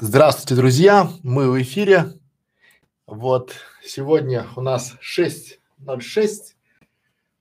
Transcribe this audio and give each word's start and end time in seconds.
Здравствуйте, 0.00 0.54
друзья! 0.54 1.10
Мы 1.22 1.50
в 1.50 1.60
эфире. 1.62 2.12
Вот 3.06 3.52
сегодня 3.84 4.46
у 4.56 4.60
нас 4.60 4.94
6.06. 5.02 6.30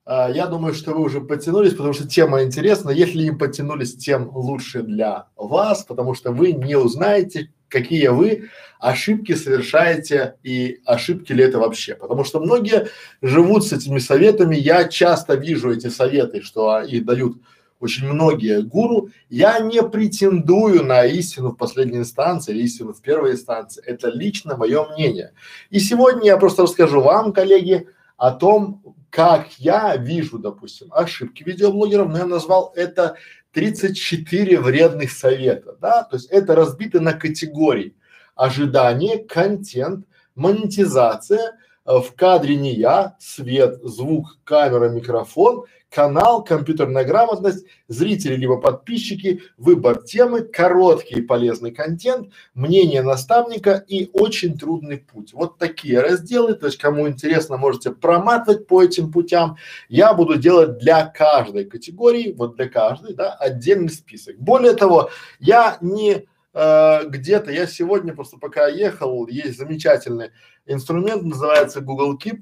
А, 0.06 0.30
я 0.30 0.48
думаю, 0.48 0.74
что 0.74 0.94
вы 0.94 1.02
уже 1.04 1.22
потянулись, 1.22 1.76
потому 1.76 1.94
что 1.94 2.08
тема 2.08 2.44
интересна. 2.44 2.90
Если 2.90 3.24
не 3.24 3.32
потянулись, 3.32 3.96
тем 3.96 4.30
лучше 4.36 4.82
для 4.82 5.28
вас, 5.36 5.84
потому 5.84 6.14
что 6.14 6.32
вы 6.32 6.52
не 6.52 6.76
узнаете, 6.76 7.54
какие 7.68 8.08
вы 8.08 8.50
ошибки 8.80 9.36
совершаете 9.36 10.36
и 10.44 10.82
ошибки 10.86 11.32
ли 11.32 11.44
это 11.44 11.60
вообще. 11.60 11.96
Потому 11.96 12.24
что 12.24 12.40
многие 12.40 12.90
живут 13.22 13.66
с 13.66 13.74
этими 13.74 14.00
советами. 14.00 14.56
Я 14.56 14.88
часто 14.88 15.36
вижу 15.36 15.72
эти 15.72 15.88
советы, 15.88 16.42
что 16.42 16.82
их 16.82 17.06
дают 17.06 17.38
очень 17.80 18.08
многие 18.08 18.62
гуру, 18.62 19.10
я 19.30 19.60
не 19.60 19.82
претендую 19.82 20.84
на 20.84 21.06
истину 21.06 21.52
в 21.52 21.56
последней 21.56 22.00
инстанции 22.00 22.54
или 22.54 22.64
истину 22.64 22.94
в 22.94 23.02
первой 23.02 23.32
инстанции. 23.32 23.84
Это 23.86 24.10
лично 24.10 24.58
мое 24.58 24.88
мнение. 24.94 25.34
И 25.70 25.80
сегодня 25.80 26.28
я 26.28 26.38
просто 26.38 26.64
расскажу 26.64 27.02
вам, 27.02 27.34
коллеги, 27.34 27.88
о 28.18 28.32
том, 28.32 28.96
как 29.10 29.54
я 29.58 29.96
вижу, 29.96 30.40
допустим, 30.40 30.90
ошибки 30.92 31.44
видеоблогеров, 31.44 32.10
но 32.10 32.18
я 32.18 32.26
назвал 32.26 32.74
это 32.76 33.16
34 33.54 34.60
вредных 34.60 35.12
совета, 35.12 35.76
да, 35.82 36.04
то 36.04 36.18
есть 36.18 36.30
это 36.30 36.54
разбито 36.54 37.00
на 37.00 37.14
категории 37.14 37.96
ожидание, 38.36 39.18
контент, 39.18 40.06
монетизация, 40.36 41.58
э, 41.86 41.98
в 41.98 42.14
кадре 42.16 42.56
не 42.56 42.74
я, 42.74 43.18
свет, 43.20 43.80
звук, 43.84 44.38
камера, 44.44 44.90
микрофон 44.90 45.66
канал, 45.90 46.44
компьютерная 46.44 47.04
грамотность, 47.04 47.66
зрители 47.88 48.36
либо 48.36 48.58
подписчики, 48.58 49.42
выбор 49.58 50.02
темы, 50.02 50.42
короткий 50.42 51.22
полезный 51.22 51.72
контент, 51.72 52.32
мнение 52.54 53.02
наставника 53.02 53.84
и 53.88 54.10
очень 54.14 54.58
трудный 54.58 54.98
путь. 54.98 55.34
Вот 55.34 55.58
такие 55.58 56.00
разделы, 56.00 56.54
то 56.54 56.68
есть 56.68 56.78
кому 56.78 57.08
интересно, 57.08 57.58
можете 57.58 57.92
проматывать 57.92 58.68
по 58.68 58.84
этим 58.84 59.12
путям. 59.12 59.58
Я 59.88 60.14
буду 60.14 60.38
делать 60.38 60.78
для 60.78 61.06
каждой 61.06 61.66
категории, 61.66 62.34
вот 62.38 62.56
для 62.56 62.70
каждой, 62.70 63.16
да, 63.16 63.34
отдельный 63.34 63.90
список. 63.90 64.38
Более 64.38 64.74
того, 64.74 65.10
я 65.40 65.78
не 65.82 66.26
э, 66.54 67.08
где-то, 67.08 67.52
я 67.52 67.66
сегодня 67.66 68.14
просто 68.14 68.38
пока 68.38 68.68
ехал, 68.68 69.28
есть 69.28 69.58
замечательный 69.58 70.30
инструмент, 70.68 71.24
называется 71.24 71.82
Google 71.82 72.18
Keep, 72.18 72.42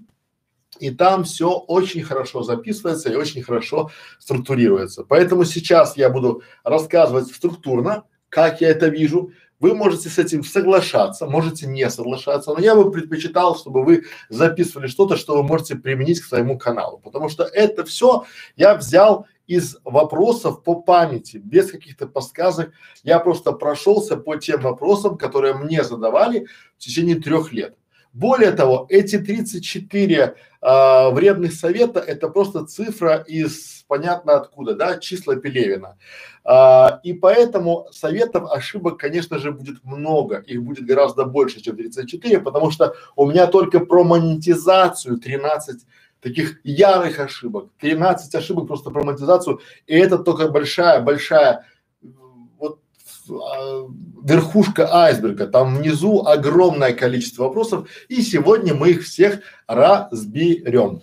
и 0.80 0.92
там 0.92 1.24
все 1.24 1.50
очень 1.50 2.04
хорошо 2.04 2.44
записывается 2.44 3.10
и 3.10 3.16
очень 3.16 3.42
хорошо 3.42 3.90
структурируется. 4.20 5.04
Поэтому 5.04 5.46
сейчас 5.46 5.98
я 5.98 6.10
буду 6.10 6.44
рассказывать 6.64 7.28
структурно, 7.28 8.04
как 8.30 8.62
я 8.62 8.70
это 8.70 8.88
вижу. 8.88 9.32
Вы 9.60 9.74
можете 9.74 10.10
с 10.10 10.20
этим 10.20 10.44
соглашаться, 10.44 11.26
можете 11.26 11.66
не 11.66 11.90
соглашаться, 11.90 12.54
но 12.54 12.60
я 12.60 12.76
бы 12.76 12.92
предпочитал, 12.92 13.58
чтобы 13.58 13.84
вы 13.84 14.04
записывали 14.30 14.86
что-то, 14.86 15.18
что 15.18 15.36
вы 15.36 15.42
можете 15.42 15.76
применить 15.76 16.22
к 16.22 16.26
своему 16.26 16.60
каналу, 16.60 17.00
потому 17.00 17.28
что 17.28 17.44
это 17.44 17.84
все 17.84 18.26
я 18.56 18.76
взял 18.76 19.26
из 19.48 19.78
вопросов 19.84 20.62
по 20.62 20.76
памяти, 20.76 21.38
без 21.38 21.72
каких-то 21.72 22.06
подсказок. 22.06 22.72
Я 23.04 23.18
просто 23.18 23.54
прошелся 23.54 24.18
по 24.18 24.36
тем 24.36 24.62
вопросам, 24.62 25.18
которые 25.18 25.56
мне 25.56 25.84
задавали 25.84 26.48
в 26.78 26.84
течение 26.84 27.16
трех 27.16 27.52
лет. 27.52 27.76
Более 28.18 28.52
того, 28.52 28.88
эти 28.90 29.20
34 29.20 30.36
а, 30.62 31.12
вредных 31.12 31.54
совета– 31.54 32.00
это 32.08 32.30
просто 32.30 32.66
цифра 32.66 33.18
из 33.18 33.86
понятно 33.88 34.38
откуда, 34.38 34.74
да, 34.74 34.98
числа 34.98 35.36
Пелевина. 35.36 35.98
А, 36.44 37.00
и 37.04 37.14
поэтому 37.14 37.86
советов, 37.92 38.52
ошибок, 38.52 38.98
конечно 38.98 39.38
же, 39.38 39.52
будет 39.52 39.84
много, 39.84 40.38
их 40.40 40.64
будет 40.64 40.88
гораздо 40.88 41.26
больше, 41.26 41.62
чем 41.62 41.78
34, 41.78 42.40
потому 42.40 42.72
что 42.72 42.96
у 43.16 43.28
меня 43.30 43.46
только 43.46 43.82
про 43.82 44.04
монетизацию 44.04 45.20
13 45.20 45.86
таких 46.20 46.60
ярых 46.64 47.20
ошибок, 47.20 47.70
13 47.80 48.34
ошибок 48.34 48.68
просто 48.68 48.90
про 48.90 49.04
монетизацию, 49.04 49.60
и 49.86 49.96
это 49.96 50.18
только 50.18 50.48
большая, 50.48 51.02
большая 51.02 51.66
верхушка 53.28 54.88
айсберга, 54.94 55.48
там 55.48 55.76
внизу 55.76 56.26
огромное 56.26 56.94
количество 56.94 57.44
вопросов, 57.44 57.90
и 58.08 58.22
сегодня 58.22 58.74
мы 58.74 58.92
их 58.92 59.04
всех 59.04 59.42
разберем. 59.68 61.02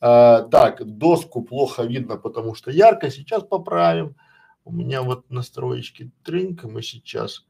А, 0.00 0.42
так, 0.42 0.84
доску 0.84 1.42
плохо 1.42 1.82
видно, 1.82 2.16
потому 2.16 2.54
что 2.54 2.70
ярко, 2.70 3.10
сейчас 3.10 3.42
поправим. 3.42 4.16
У 4.64 4.72
меня 4.72 5.02
вот 5.02 5.30
настроечки 5.30 6.10
тринк, 6.22 6.64
мы 6.64 6.82
сейчас 6.82 7.46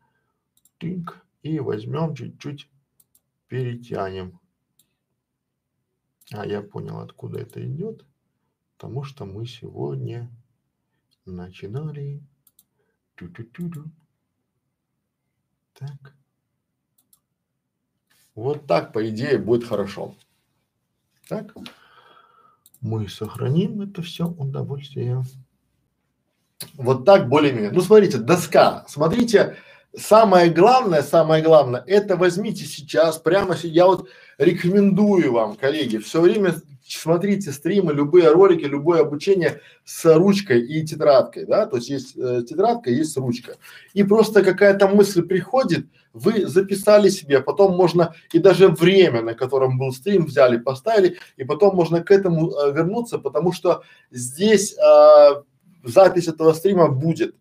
тринк 0.78 1.24
и 1.42 1.60
возьмем 1.60 2.14
чуть-чуть 2.14 2.68
перетянем. 3.48 4.40
А 6.32 6.46
я 6.46 6.62
понял, 6.62 7.00
откуда 7.00 7.40
это 7.40 7.64
идет, 7.66 8.04
потому 8.76 9.02
что 9.04 9.24
мы 9.24 9.46
сегодня 9.46 10.30
начинали. 11.24 12.22
Так. 15.80 16.14
Вот 18.34 18.66
так, 18.66 18.92
по 18.92 19.08
идее, 19.08 19.38
будет 19.38 19.64
хорошо. 19.64 20.14
Так. 21.28 21.54
Мы 22.80 23.08
сохраним 23.08 23.80
это 23.80 24.02
все 24.02 24.26
удовольствие. 24.26 25.24
Вот 26.74 27.04
так 27.04 27.28
более-менее. 27.28 27.70
Ну, 27.70 27.80
смотрите, 27.80 28.18
доска. 28.18 28.84
Смотрите, 28.88 29.56
самое 29.96 30.50
главное, 30.50 31.02
самое 31.02 31.42
главное, 31.42 31.82
это 31.86 32.16
возьмите 32.16 32.64
сейчас, 32.64 33.18
прямо 33.18 33.56
сейчас, 33.56 33.70
я 33.70 33.86
вот 33.86 34.08
рекомендую 34.38 35.32
вам, 35.32 35.56
коллеги, 35.56 35.98
все 35.98 36.20
время 36.20 36.54
смотрите 36.88 37.52
стримы, 37.52 37.92
любые 37.92 38.30
ролики, 38.30 38.64
любое 38.64 39.02
обучение 39.02 39.60
с 39.84 40.16
ручкой 40.16 40.62
и 40.62 40.84
тетрадкой, 40.84 41.46
да, 41.46 41.66
то 41.66 41.76
есть 41.76 41.88
есть 41.88 42.16
э, 42.16 42.42
тетрадка, 42.48 42.90
есть 42.90 43.16
ручка. 43.16 43.56
И 43.94 44.02
просто 44.02 44.42
какая-то 44.42 44.88
мысль 44.88 45.22
приходит, 45.22 45.86
вы 46.12 46.46
записали 46.46 47.08
себе, 47.08 47.40
потом 47.40 47.76
можно 47.76 48.14
и 48.32 48.38
даже 48.38 48.68
время, 48.68 49.22
на 49.22 49.34
котором 49.34 49.78
был 49.78 49.92
стрим, 49.92 50.26
взяли, 50.26 50.56
поставили, 50.56 51.18
и 51.36 51.44
потом 51.44 51.76
можно 51.76 52.02
к 52.02 52.10
этому 52.10 52.50
э, 52.50 52.72
вернуться, 52.72 53.18
потому 53.18 53.52
что 53.52 53.82
здесь 54.10 54.76
э, 54.76 55.42
запись 55.84 56.28
этого 56.28 56.52
стрима 56.52 56.88
будет, 56.88 57.34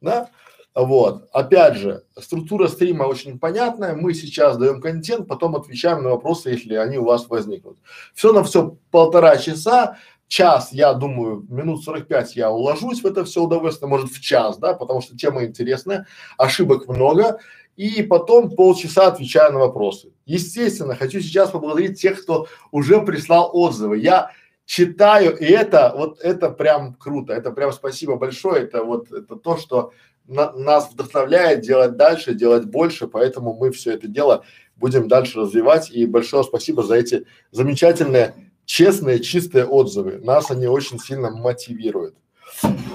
да. 0.00 0.30
Вот, 0.74 1.28
опять 1.32 1.76
же, 1.76 2.02
структура 2.18 2.66
стрима 2.66 3.04
очень 3.04 3.38
понятная, 3.38 3.94
мы 3.94 4.12
сейчас 4.12 4.56
даем 4.56 4.80
контент, 4.80 5.28
потом 5.28 5.54
отвечаем 5.54 6.02
на 6.02 6.10
вопросы, 6.10 6.50
если 6.50 6.74
они 6.74 6.98
у 6.98 7.04
вас 7.04 7.28
возникнут. 7.28 7.78
Все 8.12 8.32
на 8.32 8.42
все 8.42 8.76
полтора 8.90 9.36
часа, 9.36 9.98
час, 10.26 10.72
я 10.72 10.92
думаю, 10.94 11.46
минут 11.48 11.84
45 11.84 12.34
я 12.34 12.50
уложусь 12.50 13.02
в 13.02 13.06
это 13.06 13.24
все 13.24 13.42
удовольствие, 13.44 13.88
может 13.88 14.10
в 14.10 14.20
час, 14.20 14.58
да, 14.58 14.74
потому 14.74 15.00
что 15.00 15.16
тема 15.16 15.44
интересная, 15.44 16.08
ошибок 16.38 16.88
много, 16.88 17.38
и 17.76 18.02
потом 18.02 18.50
полчаса 18.50 19.06
отвечаю 19.06 19.52
на 19.52 19.60
вопросы. 19.60 20.12
Естественно, 20.26 20.96
хочу 20.96 21.20
сейчас 21.20 21.50
поблагодарить 21.50 22.00
тех, 22.00 22.20
кто 22.20 22.48
уже 22.72 23.00
прислал 23.02 23.48
отзывы. 23.52 23.98
Я 23.98 24.32
читаю, 24.64 25.36
и 25.36 25.44
это 25.44 25.92
вот 25.96 26.20
это 26.20 26.50
прям 26.50 26.94
круто, 26.94 27.32
это 27.32 27.52
прям 27.52 27.72
спасибо 27.72 28.16
большое, 28.16 28.64
это 28.64 28.82
вот 28.82 29.12
это 29.12 29.36
то, 29.36 29.56
что 29.56 29.92
на, 30.26 30.52
нас 30.52 30.90
вдохновляет 30.92 31.60
делать 31.60 31.96
дальше, 31.96 32.34
делать 32.34 32.64
больше, 32.64 33.06
поэтому 33.06 33.54
мы 33.54 33.70
все 33.70 33.92
это 33.92 34.08
дело 34.08 34.44
будем 34.76 35.08
дальше 35.08 35.40
развивать. 35.40 35.90
И 35.90 36.06
большое 36.06 36.44
спасибо 36.44 36.82
за 36.82 36.96
эти 36.96 37.26
замечательные, 37.50 38.52
честные, 38.64 39.20
чистые 39.20 39.66
отзывы. 39.66 40.18
Нас 40.18 40.50
они 40.50 40.66
очень 40.66 40.98
сильно 40.98 41.30
мотивируют. 41.30 42.16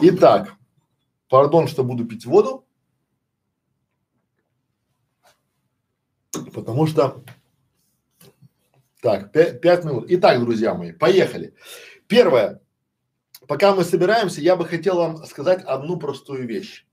Итак, 0.01 0.53
пардон, 1.27 1.67
что 1.67 1.83
буду 1.83 2.05
пить 2.05 2.25
воду, 2.25 2.65
потому 6.53 6.87
что 6.87 7.23
так, 9.01 9.31
пять 9.31 9.85
минут. 9.85 10.05
Итак, 10.09 10.39
друзья 10.41 10.73
мои, 10.73 10.91
поехали. 10.91 11.53
Первое. 12.07 12.61
Пока 13.47 13.73
мы 13.73 13.83
собираемся, 13.83 14.41
я 14.41 14.55
бы 14.55 14.65
хотел 14.65 14.97
вам 14.97 15.25
сказать 15.25 15.63
одну 15.63 15.97
простую 15.97 16.45
вещь. 16.45 16.85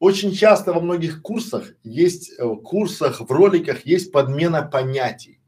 Очень 0.00 0.32
часто 0.32 0.72
во 0.72 0.80
многих 0.80 1.20
курсах 1.20 1.74
есть, 1.84 2.32
э, 2.38 2.56
курсах, 2.64 3.20
в 3.20 3.30
роликах 3.30 3.84
есть 3.84 4.10
подмена 4.10 4.62
понятий. 4.62 5.38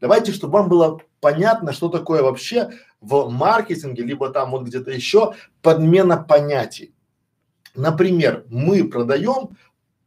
Давайте, 0.00 0.32
чтобы 0.32 0.54
вам 0.54 0.68
было 0.68 0.98
понятно, 1.20 1.72
что 1.72 1.88
такое 1.88 2.20
вообще 2.20 2.70
в 3.00 3.30
маркетинге, 3.30 4.02
либо 4.02 4.30
там 4.30 4.50
вот 4.50 4.64
где-то 4.64 4.90
еще 4.90 5.34
подмена 5.62 6.16
понятий. 6.16 6.92
Например, 7.76 8.44
мы 8.48 8.82
продаем 8.82 9.56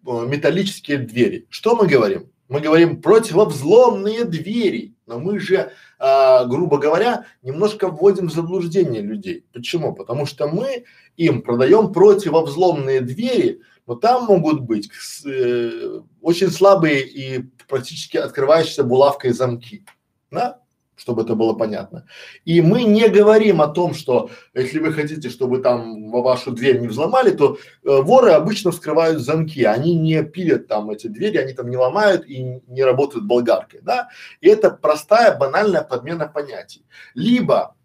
э, 0.05 0.25
металлические 0.27 0.97
двери. 0.97 1.47
Что 1.49 1.77
мы 1.77 1.87
говорим? 1.87 2.29
Мы 2.49 2.59
говорим 2.59 3.01
противовзломные 3.01 4.25
двери. 4.25 4.95
Но 5.05 5.19
мы 5.19 5.39
же, 5.39 5.71
а, 5.97 6.45
грубо 6.45 6.77
говоря, 6.77 7.25
немножко 7.41 7.87
вводим 7.87 8.27
в 8.27 8.33
заблуждение 8.33 9.01
людей. 9.01 9.45
Почему? 9.53 9.93
Потому 9.93 10.25
что 10.25 10.47
мы 10.47 10.85
им 11.17 11.41
продаем 11.41 11.91
противовзломные 11.91 13.01
двери, 13.01 13.61
но 13.85 13.95
там 13.95 14.25
могут 14.25 14.61
быть 14.61 14.89
э, 15.25 16.01
очень 16.21 16.49
слабые 16.49 17.05
и 17.05 17.43
практически 17.67 18.17
открывающиеся 18.17 18.83
булавкой 18.83 19.31
замки. 19.31 19.85
Да? 20.31 20.63
чтобы 20.95 21.23
это 21.23 21.35
было 21.35 21.53
понятно. 21.53 22.05
И 22.45 22.61
мы 22.61 22.83
не 22.83 23.09
говорим 23.09 23.61
о 23.61 23.67
том, 23.67 23.93
что 23.93 24.29
если 24.53 24.79
вы 24.79 24.93
хотите, 24.93 25.29
чтобы 25.29 25.57
там 25.57 26.11
вашу 26.11 26.51
дверь 26.51 26.79
не 26.79 26.87
взломали, 26.87 27.31
то 27.31 27.55
э, 27.55 27.57
воры 27.83 28.31
обычно 28.31 28.71
вскрывают 28.71 29.19
замки, 29.19 29.63
они 29.63 29.95
не 29.95 30.23
пилят 30.23 30.67
там 30.67 30.91
эти 30.91 31.07
двери, 31.07 31.37
они 31.37 31.53
там 31.53 31.69
не 31.69 31.77
ломают 31.77 32.25
и 32.25 32.61
не 32.67 32.83
работают 32.83 33.25
болгаркой, 33.25 33.81
да. 33.81 34.09
И 34.39 34.47
это 34.47 34.69
простая 34.69 35.37
банальная 35.37 35.81
подмена 35.81 36.27
понятий. 36.27 36.85
Либо 37.15 37.75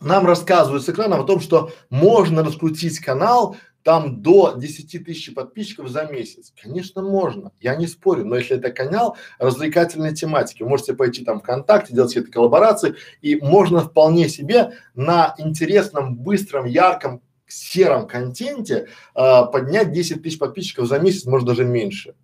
нам 0.00 0.26
рассказывают 0.26 0.84
с 0.84 0.88
экрана 0.88 1.18
о 1.18 1.24
том, 1.24 1.40
что 1.40 1.72
можно 1.88 2.44
раскрутить 2.44 3.00
канал 3.00 3.56
там 3.84 4.22
до 4.22 4.54
10 4.56 5.04
тысяч 5.04 5.32
подписчиков 5.34 5.88
за 5.88 6.04
месяц. 6.06 6.52
Конечно, 6.60 7.02
можно, 7.02 7.52
я 7.60 7.76
не 7.76 7.86
спорю, 7.86 8.24
но 8.24 8.36
если 8.36 8.56
это 8.56 8.72
канал 8.72 9.16
развлекательной 9.38 10.14
тематики, 10.14 10.62
можете 10.62 10.94
пойти 10.94 11.22
там 11.22 11.40
ВКонтакте, 11.40 11.94
делать 11.94 12.12
какие-то 12.12 12.32
коллаборации, 12.32 12.96
и 13.20 13.36
можно 13.36 13.80
вполне 13.80 14.28
себе 14.28 14.72
на 14.94 15.34
интересном, 15.38 16.16
быстром, 16.16 16.64
ярком, 16.64 17.20
сером 17.46 18.08
контенте 18.08 18.88
э, 19.14 19.42
поднять 19.52 19.92
10 19.92 20.22
тысяч 20.22 20.38
подписчиков 20.38 20.88
за 20.88 20.98
месяц, 20.98 21.26
может 21.26 21.46
даже 21.46 21.64
меньше 21.64 22.14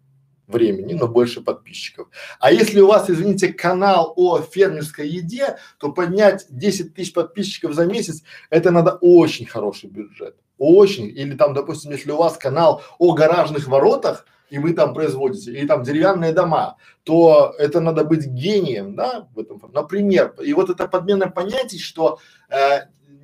времени, 0.50 0.94
но 0.94 1.08
больше 1.08 1.40
подписчиков. 1.40 2.08
А 2.38 2.52
если 2.52 2.80
у 2.80 2.86
вас, 2.86 3.08
извините, 3.08 3.52
канал 3.52 4.12
о 4.16 4.40
фермерской 4.40 5.08
еде, 5.08 5.56
то 5.78 5.92
поднять 5.92 6.46
10 6.50 6.94
тысяч 6.94 7.12
подписчиков 7.12 7.74
за 7.74 7.86
месяц, 7.86 8.22
это 8.50 8.70
надо 8.70 8.98
очень 9.00 9.46
хороший 9.46 9.88
бюджет 9.88 10.36
очень, 10.60 11.06
или 11.06 11.34
там, 11.34 11.54
допустим, 11.54 11.90
если 11.90 12.12
у 12.12 12.18
вас 12.18 12.36
канал 12.36 12.82
о 12.98 13.14
гаражных 13.14 13.66
воротах, 13.66 14.26
и 14.50 14.58
вы 14.58 14.74
там 14.74 14.92
производите, 14.92 15.52
или 15.52 15.66
там 15.66 15.82
деревянные 15.82 16.32
дома, 16.32 16.76
то 17.02 17.54
это 17.58 17.80
надо 17.80 18.04
быть 18.04 18.26
гением, 18.26 18.94
да, 18.94 19.28
в 19.34 19.38
этом, 19.38 19.62
например. 19.72 20.34
И 20.42 20.52
вот 20.52 20.68
это 20.68 20.86
подмена 20.86 21.30
понятий, 21.30 21.78
что 21.78 22.18
э, 22.50 22.80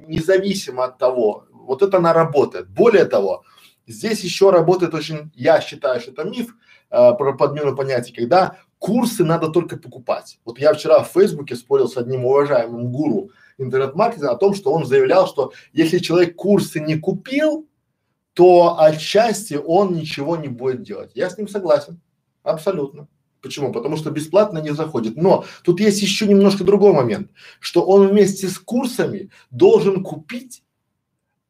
независимо 0.06 0.84
от 0.84 0.98
того, 0.98 1.44
вот 1.52 1.82
это 1.82 1.98
она 1.98 2.14
работает. 2.14 2.68
Более 2.68 3.04
того, 3.04 3.44
здесь 3.86 4.24
еще 4.24 4.50
работает 4.50 4.94
очень, 4.94 5.30
я 5.34 5.60
считаю, 5.60 6.00
что 6.00 6.12
это 6.12 6.24
миф 6.24 6.54
э, 6.90 7.12
про 7.14 7.32
подмену 7.36 7.74
понятий, 7.76 8.12
когда 8.12 8.56
курсы 8.78 9.24
надо 9.24 9.48
только 9.48 9.76
покупать. 9.76 10.38
Вот 10.44 10.58
я 10.58 10.72
вчера 10.74 11.02
в 11.02 11.08
Фейсбуке 11.08 11.56
спорил 11.56 11.88
с 11.88 11.96
одним 11.96 12.24
уважаемым 12.24 12.90
гуру, 12.90 13.30
интернет-маркетинга 13.58 14.32
о 14.32 14.36
том, 14.36 14.54
что 14.54 14.72
он 14.72 14.84
заявлял, 14.84 15.26
что 15.26 15.52
если 15.72 15.98
человек 15.98 16.36
курсы 16.36 16.80
не 16.80 16.98
купил, 16.98 17.66
то 18.34 18.78
отчасти 18.78 19.54
он 19.54 19.94
ничего 19.94 20.36
не 20.36 20.48
будет 20.48 20.82
делать. 20.82 21.12
Я 21.14 21.30
с 21.30 21.38
ним 21.38 21.48
согласен. 21.48 22.00
Абсолютно. 22.42 23.08
Почему? 23.40 23.72
Потому 23.72 23.96
что 23.96 24.10
бесплатно 24.10 24.58
не 24.58 24.74
заходит. 24.74 25.16
Но 25.16 25.44
тут 25.62 25.80
есть 25.80 26.02
еще 26.02 26.26
немножко 26.26 26.64
другой 26.64 26.92
момент, 26.92 27.30
что 27.60 27.82
он 27.82 28.08
вместе 28.08 28.48
с 28.48 28.58
курсами 28.58 29.30
должен 29.50 30.02
купить 30.02 30.62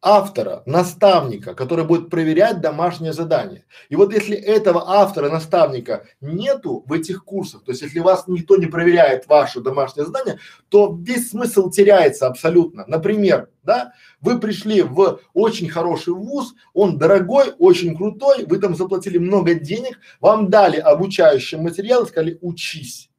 автора, 0.03 0.63
наставника, 0.67 1.55
который 1.55 1.85
будет 1.85 2.11
проверять 2.11 2.61
домашнее 2.61 3.13
задание. 3.13 3.65
И 3.89 3.97
вот 3.97 4.13
если 4.13 4.37
этого 4.37 4.85
автора, 4.89 5.31
наставника 5.31 6.07
нету 6.21 6.85
в 6.87 6.93
этих 6.93 7.25
курсах, 7.25 7.65
то 7.65 7.73
есть 7.73 7.83
если 7.83 7.99
вас 7.99 8.29
никто 8.29 8.57
не 8.57 8.67
проверяет 8.67 9.27
ваше 9.27 9.61
домашнее 9.61 10.07
задание, 10.07 10.39
то 10.69 10.97
весь 11.01 11.31
смысл 11.31 11.71
теряется 11.71 12.27
абсолютно. 12.27 12.85
Например, 12.87 13.49
да, 13.63 13.93
вы 14.21 14.39
пришли 14.39 14.83
в 14.83 15.21
очень 15.35 15.69
хороший 15.69 16.15
вуз, 16.15 16.55
он 16.73 16.99
дорогой, 16.99 17.55
очень 17.59 17.97
крутой, 17.97 18.45
вы 18.47 18.59
там 18.59 18.77
заплатили 18.77 19.19
много 19.19 19.55
денег, 19.55 19.99
вам 20.21 20.51
дали 20.51 20.77
обучающий 20.77 21.59
материал, 21.59 22.07
сказали 22.07 22.39
учись. 22.43 23.11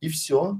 И 0.00 0.08
все. 0.08 0.58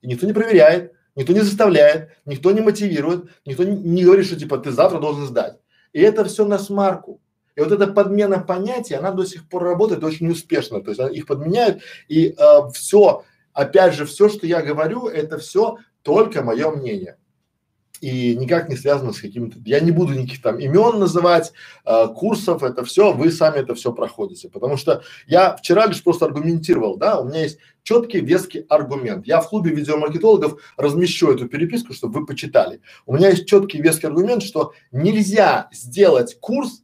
И 0.00 0.06
никто 0.06 0.26
не 0.26 0.32
проверяет. 0.32 0.95
Никто 1.16 1.32
не 1.32 1.40
заставляет, 1.40 2.10
никто 2.26 2.52
не 2.52 2.60
мотивирует, 2.60 3.24
никто 3.46 3.64
не, 3.64 4.04
говорит, 4.04 4.26
что 4.26 4.36
типа 4.36 4.58
ты 4.58 4.70
завтра 4.70 5.00
должен 5.00 5.26
сдать. 5.26 5.58
И 5.92 6.00
это 6.00 6.24
все 6.24 6.44
на 6.44 6.58
смарку. 6.58 7.20
И 7.56 7.60
вот 7.60 7.72
эта 7.72 7.86
подмена 7.86 8.38
понятий, 8.38 8.94
она 8.94 9.10
до 9.10 9.24
сих 9.24 9.48
пор 9.48 9.64
работает 9.64 10.04
очень 10.04 10.30
успешно. 10.30 10.82
То 10.82 10.90
есть 10.90 11.16
их 11.16 11.26
подменяют, 11.26 11.82
и 12.06 12.34
э, 12.38 12.70
все, 12.74 13.24
опять 13.54 13.94
же, 13.94 14.04
все, 14.04 14.28
что 14.28 14.46
я 14.46 14.60
говорю, 14.60 15.08
это 15.08 15.38
все 15.38 15.78
только 16.02 16.42
мое 16.42 16.70
мнение 16.70 17.16
и 18.00 18.36
никак 18.36 18.68
не 18.68 18.76
связано 18.76 19.12
с 19.12 19.20
какими-то, 19.20 19.58
я 19.64 19.80
не 19.80 19.90
буду 19.90 20.14
никаких 20.14 20.42
там 20.42 20.58
имен 20.58 20.98
называть, 20.98 21.52
э, 21.84 22.08
курсов, 22.14 22.62
это 22.62 22.84
все, 22.84 23.12
вы 23.12 23.30
сами 23.30 23.58
это 23.58 23.74
все 23.74 23.92
проходите, 23.92 24.48
потому 24.48 24.76
что 24.76 25.02
я 25.26 25.56
вчера 25.56 25.86
лишь 25.86 26.02
просто 26.02 26.26
аргументировал, 26.26 26.96
да, 26.96 27.20
у 27.20 27.28
меня 27.28 27.42
есть 27.42 27.58
четкий, 27.82 28.20
веский 28.20 28.66
аргумент. 28.68 29.26
Я 29.26 29.40
в 29.40 29.48
клубе 29.48 29.70
видеомаркетологов 29.70 30.60
размещу 30.76 31.30
эту 31.30 31.48
переписку, 31.48 31.94
чтобы 31.94 32.20
вы 32.20 32.26
почитали. 32.26 32.80
У 33.06 33.14
меня 33.14 33.30
есть 33.30 33.46
четкий, 33.46 33.80
веский 33.80 34.08
аргумент, 34.08 34.42
что 34.42 34.72
нельзя 34.90 35.68
сделать 35.72 36.36
курс, 36.40 36.82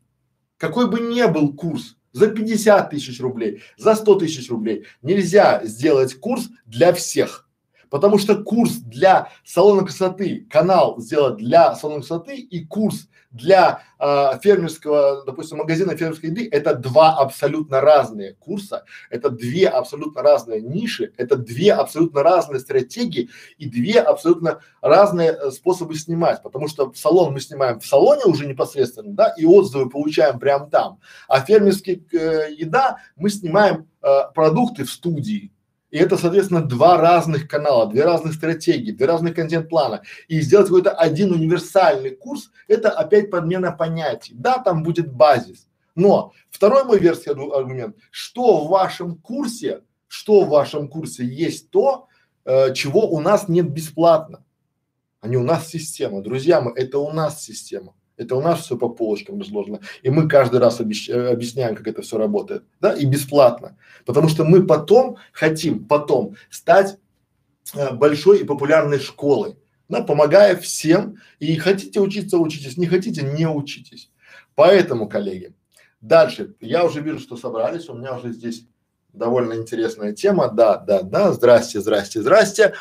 какой 0.58 0.88
бы 0.88 1.00
ни 1.00 1.25
был 1.26 1.55
курс, 1.55 1.97
за 2.12 2.29
50 2.29 2.91
тысяч 2.91 3.20
рублей, 3.20 3.62
за 3.76 3.94
100 3.94 4.15
тысяч 4.17 4.49
рублей, 4.50 4.85
нельзя 5.03 5.62
сделать 5.65 6.15
курс 6.15 6.49
для 6.67 6.93
всех. 6.93 7.49
Потому 7.93 8.17
что 8.17 8.43
курс 8.43 8.77
для 8.77 9.29
салона 9.44 9.83
красоты, 9.83 10.47
канал 10.49 10.99
сделать 10.99 11.37
для 11.37 11.75
салона 11.75 12.00
красоты 12.00 12.37
и 12.39 12.65
курс 12.65 13.11
для 13.31 13.83
э, 13.99 14.39
фермерского, 14.43 15.25
допустим, 15.27 15.59
магазина 15.59 15.94
фермерской 15.94 16.31
еды, 16.31 16.49
это 16.50 16.75
два 16.75 17.19
абсолютно 17.19 17.83
разные 17.83 18.33
курса, 18.33 18.85
это 19.11 19.29
две 19.29 19.69
абсолютно 19.69 20.23
разные 20.23 20.62
ниши, 20.62 21.12
это 21.19 21.37
две 21.37 21.75
абсолютно 21.75 22.23
разные 22.23 22.61
стратегии 22.61 23.29
и 23.59 23.69
две 23.69 24.00
абсолютно 24.00 24.61
разные 24.81 25.33
э, 25.33 25.50
способы 25.50 25.94
снимать, 25.94 26.43
потому 26.43 26.69
что 26.69 26.91
в 26.91 26.97
салон 26.97 27.35
мы 27.35 27.41
снимаем 27.41 27.79
в 27.79 27.87
салоне 27.87 28.25
уже 28.25 28.47
непосредственно, 28.47 29.12
да, 29.12 29.35
и 29.37 29.44
отзывы 29.44 29.91
получаем 29.91 30.39
прямо 30.39 30.67
там, 30.67 30.99
а 31.29 31.41
фермерский 31.43 32.03
э, 32.11 32.55
еда 32.56 32.97
мы 33.17 33.29
снимаем 33.29 33.87
э, 34.00 34.09
продукты 34.35 34.85
в 34.85 34.91
студии, 34.91 35.52
и 35.93 35.99
это, 35.99 36.17
соответственно, 36.17 36.62
два 36.62 36.97
разных 36.97 37.47
канала, 37.47 37.87
две 37.87 38.05
разных 38.05 38.33
стратегии, 38.33 38.93
две 38.93 39.05
разных 39.05 39.35
контент-плана. 39.35 40.03
И 40.27 40.41
сделать 40.41 40.69
какой-то 40.69 40.91
один 40.91 41.33
универсальный 41.33 42.17
курс– 42.17 42.50
это 42.67 42.91
опять 42.91 43.31
подмена 43.31 43.73
понятий. 43.73 44.33
Да, 44.35 44.56
там 44.56 44.83
будет 44.83 45.12
базис. 45.12 45.69
Но 45.94 46.33
второй 46.50 46.85
мой 46.85 46.99
версий 46.99 47.29
аргумент, 47.29 47.97
что 48.11 48.65
в 48.65 48.71
вашем 48.71 49.17
курсе, 49.17 49.83
что 50.09 50.44
в 50.44 50.49
вашем 50.49 50.89
курсе 50.89 51.27
есть 51.27 51.69
то, 51.69 52.08
э, 52.46 52.72
чего 52.72 53.06
у 53.11 53.20
нас 53.20 53.49
нет 53.49 53.69
бесплатно. 53.69 54.43
А 55.20 55.29
не 55.29 55.37
у 55.37 55.43
нас 55.43 55.69
система. 55.69 56.22
Друзья 56.22 56.63
мои, 56.63 56.72
это 56.75 57.01
у 57.01 57.13
нас 57.13 57.44
система. 57.44 57.93
Это 58.17 58.37
у 58.37 58.41
нас 58.41 58.61
все 58.61 58.77
по 58.77 58.89
полочкам 58.89 59.41
разложено. 59.41 59.81
И 60.03 60.11
мы 60.11 60.29
каждый 60.29 60.61
раз 60.61 60.81
обещ, 60.81 61.09
э, 61.09 61.29
объясняем, 61.31 61.75
как 61.75 61.87
это 61.87 62.03
все 62.03 62.19
работает. 62.19 62.65
Да, 62.81 62.93
и 62.93 63.05
бесплатно. 63.07 63.77
Потому 64.05 64.29
что 64.29 64.45
мы 64.45 64.67
потом 64.67 65.17
хотим, 65.33 65.85
потом 65.87 66.37
стать 66.51 66.99
э, 67.75 67.93
большой 67.95 68.41
и 68.41 68.45
популярной 68.45 68.99
школой. 68.99 69.57
Да, 69.89 70.03
помогая 70.03 70.57
всем. 70.57 71.17
И 71.39 71.57
хотите 71.57 72.01
учиться, 72.01 72.39
учитесь. 72.39 72.77
Не 72.77 72.87
хотите, 72.87 73.23
не 73.23 73.47
учитесь. 73.47 74.11
Поэтому, 74.55 75.09
коллеги, 75.09 75.55
дальше. 76.01 76.55
Я 76.61 76.85
уже 76.85 77.01
вижу, 77.01 77.19
что 77.19 77.37
собрались. 77.37 77.89
У 77.89 77.95
меня 77.95 78.17
уже 78.17 78.33
здесь 78.33 78.67
довольно 79.13 79.55
интересная 79.55 80.13
тема. 80.13 80.49
Да, 80.49 80.77
да, 80.77 81.03
да. 81.03 81.33
Здрасте, 81.33 81.81
здрасте, 81.81 82.21
здрасте. 82.21 82.75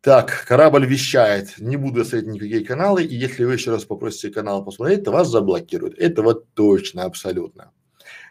Так, 0.00 0.46
корабль 0.46 0.86
вещает, 0.86 1.58
не 1.58 1.76
буду 1.76 2.04
смотреть 2.06 2.32
никакие 2.32 2.64
каналы, 2.64 3.04
и 3.04 3.14
если 3.14 3.44
вы 3.44 3.52
еще 3.52 3.70
раз 3.70 3.84
попросите 3.84 4.30
канал 4.30 4.64
посмотреть, 4.64 5.04
то 5.04 5.10
вас 5.10 5.28
заблокируют. 5.28 5.98
Это 5.98 6.22
вот 6.22 6.46
точно, 6.54 7.04
абсолютно. 7.04 7.72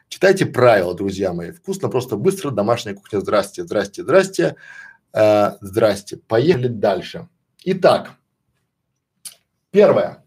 Читайте 0.08 0.48
правила, 0.48 0.96
друзья 0.96 1.32
мои. 1.32 1.52
Вкусно, 1.52 1.88
просто 1.90 2.16
быстро, 2.16 2.50
домашняя 2.50 2.96
кухня. 2.96 3.20
Здрасте, 3.20 3.64
здрасте, 3.64 4.02
здрасте. 4.02 4.56
Э, 5.14 5.52
здрасте. 5.62 6.18
Поехали 6.18 6.68
дальше. 6.68 7.28
Итак, 7.64 8.16
первое. 9.70 10.26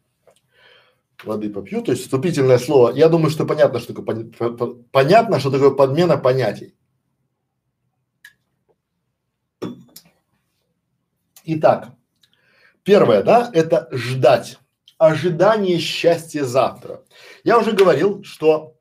Воды 1.25 1.51
попью, 1.51 1.83
то 1.83 1.91
есть 1.91 2.05
вступительное 2.05 2.59
слово. 2.59 2.93
Я 2.95 3.09
думаю, 3.09 3.31
что 3.31 3.45
понятно, 3.45 3.81
что 3.81 3.95
такое, 3.95 4.31
понятно, 4.93 5.41
что 5.41 5.51
такое 5.51 5.71
подмена 5.71 6.17
понятий. 6.17 6.77
Итак, 11.45 11.89
первое, 12.83 13.23
да, 13.23 13.51
это 13.53 13.89
ждать. 13.91 14.59
Ожидание 14.99 15.79
счастья 15.79 16.45
завтра. 16.45 17.03
Я 17.43 17.59
уже 17.59 17.73
говорил, 17.73 18.23
что 18.23 18.77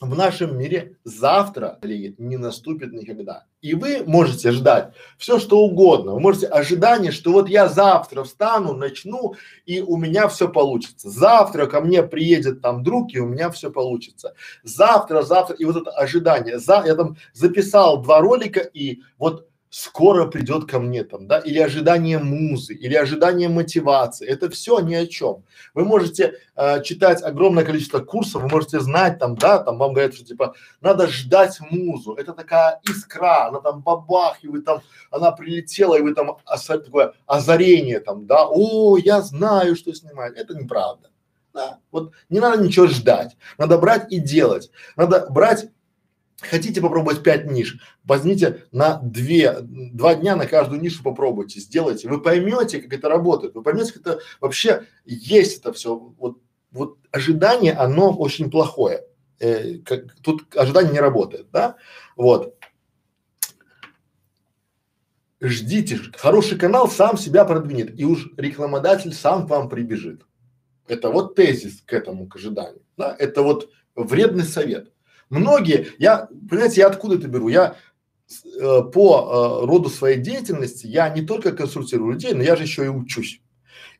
в 0.00 0.16
нашем 0.16 0.56
мире 0.56 0.96
завтра 1.04 1.78
не 1.82 2.36
наступит 2.36 2.92
никогда. 2.92 3.46
И 3.60 3.74
вы 3.74 4.04
можете 4.06 4.52
ждать 4.52 4.94
все, 5.18 5.40
что 5.40 5.58
угодно. 5.58 6.12
Вы 6.12 6.20
можете 6.20 6.46
ожидание, 6.46 7.10
что 7.10 7.32
вот 7.32 7.48
я 7.48 7.68
завтра 7.68 8.22
встану, 8.22 8.74
начну, 8.74 9.34
и 9.66 9.80
у 9.80 9.96
меня 9.96 10.28
все 10.28 10.48
получится. 10.48 11.10
Завтра 11.10 11.66
ко 11.66 11.80
мне 11.80 12.04
приедет 12.04 12.62
там 12.62 12.84
друг, 12.84 13.12
и 13.12 13.18
у 13.18 13.26
меня 13.26 13.50
все 13.50 13.70
получится. 13.70 14.34
Завтра, 14.62 15.22
завтра, 15.22 15.56
и 15.56 15.64
вот 15.64 15.76
это 15.76 15.90
ожидание. 15.90 16.60
За, 16.60 16.84
я 16.86 16.94
там 16.94 17.16
записал 17.32 18.00
два 18.00 18.20
ролика, 18.20 18.60
и 18.60 19.00
вот 19.18 19.47
скоро 19.70 20.26
придет 20.26 20.70
ко 20.70 20.78
мне 20.78 21.04
там, 21.04 21.26
да, 21.26 21.38
или 21.38 21.58
ожидание 21.58 22.18
музы, 22.18 22.74
или 22.74 22.94
ожидание 22.94 23.48
мотивации. 23.48 24.26
Это 24.26 24.48
все 24.50 24.80
ни 24.80 24.94
о 24.94 25.06
чем. 25.06 25.44
Вы 25.74 25.84
можете 25.84 26.34
э, 26.56 26.82
читать 26.82 27.22
огромное 27.22 27.64
количество 27.64 28.00
курсов, 28.00 28.42
вы 28.42 28.48
можете 28.48 28.80
знать 28.80 29.18
там, 29.18 29.36
да, 29.36 29.58
там 29.58 29.78
вам 29.78 29.92
говорят, 29.92 30.14
что 30.14 30.24
типа 30.24 30.54
надо 30.80 31.06
ждать 31.08 31.58
музу. 31.70 32.14
Это 32.14 32.32
такая 32.32 32.80
искра, 32.88 33.48
она 33.48 33.60
там 33.60 33.82
бабах, 33.82 34.42
и 34.42 34.48
вы 34.48 34.62
там, 34.62 34.80
она 35.10 35.32
прилетела, 35.32 35.96
и 35.96 36.02
вы 36.02 36.14
там 36.14 36.38
оса, 36.44 36.78
такое 36.78 37.14
озарение 37.26 38.00
там, 38.00 38.26
да, 38.26 38.46
о, 38.48 38.96
я 38.96 39.20
знаю, 39.22 39.76
что 39.76 39.92
снимать. 39.92 40.36
Это 40.36 40.54
неправда. 40.54 41.10
Да, 41.54 41.78
вот 41.90 42.12
не 42.28 42.40
надо 42.40 42.62
ничего 42.62 42.86
ждать, 42.86 43.36
надо 43.56 43.78
брать 43.78 44.12
и 44.12 44.18
делать. 44.18 44.70
Надо 44.96 45.26
брать 45.30 45.70
Хотите 46.40 46.80
попробовать 46.80 47.22
пять 47.24 47.50
ниш? 47.50 47.78
Возьмите 48.04 48.64
на 48.70 49.00
две, 49.02 49.60
два 49.60 50.14
дня 50.14 50.36
на 50.36 50.46
каждую 50.46 50.80
нишу 50.80 51.02
попробуйте, 51.02 51.58
сделайте. 51.58 52.08
Вы 52.08 52.20
поймете, 52.20 52.80
как 52.80 52.92
это 52.92 53.08
работает. 53.08 53.54
Вы 53.54 53.62
поймете, 53.62 53.92
как 53.92 54.02
это 54.02 54.18
вообще 54.40 54.84
есть 55.04 55.58
это 55.58 55.72
все. 55.72 55.96
Вот, 55.96 56.38
вот 56.70 56.98
ожидание, 57.10 57.72
оно 57.72 58.12
очень 58.16 58.50
плохое. 58.50 59.02
Э, 59.40 59.78
как, 59.78 60.14
тут 60.22 60.56
ожидание 60.56 60.92
не 60.92 61.00
работает, 61.00 61.50
да? 61.50 61.76
Вот. 62.16 62.54
Ждите, 65.40 65.98
хороший 66.16 66.58
канал 66.58 66.88
сам 66.88 67.16
себя 67.16 67.44
продвинет, 67.44 67.98
и 67.98 68.04
уж 68.04 68.30
рекламодатель 68.36 69.12
сам 69.12 69.46
к 69.46 69.50
вам 69.50 69.68
прибежит. 69.68 70.24
Это 70.88 71.10
вот 71.10 71.34
тезис 71.34 71.82
к 71.82 71.92
этому, 71.92 72.26
к 72.28 72.36
ожиданию. 72.36 72.82
Да? 72.96 73.14
Это 73.18 73.42
вот 73.42 73.70
вредный 73.94 74.44
совет. 74.44 74.92
Многие, 75.30 75.88
я, 75.98 76.28
понимаете, 76.48 76.80
я 76.80 76.86
откуда 76.86 77.16
это 77.16 77.28
беру? 77.28 77.48
Я 77.48 77.76
э, 78.60 78.82
по 78.92 79.62
э, 79.62 79.66
роду 79.66 79.88
своей 79.88 80.18
деятельности, 80.18 80.86
я 80.86 81.08
не 81.08 81.22
только 81.22 81.52
консультирую 81.52 82.12
людей, 82.12 82.32
но 82.32 82.42
я 82.42 82.56
же 82.56 82.62
еще 82.62 82.84
и 82.84 82.88
учусь. 82.88 83.40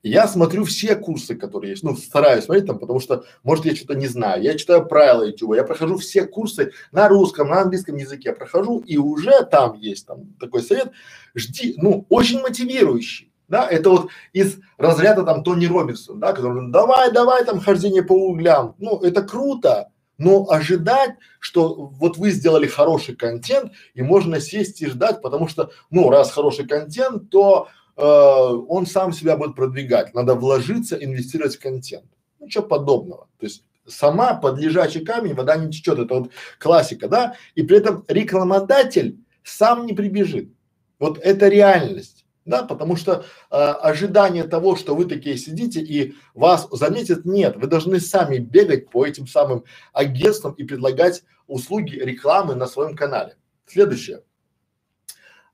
Я 0.02 0.28
смотрю 0.28 0.64
все 0.64 0.94
курсы, 0.94 1.35
которые 1.35 1.73
есть, 1.73 1.82
ну, 1.82 1.97
стараюсь 1.97 2.44
смотреть 2.44 2.66
там, 2.66 2.78
потому 2.78 3.00
что, 3.00 3.25
может, 3.42 3.64
я 3.64 3.75
что-то 3.75 3.94
не 3.94 4.06
знаю. 4.06 4.42
Я 4.42 4.56
читаю 4.56 4.87
правила 4.87 5.25
YouTube, 5.25 5.56
я 5.56 5.64
прохожу 5.64 5.99
все 5.99 6.25
курсы 6.25 6.73
на 6.92 7.08
русском, 7.08 7.49
на 7.49 7.62
английском 7.62 7.97
языке, 7.97 8.32
прохожу, 8.32 8.78
и 8.78 8.97
уже 8.97 9.44
там 9.44 9.75
есть 9.75 10.06
там 10.06 10.35
такой 10.38 10.62
совет, 10.62 10.92
жди, 11.35 11.75
ну, 11.78 12.06
очень 12.08 12.40
мотивирующий. 12.40 13.32
Да, 13.49 13.66
это 13.66 13.90
вот 13.90 14.11
из 14.35 14.58
разряда 14.76 15.25
там 15.25 15.42
Тони 15.42 15.66
Робинсон, 15.66 16.20
да, 16.20 16.32
который, 16.32 16.70
давай, 16.70 17.11
давай 17.11 17.44
там 17.44 17.61
хождение 17.61 18.02
по 18.02 18.12
углям. 18.12 18.75
Ну, 18.78 19.00
это 19.00 19.23
круто, 19.23 19.88
но 20.18 20.50
ожидать, 20.50 21.14
что 21.38 21.75
вот 21.75 22.16
вы 22.18 22.30
сделали 22.30 22.66
хороший 22.66 23.14
контент 23.16 23.72
и 23.94 24.02
можно 24.02 24.40
сесть 24.40 24.82
и 24.82 24.87
ждать, 24.87 25.22
потому 25.22 25.48
что, 25.48 25.70
ну, 25.90 26.10
раз 26.10 26.32
хороший 26.32 26.66
контент, 26.66 27.30
то 27.30 27.68
э, 27.96 28.02
он 28.02 28.87
сам 28.87 29.12
себя 29.12 29.37
будет 29.37 29.54
продвигать. 29.54 30.12
Надо 30.14 30.34
вложиться, 30.34 30.96
инвестировать 30.96 31.56
в 31.56 31.60
контент. 31.60 32.06
Ничего 32.40 32.64
подобного. 32.64 33.28
То 33.38 33.46
есть 33.46 33.64
сама 33.87 34.34
под 34.34 34.58
лежачий 34.58 35.04
камень 35.04 35.34
вода 35.34 35.56
не 35.56 35.70
течет. 35.70 35.98
Это 35.98 36.14
вот 36.14 36.30
классика, 36.58 37.08
да? 37.08 37.34
И 37.54 37.62
при 37.62 37.78
этом 37.78 38.04
рекламодатель 38.08 39.18
сам 39.44 39.87
не 39.87 39.92
прибежит. 39.92 40.50
Вот 40.98 41.18
это 41.18 41.48
реальность 41.48 42.17
да, 42.48 42.62
потому 42.62 42.96
что 42.96 43.24
э, 43.50 43.56
ожидание 43.56 44.44
того, 44.44 44.74
что 44.74 44.96
вы 44.96 45.04
такие 45.04 45.36
сидите 45.36 45.80
и 45.80 46.14
вас 46.34 46.66
заметят, 46.72 47.24
нет, 47.24 47.56
вы 47.56 47.66
должны 47.66 48.00
сами 48.00 48.38
бегать 48.38 48.90
по 48.90 49.06
этим 49.06 49.26
самым 49.26 49.64
агентствам 49.92 50.54
и 50.54 50.64
предлагать 50.64 51.22
услуги 51.46 51.96
рекламы 51.96 52.54
на 52.54 52.66
своем 52.66 52.96
канале. 52.96 53.36
Следующее. 53.66 54.22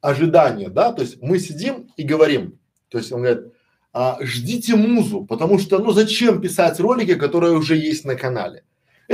Ожидание, 0.01 0.69
да, 0.69 0.93
то 0.93 1.03
есть 1.03 1.21
мы 1.21 1.39
сидим 1.39 1.91
и 1.97 2.05
говорим, 2.05 2.59
то 2.89 2.99
есть 2.99 3.11
он 3.11 3.23
говорит, 3.23 3.53
а, 3.93 4.19
ждите 4.21 4.77
музу, 4.77 5.25
потому 5.25 5.59
что, 5.59 5.79
ну 5.79 5.93
зачем 5.93 6.41
писать 6.41 6.79
ролики, 6.79 7.15
которые 7.15 7.55
уже 7.55 7.77
есть 7.77 8.05
на 8.05 8.15
канале? 8.15 8.65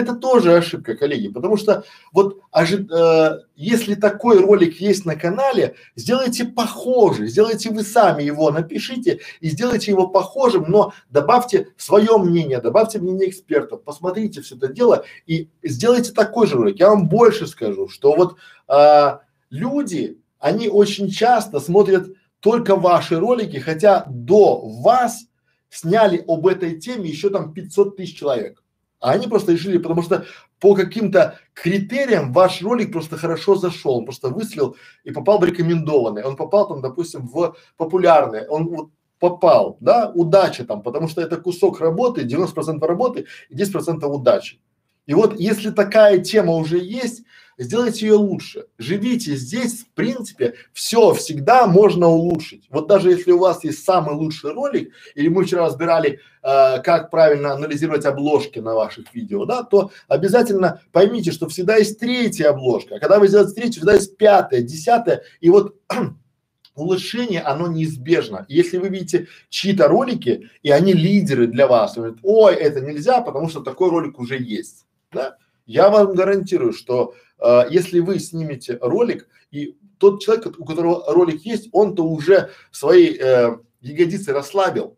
Это 0.01 0.15
тоже 0.15 0.57
ошибка, 0.57 0.97
коллеги, 0.97 1.29
потому 1.29 1.59
что 1.59 1.85
вот 2.11 2.41
ожи, 2.51 2.89
э, 2.91 3.41
если 3.55 3.95
такой 3.95 4.41
ролик 4.41 4.81
есть 4.81 5.05
на 5.05 5.15
канале, 5.15 5.75
сделайте 5.95 6.47
похожий, 6.47 7.29
сделайте 7.29 7.69
вы 7.69 7.83
сами 7.83 8.23
его, 8.23 8.51
напишите 8.51 9.21
и 9.41 9.51
сделайте 9.51 9.91
его 9.91 10.09
похожим, 10.09 10.65
но 10.69 10.95
добавьте 11.11 11.69
свое 11.77 12.17
мнение, 12.17 12.63
добавьте 12.63 12.99
мнение 12.99 13.29
экспертов, 13.29 13.85
посмотрите 13.85 14.41
все 14.41 14.57
это 14.57 14.69
дело 14.69 15.05
и 15.27 15.51
сделайте 15.63 16.13
такой 16.13 16.47
же 16.47 16.57
ролик. 16.57 16.81
Я 16.81 16.89
вам 16.89 17.07
больше 17.07 17.47
скажу, 17.47 17.89
что 17.89 18.15
вот 18.17 18.37
э, 18.69 19.19
люди, 19.51 20.19
они 20.39 20.69
очень 20.69 21.11
часто 21.11 21.61
смотрят 21.61 22.09
только 22.41 22.75
ваши 22.75 23.21
ролики, 23.21 23.59
хотя 23.59 24.07
до 24.09 24.61
вас 24.83 25.27
сняли 25.69 26.25
об 26.27 26.47
этой 26.47 26.81
теме 26.81 27.11
еще 27.11 27.29
там 27.29 27.53
500 27.53 27.97
тысяч 27.97 28.19
человек. 28.19 28.60
А 29.01 29.13
они 29.13 29.27
просто 29.27 29.53
решили, 29.53 29.79
потому 29.79 30.03
что 30.03 30.27
по 30.61 30.75
каким-то 30.75 31.39
критериям 31.55 32.33
ваш 32.33 32.61
ролик 32.63 32.93
просто 32.93 33.17
хорошо 33.17 33.55
зашел, 33.55 33.99
он 33.99 34.05
просто 34.05 34.29
выстрелил 34.29 34.77
и 35.05 35.11
попал 35.11 35.39
в 35.39 35.45
рекомендованный, 35.45 36.23
он 36.23 36.37
попал 36.37 36.69
там, 36.69 36.83
допустим, 36.83 37.27
в 37.27 37.57
популярный, 37.79 38.47
он 38.47 38.69
вот 38.69 38.91
попал, 39.19 39.79
да, 39.81 40.11
удача 40.15 40.65
там, 40.65 40.83
потому 40.83 41.09
что 41.09 41.23
это 41.23 41.39
кусок 41.39 41.81
работы, 41.81 42.23
90% 42.23 42.85
работы 42.87 43.27
и 43.49 43.55
10% 43.55 44.05
удачи. 44.05 44.61
И 45.07 45.15
вот 45.15 45.41
если 45.41 45.71
такая 45.71 46.19
тема 46.19 46.53
уже 46.53 46.79
есть, 46.79 47.25
сделайте 47.65 48.07
ее 48.07 48.15
лучше. 48.15 48.67
Живите 48.79 49.37
здесь, 49.37 49.83
в 49.83 49.89
принципе, 49.91 50.55
все 50.73 51.13
всегда 51.13 51.67
можно 51.67 52.09
улучшить. 52.09 52.67
Вот 52.71 52.89
даже 52.89 53.11
если 53.11 53.33
у 53.33 53.39
вас 53.39 53.63
есть 53.65 53.85
самый 53.85 54.15
лучший 54.15 54.53
ролик, 54.53 54.93
или 55.15 55.29
мы 55.29 55.45
вчера 55.45 55.67
разбирали, 55.67 56.21
э, 56.43 56.81
как 56.83 57.11
правильно 57.11 57.53
анализировать 57.53 58.07
обложки 58.07 58.59
на 58.59 58.75
ваших 58.75 59.15
видео, 59.15 59.45
да, 59.45 59.63
то 59.63 59.91
обязательно 60.09 60.81
поймите, 60.91 61.33
что 61.33 61.49
всегда 61.49 61.77
есть 61.77 62.01
третья 62.01 62.51
обложка. 62.51 62.97
А 62.97 62.99
когда 62.99 63.19
вы 63.19 63.29
сделаете 63.29 63.53
третью, 63.53 63.81
всегда 63.81 63.95
есть 63.95 64.17
пятая, 64.17 64.63
десятая, 64.63 65.23
и 65.41 65.51
вот 65.51 65.77
улучшение, 66.75 67.43
оно 67.43 67.69
неизбежно. 67.69 68.47
Если 68.49 68.79
вы 68.79 68.89
видите 68.89 69.29
чьи-то 69.51 69.87
ролики, 69.87 70.49
и 70.63 70.71
они 70.71 70.95
лидеры 70.95 71.47
для 71.47 71.67
вас, 71.67 71.95
говорят, 71.95 72.17
ой, 72.23 72.55
это 72.55 72.81
нельзя, 72.81 73.21
потому 73.21 73.51
что 73.51 73.61
такой 73.61 73.91
ролик 73.91 74.19
уже 74.19 74.39
есть, 74.39 74.87
да, 75.13 75.37
я 75.67 75.89
вам 75.89 76.15
гарантирую, 76.15 76.73
что 76.73 77.15
э, 77.41 77.63
если 77.71 78.01
вы 78.01 78.19
снимете 78.19 78.79
ролик, 78.81 79.29
и 79.51 79.77
тот 79.99 80.23
человек, 80.23 80.59
у 80.59 80.65
которого 80.65 81.13
ролик 81.13 81.43
есть, 81.43 81.69
он-то 81.73 82.05
уже 82.05 82.51
свои 82.71 83.17
э, 83.19 83.57
ягодицы 83.81 84.33
расслабил, 84.33 84.97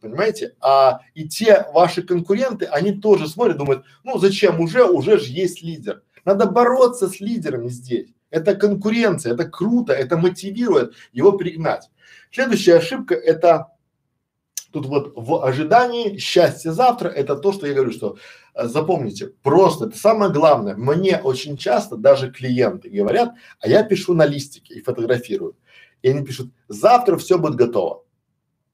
понимаете? 0.00 0.54
А 0.60 1.00
и 1.14 1.28
те 1.28 1.66
ваши 1.72 2.02
конкуренты, 2.02 2.66
они 2.66 2.92
тоже 2.92 3.28
смотрят, 3.28 3.58
думают, 3.58 3.84
ну 4.04 4.18
зачем, 4.18 4.60
уже, 4.60 4.84
уже 4.84 5.18
же 5.18 5.32
есть 5.32 5.62
лидер. 5.62 6.02
Надо 6.24 6.46
бороться 6.46 7.08
с 7.08 7.20
лидерами 7.20 7.68
здесь. 7.68 8.10
Это 8.30 8.54
конкуренция, 8.54 9.34
это 9.34 9.44
круто, 9.44 9.92
это 9.92 10.16
мотивирует 10.16 10.94
его 11.12 11.32
пригнать. 11.32 11.90
Следующая 12.30 12.76
ошибка– 12.76 13.14
это 13.16 13.68
Тут 14.72 14.86
вот 14.86 15.12
в 15.14 15.44
ожидании 15.44 16.16
счастья 16.16 16.72
завтра 16.72 17.08
это 17.10 17.36
то, 17.36 17.52
что 17.52 17.66
я 17.66 17.74
говорю, 17.74 17.92
что 17.92 18.16
запомните, 18.54 19.28
просто 19.42 19.86
это 19.86 19.98
самое 19.98 20.32
главное. 20.32 20.76
Мне 20.76 21.18
очень 21.18 21.56
часто 21.56 21.96
даже 21.96 22.30
клиенты 22.30 22.90
говорят, 22.90 23.34
а 23.60 23.68
я 23.68 23.82
пишу 23.82 24.14
на 24.14 24.26
листике 24.26 24.74
и 24.74 24.82
фотографирую. 24.82 25.56
И 26.02 26.08
они 26.08 26.24
пишут, 26.24 26.50
завтра 26.68 27.16
все 27.16 27.38
будет 27.38 27.54
готово. 27.54 28.04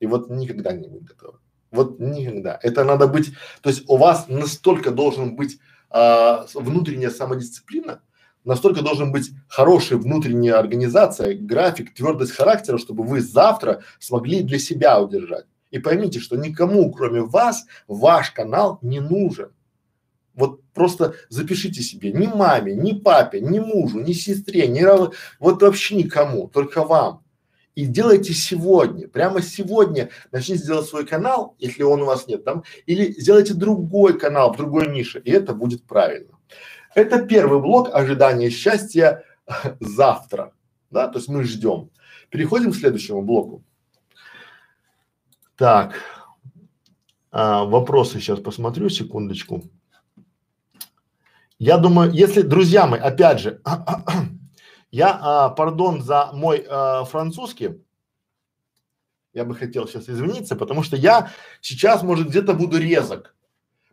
И 0.00 0.06
вот 0.06 0.30
никогда 0.30 0.72
не 0.72 0.88
будет 0.88 1.04
готово. 1.04 1.40
Вот 1.70 1.98
никогда. 2.00 2.58
Это 2.62 2.84
надо 2.84 3.06
быть, 3.06 3.32
то 3.60 3.68
есть 3.68 3.84
у 3.88 3.96
вас 3.96 4.26
настолько 4.28 4.90
должен 4.90 5.36
быть 5.36 5.58
а, 5.90 6.46
внутренняя 6.54 7.10
самодисциплина, 7.10 8.00
настолько 8.44 8.82
должен 8.82 9.12
быть 9.12 9.30
хорошая 9.48 9.98
внутренняя 9.98 10.58
организация, 10.58 11.34
график, 11.34 11.94
твердость 11.94 12.32
характера, 12.32 12.78
чтобы 12.78 13.04
вы 13.04 13.20
завтра 13.20 13.82
смогли 13.98 14.42
для 14.42 14.58
себя 14.58 15.00
удержать. 15.00 15.44
И 15.70 15.78
поймите, 15.78 16.20
что 16.20 16.36
никому, 16.36 16.90
кроме 16.90 17.20
вас, 17.20 17.66
ваш 17.86 18.30
канал 18.30 18.78
не 18.80 19.00
нужен. 19.00 19.50
Вот 20.38 20.62
просто 20.72 21.16
запишите 21.30 21.82
себе, 21.82 22.12
ни 22.12 22.28
маме, 22.28 22.72
ни 22.72 22.92
папе, 22.92 23.40
ни 23.40 23.58
мужу, 23.58 23.98
ни 23.98 24.12
сестре, 24.12 24.68
ни 24.68 24.80
рав... 24.82 25.12
вот 25.40 25.60
вообще 25.60 25.96
никому, 25.96 26.46
только 26.46 26.84
вам. 26.84 27.24
И 27.74 27.86
делайте 27.86 28.32
сегодня, 28.32 29.08
прямо 29.08 29.42
сегодня 29.42 30.10
начните 30.30 30.64
делать 30.64 30.86
свой 30.86 31.04
канал, 31.04 31.56
если 31.58 31.82
он 31.82 32.02
у 32.02 32.04
вас 32.04 32.28
нет 32.28 32.44
там, 32.44 32.62
или 32.86 33.10
сделайте 33.20 33.52
другой 33.52 34.16
канал 34.16 34.52
в 34.52 34.56
другой 34.56 34.88
нише, 34.88 35.18
и 35.18 35.30
это 35.32 35.54
будет 35.54 35.84
правильно. 35.84 36.38
Это 36.94 37.26
первый 37.26 37.60
блок 37.60 37.92
ожидания 37.92 38.48
счастья 38.48 39.24
завтра, 39.80 40.52
да, 40.92 41.08
то 41.08 41.18
есть 41.18 41.28
мы 41.28 41.42
ждем. 41.42 41.90
Переходим 42.30 42.70
к 42.70 42.76
следующему 42.76 43.22
блоку. 43.22 43.64
Так, 45.56 45.94
а, 47.32 47.64
вопросы 47.64 48.20
сейчас 48.20 48.38
посмотрю, 48.38 48.88
секундочку. 48.88 49.64
Я 51.58 51.76
думаю, 51.78 52.12
если, 52.12 52.42
друзья 52.42 52.86
мои, 52.86 53.00
опять 53.00 53.40
же, 53.40 53.60
я, 54.92 55.18
а, 55.20 55.48
пардон 55.48 56.02
за 56.02 56.30
мой 56.32 56.64
а, 56.68 57.04
французский, 57.04 57.82
я 59.34 59.44
бы 59.44 59.56
хотел 59.56 59.88
сейчас 59.88 60.08
извиниться, 60.08 60.54
потому 60.54 60.84
что 60.84 60.96
я 60.96 61.30
сейчас, 61.60 62.04
может, 62.04 62.28
где-то 62.28 62.54
буду 62.54 62.78
резок. 62.78 63.34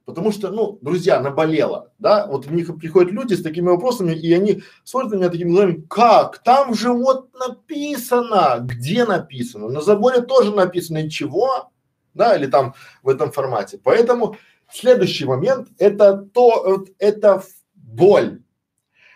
Потому 0.06 0.32
что, 0.32 0.52
ну, 0.52 0.78
друзья, 0.84 1.20
наболело, 1.20 1.92
да, 1.98 2.28
вот 2.28 2.46
у 2.46 2.52
них 2.52 2.78
приходят 2.78 3.12
люди 3.12 3.34
с 3.34 3.42
такими 3.42 3.68
вопросами, 3.68 4.14
и 4.14 4.32
они 4.32 4.62
смотрят 4.84 5.14
на 5.14 5.16
меня 5.16 5.30
такими 5.30 5.50
глазами, 5.50 5.84
как, 5.90 6.44
там 6.44 6.76
же 6.76 6.94
вот 6.94 7.34
написано, 7.34 8.60
где 8.60 9.06
написано, 9.06 9.70
на 9.70 9.82
заборе 9.82 10.22
тоже 10.22 10.54
написано, 10.54 11.00
и 11.00 11.10
чего, 11.10 11.72
да, 12.14 12.36
или 12.36 12.46
там 12.46 12.76
в 13.02 13.10
этом 13.10 13.32
формате. 13.32 13.80
Поэтому 13.84 14.38
следующий 14.72 15.26
момент 15.26 15.70
это 15.78 16.18
то, 16.18 16.86
это 17.00 17.44
боль, 17.74 18.42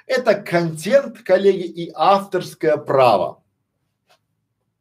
это 0.06 0.36
контент, 0.36 1.20
коллеги, 1.20 1.68
и 1.68 1.92
авторское 1.94 2.78
право. 2.78 3.44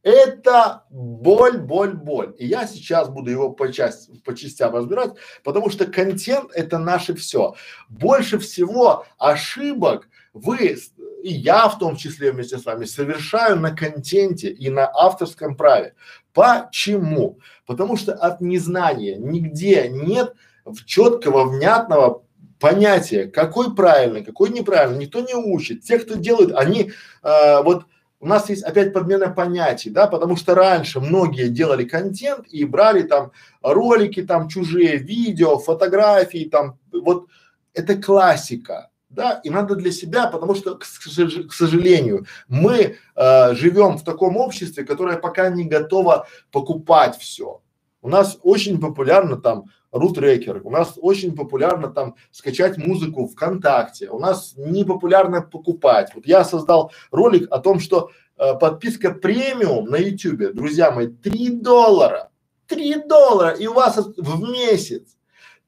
Это 0.03 0.85
боль, 0.91 1.59
боль, 1.59 1.93
боль. 1.93 2.35
И 2.39 2.47
я 2.47 2.67
сейчас 2.67 3.11
буду 3.11 3.31
его 3.31 3.51
по, 3.51 3.71
части, 3.71 4.13
по 4.25 4.35
частям 4.35 4.75
разбирать, 4.75 5.13
потому 5.45 5.69
что 5.69 5.87
контент 5.87 6.51
это 6.55 6.79
наше 6.79 7.15
все. 7.15 7.57
Больше 7.89 8.39
всего 8.39 9.05
ошибок 9.19 10.09
вы 10.33 10.79
и 11.23 11.33
я 11.33 11.69
в 11.69 11.79
том 11.79 11.97
числе 11.97 12.33
вместе 12.33 12.59
с 12.59 12.65
вами 12.65 12.85
совершаю 12.85 13.57
на 13.57 13.75
контенте 13.75 14.51
и 14.51 14.71
на 14.71 14.87
авторском 14.87 15.57
праве. 15.57 15.95
Почему? 16.33 17.41
Потому 17.67 17.97
что 17.97 18.15
от 18.15 18.41
незнания 18.41 19.17
нигде 19.17 19.89
нет 19.89 20.35
четкого, 20.85 21.45
внятного 21.45 22.23
понятия, 22.59 23.27
какой 23.27 23.75
правильный, 23.75 24.25
какой 24.25 24.51
неправильный, 24.51 25.05
никто 25.05 25.21
не 25.21 25.35
учит. 25.35 25.83
Те, 25.83 25.99
кто 25.99 26.15
делают, 26.15 26.53
они 26.55 26.93
э, 27.23 27.63
вот 27.63 27.85
у 28.21 28.27
нас 28.27 28.49
есть 28.51 28.65
опять 28.65 28.93
подмена 28.93 29.31
понятий, 29.31 29.91
да, 29.91 30.09
потому 30.09 30.37
что 30.37 30.55
раньше 30.55 31.01
многие 31.01 31.49
делали 31.49 31.85
контент 31.85 32.47
и 32.49 32.65
брали 32.65 33.03
там 33.03 33.31
ролики, 33.63 34.23
там 34.23 34.49
чужие 34.49 34.97
видео, 34.97 35.59
фотографии, 35.59 36.49
там 36.51 36.79
вот 36.93 37.27
это 37.75 37.97
классика, 37.97 38.91
да, 39.09 39.41
и 39.45 39.51
надо 39.51 39.77
для 39.77 39.93
себя, 39.93 40.27
потому 40.27 40.57
что, 40.57 40.77
к, 40.77 40.85
к 40.85 41.53
сожалению, 41.53 42.27
мы 42.49 42.97
э, 43.15 43.55
живем 43.55 43.99
в 43.99 44.05
таком 44.05 44.37
обществе, 44.37 44.85
которое 44.85 45.17
пока 45.17 45.49
не 45.49 45.65
готово 45.65 46.27
покупать 46.51 47.17
все. 47.19 47.61
У 48.03 48.09
нас 48.09 48.39
очень 48.43 48.81
популярно 48.81 49.37
там 49.37 49.67
рутрекер, 49.93 50.61
у 50.65 50.71
нас 50.71 50.95
очень 50.97 51.35
популярно 51.35 51.89
там 51.89 52.17
скачать 52.31 52.77
музыку 52.79 53.27
ВКонтакте, 53.27 54.11
у 54.11 54.19
нас 54.19 54.55
не 54.57 54.85
популярно 54.85 55.43
покупать. 55.43 56.13
Вот 56.15 56.27
я 56.27 56.45
создал 56.45 56.93
ролик 57.11 57.49
о 57.51 57.59
том, 57.59 57.81
что 57.81 58.11
э, 58.37 58.55
подписка 58.59 59.13
премиум 59.13 59.87
на 59.87 59.97
ютюбе, 59.97 60.53
друзья 60.53 60.91
мои, 60.91 61.09
3 61.09 61.61
доллара, 61.61 62.31
3 62.67 63.07
доллара 63.07 63.51
и 63.51 63.67
у 63.67 63.75
вас 63.75 63.97
в 63.97 64.51
месяц, 64.51 65.17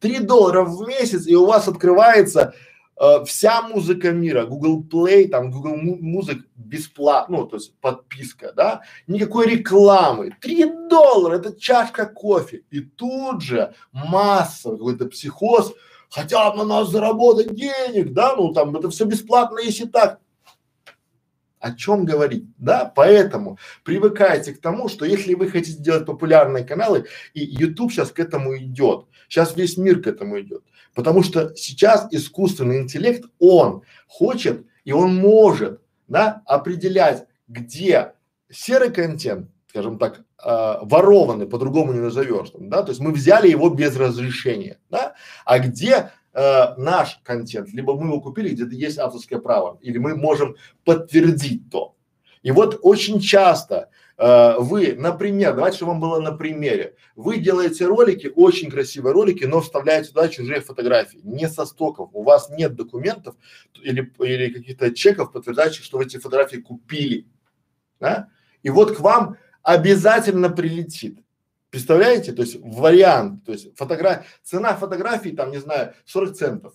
3 0.01 0.21
доллара 0.21 0.65
в 0.65 0.87
месяц 0.87 1.27
и 1.27 1.35
у 1.35 1.47
вас 1.47 1.69
открывается 1.69 2.55
э, 3.01 3.25
вся 3.25 3.63
музыка 3.63 4.13
мира, 4.13 4.45
Google 4.45 4.83
Play, 4.83 5.29
там 5.29 5.51
Google 5.51 5.77
Music 5.77 6.43
бесплатно, 6.55 7.39
ну, 7.39 7.47
то 7.47 7.57
есть 7.57 7.75
подписка, 7.81 8.53
да, 8.53 8.83
никакой 9.07 9.47
рекламы, 9.47 10.37
три 10.41 10.65
доллара, 10.89 11.37
это 11.37 11.59
чашка 11.59 12.07
кофе, 12.07 12.63
и 12.71 12.81
тут 12.81 13.43
же 13.43 13.75
масса, 13.93 14.71
какой-то 14.71 15.07
психоз, 15.07 15.73
хотят 16.11 16.57
на 16.57 16.65
нас 16.65 16.91
заработать 16.91 17.55
денег, 17.55 18.13
да, 18.13 18.37
ну, 18.37 18.53
там, 18.53 18.77
это 18.77 18.91
все 18.91 19.05
бесплатно, 19.05 19.59
если 19.59 19.87
так, 19.87 20.21
о 21.61 21.73
чем 21.73 22.07
говорить, 22.07 22.47
да? 22.57 22.91
Поэтому 22.97 23.59
привыкайте 23.85 24.55
к 24.55 24.61
тому, 24.61 24.89
что 24.89 25.05
если 25.05 25.35
вы 25.35 25.49
хотите 25.49 25.79
делать 25.79 26.07
популярные 26.07 26.65
каналы, 26.65 27.05
и 27.35 27.45
YouTube 27.45 27.93
сейчас 27.93 28.11
к 28.11 28.19
этому 28.19 28.57
идет, 28.57 29.07
сейчас 29.29 29.57
весь 29.57 29.77
мир 29.77 30.03
к 30.03 30.07
этому 30.07 30.41
идет, 30.41 30.65
потому 30.95 31.23
что 31.23 31.55
сейчас 31.55 32.09
искусственный 32.11 32.81
интеллект, 32.81 33.25
он 33.39 33.83
хочет 34.07 34.67
и 34.85 34.93
он 34.93 35.15
может, 35.17 35.81
да, 36.09 36.43
определять, 36.47 37.27
где 37.49 38.15
серый 38.51 38.91
контент, 38.91 39.51
скажем 39.69 39.99
так, 39.99 40.21
э, 40.21 40.79
ворованный, 40.83 41.47
по-другому 41.47 41.93
не 41.93 42.01
назовешь, 42.01 42.51
да, 42.55 42.83
то 42.83 42.91
есть 42.91 43.01
мы 43.01 43.13
взяли 43.13 43.49
его 43.49 43.69
без 43.71 43.97
разрешения, 43.97 44.79
да, 44.91 45.15
а 45.45 45.59
где 45.59 46.11
э, 46.33 46.75
наш 46.77 47.21
контент, 47.23 47.73
либо 47.73 47.95
мы 47.95 48.07
его 48.07 48.21
купили, 48.21 48.55
где-то 48.55 48.75
есть 48.75 48.99
авторское 48.99 49.39
право, 49.39 49.79
или 49.81 49.99
мы 49.99 50.17
можем 50.17 50.57
подтвердить 50.85 51.71
то. 51.71 51.95
И 52.43 52.51
вот 52.51 52.79
очень 52.83 53.21
часто 53.21 53.91
вы, 54.23 54.95
например, 54.99 55.55
давайте, 55.55 55.79
чтобы 55.79 55.93
вам 55.93 56.01
было 56.01 56.21
на 56.21 56.33
примере, 56.33 56.95
вы 57.17 57.39
делаете 57.39 57.87
ролики, 57.87 58.31
очень 58.35 58.71
красивые 58.71 59.15
ролики, 59.15 59.45
но 59.45 59.63
вставляете 59.63 60.09
туда 60.09 60.29
чужие 60.29 60.61
фотографии, 60.61 61.21
не 61.23 61.49
со 61.49 61.65
стоков, 61.65 62.11
у 62.13 62.23
вас 62.23 62.51
нет 62.51 62.75
документов 62.75 63.35
или, 63.83 64.13
или 64.19 64.53
каких-то 64.53 64.95
чеков, 64.95 65.33
подтверждающих, 65.33 65.85
что 65.85 65.97
вы 65.97 66.05
эти 66.05 66.19
фотографии 66.19 66.59
купили, 66.59 67.27
да? 67.99 68.29
И 68.63 68.69
вот 68.69 68.95
к 68.95 69.01
вам 69.01 69.37
обязательно 69.63 70.51
прилетит 70.51 71.21
Представляете? 71.71 72.33
То 72.33 72.43
есть 72.43 72.57
вариант, 72.61 73.45
то 73.45 73.53
есть 73.53 73.77
фотография, 73.77 74.27
цена 74.43 74.75
фотографии 74.75 75.31
там, 75.31 75.53
не 75.53 75.61
знаю, 75.61 75.95
40 76.05 76.35
центов. 76.35 76.75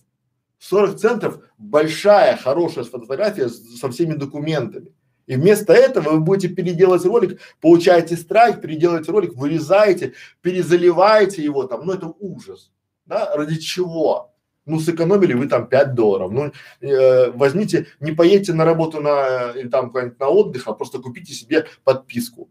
40 0.60 0.97
центов 0.97 1.43
большая, 1.58 2.38
хорошая 2.38 2.86
фотография 2.86 3.49
со 3.49 3.91
всеми 3.91 4.13
документами. 4.13 4.94
И 5.27 5.35
вместо 5.35 5.73
этого 5.73 6.11
вы 6.11 6.19
будете 6.19 6.53
переделать 6.53 7.05
ролик, 7.05 7.39
получаете 7.61 8.15
страйк, 8.15 8.61
переделаете 8.61 9.11
ролик, 9.11 9.33
вырезаете, 9.35 10.13
перезаливаете 10.41 11.43
его 11.43 11.63
там, 11.63 11.85
ну 11.85 11.93
это 11.93 12.13
ужас. 12.19 12.71
Да, 13.05 13.35
ради 13.35 13.57
чего? 13.59 14.33
Ну, 14.65 14.79
сэкономили 14.79 15.33
вы 15.33 15.47
там 15.47 15.67
5 15.67 15.93
долларов. 15.93 16.31
Ну, 16.31 16.51
э, 16.81 17.31
возьмите, 17.31 17.88
не 17.99 18.11
поедете 18.11 18.53
на 18.53 18.65
работу 18.65 18.99
на, 18.99 19.51
или 19.51 19.67
там 19.67 19.91
куда-нибудь 19.91 20.19
на 20.19 20.27
отдых, 20.27 20.67
а 20.67 20.73
просто 20.73 20.99
купите 20.99 21.33
себе 21.33 21.67
подписку 21.83 22.49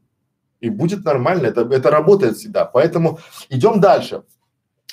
и 0.65 0.71
будет 0.71 1.05
нормально, 1.05 1.49
это, 1.49 1.61
это 1.61 1.91
работает 1.91 2.37
всегда. 2.37 2.65
Поэтому 2.65 3.19
идем 3.51 3.81
дальше. 3.81 4.25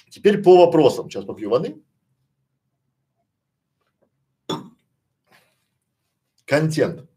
Теперь 0.09 0.43
по 0.43 0.65
вопросам. 0.65 1.09
Сейчас 1.09 1.23
попью 1.23 1.49
воды. 1.49 1.81
Контент. 6.45 7.09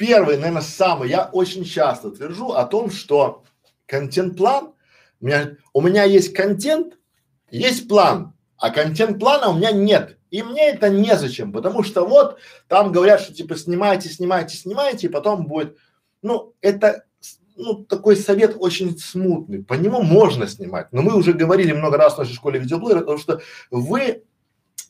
Первый, 0.00 0.38
наверное, 0.38 0.62
самый, 0.62 1.10
я 1.10 1.26
очень 1.30 1.62
часто 1.62 2.10
твержу 2.10 2.52
о 2.52 2.64
том, 2.64 2.90
что 2.90 3.44
контент-план, 3.84 4.72
у 5.20 5.26
меня, 5.26 5.56
у 5.74 5.82
меня 5.82 6.04
есть 6.04 6.32
контент, 6.32 6.96
есть 7.50 7.86
план, 7.86 8.32
а 8.56 8.70
контент-плана 8.70 9.50
у 9.50 9.56
меня 9.58 9.72
нет. 9.72 10.16
И 10.30 10.42
мне 10.42 10.70
это 10.70 10.88
незачем, 10.88 11.52
потому 11.52 11.82
что 11.82 12.06
вот 12.06 12.38
там 12.66 12.92
говорят, 12.92 13.20
что 13.20 13.34
типа 13.34 13.56
снимайте, 13.56 14.08
снимайте, 14.08 14.56
снимайте, 14.56 15.06
и 15.06 15.10
потом 15.10 15.46
будет, 15.46 15.76
ну, 16.22 16.54
это, 16.62 17.04
ну, 17.56 17.84
такой 17.84 18.16
совет 18.16 18.56
очень 18.58 18.98
смутный, 18.98 19.62
по 19.62 19.74
нему 19.74 20.00
можно 20.00 20.46
снимать, 20.46 20.90
но 20.92 21.02
мы 21.02 21.14
уже 21.14 21.34
говорили 21.34 21.72
много 21.72 21.98
раз 21.98 22.14
в 22.14 22.18
нашей 22.18 22.32
школе 22.32 22.58
видеоблогера, 22.58 23.00
потому 23.00 23.18
что 23.18 23.42
вы 23.70 24.24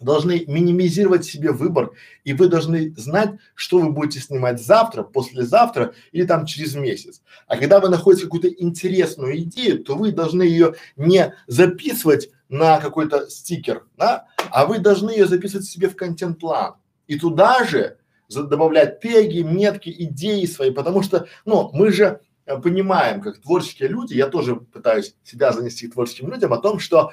должны 0.00 0.44
минимизировать 0.46 1.24
себе 1.24 1.53
выбор, 1.53 1.92
и 2.24 2.33
вы 2.33 2.48
должны 2.48 2.94
знать, 2.96 3.31
что 3.55 3.79
вы 3.81 3.90
будете 3.90 4.20
снимать 4.20 4.62
завтра, 4.62 5.03
послезавтра 5.03 5.94
или 6.12 6.24
там 6.24 6.46
через 6.46 6.74
месяц. 6.74 7.22
А 7.46 7.57
когда 7.57 7.81
вы 7.81 7.88
находите 7.88 8.24
какую-то 8.24 8.48
интересную 8.48 9.38
идею, 9.40 9.83
то 9.83 9.96
вы 9.96 10.12
должны 10.12 10.42
ее 10.42 10.74
не 10.96 11.35
записывать 11.46 12.31
на 12.48 12.79
какой-то 12.79 13.29
стикер, 13.29 13.85
да, 13.96 14.26
а 14.50 14.66
вы 14.66 14.79
должны 14.79 15.11
ее 15.11 15.26
записывать 15.26 15.66
себе 15.66 15.88
в 15.88 15.96
контент-план. 15.96 16.74
И 17.07 17.18
туда 17.18 17.64
же 17.64 17.96
добавлять 18.29 19.00
теги, 19.00 19.40
метки, 19.40 19.94
идеи 19.96 20.44
свои, 20.46 20.70
потому 20.70 21.03
что, 21.03 21.26
ну, 21.44 21.70
мы 21.72 21.92
же 21.92 22.20
э, 22.46 22.57
понимаем, 22.59 23.20
как 23.20 23.40
творческие 23.40 23.88
люди, 23.88 24.14
я 24.14 24.29
тоже 24.29 24.57
пытаюсь 24.57 25.14
себя 25.24 25.53
занести 25.53 25.88
к 25.88 25.94
творческим 25.94 26.31
людям, 26.31 26.53
о 26.53 26.59
том, 26.59 26.79
что 26.79 27.12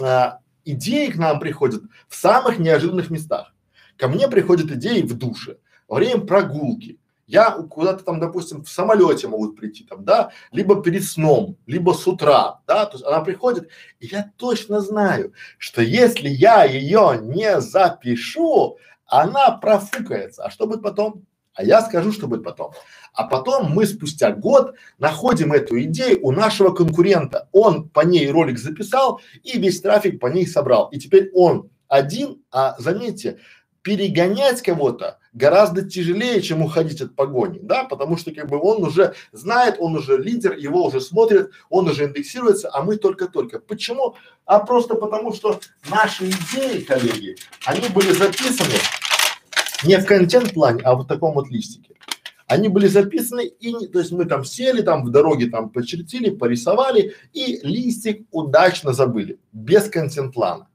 э, 0.00 0.30
идеи 0.66 1.08
к 1.08 1.16
нам 1.16 1.40
приходят 1.40 1.82
в 2.08 2.14
самых 2.14 2.58
неожиданных 2.58 3.10
местах. 3.10 3.54
Ко 3.96 4.08
мне 4.08 4.28
приходят 4.28 4.70
идеи 4.70 5.00
в 5.00 5.14
душе, 5.14 5.56
во 5.88 5.96
время 5.96 6.20
прогулки. 6.20 6.98
Я 7.26 7.50
куда-то 7.50 8.04
там, 8.04 8.20
допустим, 8.20 8.62
в 8.62 8.68
самолете 8.68 9.26
могут 9.26 9.56
прийти 9.56 9.84
там, 9.84 10.04
да, 10.04 10.30
либо 10.52 10.80
перед 10.82 11.02
сном, 11.02 11.56
либо 11.66 11.92
с 11.92 12.06
утра, 12.06 12.60
да, 12.68 12.86
то 12.86 12.92
есть 12.92 13.04
она 13.04 13.20
приходит, 13.20 13.68
и 13.98 14.06
я 14.06 14.30
точно 14.36 14.80
знаю, 14.80 15.32
что 15.58 15.82
если 15.82 16.28
я 16.28 16.64
ее 16.64 17.18
не 17.20 17.60
запишу, 17.60 18.78
она 19.06 19.50
профукается. 19.52 20.44
А 20.44 20.50
что 20.50 20.66
будет 20.66 20.82
потом? 20.82 21.24
А 21.54 21.64
я 21.64 21.80
скажу, 21.80 22.12
что 22.12 22.28
будет 22.28 22.44
потом. 22.44 22.72
А 23.16 23.24
потом 23.24 23.72
мы 23.72 23.86
спустя 23.86 24.30
год 24.30 24.74
находим 24.98 25.52
эту 25.52 25.80
идею 25.82 26.18
у 26.22 26.32
нашего 26.32 26.70
конкурента. 26.70 27.48
Он 27.50 27.88
по 27.88 28.00
ней 28.00 28.30
ролик 28.30 28.58
записал 28.58 29.20
и 29.42 29.58
весь 29.58 29.80
трафик 29.80 30.20
по 30.20 30.26
ней 30.26 30.46
собрал. 30.46 30.88
И 30.90 30.98
теперь 30.98 31.30
он 31.34 31.70
один, 31.88 32.42
а 32.52 32.76
заметьте, 32.78 33.38
перегонять 33.80 34.62
кого-то 34.62 35.18
гораздо 35.32 35.88
тяжелее, 35.88 36.42
чем 36.42 36.62
уходить 36.62 37.00
от 37.00 37.14
погони, 37.14 37.60
да, 37.62 37.84
потому 37.84 38.16
что 38.16 38.32
как 38.32 38.48
бы 38.48 38.60
он 38.60 38.82
уже 38.82 39.14
знает, 39.32 39.76
он 39.78 39.96
уже 39.96 40.16
лидер, 40.16 40.56
его 40.56 40.84
уже 40.84 41.00
смотрят, 41.00 41.52
он 41.70 41.88
уже 41.88 42.04
индексируется, 42.06 42.68
а 42.72 42.82
мы 42.82 42.96
только-только. 42.96 43.60
Почему? 43.60 44.16
А 44.44 44.58
просто 44.58 44.94
потому, 44.94 45.32
что 45.32 45.60
наши 45.88 46.28
идеи, 46.28 46.80
коллеги, 46.80 47.36
они 47.64 47.88
были 47.90 48.12
записаны 48.12 48.74
не 49.84 49.98
в 49.98 50.06
контент-плане, 50.06 50.82
а 50.82 50.96
в 50.96 51.06
таком 51.06 51.34
вот 51.34 51.48
листике. 51.48 51.95
Они 52.46 52.68
были 52.68 52.86
записаны 52.86 53.44
и, 53.44 53.86
то 53.88 53.98
есть 53.98 54.12
мы 54.12 54.24
там 54.24 54.44
сели, 54.44 54.82
там 54.82 55.04
в 55.04 55.10
дороге 55.10 55.46
там 55.46 55.70
почертили, 55.70 56.30
порисовали 56.30 57.14
и 57.32 57.58
листик 57.62 58.26
удачно 58.30 58.92
забыли, 58.92 59.38
без 59.52 59.88
контент-плана. 59.90 60.68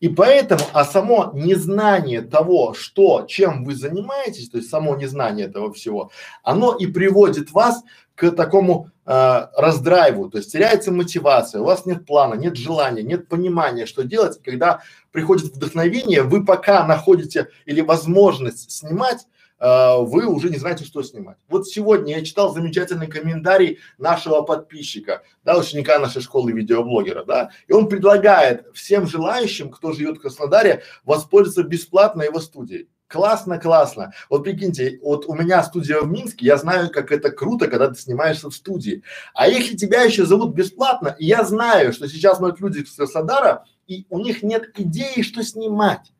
И 0.00 0.08
поэтому, 0.08 0.62
а 0.72 0.84
само 0.84 1.32
незнание 1.34 2.22
того, 2.22 2.72
что, 2.72 3.26
чем 3.26 3.64
вы 3.64 3.74
занимаетесь, 3.74 4.48
то 4.48 4.58
есть 4.58 4.70
само 4.70 4.96
незнание 4.96 5.46
этого 5.46 5.72
всего, 5.72 6.10
оно 6.42 6.74
и 6.74 6.86
приводит 6.86 7.52
вас 7.52 7.82
к 8.14 8.30
такому 8.32 8.90
э, 9.06 9.46
раздрайву, 9.56 10.28
то 10.28 10.38
есть 10.38 10.52
теряется 10.52 10.92
мотивация, 10.92 11.60
у 11.60 11.64
вас 11.64 11.86
нет 11.86 12.06
плана, 12.06 12.34
нет 12.34 12.56
желания, 12.56 13.02
нет 13.02 13.28
понимания, 13.28 13.86
что 13.86 14.02
делать. 14.02 14.40
Когда 14.42 14.82
приходит 15.12 15.54
вдохновение, 15.54 16.22
вы 16.22 16.44
пока 16.44 16.84
находите 16.86 17.48
или 17.64 17.80
возможность 17.80 18.70
снимать, 18.70 19.26
вы 19.60 20.26
уже 20.26 20.50
не 20.50 20.56
знаете, 20.56 20.84
что 20.84 21.02
снимать. 21.02 21.36
Вот 21.48 21.66
сегодня 21.66 22.16
я 22.16 22.24
читал 22.24 22.52
замечательный 22.52 23.08
комментарий 23.08 23.78
нашего 23.98 24.42
подписчика, 24.42 25.22
да, 25.44 25.58
ученика 25.58 25.98
нашей 25.98 26.22
школы 26.22 26.52
видеоблогера, 26.52 27.24
да, 27.24 27.50
и 27.66 27.72
он 27.72 27.88
предлагает 27.88 28.66
всем 28.74 29.06
желающим, 29.06 29.70
кто 29.70 29.92
живет 29.92 30.18
в 30.18 30.20
Краснодаре, 30.20 30.82
воспользоваться 31.04 31.64
бесплатно 31.64 32.22
его 32.22 32.40
студией. 32.40 32.88
Классно, 33.08 33.58
классно. 33.58 34.12
Вот 34.28 34.44
прикиньте, 34.44 35.00
вот 35.02 35.24
у 35.26 35.34
меня 35.34 35.62
студия 35.62 36.02
в 36.02 36.08
Минске, 36.08 36.44
я 36.44 36.58
знаю, 36.58 36.90
как 36.90 37.10
это 37.10 37.30
круто, 37.30 37.66
когда 37.66 37.88
ты 37.88 37.94
снимаешься 37.94 38.50
в 38.50 38.54
студии. 38.54 39.02
А 39.32 39.48
если 39.48 39.76
тебя 39.76 40.02
еще 40.02 40.26
зовут 40.26 40.54
бесплатно, 40.54 41.16
и 41.18 41.24
я 41.24 41.42
знаю, 41.44 41.94
что 41.94 42.06
сейчас 42.06 42.36
смотрят 42.36 42.60
люди 42.60 42.84
с 42.84 42.94
Краснодара, 42.94 43.64
и 43.86 44.04
у 44.10 44.18
них 44.18 44.42
нет 44.42 44.70
идеи, 44.76 45.22
что 45.22 45.42
снимать, 45.42 46.12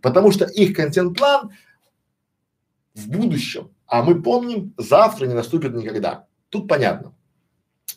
потому 0.00 0.30
что 0.30 0.44
их 0.44 0.76
контент-план 0.76 1.50
в 2.96 3.08
будущем, 3.08 3.70
а 3.86 4.02
мы 4.02 4.20
помним, 4.22 4.74
завтра 4.78 5.26
не 5.26 5.34
наступит 5.34 5.74
никогда. 5.74 6.26
Тут 6.48 6.66
понятно. 6.66 7.14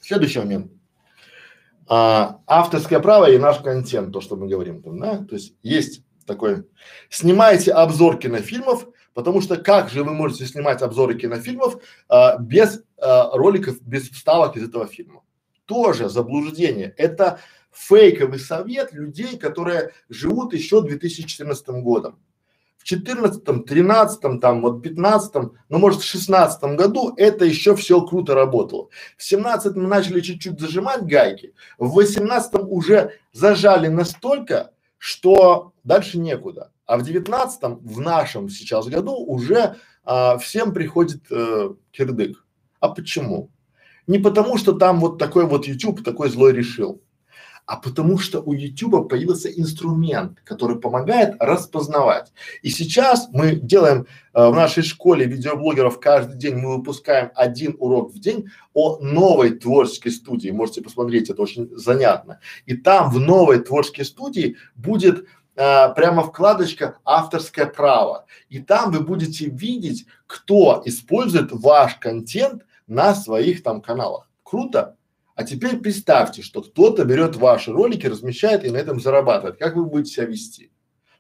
Следующий 0.02 0.40
момент. 0.40 0.72
А, 1.88 2.42
авторское 2.46 3.00
право 3.00 3.32
и 3.32 3.38
наш 3.38 3.60
контент, 3.60 4.14
то, 4.14 4.22
что 4.22 4.36
мы 4.36 4.48
говорим 4.48 4.84
там, 4.84 5.00
да, 5.00 5.18
то 5.18 5.36
есть 5.36 5.56
есть 5.64 6.04
такой, 6.26 6.68
снимайте 7.10 7.72
обзор 7.72 8.20
кинофильмов, 8.20 8.88
потому 9.14 9.42
что 9.42 9.58
как 9.58 9.90
же 9.90 10.04
вы 10.04 10.14
можете 10.14 10.46
снимать 10.46 10.82
обзоры 10.84 11.18
кинофильмов 11.18 11.82
а, 12.08 12.38
без 12.38 12.84
а, 12.98 13.36
роликов, 13.36 13.82
без 13.82 14.10
вставок 14.10 14.56
из 14.58 14.64
этого 14.68 14.86
фильма? 14.86 15.24
Тоже 15.66 16.10
заблуждение. 16.10 16.94
Это 16.98 17.40
фейковый 17.72 18.40
совет 18.40 18.94
людей, 18.94 19.38
которые 19.38 19.94
живут 20.10 20.54
еще 20.54 20.82
2014 20.82 21.68
годом. 21.70 22.20
В 22.80 22.86
14, 22.86 23.66
13, 23.66 24.40
там 24.40 24.62
вот 24.62 24.82
15, 24.82 25.34
ну 25.68 25.78
может 25.78 26.00
в 26.00 26.06
16 26.06 26.64
году 26.76 27.14
это 27.18 27.44
еще 27.44 27.76
все 27.76 28.02
круто 28.02 28.34
работало. 28.34 28.88
В 29.18 29.24
17 29.24 29.76
мы 29.76 29.88
начали 29.88 30.22
чуть-чуть 30.22 30.60
зажимать 30.60 31.04
гайки, 31.04 31.54
в 31.78 31.94
18 31.94 32.54
уже 32.70 33.20
зажали 33.34 33.90
настолько, 33.90 34.72
что 34.98 35.74
дальше 35.84 36.20
некуда. 36.20 36.72
А 36.86 36.98
в 36.98 37.04
19 37.04 37.82
в 37.82 38.00
нашем 38.00 38.50
сейчас 38.50 38.88
году 38.88 39.14
уже 39.14 39.76
а, 40.06 40.38
всем 40.38 40.74
приходит 40.74 41.24
э, 41.30 41.72
кирдык. 41.92 42.46
А 42.80 42.88
почему? 42.88 43.52
Не 44.08 44.20
потому, 44.20 44.58
что 44.58 44.72
там 44.72 45.02
вот 45.02 45.20
такой 45.20 45.46
вот 45.46 45.68
YouTube 45.68 46.04
такой 46.04 46.30
злой 46.30 46.54
решил 46.54 47.04
а 47.70 47.76
потому 47.76 48.18
что 48.18 48.42
у 48.42 48.54
YouTube 48.54 49.08
появился 49.08 49.48
инструмент, 49.48 50.40
который 50.44 50.80
помогает 50.80 51.36
распознавать. 51.40 52.34
И 52.64 52.70
сейчас 52.70 53.30
мы 53.32 53.52
делаем 53.52 54.08
э, 54.34 54.50
в 54.50 54.56
нашей 54.56 54.82
школе 54.82 55.28
видеоблогеров 55.28 56.00
каждый 56.00 56.36
день 56.36 56.56
мы 56.56 56.78
выпускаем 56.78 57.30
один 57.36 57.76
урок 57.78 58.12
в 58.12 58.20
день 58.20 58.50
о 58.74 58.98
новой 59.02 59.52
творческой 59.52 60.10
студии. 60.10 60.50
Можете 60.50 60.82
посмотреть, 60.82 61.30
это 61.30 61.44
очень 61.44 61.70
занятно. 61.78 62.40
И 62.66 62.76
там 62.76 63.12
в 63.12 63.20
новой 63.20 63.60
творческой 63.60 64.06
студии 64.06 64.58
будет 64.74 65.28
э, 65.56 65.94
прямо 65.94 66.24
вкладочка 66.24 66.98
авторское 67.06 67.68
право. 67.68 68.26
И 68.50 68.58
там 68.58 68.92
вы 68.92 69.02
будете 69.02 69.46
видеть, 69.46 70.08
кто 70.26 70.82
использует 70.86 71.52
ваш 71.52 71.98
контент 71.98 72.64
на 72.88 73.14
своих 73.14 73.62
там 73.62 73.80
каналах. 73.80 74.28
Круто? 74.42 74.96
А 75.40 75.46
теперь 75.46 75.78
представьте, 75.78 76.42
что 76.42 76.62
кто-то 76.62 77.06
берет 77.06 77.38
ваши 77.38 77.72
ролики, 77.72 78.06
размещает 78.06 78.66
и 78.66 78.70
на 78.70 78.76
этом 78.76 79.00
зарабатывает. 79.00 79.58
Как 79.58 79.78
вы 79.78 79.86
будете 79.86 80.12
себя 80.12 80.26
вести? 80.26 80.70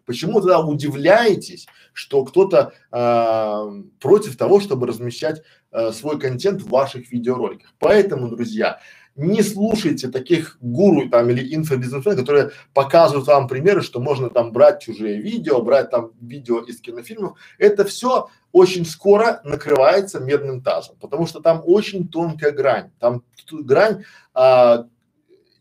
Почему 0.05 0.41
тогда 0.41 0.59
удивляетесь, 0.59 1.67
что 1.93 2.25
кто-то 2.25 2.73
э, 2.91 3.83
против 4.01 4.35
того, 4.35 4.59
чтобы 4.59 4.87
размещать 4.87 5.41
э, 5.71 5.93
свой 5.93 6.19
контент 6.19 6.61
в 6.61 6.67
ваших 6.67 7.13
видеороликах? 7.13 7.73
Поэтому, 7.79 8.27
друзья, 8.27 8.81
не 9.15 9.41
слушайте 9.41 10.09
таких 10.09 10.57
гуру 10.59 11.07
там 11.09 11.29
или 11.29 11.55
инфобизнесменов, 11.55 12.19
которые 12.19 12.51
показывают 12.73 13.25
вам 13.25 13.47
примеры, 13.47 13.81
что 13.81 14.01
можно 14.01 14.29
там 14.29 14.51
брать 14.51 14.81
чужие 14.81 15.21
видео, 15.21 15.61
брать 15.61 15.91
там 15.91 16.11
видео 16.19 16.59
из 16.59 16.81
кинофильмов. 16.81 17.37
Это 17.57 17.85
все 17.85 18.27
очень 18.51 18.85
скоро 18.85 19.41
накрывается 19.43 20.19
медным 20.19 20.61
тазом, 20.61 20.95
потому 20.99 21.27
что 21.27 21.39
там 21.39 21.61
очень 21.65 22.07
тонкая 22.07 22.51
грань. 22.51 22.91
Там 22.99 23.23
грань, 23.51 24.03
а, 24.33 24.87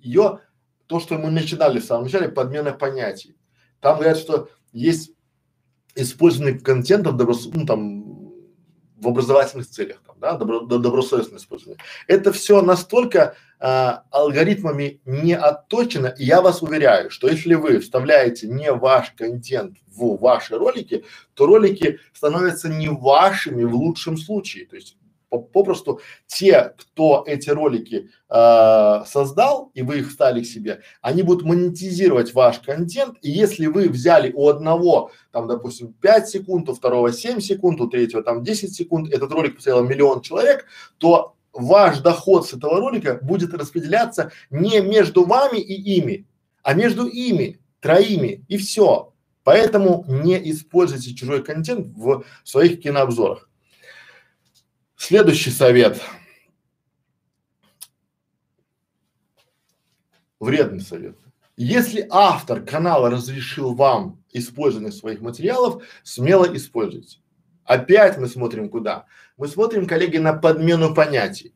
ее, 0.00 0.40
то, 0.86 1.00
что 1.00 1.18
мы 1.18 1.30
начинали 1.30 1.80
в 1.80 1.84
самом 1.84 2.04
начале, 2.04 2.28
подмена 2.28 2.72
понятий. 2.72 3.36
Там 3.80 3.96
говорят, 3.96 4.16
что 4.16 4.48
есть 4.72 5.12
использованный 5.94 6.58
контент 6.58 7.06
ну, 7.06 7.66
там, 7.66 8.32
в 8.96 9.08
образовательных 9.08 9.68
целях, 9.68 10.00
да, 10.18 10.34
добро, 10.34 10.60
добросовестное 10.60 11.38
использование. 11.38 11.82
Это 12.06 12.32
все 12.32 12.60
настолько 12.62 13.36
а, 13.60 14.04
алгоритмами 14.10 15.00
не 15.04 15.34
отточено, 15.34 16.06
и 16.06 16.24
я 16.24 16.40
вас 16.40 16.62
уверяю, 16.62 17.10
что 17.10 17.28
если 17.28 17.54
вы 17.54 17.80
вставляете 17.80 18.46
не 18.46 18.72
ваш 18.72 19.10
контент 19.12 19.78
в 19.86 20.16
ваши 20.16 20.56
ролики, 20.56 21.04
то 21.34 21.46
ролики 21.46 21.98
становятся 22.12 22.68
не 22.68 22.88
вашими 22.88 23.64
в 23.64 23.74
лучшем 23.74 24.16
случае. 24.16 24.66
То 24.66 24.76
есть 24.76 24.96
попросту 25.30 26.00
те, 26.26 26.74
кто 26.78 27.24
эти 27.26 27.50
ролики 27.50 28.10
э, 28.28 29.04
создал 29.06 29.70
и 29.74 29.82
вы 29.82 29.98
их 29.98 30.08
встали 30.08 30.42
к 30.42 30.46
себе, 30.46 30.80
они 31.02 31.22
будут 31.22 31.44
монетизировать 31.44 32.34
ваш 32.34 32.60
контент. 32.60 33.16
И 33.22 33.30
если 33.30 33.66
вы 33.66 33.88
взяли 33.88 34.32
у 34.32 34.48
одного, 34.48 35.10
там, 35.32 35.46
допустим, 35.46 35.92
5 35.92 36.28
секунд, 36.28 36.68
у 36.68 36.74
второго 36.74 37.12
7 37.12 37.40
секунд, 37.40 37.80
у 37.80 37.88
третьего 37.88 38.22
там 38.22 38.42
10 38.42 38.74
секунд, 38.74 39.12
этот 39.12 39.30
ролик 39.32 39.56
посмотрел 39.56 39.84
миллион 39.84 40.22
человек, 40.22 40.66
то 40.98 41.34
ваш 41.52 41.98
доход 41.98 42.46
с 42.46 42.54
этого 42.54 42.80
ролика 42.80 43.18
будет 43.22 43.52
распределяться 43.54 44.32
не 44.50 44.80
между 44.80 45.24
вами 45.24 45.58
и 45.58 45.74
ими, 45.98 46.26
а 46.62 46.74
между 46.74 47.06
ими, 47.06 47.60
троими, 47.80 48.44
и 48.48 48.56
все. 48.56 49.12
Поэтому 49.44 50.04
не 50.08 50.50
используйте 50.50 51.14
чужой 51.14 51.42
контент 51.42 51.86
в 51.96 52.24
своих 52.44 52.82
кинообзорах. 52.82 53.47
Следующий 54.98 55.50
совет. 55.50 56.02
Вредный 60.40 60.80
совет. 60.80 61.16
Если 61.56 62.06
автор 62.10 62.62
канала 62.62 63.08
разрешил 63.08 63.74
вам 63.74 64.22
использование 64.32 64.90
своих 64.90 65.20
материалов, 65.20 65.84
смело 66.02 66.44
используйте. 66.54 67.18
Опять 67.64 68.18
мы 68.18 68.26
смотрим 68.26 68.68
куда? 68.68 69.06
Мы 69.36 69.46
смотрим, 69.46 69.86
коллеги, 69.86 70.18
на 70.18 70.32
подмену 70.32 70.92
понятий. 70.92 71.54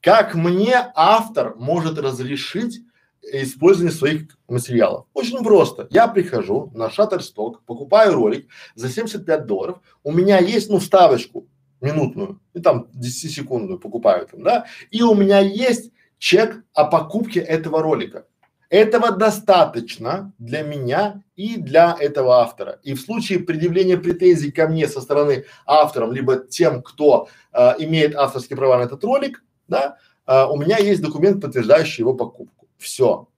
Как 0.00 0.34
мне 0.34 0.90
автор 0.94 1.54
может 1.56 1.98
разрешить 1.98 2.80
использование 3.20 3.92
своих 3.92 4.22
материалов? 4.48 5.06
Очень 5.12 5.44
просто. 5.44 5.88
Я 5.90 6.08
прихожу 6.08 6.70
на 6.74 6.88
Shutterstock, 6.88 7.56
покупаю 7.66 8.14
ролик 8.14 8.48
за 8.74 8.88
75 8.88 9.46
долларов. 9.46 9.80
У 10.02 10.10
меня 10.10 10.38
есть, 10.38 10.70
ну, 10.70 10.78
вставочку. 10.78 11.46
Минутную, 11.82 12.40
и 12.54 12.60
там 12.60 12.88
10-секундную 12.94 13.78
покупаю 13.78 14.26
там, 14.26 14.42
да, 14.42 14.66
и 14.90 15.02
у 15.02 15.14
меня 15.14 15.40
есть 15.40 15.92
чек 16.18 16.62
о 16.72 16.84
покупке 16.84 17.40
этого 17.40 17.82
ролика. 17.82 18.26
Этого 18.70 19.10
достаточно 19.10 20.32
для 20.38 20.62
меня 20.62 21.22
и 21.36 21.58
для 21.58 21.94
этого 22.00 22.40
автора. 22.40 22.78
И 22.82 22.94
в 22.94 23.02
случае 23.02 23.40
предъявления 23.40 23.98
претензий 23.98 24.50
ко 24.50 24.66
мне 24.66 24.88
со 24.88 25.02
стороны 25.02 25.44
авторам, 25.66 26.12
либо 26.12 26.36
тем, 26.36 26.82
кто 26.82 27.28
э, 27.52 27.72
имеет 27.80 28.14
авторские 28.14 28.56
права 28.56 28.78
на 28.78 28.84
этот 28.84 29.04
ролик, 29.04 29.44
да, 29.68 29.98
э, 30.26 30.44
у 30.46 30.56
меня 30.56 30.78
есть 30.78 31.02
документ, 31.02 31.42
подтверждающий 31.42 32.00
его 32.00 32.14
покупку. 32.14 32.66
Все. 32.78 33.28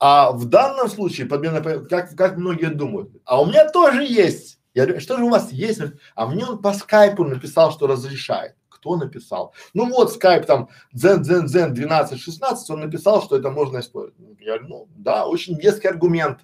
А 0.00 0.32
в 0.32 0.46
данном 0.46 0.88
случае, 0.88 1.28
подмена, 1.28 1.60
как, 1.60 2.16
как 2.16 2.36
многие 2.36 2.70
думают, 2.70 3.10
а 3.24 3.40
у 3.40 3.46
меня 3.46 3.70
тоже 3.70 4.02
есть. 4.02 4.58
Я 4.76 4.84
говорю, 4.84 5.00
что 5.00 5.16
же 5.16 5.24
у 5.24 5.30
вас 5.30 5.52
есть? 5.52 5.80
А 6.14 6.26
мне 6.26 6.44
он 6.44 6.60
по 6.60 6.74
скайпу 6.74 7.24
написал, 7.24 7.72
что 7.72 7.86
разрешает 7.86 8.54
кто 8.68 8.96
написал. 8.96 9.54
Ну 9.72 9.86
вот 9.86 10.12
скайп 10.12 10.44
там 10.44 10.68
дзен 10.92 11.22
дзен 11.22 11.46
дзен 11.46 11.72
12 11.72 12.20
16 12.20 12.70
он 12.70 12.80
написал, 12.80 13.22
что 13.22 13.36
это 13.38 13.50
можно 13.50 13.80
использовать. 13.80 14.38
Я 14.38 14.58
говорю, 14.58 14.68
ну 14.68 14.88
да, 14.96 15.26
очень 15.26 15.58
веский 15.58 15.88
аргумент, 15.88 16.40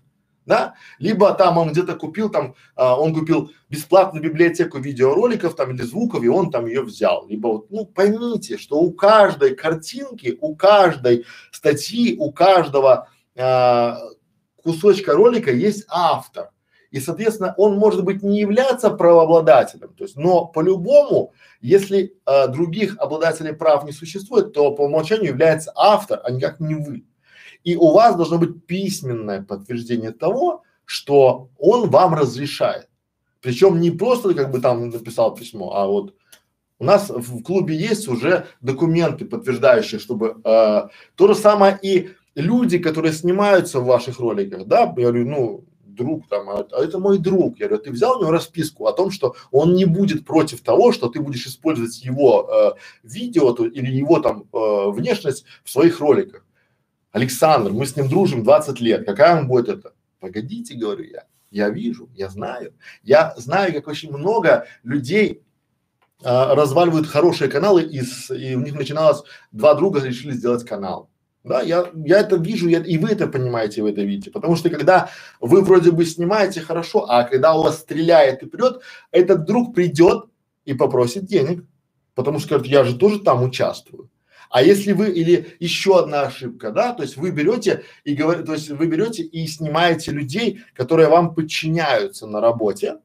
да. 0.47 0.75
Либо 0.99 1.35
там 1.35 1.59
он 1.59 1.73
где-то 1.73 1.95
купил 1.95 2.31
там, 2.31 2.55
а, 2.75 2.99
он 2.99 3.14
купил 3.14 3.53
бесплатную 3.68 4.25
библиотеку 4.25 4.79
видеороликов 4.79 5.55
там 5.55 5.73
или 5.73 5.83
звуков 5.83 6.25
и 6.25 6.29
он 6.29 6.51
там 6.51 6.64
ее 6.64 6.83
взял. 6.83 7.27
Либо 7.29 7.49
вот, 7.49 7.71
ну 7.71 7.85
поймите, 7.85 8.57
что 8.57 8.81
у 8.81 8.92
каждой 8.92 9.55
картинки, 9.55 10.38
у 10.40 10.57
каждой 10.57 11.27
статьи, 11.51 12.16
у 12.18 12.33
каждого 12.33 13.09
а, 13.37 13.99
кусочка 14.57 15.12
ролика 15.12 15.53
есть 15.53 15.85
автор. 15.88 16.49
И, 16.92 17.00
соответственно, 17.00 17.55
он 17.57 17.78
может 17.78 18.05
быть 18.05 18.22
не 18.22 18.40
являться 18.40 18.90
правообладателем, 18.90 19.94
то 19.94 20.05
есть, 20.05 20.16
но 20.16 20.44
по-любому, 20.44 21.33
если 21.62 22.14
э, 22.26 22.48
других 22.48 22.98
обладателей 22.98 23.55
прав 23.55 23.85
не 23.85 23.92
существует, 23.92 24.52
то 24.52 24.70
по 24.72 24.83
умолчанию 24.83 25.28
является 25.28 25.72
автор, 25.74 26.20
а 26.22 26.31
никак 26.31 26.61
не 26.61 26.74
вы. 26.74 27.07
И 27.64 27.76
у 27.76 27.92
вас 27.92 28.14
должно 28.16 28.37
быть 28.37 28.66
письменное 28.66 29.42
подтверждение 29.42 30.11
того, 30.11 30.64
что 30.85 31.48
он 31.59 31.88
вам 31.88 32.12
разрешает. 32.12 32.88
Причем 33.40 33.81
не 33.81 33.90
просто 33.90 34.35
как 34.35 34.50
бы 34.50 34.61
там 34.61 34.90
написал 34.90 35.35
письмо, 35.35 35.74
а 35.74 35.87
вот 35.87 36.14
у 36.78 36.85
нас 36.85 37.09
в 37.09 37.42
клубе 37.42 37.74
есть 37.74 38.07
уже 38.07 38.48
документы, 38.61 39.24
подтверждающие, 39.24 39.98
чтобы 39.98 40.37
э, 40.44 40.88
то 41.14 41.28
же 41.28 41.35
самое 41.35 41.78
и 41.81 42.11
люди, 42.35 42.78
которые 42.78 43.14
снимаются 43.14 43.81
в 43.81 43.87
ваших 43.87 44.20
роликах, 44.20 44.66
да, 44.66 44.81
я 44.81 45.11
говорю, 45.11 45.26
ну, 45.26 45.64
друг 45.94 46.28
там, 46.28 46.48
а, 46.50 46.66
а 46.72 46.85
это 46.85 46.98
мой 46.98 47.18
друг. 47.18 47.59
Я 47.59 47.68
говорю, 47.68 47.85
ты 47.85 47.90
взял 47.90 48.16
у 48.16 48.20
него 48.20 48.31
расписку 48.31 48.87
о 48.87 48.92
том, 48.92 49.11
что 49.11 49.35
он 49.50 49.74
не 49.74 49.85
будет 49.85 50.24
против 50.24 50.62
того, 50.62 50.92
что 50.92 51.09
ты 51.09 51.20
будешь 51.20 51.46
использовать 51.46 52.05
его 52.05 52.48
э, 52.50 52.78
видео 53.02 53.52
то, 53.52 53.66
или 53.66 53.90
его 53.90 54.20
там 54.20 54.44
э, 54.52 54.90
внешность 54.90 55.44
в 55.64 55.70
своих 55.70 56.00
роликах. 56.00 56.44
Александр, 57.12 57.70
мы 57.70 57.87
с 57.87 57.94
ним 57.96 58.09
дружим 58.09 58.42
20 58.42 58.81
лет, 58.81 59.05
какая 59.07 59.38
он 59.38 59.46
будет 59.46 59.68
это? 59.68 59.92
Погодите, 60.18 60.74
говорю 60.74 61.05
я, 61.05 61.24
я 61.50 61.68
вижу, 61.68 62.09
я 62.14 62.28
знаю. 62.28 62.74
Я 63.02 63.35
знаю, 63.37 63.72
как 63.72 63.88
очень 63.88 64.12
много 64.12 64.66
людей 64.83 65.42
э, 66.22 66.55
разваливают 66.55 67.07
хорошие 67.07 67.50
каналы, 67.50 67.83
и, 67.83 68.00
с, 68.00 68.35
и 68.35 68.55
у 68.55 68.61
них 68.61 68.74
начиналось, 68.74 69.22
два 69.52 69.74
друга 69.74 70.00
решили 70.00 70.33
сделать 70.33 70.64
канал. 70.64 71.11
Да, 71.44 71.61
я, 71.61 71.90
я 71.94 72.20
это 72.20 72.37
вижу, 72.37 72.68
я, 72.68 72.78
и 72.78 72.98
вы 72.98 73.11
это 73.11 73.26
понимаете, 73.26 73.83
вы 73.83 73.90
это 73.90 74.02
видите. 74.02 74.31
Потому 74.31 74.55
что 74.55 74.70
когда 74.70 75.11
вы 75.40 75.62
вроде 75.62 75.90
бы 75.90 76.05
снимаете 76.05 76.61
хорошо, 76.61 77.05
а 77.09 77.24
когда 77.24 77.55
у 77.55 77.62
вас 77.62 77.81
стреляет 77.81 78.42
и 78.42 78.46
прет, 78.46 78.81
этот 79.11 79.44
друг 79.44 79.74
придет 79.74 80.26
и 80.64 80.74
попросит 80.74 81.24
денег. 81.24 81.64
Потому 82.14 82.38
что 82.38 82.50
говорит, 82.50 82.70
я 82.70 82.85
же 82.85 82.96
тоже 82.96 83.18
там 83.18 83.42
участвую. 83.42 84.09
А 84.50 84.62
если 84.62 84.92
вы, 84.92 85.11
или 85.11 85.57
еще 85.61 85.98
одна 85.98 86.22
ошибка, 86.22 86.70
да, 86.70 86.92
то 86.92 87.02
есть 87.02 87.16
вы 87.16 87.31
берете 87.31 87.85
и 88.05 88.14
говорите, 88.14 88.44
то 88.44 88.52
есть 88.52 88.68
вы 88.68 88.87
берете 88.87 89.22
и 89.22 89.46
снимаете 89.46 90.12
людей, 90.12 90.61
которые 90.74 91.09
вам 91.09 91.35
подчиняются 91.35 92.26
на 92.26 92.40
работе 92.40 92.98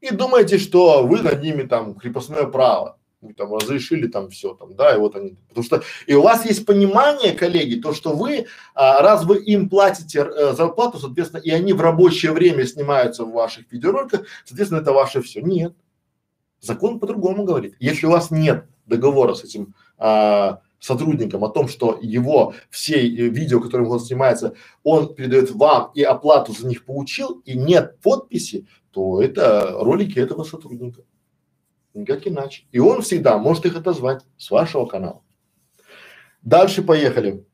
и 0.00 0.12
думаете, 0.12 0.58
что 0.58 1.06
вы 1.06 1.20
над 1.20 1.42
ними 1.42 1.62
там 1.62 1.94
крепостное 1.94 2.44
право 2.44 2.98
там 3.32 3.54
разрешили 3.54 4.06
там 4.06 4.30
все 4.30 4.54
там, 4.54 4.74
да, 4.74 4.94
и 4.94 4.98
вот 4.98 5.16
они, 5.16 5.36
потому 5.48 5.64
что 5.64 5.82
и 6.06 6.14
у 6.14 6.22
вас 6.22 6.44
есть 6.44 6.66
понимание, 6.66 7.32
коллеги, 7.32 7.80
то, 7.80 7.94
что 7.94 8.14
вы, 8.14 8.46
а, 8.74 9.00
раз 9.00 9.24
вы 9.24 9.38
им 9.38 9.68
платите 9.68 10.20
э, 10.20 10.52
зарплату, 10.52 10.98
соответственно, 10.98 11.40
и 11.40 11.50
они 11.50 11.72
в 11.72 11.80
рабочее 11.80 12.32
время 12.32 12.66
снимаются 12.66 13.24
в 13.24 13.32
ваших 13.32 13.70
видеороликах, 13.72 14.26
соответственно, 14.44 14.80
это 14.80 14.92
ваше 14.92 15.22
все. 15.22 15.40
Нет. 15.40 15.74
Закон 16.60 16.98
по-другому 16.98 17.44
говорит. 17.44 17.74
Если 17.78 18.06
у 18.06 18.10
вас 18.10 18.30
нет 18.30 18.66
договора 18.86 19.34
с 19.34 19.44
этим 19.44 19.74
а, 19.98 20.60
сотрудником 20.84 21.44
о 21.44 21.48
том, 21.48 21.68
что 21.68 21.98
его 22.02 22.54
все 22.68 22.96
э, 22.96 23.28
видео, 23.28 23.60
которым 23.60 23.88
он 23.88 24.00
снимается, 24.00 24.54
он 24.82 25.14
передает 25.14 25.50
вам 25.50 25.90
и 25.94 26.02
оплату 26.02 26.52
за 26.52 26.66
них 26.66 26.84
получил, 26.84 27.40
и 27.46 27.56
нет 27.56 27.98
подписи, 28.00 28.66
то 28.90 29.22
это 29.22 29.76
ролики 29.80 30.18
этого 30.18 30.44
сотрудника. 30.44 31.02
Никак 31.94 32.26
иначе. 32.26 32.64
И 32.72 32.80
он 32.80 33.02
всегда 33.02 33.38
может 33.38 33.64
их 33.66 33.76
отозвать 33.76 34.22
с 34.36 34.50
вашего 34.50 34.84
канала. 34.84 35.22
Дальше 36.42 36.82
поехали. 36.82 37.46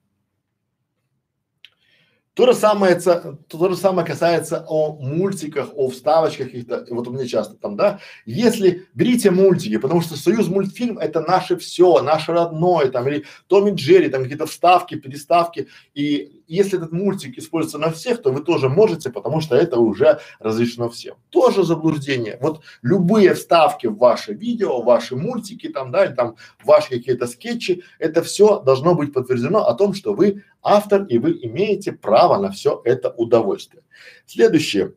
То 2.35 2.47
же 2.47 2.55
самое, 2.55 2.99
то 2.99 3.69
же 3.69 3.77
самое 3.77 4.07
касается 4.07 4.65
о 4.67 4.97
мультиках, 4.97 5.71
о 5.75 5.91
вставочках 5.91 6.47
каких-то, 6.47 6.87
вот 6.89 7.07
у 7.09 7.13
меня 7.13 7.27
часто 7.27 7.55
там, 7.57 7.77
да, 7.77 8.01
если 8.25 8.87
берите 8.95 9.31
мультики, 9.31 9.77
потому 9.77 10.01
что 10.01 10.17
Союз 10.17 10.49
мультфильм 10.49 10.97
это 10.97 11.21
наше 11.21 11.59
все, 11.59 12.01
наше 12.01 12.33
родное, 12.33 12.89
там, 12.91 13.07
или 13.09 13.27
Том 13.47 13.69
и 13.69 13.73
Джерри, 13.73 14.09
там 14.09 14.23
какие-то 14.23 14.47
вставки, 14.47 14.95
переставки, 14.95 15.69
и 15.93 16.40
если 16.55 16.79
этот 16.79 16.93
мультик 16.93 17.39
используется 17.39 17.79
на 17.79 17.91
всех, 17.91 18.23
то 18.23 18.33
вы 18.33 18.43
тоже 18.43 18.69
можете, 18.69 19.11
потому 19.11 19.41
что 19.41 19.55
это 19.55 19.79
уже 19.79 20.21
разрешено 20.41 20.89
всем. 20.89 21.17
Тоже 21.31 21.63
заблуждение. 21.65 22.39
Вот 22.41 22.63
любые 22.83 23.35
вставки 23.35 23.87
в 23.87 23.97
ваше 23.97 24.35
видео, 24.35 24.83
ваши 24.83 25.15
мультики 25.17 25.69
там, 25.69 25.93
да, 25.93 26.05
или 26.05 26.15
там 26.15 26.37
ваши 26.65 26.89
какие-то 26.91 27.27
скетчи, 27.27 27.85
это 27.99 28.23
все 28.23 28.61
должно 28.61 28.95
быть 28.95 29.13
подтверждено 29.13 29.67
о 29.67 29.75
том, 29.75 29.95
что 29.95 30.13
вы 30.13 30.43
автор 30.63 31.05
и 31.05 31.19
вы 31.19 31.39
имеете 31.43 31.93
право 31.93 32.41
на 32.41 32.51
все 32.51 32.81
это 32.85 33.11
удовольствие. 33.11 33.85
Следующее 34.27 34.95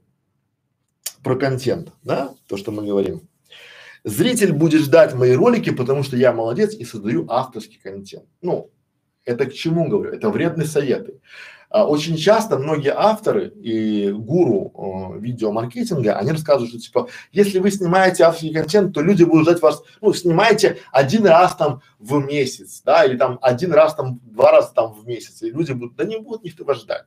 про 1.23 1.35
контент, 1.35 1.91
да, 2.03 2.33
то, 2.47 2.57
что 2.57 2.71
мы 2.71 2.85
говорим. 2.85 3.29
Зритель 4.03 4.51
будет 4.51 4.81
ждать 4.81 5.13
мои 5.13 5.33
ролики, 5.33 5.69
потому 5.69 6.03
что 6.03 6.17
я 6.17 6.33
молодец 6.33 6.73
и 6.73 6.83
создаю 6.83 7.25
авторский 7.29 7.79
контент. 7.81 8.25
Ну, 8.41 8.69
это 9.25 9.45
к 9.45 9.53
чему 9.53 9.87
говорю? 9.87 10.11
Это 10.13 10.29
вредные 10.29 10.67
советы. 10.67 11.19
А, 11.73 11.87
очень 11.87 12.17
часто 12.17 12.59
многие 12.59 12.93
авторы 12.95 13.47
и 13.47 14.11
гуру 14.11 15.15
э, 15.15 15.19
видеомаркетинга, 15.19 16.19
они 16.19 16.31
рассказывают, 16.31 16.69
что 16.69 16.79
типа, 16.79 17.09
если 17.31 17.57
вы 17.57 17.71
снимаете 17.71 18.25
авторский 18.25 18.53
контент, 18.53 18.93
то 18.93 19.01
люди 19.01 19.23
будут 19.23 19.45
ждать 19.45 19.61
вас, 19.63 19.81
ну, 19.99 20.13
снимайте 20.13 20.77
один 20.91 21.25
раз 21.25 21.55
там 21.55 21.81
в 21.97 22.23
месяц, 22.23 22.83
да, 22.85 23.05
или 23.05 23.17
там 23.17 23.39
один 23.41 23.73
раз 23.73 23.95
там, 23.95 24.19
два 24.23 24.51
раза 24.51 24.71
там 24.71 24.93
в 24.93 25.07
месяц, 25.07 25.41
и 25.41 25.49
люди 25.49 25.71
будут, 25.71 25.95
да 25.95 26.03
не 26.03 26.19
будут 26.19 26.43
никто 26.43 26.71
ждать. 26.75 27.05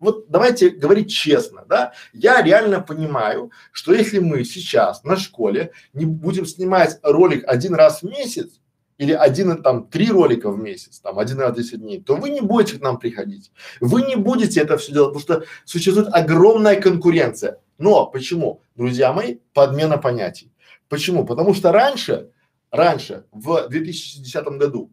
Вот 0.00 0.28
давайте 0.28 0.70
говорить 0.70 1.12
честно, 1.12 1.64
да, 1.68 1.92
я 2.12 2.42
реально 2.42 2.80
понимаю, 2.80 3.52
что 3.70 3.92
если 3.92 4.18
мы 4.18 4.42
сейчас 4.42 5.04
на 5.04 5.16
школе 5.16 5.70
не 5.92 6.06
будем 6.06 6.44
снимать 6.44 6.98
ролик 7.04 7.44
один 7.46 7.76
раз 7.76 8.02
в 8.02 8.06
месяц, 8.10 8.60
или 8.98 9.12
один, 9.12 9.62
там, 9.62 9.86
три 9.86 10.10
ролика 10.10 10.50
в 10.50 10.58
месяц, 10.58 10.98
там, 10.98 11.18
один 11.18 11.38
раз 11.40 11.56
10 11.56 11.80
дней, 11.80 12.02
то 12.02 12.16
вы 12.16 12.30
не 12.30 12.40
будете 12.40 12.78
к 12.78 12.82
нам 12.82 12.98
приходить. 12.98 13.52
Вы 13.80 14.02
не 14.02 14.16
будете 14.16 14.60
это 14.60 14.76
все 14.76 14.92
делать, 14.92 15.14
потому 15.14 15.40
что 15.40 15.48
существует 15.64 16.08
огромная 16.12 16.80
конкуренция. 16.80 17.60
Но 17.78 18.06
почему? 18.06 18.60
Друзья 18.74 19.12
мои, 19.12 19.38
подмена 19.54 19.98
понятий. 19.98 20.52
Почему? 20.88 21.24
Потому 21.24 21.54
что 21.54 21.70
раньше, 21.70 22.30
раньше, 22.72 23.24
в 23.30 23.68
2010 23.68 24.44
году, 24.58 24.90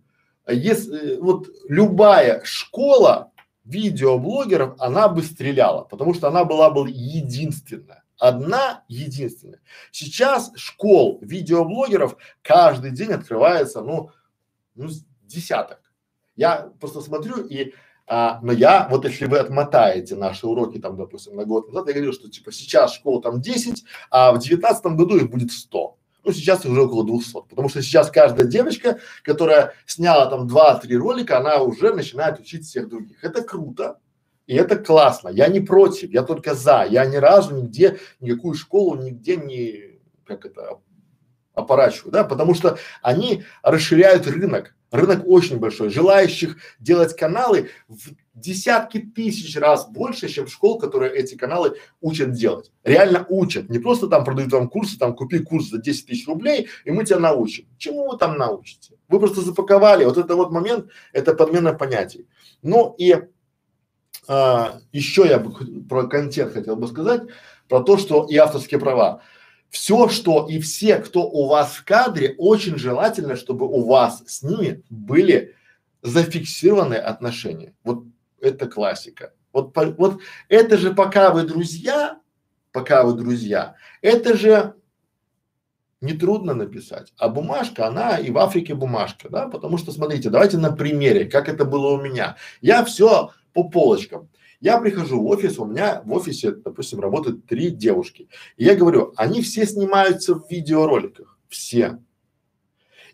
если, 0.48 1.18
вот 1.18 1.50
любая 1.68 2.42
школа 2.44 3.32
видеоблогеров, 3.64 4.76
она 4.78 5.08
бы 5.08 5.24
стреляла, 5.24 5.84
потому 5.84 6.14
что 6.14 6.28
она 6.28 6.46
была 6.46 6.70
бы 6.70 6.88
единственная 6.88 8.05
одна 8.18 8.84
единственная. 8.88 9.62
Сейчас 9.92 10.52
школ 10.56 11.20
видеоблогеров 11.22 12.18
каждый 12.42 12.92
день 12.92 13.12
открывается, 13.12 13.82
ну, 13.82 14.12
ну, 14.76 14.90
десяток. 15.24 15.80
Я 16.36 16.72
просто 16.80 17.02
смотрю 17.02 17.46
и, 17.46 17.74
а, 18.08 18.40
но 18.42 18.52
я, 18.52 18.88
вот 18.90 19.06
если 19.06 19.26
вы 19.26 19.40
отмотаете 19.40 20.16
наши 20.16 20.46
уроки 20.46 20.80
там, 20.80 20.98
допустим, 20.98 21.36
на 21.36 21.46
год 21.46 21.70
назад, 21.70 21.88
я 21.88 21.94
говорил, 21.94 22.14
что 22.14 22.30
типа 22.30 22.52
сейчас 22.52 22.94
школ 22.94 23.22
там 23.22 23.42
10, 23.42 23.84
а 24.12 24.34
в 24.34 24.40
девятнадцатом 24.40 24.98
году 24.98 25.18
их 25.18 25.30
будет 25.30 25.52
100. 25.52 25.98
Ну, 26.26 26.32
сейчас 26.34 26.66
уже 26.66 26.82
около 26.82 27.06
200, 27.06 27.50
потому 27.50 27.70
что 27.70 27.84
сейчас 27.84 28.10
каждая 28.10 28.48
девочка, 28.48 29.00
которая 29.22 29.74
сняла 29.86 30.26
там 30.26 30.48
2-3 30.48 30.96
ролика, 30.96 31.38
она 31.38 31.62
уже 31.62 31.94
начинает 31.94 32.40
учить 32.40 32.66
всех 32.66 32.90
других. 32.90 33.24
Это 33.24 33.44
круто, 33.44 34.00
и 34.48 34.56
это 34.56 34.76
классно. 34.78 35.30
Я 35.30 35.48
не 35.48 35.60
против, 35.60 36.12
я 36.12 36.24
только 36.24 36.54
за. 36.54 36.86
Я 36.90 37.06
ни 37.06 37.16
разу 37.16 37.56
нигде, 37.56 38.00
никакую 38.20 38.54
школу 38.56 38.96
нигде 38.96 39.38
не, 39.38 40.00
как 40.26 40.46
это, 40.46 40.80
опорачивают, 41.54 42.14
да, 42.14 42.24
потому 42.24 42.54
что 42.54 42.78
они 43.02 43.44
расширяют 43.64 44.28
рынок. 44.28 44.76
Рынок 44.92 45.24
очень 45.26 45.58
большой. 45.58 45.90
Желающих 45.90 46.58
делать 46.80 47.16
каналы 47.16 47.70
в 47.88 48.12
десятки 48.34 49.00
тысяч 49.00 49.58
раз 49.58 49.88
больше, 49.90 50.30
чем 50.30 50.48
школ, 50.48 50.80
которые 50.80 51.14
эти 51.14 51.36
каналы 51.36 51.76
учат 52.02 52.32
делать. 52.32 52.72
Реально 52.84 53.26
учат. 53.28 53.70
Не 53.70 53.80
просто 53.80 54.08
там 54.08 54.24
продают 54.24 54.54
вам 54.54 54.70
курсы, 54.70 54.98
там 54.98 55.16
купи 55.16 55.40
курс 55.40 55.70
за 55.70 55.80
10 55.80 56.06
тысяч 56.06 56.28
рублей, 56.28 56.70
и 56.86 56.92
мы 56.92 57.04
тебя 57.04 57.20
научим. 57.20 57.68
Чему 57.78 58.10
вы 58.10 58.18
там 58.18 58.38
научите? 58.38 58.94
Вы 59.10 59.20
просто 59.20 59.42
запаковали. 59.42 60.06
Вот 60.06 60.18
это 60.18 60.36
вот 60.36 60.52
момент, 60.52 60.88
это 61.12 61.34
подмена 61.34 61.74
понятий. 61.74 62.28
Ну 62.62 62.96
и 62.98 63.16
а, 64.28 64.80
еще 64.92 65.26
я 65.28 65.40
бы 65.40 65.52
про 65.88 66.08
контент 66.08 66.54
хотел 66.54 66.76
бы 66.76 66.88
сказать, 66.88 67.24
про 67.68 67.82
то, 67.82 67.98
что 67.98 68.26
и 68.26 68.36
авторские 68.38 68.80
права. 68.80 69.22
Все, 69.70 70.08
что 70.10 70.48
и 70.48 70.60
все, 70.60 70.98
кто 70.98 71.24
у 71.24 71.48
вас 71.48 71.74
в 71.74 71.84
кадре, 71.84 72.36
очень 72.38 72.78
желательно, 72.78 73.36
чтобы 73.36 73.68
у 73.68 73.84
вас 73.86 74.24
с 74.26 74.44
ними 74.44 74.84
были 74.90 75.56
зафиксированные 76.02 77.00
отношения. 77.00 77.74
Вот 77.84 78.04
это 78.40 78.68
классика. 78.68 79.34
Вот, 79.52 79.74
по, 79.74 79.86
вот 79.86 80.22
это 80.50 80.78
же 80.78 80.94
пока 80.94 81.32
вы 81.32 81.44
друзья, 81.44 82.20
пока 82.72 83.04
вы 83.04 83.14
друзья, 83.14 83.76
это 84.02 84.38
же 84.38 84.76
нетрудно 86.02 86.54
написать. 86.54 87.14
А 87.18 87.30
бумажка, 87.30 87.88
она 87.88 88.18
и 88.18 88.32
в 88.32 88.38
Африке 88.38 88.76
бумажка, 88.76 89.30
да, 89.30 89.48
потому 89.48 89.78
что 89.78 89.92
смотрите, 89.92 90.30
давайте 90.30 90.58
на 90.58 90.72
примере, 90.72 91.26
как 91.26 91.50
это 91.50 91.66
было 91.66 91.94
у 91.94 92.02
меня. 92.02 92.38
Я 92.62 92.84
все 92.86 93.32
по 93.56 93.64
полочкам. 93.64 94.30
Я 94.60 94.80
прихожу 94.80 95.22
в 95.22 95.26
офис, 95.28 95.58
у 95.58 95.66
меня 95.66 96.02
в 96.06 96.14
офисе, 96.14 96.52
допустим, 96.52 97.00
работают 97.00 97.46
три 97.46 97.70
девушки. 97.70 98.28
И 98.58 98.66
я 98.66 98.76
говорю, 98.76 99.14
они 99.16 99.42
все 99.42 99.66
снимаются 99.66 100.36
в 100.36 100.50
видеороликах, 100.50 101.40
все. 101.48 102.00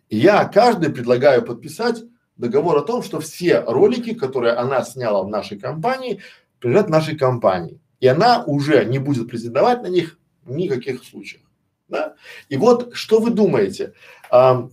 И 0.10 0.18
я 0.18 0.44
каждый 0.46 0.92
предлагаю 0.92 1.44
подписать 1.44 2.04
договор 2.38 2.78
о 2.78 2.82
том, 2.82 3.04
что 3.04 3.20
все 3.20 3.62
ролики, 3.62 4.14
которые 4.14 4.54
она 4.54 4.84
сняла 4.84 5.24
в 5.24 5.30
нашей 5.30 5.60
компании, 5.60 6.22
принадлежат 6.60 6.90
нашей 6.90 7.18
компании. 7.18 7.80
И 8.00 8.08
она 8.08 8.44
уже 8.46 8.84
не 8.86 8.98
будет 8.98 9.30
претендовать 9.30 9.84
на 9.84 9.88
них 9.88 10.18
никаких 10.46 11.04
случаях. 11.04 11.44
Да? 11.88 12.16
И 12.50 12.58
вот 12.58 12.96
что 12.96 13.20
вы 13.20 13.30
думаете? 13.30 13.94
А, 14.32 14.70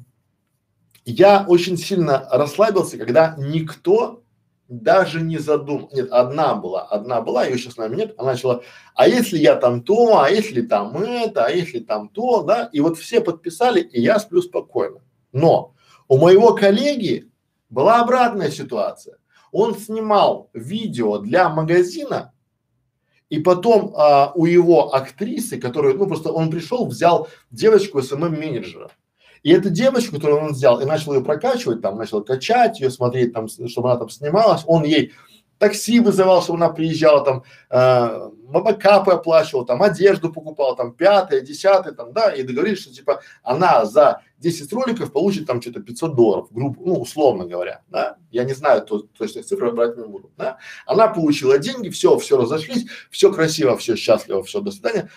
я 1.04 1.44
очень 1.46 1.76
сильно 1.76 2.26
расслабился, 2.30 2.96
когда 2.96 3.34
никто 3.38 4.22
даже 4.68 5.22
не 5.22 5.38
задумал. 5.38 5.90
Нет, 5.92 6.10
одна 6.10 6.54
была, 6.54 6.82
одна 6.82 7.20
была, 7.20 7.44
ее 7.44 7.56
сейчас 7.56 7.74
с 7.74 7.76
нами 7.78 7.96
нет. 7.96 8.14
Она 8.18 8.32
начала, 8.32 8.62
а 8.94 9.08
если 9.08 9.38
я 9.38 9.56
там 9.56 9.82
то, 9.82 10.20
а 10.20 10.30
если 10.30 10.60
там 10.60 10.96
это, 10.98 11.46
а 11.46 11.50
если 11.50 11.80
там 11.80 12.08
то, 12.10 12.42
да? 12.42 12.68
И 12.72 12.80
вот 12.80 12.98
все 12.98 13.20
подписали, 13.20 13.80
и 13.80 14.00
я 14.00 14.18
сплю 14.18 14.42
спокойно. 14.42 15.00
Но 15.32 15.74
у 16.06 16.18
моего 16.18 16.54
коллеги 16.54 17.30
была 17.70 18.00
обратная 18.00 18.50
ситуация. 18.50 19.16
Он 19.50 19.74
снимал 19.74 20.50
видео 20.52 21.18
для 21.18 21.48
магазина, 21.48 22.34
и 23.30 23.40
потом 23.40 23.94
а, 23.96 24.32
у 24.34 24.44
его 24.46 24.94
актрисы, 24.94 25.58
которую, 25.58 25.96
ну 25.96 26.06
просто 26.06 26.30
он 26.32 26.50
пришел, 26.50 26.86
взял 26.86 27.28
девочку 27.50 28.02
SMM 28.02 28.32
менеджера. 28.32 28.90
И 29.42 29.52
эту 29.52 29.70
девочку, 29.70 30.16
которую 30.16 30.42
он 30.42 30.52
взял 30.52 30.80
и 30.80 30.84
начал 30.84 31.14
ее 31.14 31.22
прокачивать, 31.22 31.80
там 31.80 31.96
начал 31.96 32.22
качать 32.22 32.80
ее, 32.80 32.90
смотреть 32.90 33.32
там, 33.32 33.48
чтобы 33.48 33.90
она 33.90 33.98
там 33.98 34.08
снималась, 34.08 34.62
он 34.66 34.84
ей 34.84 35.12
такси 35.58 36.00
вызывал, 36.00 36.42
чтобы 36.42 36.58
она 36.58 36.70
приезжала 36.70 37.24
там, 37.24 37.44
э, 37.70 38.30
мейкапы 38.48 39.12
оплачивал, 39.12 39.64
там 39.64 39.82
одежду 39.82 40.32
покупал, 40.32 40.76
там 40.76 40.92
пятое, 40.92 41.40
десятое, 41.40 41.92
там, 41.92 42.12
да, 42.12 42.32
и 42.32 42.42
договорились, 42.42 42.80
что 42.80 42.92
типа 42.92 43.22
она 43.42 43.84
за 43.84 44.22
10 44.38 44.72
роликов 44.72 45.12
получит 45.12 45.46
там 45.46 45.60
что-то 45.60 45.80
500 45.80 46.14
долларов, 46.14 46.48
грубо, 46.50 46.80
ну, 46.84 46.94
условно 47.00 47.44
говоря, 47.44 47.82
да, 47.88 48.16
я 48.30 48.44
не 48.44 48.54
знаю 48.54 48.82
то, 48.82 49.00
точных 49.00 49.44
цифр, 49.44 49.72
брать 49.72 49.96
не 49.96 50.06
буду, 50.06 50.30
да, 50.36 50.58
она 50.86 51.08
получила 51.08 51.58
деньги, 51.58 51.88
все, 51.88 52.16
все 52.18 52.38
разошлись, 52.38 52.86
все 53.10 53.32
красиво, 53.32 53.76
все 53.76 53.96
счастливо, 53.96 54.42
все, 54.44 54.60
до 54.60 54.70
свидания, 54.70 55.10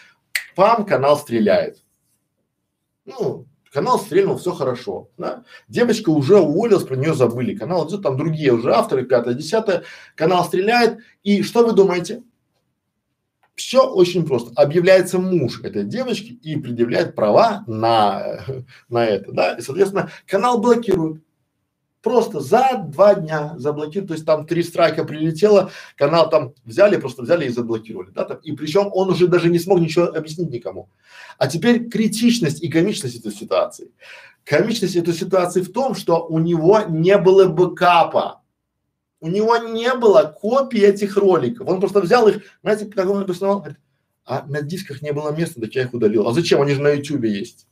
пам, 0.55 0.85
канал 0.85 1.17
стреляет. 1.17 1.83
Ну, 3.05 3.47
канал 3.71 3.99
стрельнул, 3.99 4.37
все 4.37 4.51
хорошо, 4.51 5.09
да. 5.17 5.43
Девочка 5.67 6.09
уже 6.09 6.39
уволилась, 6.39 6.83
про 6.83 6.95
нее 6.95 7.13
забыли, 7.13 7.55
канал 7.55 7.87
идет, 7.87 8.03
там 8.03 8.17
другие 8.17 8.53
уже 8.53 8.73
авторы, 8.73 9.05
пятое, 9.05 9.33
десятое, 9.33 9.83
канал 10.15 10.45
стреляет, 10.45 10.99
и 11.23 11.41
что 11.41 11.65
вы 11.65 11.73
думаете? 11.73 12.23
Все 13.55 13.87
очень 13.87 14.25
просто. 14.25 14.51
Объявляется 14.59 15.19
муж 15.19 15.61
этой 15.63 15.83
девочки 15.83 16.31
и 16.31 16.55
предъявляет 16.57 17.15
права 17.15 17.63
на, 17.67 18.39
на 18.89 19.05
это, 19.05 19.31
да, 19.31 19.53
и, 19.53 19.61
соответственно, 19.61 20.11
канал 20.27 20.59
блокируют. 20.59 21.23
Просто 22.01 22.39
за 22.39 22.83
два 22.83 23.13
дня 23.13 23.53
заблокируют, 23.57 24.07
то 24.07 24.13
есть 24.15 24.25
там 24.25 24.47
три 24.47 24.63
страйка 24.63 25.03
прилетело, 25.03 25.71
канал 25.95 26.29
там 26.29 26.53
взяли, 26.65 26.97
просто 26.97 27.21
взяли 27.21 27.45
и 27.45 27.49
заблокировали, 27.49 28.09
да, 28.09 28.25
там, 28.25 28.37
и 28.37 28.53
причем 28.53 28.89
он 28.91 29.09
уже 29.11 29.27
даже 29.27 29.49
не 29.49 29.59
смог 29.59 29.79
ничего 29.79 30.05
объяснить 30.05 30.49
никому. 30.49 30.89
А 31.37 31.47
теперь 31.47 31.89
критичность 31.89 32.63
и 32.63 32.69
комичность 32.69 33.19
этой 33.19 33.31
ситуации. 33.31 33.91
Комичность 34.43 34.95
этой 34.95 35.13
ситуации 35.13 35.61
в 35.61 35.71
том, 35.71 35.93
что 35.93 36.25
у 36.25 36.39
него 36.39 36.81
не 36.89 37.17
было 37.19 37.45
бэкапа, 37.45 38.41
у 39.19 39.27
него 39.27 39.57
не 39.57 39.93
было 39.93 40.35
копий 40.41 40.79
этих 40.79 41.17
роликов, 41.17 41.67
он 41.67 41.79
просто 41.79 42.01
взял 42.01 42.27
их, 42.27 42.41
знаете, 42.63 42.85
как 42.85 43.07
он 43.07 43.21
обосновал, 43.21 43.59
говорит, 43.59 43.77
а 44.25 44.43
на 44.47 44.63
дисках 44.63 45.03
не 45.03 45.13
было 45.13 45.31
места, 45.31 45.61
так 45.61 45.75
я 45.75 45.83
их 45.83 45.93
удалил. 45.93 46.27
А 46.27 46.33
зачем? 46.33 46.61
Они 46.61 46.73
же 46.73 46.81
на 46.81 46.89
ютубе 46.89 47.31
есть. 47.31 47.67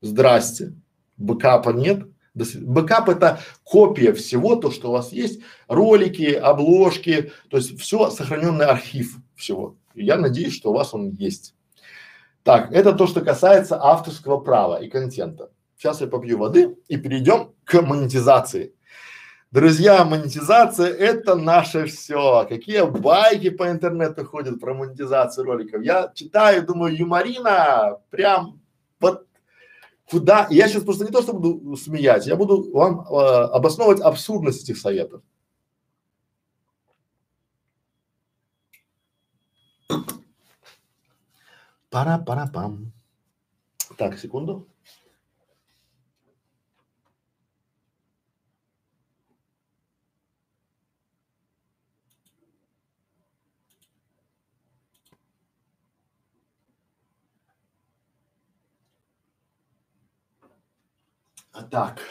Здрасте 0.00 0.72
бэкапа 1.16 1.70
нет. 1.70 2.06
Бэкап 2.34 3.08
это 3.08 3.40
копия 3.64 4.12
всего, 4.12 4.56
то, 4.56 4.70
что 4.70 4.88
у 4.88 4.92
вас 4.92 5.12
есть, 5.12 5.40
ролики, 5.68 6.32
обложки, 6.32 7.32
то 7.48 7.56
есть 7.56 7.80
все 7.80 8.10
сохраненный 8.10 8.66
архив 8.66 9.16
всего. 9.34 9.76
Я 9.94 10.16
надеюсь, 10.16 10.54
что 10.54 10.70
у 10.70 10.74
вас 10.74 10.92
он 10.92 11.10
есть. 11.10 11.54
Так, 12.42 12.70
это 12.72 12.92
то, 12.92 13.06
что 13.06 13.22
касается 13.22 13.82
авторского 13.82 14.38
права 14.38 14.82
и 14.82 14.88
контента. 14.88 15.50
Сейчас 15.76 16.00
я 16.00 16.06
попью 16.06 16.38
воды 16.38 16.76
и 16.88 16.96
перейдем 16.96 17.52
к 17.64 17.80
монетизации. 17.82 18.74
Друзья, 19.50 20.04
монетизация 20.04 20.88
это 20.88 21.34
наше 21.34 21.86
все. 21.86 22.46
Какие 22.48 22.82
байки 22.82 23.50
по 23.50 23.70
интернету 23.70 24.24
ходят 24.24 24.60
про 24.60 24.74
монетизацию 24.74 25.44
роликов. 25.44 25.82
Я 25.82 26.12
читаю, 26.14 26.66
думаю, 26.66 26.96
юморина, 26.96 27.98
прям 28.10 28.60
вот 29.00 29.26
куда, 30.08 30.46
я 30.50 30.68
сейчас 30.68 30.84
просто 30.84 31.04
не 31.04 31.10
то, 31.10 31.22
что 31.22 31.32
буду 31.32 31.76
смеять, 31.76 32.26
я 32.26 32.36
буду 32.36 32.70
вам 32.72 33.00
э, 33.00 33.04
обосновывать 33.04 34.00
абсурдность 34.00 34.62
этих 34.64 34.78
советов. 34.78 35.22
Пара-пара-пам. 41.90 42.92
Так, 43.96 44.18
секунду. 44.18 44.66
А 61.56 61.62
так. 61.62 62.02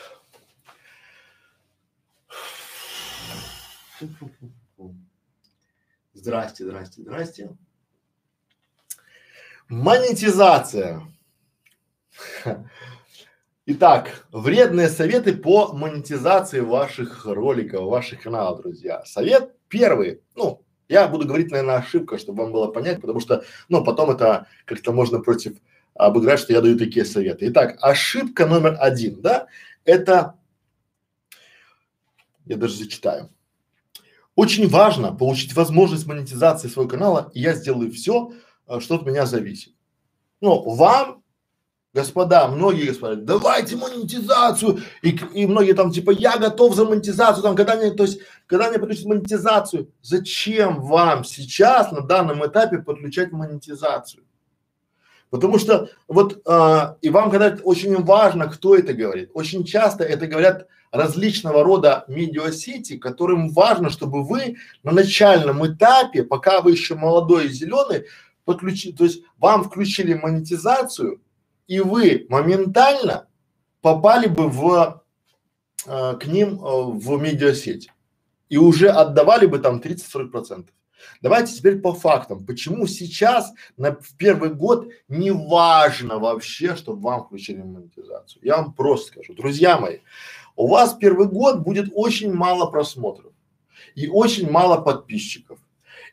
Здрасте, 6.13 6.63
здрасте, 6.63 7.01
здрасте. 7.03 7.49
Монетизация. 9.69 11.03
Итак, 13.67 14.25
вредные 14.31 14.89
советы 14.89 15.37
по 15.37 15.73
монетизации 15.73 16.61
ваших 16.61 17.25
роликов, 17.25 17.83
ваших 17.83 18.23
каналов, 18.23 18.61
друзья. 18.61 19.05
Совет 19.05 19.55
первый. 19.67 20.23
Ну, 20.33 20.65
я 20.87 21.07
буду 21.07 21.27
говорить, 21.27 21.51
наверное, 21.51 21.77
ошибка, 21.77 22.17
чтобы 22.17 22.43
вам 22.43 22.51
было 22.51 22.71
понять, 22.71 22.99
потому 22.99 23.19
что, 23.19 23.43
ну, 23.69 23.83
потом 23.83 24.09
это 24.09 24.47
как-то 24.65 24.91
можно 24.91 25.19
против 25.19 25.55
обыграть, 25.95 26.39
что 26.39 26.53
я 26.53 26.61
даю 26.61 26.77
такие 26.77 27.05
советы. 27.05 27.47
Итак, 27.47 27.77
ошибка 27.81 28.45
номер 28.45 28.77
один, 28.79 29.21
да, 29.21 29.47
это, 29.85 30.35
я 32.45 32.57
даже 32.57 32.75
зачитаю. 32.75 33.29
Очень 34.35 34.67
важно 34.67 35.15
получить 35.15 35.55
возможность 35.55 36.05
монетизации 36.05 36.67
своего 36.67 36.89
канала, 36.89 37.31
и 37.33 37.39
я 37.39 37.53
сделаю 37.53 37.91
все, 37.91 38.33
э, 38.67 38.79
что 38.81 38.95
от 38.95 39.05
меня 39.05 39.25
зависит. 39.25 39.73
Ну, 40.41 40.61
вам, 40.61 41.23
господа, 41.93 42.49
многие 42.49 42.87
господа, 42.87 43.15
давайте 43.15 43.77
монетизацию, 43.77 44.81
и, 45.01 45.17
и 45.33 45.47
многие 45.47 45.71
там 45.71 45.91
типа, 45.91 46.11
я 46.11 46.37
готов 46.37 46.75
за 46.75 46.83
монетизацию, 46.83 47.41
там, 47.41 47.55
когда 47.55 47.77
мне, 47.77 47.91
то 47.91 48.03
есть, 48.03 48.19
когда 48.45 48.69
мне 48.69 48.77
подключат 48.77 49.05
монетизацию, 49.05 49.89
зачем 50.01 50.81
вам 50.81 51.23
сейчас 51.23 51.93
на 51.93 52.01
данном 52.01 52.45
этапе 52.45 52.79
подключать 52.79 53.31
монетизацию? 53.31 54.24
Потому 55.35 55.59
что 55.59 55.89
вот 56.07 56.41
а, 56.47 56.95
и 57.01 57.09
вам 57.09 57.29
когда 57.29 57.57
очень 57.63 58.01
важно, 58.03 58.47
кто 58.47 58.73
это 58.73 58.93
говорит. 58.93 59.31
Очень 59.33 59.65
часто 59.65 60.05
это 60.05 60.27
говорят 60.27 60.67
различного 60.91 61.61
рода 61.61 62.05
медиасети, 62.07 62.97
которым 62.97 63.49
важно, 63.49 63.89
чтобы 63.89 64.23
вы 64.23 64.55
на 64.83 64.93
начальном 64.93 65.67
этапе, 65.67 66.23
пока 66.23 66.61
вы 66.61 66.71
еще 66.71 66.95
молодой 66.95 67.47
и 67.47 67.49
зеленый, 67.49 68.05
подключи, 68.45 68.93
то 68.93 69.03
есть 69.03 69.23
вам 69.37 69.65
включили 69.65 70.13
монетизацию, 70.13 71.21
и 71.67 71.81
вы 71.81 72.27
моментально 72.29 73.27
попали 73.81 74.27
бы 74.27 74.47
в 74.47 75.03
э, 75.85 76.13
к 76.17 76.27
ним 76.27 76.63
э, 76.63 76.83
в 76.93 77.21
медиасеть 77.21 77.89
и 78.47 78.55
уже 78.55 78.87
отдавали 78.87 79.47
бы 79.47 79.59
там 79.59 79.79
30-40 79.79 80.27
процентов. 80.29 80.73
Давайте 81.21 81.53
теперь 81.53 81.79
по 81.79 81.93
фактам. 81.93 82.45
Почему 82.45 82.87
сейчас 82.87 83.53
на, 83.77 83.93
в 83.93 84.15
первый 84.17 84.53
год 84.53 84.87
не 85.07 85.31
важно 85.31 86.19
вообще, 86.19 86.75
чтобы 86.75 87.01
вам 87.01 87.25
включили 87.25 87.61
монетизацию? 87.61 88.41
Я 88.43 88.57
вам 88.57 88.73
просто 88.73 89.07
скажу, 89.13 89.33
друзья 89.33 89.77
мои, 89.77 89.99
у 90.55 90.67
вас 90.67 90.93
первый 90.93 91.27
год 91.27 91.59
будет 91.59 91.89
очень 91.93 92.33
мало 92.33 92.69
просмотров 92.69 93.31
и 93.95 94.07
очень 94.07 94.49
мало 94.49 94.81
подписчиков. 94.81 95.59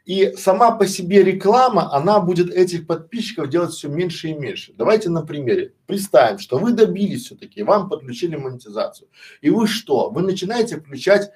И 0.04 0.34
сама 0.36 0.72
по 0.72 0.86
себе 0.86 1.22
реклама, 1.22 1.94
она 1.94 2.18
будет 2.18 2.52
этих 2.52 2.88
подписчиков 2.88 3.48
делать 3.48 3.70
все 3.70 3.88
меньше 3.88 4.28
и 4.28 4.34
меньше. 4.34 4.72
Давайте 4.76 5.10
на 5.10 5.22
примере. 5.22 5.74
Представим, 5.86 6.40
что 6.40 6.58
вы 6.58 6.72
добились 6.72 7.26
все-таки, 7.26 7.62
вам 7.62 7.88
подключили 7.88 8.34
монетизацию. 8.34 9.08
И 9.42 9.50
вы 9.50 9.68
что? 9.68 10.10
Вы 10.10 10.22
начинаете 10.22 10.80
включать 10.80 11.30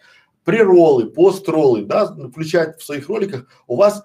преролы, 0.47 1.07
постролы, 1.07 1.85
да, 1.85 2.07
включать 2.07 2.79
в 2.79 2.85
своих 2.85 3.09
роликах. 3.09 3.49
У 3.67 3.75
вас 3.75 4.05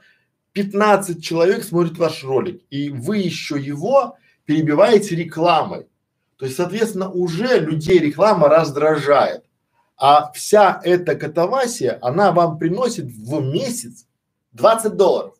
15 0.53 1.23
человек 1.23 1.63
смотрит 1.63 1.99
ваш 1.99 2.23
ролик, 2.23 2.63
и 2.71 2.89
вы 2.89 3.19
еще 3.19 3.59
его 3.59 4.17
перебиваете 4.45 5.15
рекламой. 5.15 5.87
То 6.37 6.45
есть, 6.45 6.57
соответственно, 6.57 7.11
уже 7.11 7.59
людей 7.59 7.99
реклама 7.99 8.49
раздражает. 8.49 9.45
А 9.97 10.31
вся 10.31 10.81
эта 10.83 11.13
катавасия, 11.15 11.99
она 12.01 12.31
вам 12.31 12.57
приносит 12.57 13.05
в 13.05 13.39
месяц 13.39 14.07
20 14.53 14.95
долларов, 14.97 15.35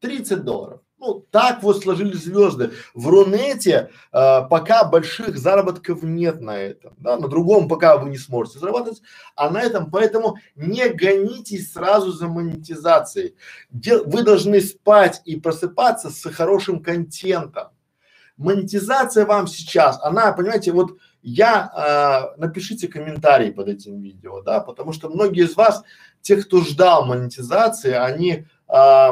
30 0.00 0.44
долларов. 0.44 0.80
Ну, 0.98 1.26
так 1.30 1.62
вот 1.62 1.82
сложились 1.82 2.24
звезды. 2.24 2.72
В 2.94 3.08
Рунете 3.08 3.90
э, 4.12 4.40
пока 4.48 4.84
больших 4.84 5.36
заработков 5.36 6.02
нет 6.02 6.40
на 6.40 6.56
этом, 6.56 6.94
да, 6.98 7.18
на 7.18 7.28
другом 7.28 7.68
пока 7.68 7.98
вы 7.98 8.08
не 8.08 8.16
сможете 8.16 8.58
зарабатывать, 8.58 9.02
а 9.34 9.50
на 9.50 9.60
этом, 9.60 9.90
поэтому 9.90 10.38
не 10.54 10.88
гонитесь 10.88 11.72
сразу 11.72 12.12
за 12.12 12.28
монетизацией. 12.28 13.34
Дел, 13.68 14.04
вы 14.06 14.22
должны 14.22 14.60
спать 14.62 15.20
и 15.26 15.38
просыпаться 15.38 16.08
с 16.08 16.30
хорошим 16.30 16.82
контентом. 16.82 17.68
Монетизация 18.38 19.26
вам 19.26 19.48
сейчас, 19.48 19.98
она, 20.02 20.32
понимаете, 20.32 20.72
вот 20.72 20.98
я, 21.20 22.32
э, 22.36 22.40
напишите 22.40 22.88
комментарий 22.88 23.52
под 23.52 23.68
этим 23.68 24.00
видео, 24.00 24.40
да, 24.40 24.60
потому 24.60 24.94
что 24.94 25.10
многие 25.10 25.44
из 25.44 25.56
вас, 25.56 25.82
те, 26.22 26.36
кто 26.36 26.62
ждал 26.62 27.04
монетизации, 27.04 27.92
они 27.92 28.46
э, 28.68 29.10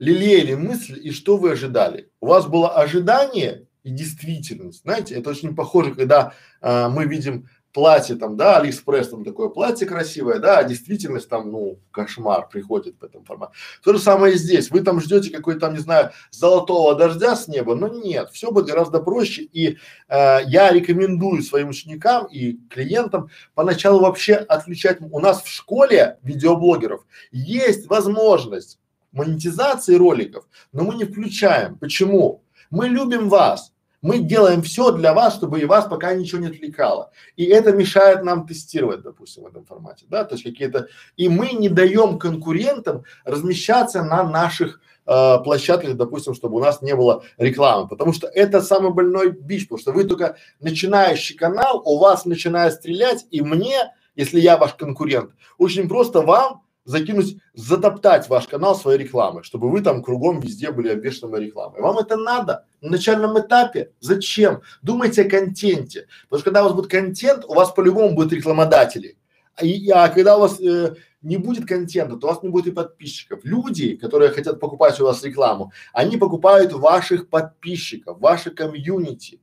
лелеяли 0.00 0.54
мысль 0.54 0.98
и 1.00 1.12
что 1.12 1.36
вы 1.36 1.52
ожидали? 1.52 2.10
У 2.20 2.26
вас 2.26 2.46
было 2.46 2.70
ожидание 2.70 3.66
и 3.84 3.90
действительность. 3.90 4.82
Знаете, 4.82 5.14
это 5.14 5.30
очень 5.30 5.54
похоже, 5.54 5.94
когда 5.94 6.32
а, 6.60 6.88
мы 6.88 7.04
видим 7.04 7.48
платье 7.72 8.16
там, 8.16 8.36
да, 8.36 8.58
Алиэкспресс 8.58 9.10
там 9.10 9.24
такое 9.24 9.48
платье 9.48 9.86
красивое, 9.86 10.38
да, 10.38 10.58
а 10.58 10.64
действительность 10.64 11.28
там, 11.28 11.52
ну, 11.52 11.78
кошмар 11.92 12.48
приходит 12.48 12.96
в 13.00 13.04
этом 13.04 13.24
формате. 13.24 13.52
То 13.84 13.92
же 13.92 14.00
самое 14.00 14.34
и 14.34 14.38
здесь. 14.38 14.70
Вы 14.70 14.80
там 14.80 15.00
ждете 15.00 15.30
какой-то 15.30 15.60
там, 15.60 15.74
не 15.74 15.80
знаю, 15.80 16.10
золотого 16.30 16.94
дождя 16.96 17.36
с 17.36 17.46
неба, 17.46 17.74
но 17.74 17.88
нет, 17.88 18.30
все 18.30 18.50
будет 18.50 18.66
гораздо 18.66 19.00
проще. 19.00 19.42
И 19.42 19.78
э, 20.08 20.38
я 20.46 20.72
рекомендую 20.72 21.42
своим 21.42 21.68
ученикам 21.68 22.26
и 22.26 22.58
клиентам 22.70 23.30
поначалу 23.54 24.00
вообще 24.00 24.34
отключать. 24.34 24.98
У 25.00 25.20
нас 25.20 25.42
в 25.42 25.48
школе 25.48 26.18
видеоблогеров 26.22 27.06
есть 27.30 27.86
возможность 27.86 28.80
монетизации 29.12 29.94
роликов, 29.94 30.46
но 30.72 30.84
мы 30.84 30.94
не 30.94 31.04
включаем. 31.04 31.78
Почему? 31.78 32.42
Мы 32.70 32.88
любим 32.88 33.28
вас. 33.28 33.72
Мы 34.02 34.20
делаем 34.20 34.62
все 34.62 34.92
для 34.92 35.12
вас, 35.12 35.34
чтобы 35.34 35.60
и 35.60 35.66
вас 35.66 35.84
пока 35.84 36.14
ничего 36.14 36.40
не 36.40 36.46
отвлекало. 36.46 37.10
И 37.36 37.44
это 37.44 37.72
мешает 37.72 38.22
нам 38.24 38.46
тестировать, 38.46 39.02
допустим, 39.02 39.42
в 39.42 39.48
этом 39.48 39.66
формате, 39.66 40.06
да, 40.08 40.24
то 40.24 40.34
есть 40.34 40.44
какие-то, 40.44 40.88
и 41.16 41.28
мы 41.28 41.50
не 41.50 41.68
даем 41.68 42.18
конкурентам 42.18 43.04
размещаться 43.24 44.02
на 44.02 44.22
наших 44.22 44.80
э, 45.06 45.38
площадках, 45.44 45.96
допустим, 45.96 46.34
чтобы 46.34 46.56
у 46.56 46.60
нас 46.60 46.80
не 46.80 46.96
было 46.96 47.24
рекламы, 47.36 47.88
потому 47.88 48.14
что 48.14 48.26
это 48.26 48.62
самый 48.62 48.92
больной 48.92 49.32
бич, 49.32 49.64
потому 49.68 49.80
что 49.80 49.92
вы 49.92 50.04
только 50.04 50.36
начинающий 50.60 51.36
канал, 51.36 51.82
у 51.84 51.98
вас 51.98 52.24
начинает 52.24 52.72
стрелять, 52.74 53.26
и 53.30 53.42
мне, 53.42 53.92
если 54.16 54.40
я 54.40 54.56
ваш 54.56 54.74
конкурент, 54.74 55.32
очень 55.58 55.88
просто 55.88 56.22
вам 56.22 56.62
закинуть, 56.84 57.36
затоптать 57.54 58.28
ваш 58.28 58.46
канал 58.46 58.74
своей 58.74 58.98
рекламой, 58.98 59.42
чтобы 59.42 59.70
вы 59.70 59.80
там 59.82 60.02
кругом 60.02 60.40
везде 60.40 60.70
были 60.70 60.88
обвешаны 60.88 61.36
рекламой. 61.36 61.80
Вам 61.80 61.98
это 61.98 62.16
надо 62.16 62.64
на 62.80 62.90
начальном 62.90 63.38
этапе? 63.38 63.92
Зачем? 64.00 64.62
Думайте 64.82 65.22
о 65.22 65.30
контенте. 65.30 66.06
Потому 66.24 66.40
что 66.40 66.44
когда 66.44 66.62
у 66.62 66.64
вас 66.64 66.74
будет 66.74 66.90
контент, 66.90 67.44
у 67.46 67.54
вас 67.54 67.72
по-любому 67.72 68.14
будут 68.14 68.32
рекламодатели. 68.32 69.16
А, 69.56 69.64
и, 69.64 69.88
а 69.90 70.08
когда 70.08 70.36
у 70.36 70.40
вас 70.40 70.60
э, 70.60 70.94
не 71.22 71.36
будет 71.36 71.66
контента, 71.66 72.16
то 72.16 72.26
у 72.26 72.30
вас 72.30 72.42
не 72.42 72.48
будет 72.48 72.68
и 72.68 72.72
подписчиков. 72.72 73.40
Люди, 73.44 73.96
которые 73.96 74.30
хотят 74.30 74.60
покупать 74.60 74.98
у 75.00 75.04
вас 75.04 75.22
рекламу, 75.22 75.72
они 75.92 76.16
покупают 76.16 76.72
ваших 76.72 77.28
подписчиков, 77.28 78.18
ваше 78.20 78.50
комьюнити. 78.50 79.40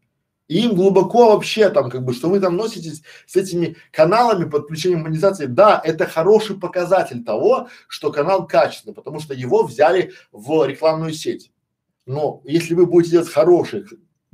Им 0.48 0.76
глубоко 0.76 1.34
вообще 1.34 1.70
там 1.70 1.90
как 1.90 2.04
бы, 2.06 2.14
что 2.14 2.30
вы 2.30 2.40
там 2.40 2.56
носитесь 2.56 3.04
с 3.26 3.36
этими 3.36 3.76
каналами 3.92 4.50
подключением 4.50 5.02
монетизации, 5.02 5.46
да, 5.46 5.82
это 5.84 6.06
хороший 6.06 6.58
показатель 6.58 7.24
того, 7.24 7.68
что 7.88 8.12
канал 8.12 8.48
качественный, 8.48 8.96
потому 8.96 9.20
что 9.20 9.34
его 9.34 9.64
взяли 9.64 10.14
в 10.32 10.66
рекламную 10.66 11.14
сеть. 11.14 11.52
Но 12.06 12.42
если 12.46 12.74
вы 12.74 12.86
будете 12.86 13.12
делать 13.12 13.30
хороший, 13.30 13.86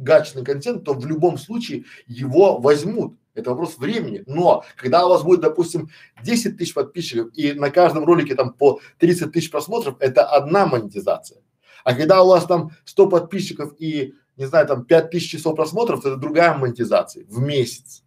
качественный 0.03 0.45
контент, 0.45 0.83
то 0.83 0.93
в 0.93 1.05
любом 1.05 1.37
случае 1.37 1.85
его 2.05 2.59
возьмут. 2.59 3.17
Это 3.33 3.49
вопрос 3.49 3.79
времени. 3.79 4.23
Но 4.27 4.63
когда 4.75 5.07
у 5.07 5.09
вас 5.09 5.23
будет, 5.23 5.41
допустим, 5.41 5.89
10 6.21 6.57
тысяч 6.57 6.75
подписчиков 6.75 7.29
и 7.33 7.53
на 7.53 7.71
каждом 7.71 8.05
ролике 8.05 8.35
там 8.35 8.53
по 8.53 8.79
30 8.99 9.31
тысяч 9.31 9.49
просмотров, 9.49 9.95
это 9.99 10.23
одна 10.23 10.67
монетизация. 10.67 11.41
А 11.83 11.95
когда 11.95 12.21
у 12.21 12.27
вас 12.27 12.45
там 12.45 12.71
100 12.85 13.07
подписчиков 13.07 13.73
и 13.79 14.13
не 14.37 14.45
знаю, 14.45 14.67
там 14.67 14.85
пять 14.85 15.11
тысяч 15.11 15.31
часов 15.31 15.55
просмотров, 15.55 16.05
это 16.05 16.15
другая 16.15 16.55
монетизация 16.55 17.25
в 17.25 17.39
месяц. 17.39 18.03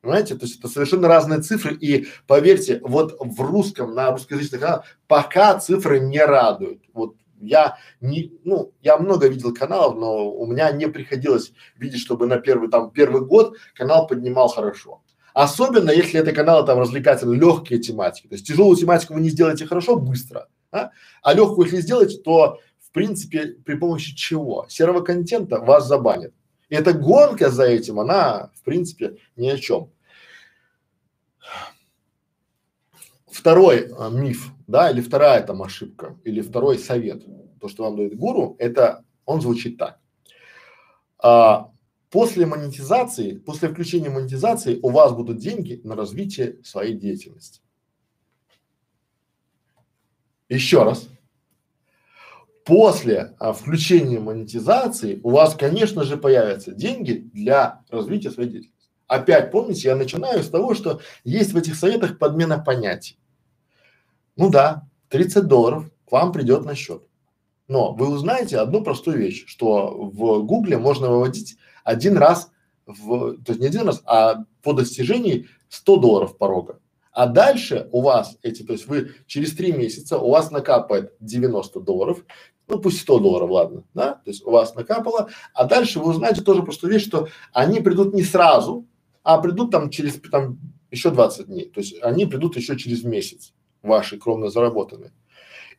Понимаете, 0.00 0.34
то 0.34 0.46
есть 0.46 0.58
это 0.58 0.68
совершенно 0.68 1.08
разные 1.08 1.40
цифры 1.40 1.74
и 1.74 2.06
поверьте, 2.26 2.80
вот 2.82 3.16
в 3.20 3.40
русском, 3.42 3.94
на 3.94 4.10
русскоязычных 4.10 4.60
каналах 4.60 4.84
пока 5.06 5.58
цифры 5.58 6.00
не 6.00 6.24
радуют. 6.24 6.82
Вот 6.94 7.16
я 7.40 7.76
не, 8.00 8.32
ну, 8.44 8.72
я 8.80 8.96
много 8.96 9.28
видел 9.28 9.52
каналов, 9.54 9.96
но 9.96 10.30
у 10.30 10.46
меня 10.46 10.70
не 10.72 10.88
приходилось 10.88 11.52
видеть, 11.76 12.00
чтобы 12.00 12.26
на 12.26 12.38
первый, 12.38 12.70
там, 12.70 12.90
первый 12.90 13.22
год 13.22 13.56
канал 13.74 14.06
поднимал 14.06 14.48
хорошо. 14.48 15.02
Особенно, 15.34 15.90
если 15.90 16.18
это 16.18 16.32
каналы 16.32 16.66
там 16.66 16.78
развлекательные, 16.78 17.38
легкие 17.38 17.78
тематики. 17.78 18.26
То 18.26 18.34
есть 18.34 18.46
тяжелую 18.46 18.76
тематику 18.76 19.14
вы 19.14 19.20
не 19.20 19.30
сделаете 19.30 19.66
хорошо, 19.66 19.96
быстро, 19.96 20.48
а, 20.72 20.90
а 21.22 21.34
легкую 21.34 21.66
если 21.66 21.80
сделаете, 21.80 22.18
то 22.18 22.58
в 22.90 22.92
принципе, 22.92 23.54
при 23.64 23.76
помощи 23.76 24.16
чего? 24.16 24.66
Серого 24.68 25.00
контента 25.00 25.60
вас 25.60 25.86
забанят. 25.86 26.34
И 26.68 26.74
эта 26.74 26.92
гонка 26.92 27.48
за 27.48 27.64
этим, 27.64 28.00
она, 28.00 28.50
в 28.56 28.62
принципе, 28.62 29.16
ни 29.36 29.48
о 29.48 29.58
чем. 29.58 29.92
Второй 33.30 33.92
а, 33.96 34.10
миф, 34.10 34.50
да, 34.66 34.90
или 34.90 35.00
вторая 35.00 35.40
там 35.42 35.62
ошибка, 35.62 36.18
или 36.24 36.40
второй 36.40 36.80
совет, 36.80 37.24
то, 37.60 37.68
что 37.68 37.84
вам 37.84 37.96
дает 37.96 38.16
гуру, 38.16 38.56
это 38.58 39.04
он 39.24 39.40
звучит 39.40 39.78
так. 39.78 40.00
А, 41.22 41.70
после 42.10 42.44
монетизации, 42.44 43.36
после 43.36 43.68
включения 43.68 44.10
монетизации 44.10 44.80
у 44.82 44.90
вас 44.90 45.12
будут 45.12 45.38
деньги 45.38 45.80
на 45.84 45.94
развитие 45.94 46.58
своей 46.64 46.94
деятельности. 46.94 47.60
Еще 50.48 50.82
раз, 50.82 51.08
после 52.64 53.34
а, 53.38 53.52
включения 53.52 54.20
монетизации 54.20 55.20
у 55.22 55.30
вас, 55.30 55.54
конечно 55.54 56.04
же, 56.04 56.16
появятся 56.16 56.72
деньги 56.72 57.12
для 57.32 57.82
развития 57.90 58.30
своей 58.30 58.50
деятельности. 58.50 58.88
Опять 59.06 59.50
помните, 59.50 59.88
я 59.88 59.96
начинаю 59.96 60.42
с 60.42 60.48
того, 60.48 60.74
что 60.74 61.00
есть 61.24 61.52
в 61.52 61.56
этих 61.56 61.74
советах 61.74 62.18
подмена 62.18 62.58
понятий. 62.58 63.18
Ну 64.36 64.50
да, 64.50 64.88
30 65.08 65.46
долларов 65.46 65.90
к 66.08 66.12
вам 66.12 66.32
придет 66.32 66.64
на 66.64 66.74
счет. 66.74 67.02
Но 67.66 67.92
вы 67.92 68.08
узнаете 68.08 68.58
одну 68.58 68.82
простую 68.82 69.18
вещь, 69.18 69.44
что 69.46 70.10
в 70.12 70.44
Гугле 70.44 70.78
можно 70.78 71.08
выводить 71.08 71.56
один 71.84 72.16
раз, 72.16 72.50
в, 72.86 73.36
то 73.42 73.52
есть 73.52 73.60
не 73.60 73.66
один 73.66 73.86
раз, 73.86 74.02
а 74.06 74.44
по 74.62 74.72
достижении 74.72 75.48
100 75.68 75.96
долларов 75.96 76.38
порога. 76.38 76.80
А 77.12 77.26
дальше 77.26 77.88
у 77.92 78.02
вас 78.02 78.38
эти, 78.42 78.62
то 78.62 78.72
есть 78.72 78.86
вы 78.86 79.12
через 79.26 79.54
три 79.54 79.72
месяца 79.72 80.18
у 80.18 80.30
вас 80.30 80.50
накапает 80.50 81.12
90 81.20 81.80
долларов, 81.80 82.24
ну 82.68 82.78
пусть 82.78 83.00
100 83.00 83.18
долларов, 83.18 83.50
ладно, 83.50 83.84
да, 83.94 84.12
то 84.12 84.30
есть 84.30 84.46
у 84.46 84.50
вас 84.50 84.74
накапало, 84.74 85.28
а 85.52 85.64
дальше 85.64 85.98
вы 85.98 86.10
узнаете 86.10 86.42
тоже 86.42 86.62
простую 86.62 86.92
вещь, 86.92 87.06
что 87.06 87.28
они 87.52 87.80
придут 87.80 88.14
не 88.14 88.22
сразу, 88.22 88.86
а 89.24 89.38
придут 89.38 89.72
там 89.72 89.90
через 89.90 90.20
там 90.30 90.58
еще 90.90 91.10
20 91.10 91.46
дней, 91.46 91.68
то 91.68 91.80
есть 91.80 92.00
они 92.02 92.26
придут 92.26 92.56
еще 92.56 92.76
через 92.76 93.02
месяц, 93.02 93.52
ваши 93.82 94.18
кровно 94.18 94.48
заработанные. 94.48 95.12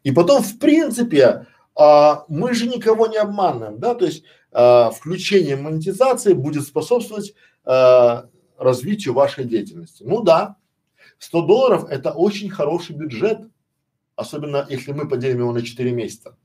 И 0.04 0.12
потом, 0.12 0.42
в 0.42 0.60
принципе, 0.60 1.48
а, 1.76 2.26
мы 2.28 2.54
же 2.54 2.68
никого 2.68 3.08
не 3.08 3.18
обманываем, 3.18 3.80
да, 3.80 3.96
то 3.96 4.06
есть 4.06 4.24
а, 4.52 4.92
включение 4.92 5.56
монетизации 5.56 6.34
будет 6.34 6.64
способствовать 6.64 7.34
а, 7.64 8.26
развитию 8.58 9.14
вашей 9.14 9.46
деятельности. 9.46 10.04
Ну 10.04 10.22
да, 10.22 10.58
100 11.22 11.42
долларов 11.44 11.86
это 11.88 12.12
очень 12.12 12.50
хороший 12.50 12.96
бюджет, 12.96 13.48
особенно 14.16 14.66
если 14.68 14.92
мы 14.92 15.08
поделим 15.08 15.42
его 15.42 15.54
на 15.54 15.62
4 15.62 15.92
месяца. 15.92 16.36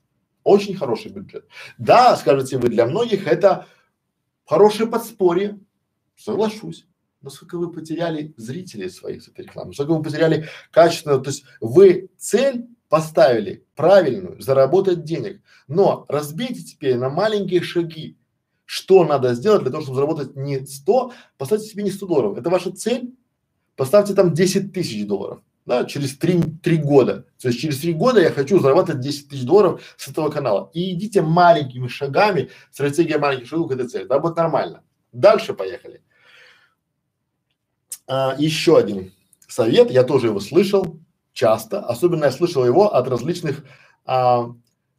Очень 0.45 0.77
хороший 0.77 1.11
бюджет. 1.11 1.49
Да, 1.79 2.15
скажете 2.17 2.59
вы, 2.59 2.69
для 2.69 2.87
многих 2.87 3.27
это 3.27 3.67
хорошее 4.45 4.89
подспорье, 4.89 5.59
соглашусь. 6.15 6.87
Но 7.23 7.31
сколько 7.31 7.57
вы 7.57 7.73
потеряли 7.73 8.35
зрителей 8.37 8.91
своих 8.91 9.23
с 9.23 9.29
этой 9.29 9.47
рекламы, 9.47 9.73
сколько 9.73 9.95
вы 9.95 10.03
потеряли 10.03 10.47
качественно, 10.71 11.19
то 11.21 11.31
есть 11.31 11.45
вы 11.63 12.11
цель 12.19 12.67
поставили 12.91 13.65
правильную, 13.77 14.39
заработать 14.43 15.05
денег, 15.05 15.41
но 15.69 16.05
разбейте 16.09 16.63
теперь 16.63 16.97
на 16.97 17.09
маленькие 17.09 17.63
шаги. 17.63 18.19
Что 18.67 19.05
надо 19.05 19.33
сделать 19.33 19.63
для 19.63 19.71
того, 19.71 19.83
чтобы 19.83 19.97
заработать 19.97 20.37
не 20.37 20.67
100, 20.67 21.13
поставьте 21.39 21.67
себе 21.67 21.83
не 21.83 21.91
100 21.91 22.07
долларов. 22.07 22.37
Это 22.37 22.51
ваша 22.51 22.73
цель? 22.73 23.15
Поставьте 23.77 24.15
там 24.15 24.35
10 24.35 24.73
тысяч 24.73 25.07
долларов 25.07 25.41
да, 25.67 25.85
через 25.85 26.17
три, 26.17 26.41
три 26.63 26.79
года. 26.79 27.27
То 27.41 27.49
есть 27.49 27.61
через 27.61 27.81
три 27.81 27.93
года 27.93 28.21
я 28.21 28.31
хочу 28.31 28.61
зарабатывать 28.61 29.01
10 29.01 29.29
тысяч 29.29 29.43
долларов 29.43 29.83
с 29.97 30.09
этого 30.09 30.31
канала. 30.31 30.71
И 30.73 30.95
идите 30.95 31.23
маленькими 31.23 31.89
шагами, 31.89 32.51
стратегия 32.71 33.19
маленьких 33.19 33.49
шагов 33.49 33.69
к 33.69 33.73
этой 33.73 33.89
цели. 33.89 34.05
Да, 34.05 34.21
будет 34.21 34.37
нормально. 34.37 34.83
Дальше 35.13 35.55
поехали. 35.55 36.03
А, 38.07 38.37
еще 38.39 38.79
один 38.79 39.13
совет, 39.49 39.91
я 39.91 40.05
тоже 40.05 40.29
его 40.29 40.39
слышал 40.39 41.01
часто, 41.33 41.81
особенно 41.81 42.27
я 42.27 42.31
слышал 42.31 42.65
его 42.65 42.95
от 42.95 43.09
различных 43.09 43.65
а, 44.05 44.53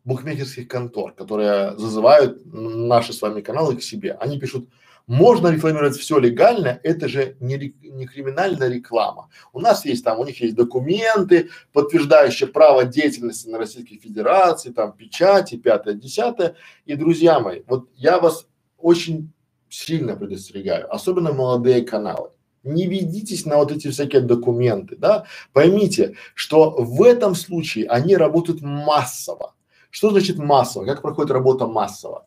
букмекерских 0.03 0.67
контор, 0.67 1.13
которые 1.13 1.77
зазывают 1.77 2.41
наши 2.45 3.13
с 3.13 3.21
вами 3.21 3.39
каналы 3.39 3.77
к 3.77 3.81
себе. 3.81 4.13
Они 4.19 4.37
пишут, 4.37 4.67
можно 5.07 5.47
рекламировать 5.47 5.95
все 5.95 6.19
легально, 6.19 6.79
это 6.83 7.07
же 7.07 7.37
не, 7.39 7.73
не 7.81 8.05
криминальная 8.05 8.67
реклама. 8.67 9.29
У 9.53 9.61
нас 9.61 9.85
есть 9.85 10.03
там, 10.03 10.19
у 10.19 10.25
них 10.25 10.41
есть 10.41 10.55
документы, 10.55 11.49
подтверждающие 11.71 12.47
право 12.47 12.83
деятельности 12.83 13.47
на 13.47 13.57
Российской 13.57 13.97
Федерации, 13.97 14.71
там 14.71 14.91
печати, 14.91 15.55
пятое, 15.55 15.93
десятое. 15.93 16.55
И, 16.85 16.95
друзья 16.95 17.39
мои, 17.39 17.61
вот 17.67 17.87
я 17.95 18.19
вас 18.19 18.47
очень 18.77 19.31
сильно 19.69 20.17
предостерегаю, 20.17 20.93
особенно 20.93 21.31
молодые 21.31 21.83
каналы. 21.83 22.31
Не 22.63 22.85
ведитесь 22.85 23.45
на 23.45 23.57
вот 23.57 23.71
эти 23.71 23.89
всякие 23.89 24.21
документы, 24.21 24.97
да. 24.97 25.25
Поймите, 25.53 26.15
что 26.33 26.71
в 26.71 27.01
этом 27.01 27.33
случае 27.33 27.87
они 27.87 28.17
работают 28.17 28.61
массово. 28.61 29.53
Что 29.89 30.11
значит 30.11 30.37
массово? 30.37 30.85
Как 30.85 31.01
проходит 31.01 31.31
работа 31.31 31.65
массово? 31.65 32.25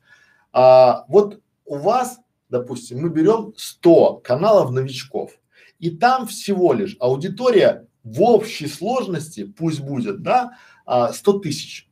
А, 0.53 1.05
вот 1.09 1.41
у 1.66 1.76
вас 1.76 2.19
допустим, 2.51 3.01
мы 3.01 3.09
берем 3.09 3.55
100 3.57 4.16
каналов 4.16 4.70
новичков, 4.70 5.32
и 5.78 5.90
там 5.90 6.26
всего 6.26 6.72
лишь 6.72 6.96
аудитория 7.01 7.86
в 8.03 8.22
общей 8.22 8.66
сложности, 8.66 9.44
пусть 9.44 9.80
будет, 9.80 10.22
да, 10.22 10.53
а, 10.84 11.12
100 11.12 11.40
тысяч. 11.40 11.88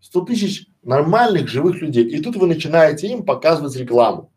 100 0.00 0.20
тысяч 0.22 0.66
нормальных 0.82 1.48
живых 1.48 1.80
людей. 1.80 2.04
И 2.04 2.20
тут 2.22 2.36
вы 2.36 2.46
начинаете 2.46 3.08
им 3.08 3.24
показывать 3.24 3.76
рекламу. 3.76 4.32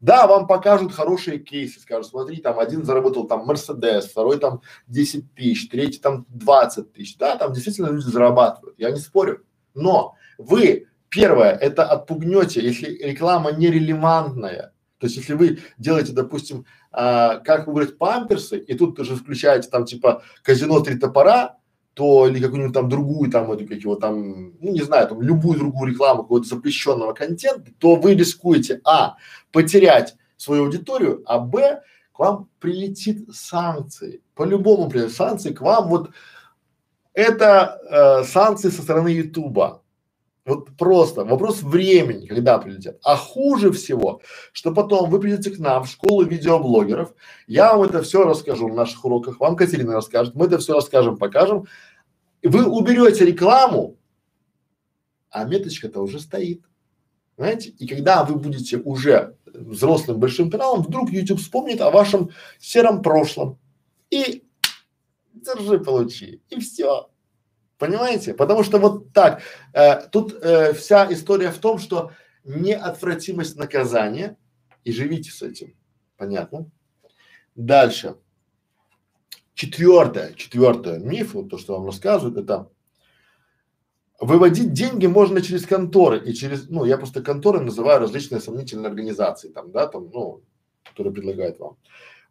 Да, 0.00 0.26
вам 0.26 0.46
покажут 0.46 0.92
хорошие 0.92 1.38
кейсы, 1.38 1.78
скажут, 1.78 2.06
смотри, 2.06 2.38
там 2.38 2.58
один 2.58 2.84
заработал 2.84 3.26
там 3.26 3.44
Мерседес, 3.44 4.06
второй 4.06 4.38
там 4.38 4.62
10 4.86 5.34
тысяч, 5.34 5.68
третий 5.68 5.98
там 5.98 6.24
20 6.30 6.94
тысяч. 6.94 7.18
Да, 7.18 7.36
там 7.36 7.52
действительно 7.52 7.88
люди 7.88 8.06
зарабатывают, 8.06 8.78
я 8.78 8.90
не 8.90 8.98
спорю. 8.98 9.44
Но 9.74 10.14
вы, 10.38 10.86
первое, 11.10 11.52
это 11.52 11.84
отпугнете, 11.84 12.62
если 12.62 12.90
реклама 12.94 13.52
нерелевантная, 13.52 14.72
то 15.00 15.06
есть, 15.06 15.16
если 15.16 15.32
вы 15.32 15.60
делаете, 15.78 16.12
допустим, 16.12 16.66
а, 16.92 17.38
как 17.38 17.66
выбрать 17.66 17.96
памперсы, 17.96 18.58
и 18.58 18.74
тут 18.74 18.96
тоже 18.96 19.16
включаете 19.16 19.70
там 19.70 19.86
типа 19.86 20.22
казино 20.42 20.80
три 20.80 20.98
топора, 20.98 21.56
то 21.94 22.28
или 22.28 22.38
какую-нибудь 22.38 22.74
там 22.74 22.90
другую 22.90 23.30
там 23.30 23.50
эту 23.50 23.66
как 23.66 23.78
его 23.78 23.96
там, 23.96 24.52
ну 24.60 24.72
не 24.72 24.82
знаю, 24.82 25.08
там 25.08 25.22
любую 25.22 25.58
другую 25.58 25.90
рекламу 25.90 26.22
какого-то 26.22 26.46
запрещенного 26.46 27.14
контента, 27.14 27.72
то 27.78 27.96
вы 27.96 28.14
рискуете 28.14 28.82
а 28.84 29.16
потерять 29.52 30.16
свою 30.36 30.64
аудиторию, 30.64 31.22
а 31.24 31.38
б 31.38 31.80
к 32.12 32.18
вам 32.18 32.48
прилетит 32.58 33.26
санкции. 33.34 34.20
По-любому 34.34 34.90
прилетят 34.90 35.14
санкции 35.14 35.52
к 35.54 35.62
вам. 35.62 35.88
Вот 35.88 36.10
это 37.14 37.80
э, 37.90 38.24
санкции 38.24 38.68
со 38.68 38.82
стороны 38.82 39.08
Ютуба. 39.08 39.82
Вот 40.50 40.76
просто 40.76 41.24
вопрос 41.24 41.62
времени, 41.62 42.26
когда 42.26 42.58
прилетят. 42.58 42.98
А 43.04 43.16
хуже 43.16 43.70
всего, 43.70 44.20
что 44.52 44.72
потом 44.74 45.08
вы 45.08 45.20
придете 45.20 45.52
к 45.52 45.60
нам 45.60 45.84
в 45.84 45.88
школу 45.88 46.24
видеоблогеров, 46.24 47.14
я 47.46 47.76
вам 47.76 47.84
это 47.84 48.02
все 48.02 48.24
расскажу 48.24 48.66
на 48.66 48.74
наших 48.74 49.04
уроках, 49.04 49.38
вам 49.38 49.54
Катерина 49.54 49.92
расскажет, 49.92 50.34
мы 50.34 50.46
это 50.46 50.58
все 50.58 50.74
расскажем, 50.74 51.18
покажем. 51.18 51.66
Вы 52.42 52.66
уберете 52.66 53.24
рекламу, 53.24 53.96
а 55.30 55.44
меточка-то 55.44 56.00
уже 56.00 56.18
стоит. 56.18 56.64
Знаете? 57.36 57.70
И 57.70 57.86
когда 57.86 58.24
вы 58.24 58.34
будете 58.34 58.78
уже 58.78 59.36
взрослым 59.46 60.18
большим 60.18 60.50
каналом, 60.50 60.82
вдруг 60.82 61.10
YouTube 61.10 61.38
вспомнит 61.38 61.80
о 61.80 61.92
вашем 61.92 62.30
сером 62.58 63.02
прошлом. 63.02 63.56
И 64.10 64.42
держи, 65.32 65.78
получи. 65.78 66.42
И 66.50 66.58
все. 66.58 67.08
Понимаете? 67.80 68.34
Потому 68.34 68.62
что 68.62 68.78
вот 68.78 69.12
так. 69.14 69.40
Э, 69.72 70.06
тут 70.12 70.34
э, 70.34 70.74
вся 70.74 71.10
история 71.10 71.50
в 71.50 71.58
том, 71.58 71.78
что 71.78 72.12
неотвратимость 72.44 73.56
наказания 73.56 74.36
и 74.84 74.92
живите 74.92 75.30
с 75.30 75.40
этим. 75.40 75.74
Понятно? 76.18 76.70
Дальше. 77.54 78.16
Четвертое, 79.54 80.34
четвертое 80.34 80.98
миф, 80.98 81.32
вот 81.32 81.48
то, 81.48 81.56
что 81.56 81.78
вам 81.78 81.86
рассказывают, 81.86 82.36
это 82.36 82.70
выводить 84.20 84.74
деньги 84.74 85.06
можно 85.06 85.40
через 85.40 85.64
конторы 85.64 86.22
и 86.22 86.34
через, 86.34 86.68
ну, 86.68 86.84
я 86.84 86.98
просто 86.98 87.22
конторы 87.22 87.60
называю 87.60 88.00
различные 88.00 88.42
сомнительные 88.42 88.88
организации, 88.88 89.48
там, 89.48 89.72
да, 89.72 89.86
там, 89.86 90.10
ну, 90.12 90.42
которые 90.84 91.14
предлагают 91.14 91.58
вам. 91.58 91.78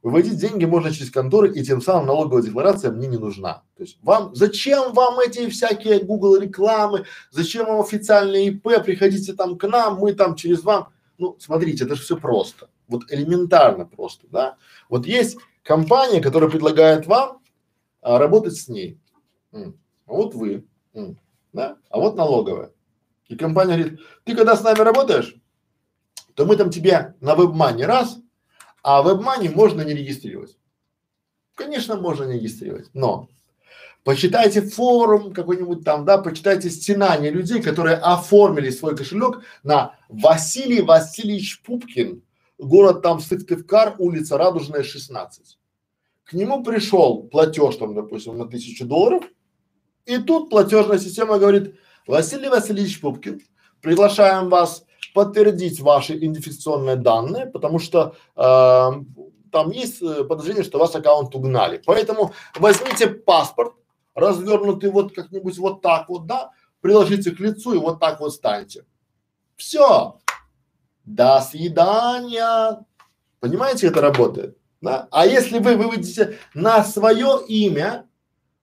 Выводить 0.02 0.38
деньги 0.38 0.64
можно 0.64 0.92
через 0.92 1.12
конторы, 1.12 1.54
и 1.54 1.64
тем 1.64 1.82
самым 1.82 2.08
налоговая 2.08 2.42
декларация 2.42 2.92
мне 2.92 3.08
не 3.08 3.18
нужна. 3.18 3.64
То 3.76 3.84
есть 3.84 3.98
вам, 4.02 4.34
зачем 4.34 4.94
вам 4.94 5.20
эти 5.20 5.50
всякие 5.50 6.00
Google 6.00 6.38
рекламы, 6.38 7.06
зачем 7.32 7.66
вам 7.66 7.82
официальные 7.82 8.48
ИП, 8.48 8.84
приходите 8.86 9.34
там 9.34 9.58
к 9.58 9.68
нам, 9.68 9.98
мы 9.98 10.14
там 10.14 10.36
через 10.36 10.64
вам. 10.64 10.90
Ну, 11.18 11.36
смотрите, 11.40 11.84
это 11.84 11.96
же 11.96 12.02
все 12.02 12.16
просто. 12.16 12.70
Вот 12.88 13.12
элементарно 13.12 13.86
просто, 13.86 14.26
да. 14.32 14.56
Вот 14.88 15.06
есть 15.06 15.38
компания, 15.64 16.22
которая 16.22 16.50
предлагает 16.50 17.06
вам 17.06 17.42
а, 18.02 18.18
работать 18.20 18.56
с 18.56 18.70
ней. 18.70 18.98
А 19.52 19.72
вот 20.06 20.34
вы, 20.34 20.66
да, 21.52 21.78
а 21.90 22.00
вот 22.00 22.16
налоговая. 22.16 22.72
И 23.28 23.36
компания 23.36 23.78
говорит, 23.78 24.00
ты 24.24 24.36
когда 24.36 24.56
с 24.56 24.64
нами 24.64 24.80
работаешь, 24.80 25.36
то 26.36 26.46
мы 26.46 26.56
там 26.56 26.70
тебе 26.70 27.16
на 27.20 27.36
вебмане 27.36 27.86
раз, 27.86 28.18
а 28.84 29.04
WebMoney 29.04 29.54
можно 29.54 29.82
не 29.82 29.94
регистрировать. 29.94 30.58
Конечно, 31.56 31.98
можно 31.98 32.24
не 32.24 32.36
регистрировать, 32.36 32.90
но 32.94 33.28
почитайте 34.04 34.62
форум 34.62 35.34
какой-нибудь 35.34 35.84
там, 35.84 36.06
да, 36.06 36.18
почитайте 36.18 36.70
стенания 36.70 37.32
людей, 37.32 37.62
которые 37.62 37.98
оформили 37.98 38.70
свой 38.70 38.96
кошелек 38.96 39.44
на 39.64 39.96
Василий 40.08 40.82
Васильевич 40.82 41.62
Пупкин, 41.64 42.24
город 42.58 43.02
там 43.02 43.20
Сыктывкар, 43.20 43.96
улица 43.98 44.38
Радужная, 44.38 44.84
16. 44.84 45.58
К 46.24 46.34
нему 46.34 46.64
пришел 46.64 47.24
платеж 47.24 47.76
там, 47.76 47.94
допустим, 47.94 48.38
на 48.38 48.46
тысячу 48.46 48.86
долларов, 48.86 49.24
и 50.06 50.18
тут 50.18 50.50
платежная 50.50 50.98
система 50.98 51.38
говорит, 51.40 51.76
Василий 52.08 52.50
Васильевич 52.50 53.02
Пупкин, 53.02 53.42
приглашаем 53.82 54.50
вас 54.50 54.86
подтвердить 55.14 55.80
ваши 55.80 56.18
идентификационные 56.18 56.96
данные, 56.96 57.46
потому 57.46 57.80
что 57.80 58.16
э, 58.36 58.42
там 59.52 59.72
есть 59.72 60.02
э, 60.02 60.24
подозрение, 60.24 60.64
что 60.64 60.80
вас 60.80 60.96
аккаунт 60.96 61.34
угнали. 61.36 61.82
Поэтому 61.86 62.34
возьмите 62.58 63.08
паспорт, 63.08 63.74
развернутый 64.16 64.92
вот 64.92 65.14
как-нибудь 65.14 65.58
вот 65.58 65.82
так 65.82 66.10
вот, 66.10 66.26
да, 66.26 66.52
приложите 66.82 67.32
к 67.32 67.40
лицу 67.40 67.74
и 67.74 67.78
вот 67.78 68.00
так 68.00 68.20
вот 68.20 68.34
станьте. 68.34 68.86
Все. 69.56 70.20
До 71.06 71.42
свидания. 71.42 72.86
Понимаете, 73.40 73.88
это 73.88 74.02
работает? 74.02 74.58
Да? 74.82 75.08
А 75.12 75.26
если 75.26 75.60
вы 75.60 75.76
выводите 75.76 76.38
на 76.54 76.84
свое 76.84 77.42
имя, 77.48 78.08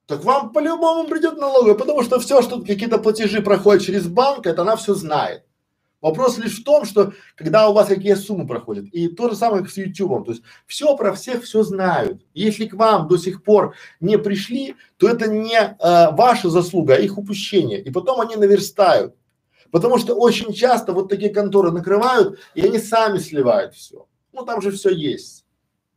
так 0.05 0.23
вам 0.23 0.51
по-любому 0.51 1.07
придет 1.07 1.37
налоговая, 1.37 1.75
потому 1.75 2.01
что 2.03 2.19
все, 2.19 2.41
что 2.41 2.61
какие-то 2.61 2.97
платежи 2.97 3.41
проходят 3.41 3.83
через 3.83 4.07
банк, 4.07 4.47
это 4.47 4.61
она 4.61 4.75
все 4.75 4.93
знает. 4.93 5.43
Вопрос 5.99 6.37
лишь 6.37 6.59
в 6.59 6.63
том, 6.63 6.85
что 6.85 7.13
когда 7.35 7.69
у 7.69 7.73
вас 7.73 7.87
какие 7.87 8.13
суммы 8.13 8.45
проходят, 8.45 8.85
и 8.91 9.07
то 9.07 9.29
же 9.29 9.35
самое 9.35 9.63
как 9.63 9.71
с 9.71 9.77
YouTube, 9.77 10.25
то 10.25 10.31
есть 10.31 10.43
все 10.67 10.95
про 10.95 11.13
всех 11.13 11.43
все 11.43 11.63
знают. 11.63 12.21
Если 12.35 12.67
к 12.67 12.75
вам 12.75 13.07
до 13.07 13.17
сих 13.17 13.43
пор 13.43 13.75
не 13.99 14.19
пришли, 14.19 14.75
то 14.97 15.09
это 15.09 15.27
не 15.27 15.57
э, 15.57 15.75
ваша 16.11 16.49
заслуга, 16.49 16.95
а 16.95 16.99
их 16.99 17.17
упущение. 17.17 17.81
И 17.81 17.89
потом 17.89 18.21
они 18.21 18.35
наверстают. 18.35 19.15
Потому 19.71 19.97
что 19.97 20.13
очень 20.13 20.53
часто 20.53 20.93
вот 20.93 21.09
такие 21.09 21.33
конторы 21.33 21.71
накрывают, 21.71 22.39
и 22.53 22.61
они 22.61 22.77
сами 22.77 23.17
сливают 23.17 23.73
все. 23.73 24.07
Ну 24.33 24.45
там 24.45 24.61
же 24.61 24.71
все 24.71 24.91
есть. 24.91 25.46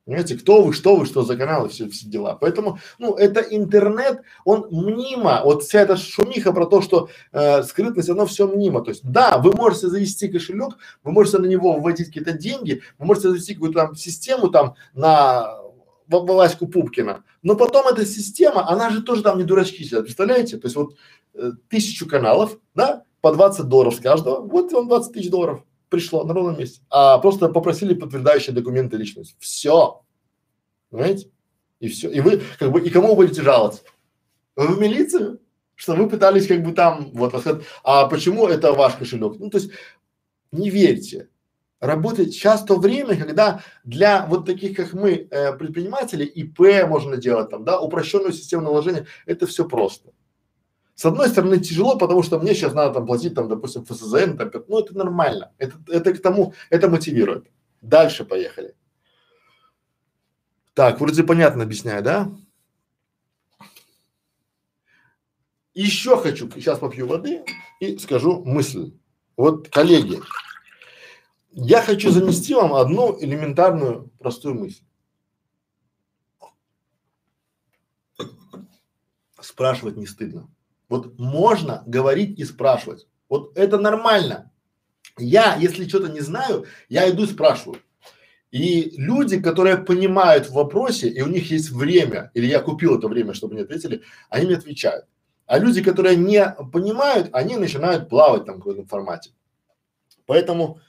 Понимаете, 0.06 0.36
кто 0.36 0.62
вы, 0.62 0.72
что 0.72 0.96
вы, 0.96 1.04
что 1.04 1.22
за 1.22 1.36
каналы, 1.36 1.68
все, 1.68 1.88
все 1.88 2.06
дела. 2.06 2.34
Поэтому, 2.34 2.78
ну, 2.98 3.14
это 3.14 3.40
интернет, 3.40 4.22
он 4.44 4.66
мнимо, 4.70 5.42
вот 5.44 5.62
вся 5.62 5.82
эта 5.82 5.96
шумиха 5.96 6.52
про 6.52 6.66
то, 6.66 6.80
что 6.80 7.10
э, 7.32 7.62
скрытность, 7.62 8.08
оно 8.08 8.26
все 8.26 8.48
мнимо. 8.48 8.82
То 8.82 8.90
есть, 8.90 9.02
да, 9.04 9.38
вы 9.38 9.52
можете 9.52 9.88
завести 9.88 10.28
кошелек, 10.28 10.78
вы 11.04 11.12
можете 11.12 11.38
на 11.38 11.46
него 11.46 11.74
вводить 11.74 12.06
какие-то 12.08 12.32
деньги, 12.32 12.82
вы 12.98 13.06
можете 13.06 13.28
завести 13.28 13.54
какую-то 13.54 13.78
там 13.78 13.94
систему 13.94 14.48
там 14.48 14.74
на 14.94 15.60
Ваську 16.08 16.66
Пупкина, 16.66 17.22
но 17.42 17.54
потом 17.54 17.86
эта 17.86 18.04
система, 18.04 18.68
она 18.68 18.90
же 18.90 19.02
тоже 19.02 19.22
там 19.22 19.38
не 19.38 19.44
дурачки 19.44 19.84
сидят, 19.84 20.04
представляете? 20.04 20.56
То 20.56 20.66
есть 20.66 20.76
вот 20.76 20.96
э, 21.34 21.52
тысячу 21.68 22.08
каналов, 22.08 22.58
да, 22.74 23.04
по 23.20 23.32
20 23.32 23.66
долларов 23.66 23.94
с 23.94 24.00
каждого, 24.00 24.40
вот 24.40 24.72
вам 24.72 24.88
20 24.88 25.12
тысяч 25.12 25.30
долларов 25.30 25.62
пришло 25.90 26.24
на 26.24 26.32
ровном 26.32 26.58
месте. 26.58 26.80
А 26.88 27.18
просто 27.18 27.48
попросили 27.48 27.92
подтверждающие 27.92 28.54
документы 28.54 28.96
личности. 28.96 29.36
Все. 29.38 30.02
Понимаете? 30.88 31.30
И 31.80 31.88
все. 31.88 32.10
И 32.10 32.20
вы, 32.20 32.40
как 32.58 32.72
бы, 32.72 32.80
и 32.80 32.88
кому 32.88 33.14
будете 33.14 33.42
жаловаться? 33.42 33.82
В 34.56 34.80
милицию? 34.80 35.40
Что 35.74 35.94
вы 35.94 36.08
пытались 36.08 36.46
как 36.46 36.62
бы 36.62 36.72
там, 36.72 37.10
вот, 37.14 37.34
а 37.84 38.06
почему 38.06 38.46
это 38.46 38.72
ваш 38.72 38.96
кошелек? 38.96 39.38
Ну, 39.38 39.48
то 39.48 39.56
есть, 39.56 39.70
не 40.52 40.68
верьте. 40.68 41.28
Работает 41.80 42.32
сейчас 42.32 42.62
то 42.64 42.76
время, 42.76 43.16
когда 43.16 43.62
для 43.84 44.26
вот 44.26 44.44
таких, 44.44 44.76
как 44.76 44.92
мы, 44.92 45.26
э, 45.30 45.56
предпринимателей, 45.56 46.26
ИП 46.26 46.86
можно 46.86 47.16
делать 47.16 47.48
там, 47.48 47.64
да, 47.64 47.80
упрощенную 47.80 48.34
систему 48.34 48.64
наложения, 48.64 49.06
это 49.24 49.46
все 49.46 49.66
просто. 49.66 50.12
С 51.00 51.06
одной 51.06 51.30
стороны 51.30 51.58
тяжело, 51.58 51.96
потому 51.96 52.22
что 52.22 52.38
мне 52.38 52.52
сейчас 52.52 52.74
надо 52.74 52.92
там 52.92 53.06
платить 53.06 53.34
там, 53.34 53.48
допустим, 53.48 53.86
ФСЗН, 53.86 54.36
там, 54.36 54.50
ну 54.68 54.80
это 54.80 54.94
нормально, 54.94 55.50
это, 55.56 55.78
это 55.88 56.12
к 56.12 56.20
тому, 56.20 56.52
это 56.68 56.90
мотивирует. 56.90 57.50
Дальше 57.80 58.26
поехали. 58.26 58.76
Так, 60.74 61.00
вроде 61.00 61.24
понятно 61.24 61.62
объясняю, 61.62 62.02
да? 62.02 62.30
Еще 65.72 66.18
хочу, 66.18 66.50
сейчас 66.50 66.78
попью 66.78 67.06
воды 67.06 67.46
и 67.80 67.96
скажу 67.96 68.44
мысль. 68.44 68.92
Вот, 69.38 69.70
коллеги, 69.70 70.20
я 71.50 71.80
хочу 71.80 72.10
занести 72.10 72.52
вам 72.52 72.74
одну 72.74 73.18
элементарную 73.18 74.10
простую 74.18 74.54
мысль. 74.54 74.84
Спрашивать 79.40 79.96
не 79.96 80.06
стыдно. 80.06 80.46
Вот 80.90 81.18
можно 81.18 81.84
говорить 81.86 82.38
и 82.38 82.44
спрашивать. 82.44 83.06
Вот 83.28 83.56
это 83.56 83.78
нормально. 83.78 84.50
Я, 85.16 85.54
если 85.54 85.88
что-то 85.88 86.08
не 86.08 86.20
знаю, 86.20 86.66
я 86.88 87.08
иду 87.08 87.22
и 87.24 87.28
спрашиваю. 87.28 87.78
И 88.50 88.96
люди, 88.96 89.40
которые 89.40 89.78
понимают 89.78 90.46
в 90.46 90.54
вопросе, 90.54 91.08
и 91.08 91.22
у 91.22 91.28
них 91.28 91.50
есть 91.52 91.70
время, 91.70 92.32
или 92.34 92.46
я 92.46 92.60
купил 92.60 92.98
это 92.98 93.06
время, 93.06 93.34
чтобы 93.34 93.54
мне 93.54 93.62
ответили, 93.62 94.02
они 94.28 94.46
мне 94.46 94.56
отвечают. 94.56 95.06
А 95.46 95.58
люди, 95.58 95.80
которые 95.82 96.16
не 96.16 96.44
понимают, 96.72 97.30
они 97.32 97.56
начинают 97.56 98.08
плавать 98.08 98.46
там 98.46 98.56
в 98.56 98.58
каком-то 98.58 98.88
формате. 98.88 99.30
Поэтому 100.26 100.80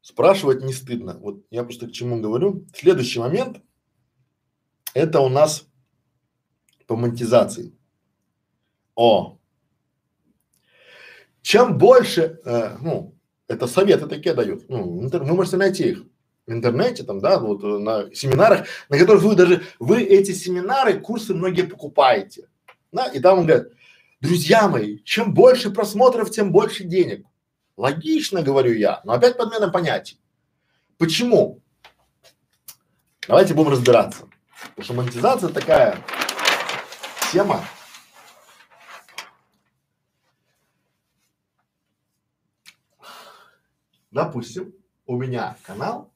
спрашивать 0.00 0.64
не 0.64 0.72
стыдно. 0.72 1.16
Вот 1.20 1.44
я 1.50 1.62
просто 1.62 1.86
к 1.86 1.92
чему 1.92 2.20
говорю. 2.20 2.66
Следующий 2.74 3.20
момент– 3.20 3.60
это 4.94 5.20
у 5.20 5.28
нас 5.28 5.68
по 6.88 6.96
монетизации. 6.96 7.77
О. 8.98 9.38
Чем 11.40 11.78
больше, 11.78 12.40
э, 12.44 12.78
ну, 12.80 13.14
это 13.46 13.68
советы 13.68 14.08
такие 14.08 14.34
дают, 14.34 14.68
ну, 14.68 15.04
интер, 15.04 15.22
вы 15.22 15.36
можете 15.36 15.56
найти 15.56 15.90
их 15.90 16.04
в 16.48 16.52
интернете, 16.52 17.04
там, 17.04 17.20
да, 17.20 17.38
вот 17.38 17.62
э, 17.62 17.78
на 17.78 18.12
семинарах, 18.12 18.66
на 18.88 18.98
которых 18.98 19.22
вы 19.22 19.36
даже, 19.36 19.62
вы 19.78 20.02
эти 20.02 20.32
семинары, 20.32 20.98
курсы 20.98 21.32
многие 21.32 21.62
покупаете, 21.62 22.48
да, 22.90 23.06
и 23.06 23.20
там 23.20 23.38
он 23.38 23.46
говорит, 23.46 23.68
друзья 24.20 24.66
мои, 24.66 24.98
чем 25.04 25.32
больше 25.32 25.70
просмотров, 25.70 26.32
тем 26.32 26.50
больше 26.50 26.82
денег. 26.82 27.24
Логично, 27.76 28.42
говорю 28.42 28.74
я, 28.74 29.00
но 29.04 29.12
опять 29.12 29.36
подмена 29.36 29.68
понятий. 29.68 30.18
Почему? 30.98 31.60
Давайте 33.28 33.54
будем 33.54 33.70
разбираться. 33.70 34.28
Потому 34.70 34.84
что 34.84 34.94
монетизация 34.94 35.50
такая 35.50 36.04
тема, 37.32 37.62
Допустим, 44.10 44.74
у 45.06 45.16
меня 45.16 45.56
канал 45.64 46.12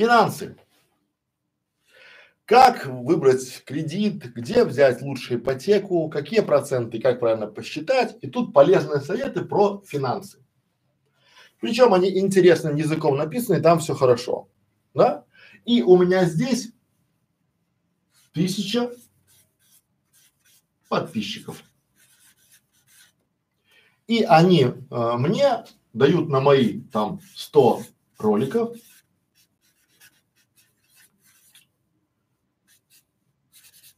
Финансы. 0.00 0.56
Как 2.46 2.86
выбрать 2.86 3.62
кредит, 3.64 4.32
где 4.34 4.64
взять 4.64 5.02
лучшую 5.02 5.40
ипотеку, 5.40 6.08
какие 6.08 6.40
проценты, 6.40 7.00
как 7.00 7.20
правильно 7.20 7.46
посчитать. 7.46 8.16
И 8.22 8.26
тут 8.26 8.54
полезные 8.54 9.00
советы 9.00 9.44
про 9.44 9.82
финансы. 9.86 10.42
Причем 11.60 11.92
они 11.92 12.18
интересным 12.18 12.76
языком 12.76 13.16
написаны, 13.16 13.60
там 13.60 13.78
все 13.78 13.94
хорошо. 13.94 14.48
Да? 14.94 15.26
И 15.66 15.82
у 15.82 15.98
меня 15.98 16.24
здесь 16.24 16.72
тысяча 18.32 18.90
подписчиков. 20.90 21.62
И 24.08 24.24
они 24.24 24.64
э, 24.64 25.12
мне 25.16 25.64
дают 25.92 26.28
на 26.28 26.40
мои 26.40 26.80
там 26.80 27.20
100 27.36 27.82
роликов 28.18 28.76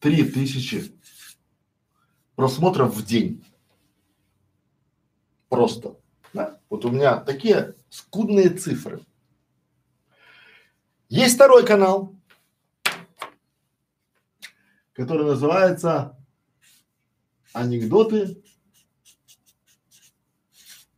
три 0.01 0.23
тысячи 0.31 0.95
просмотров 2.37 2.95
в 2.95 3.07
день. 3.07 3.43
Просто. 5.49 5.97
Да? 6.35 6.61
Вот 6.69 6.85
у 6.85 6.91
меня 6.91 7.17
такие 7.21 7.75
скудные 7.89 8.51
цифры. 8.51 9.01
Есть 11.09 11.37
второй 11.37 11.65
канал, 11.65 12.15
который 14.93 15.25
называется 15.25 16.19
анекдоты 17.53 18.43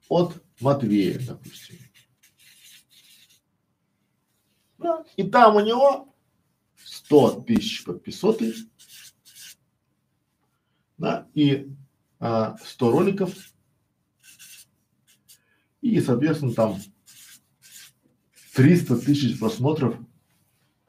от 0.08 0.42
Матвея, 0.60 1.18
допустим. 1.18 1.78
Да. 4.78 5.04
И 5.16 5.24
там 5.24 5.56
у 5.56 5.60
него 5.60 6.14
100 6.76 7.42
тысяч 7.42 7.84
подписоты, 7.84 8.54
да, 10.98 11.28
и 11.34 11.68
а, 12.18 12.56
100 12.58 12.90
роликов, 12.90 13.34
и, 15.80 16.00
соответственно, 16.00 16.52
там 16.52 16.78
300 18.54 18.96
тысяч 18.98 19.38
просмотров, 19.38 19.96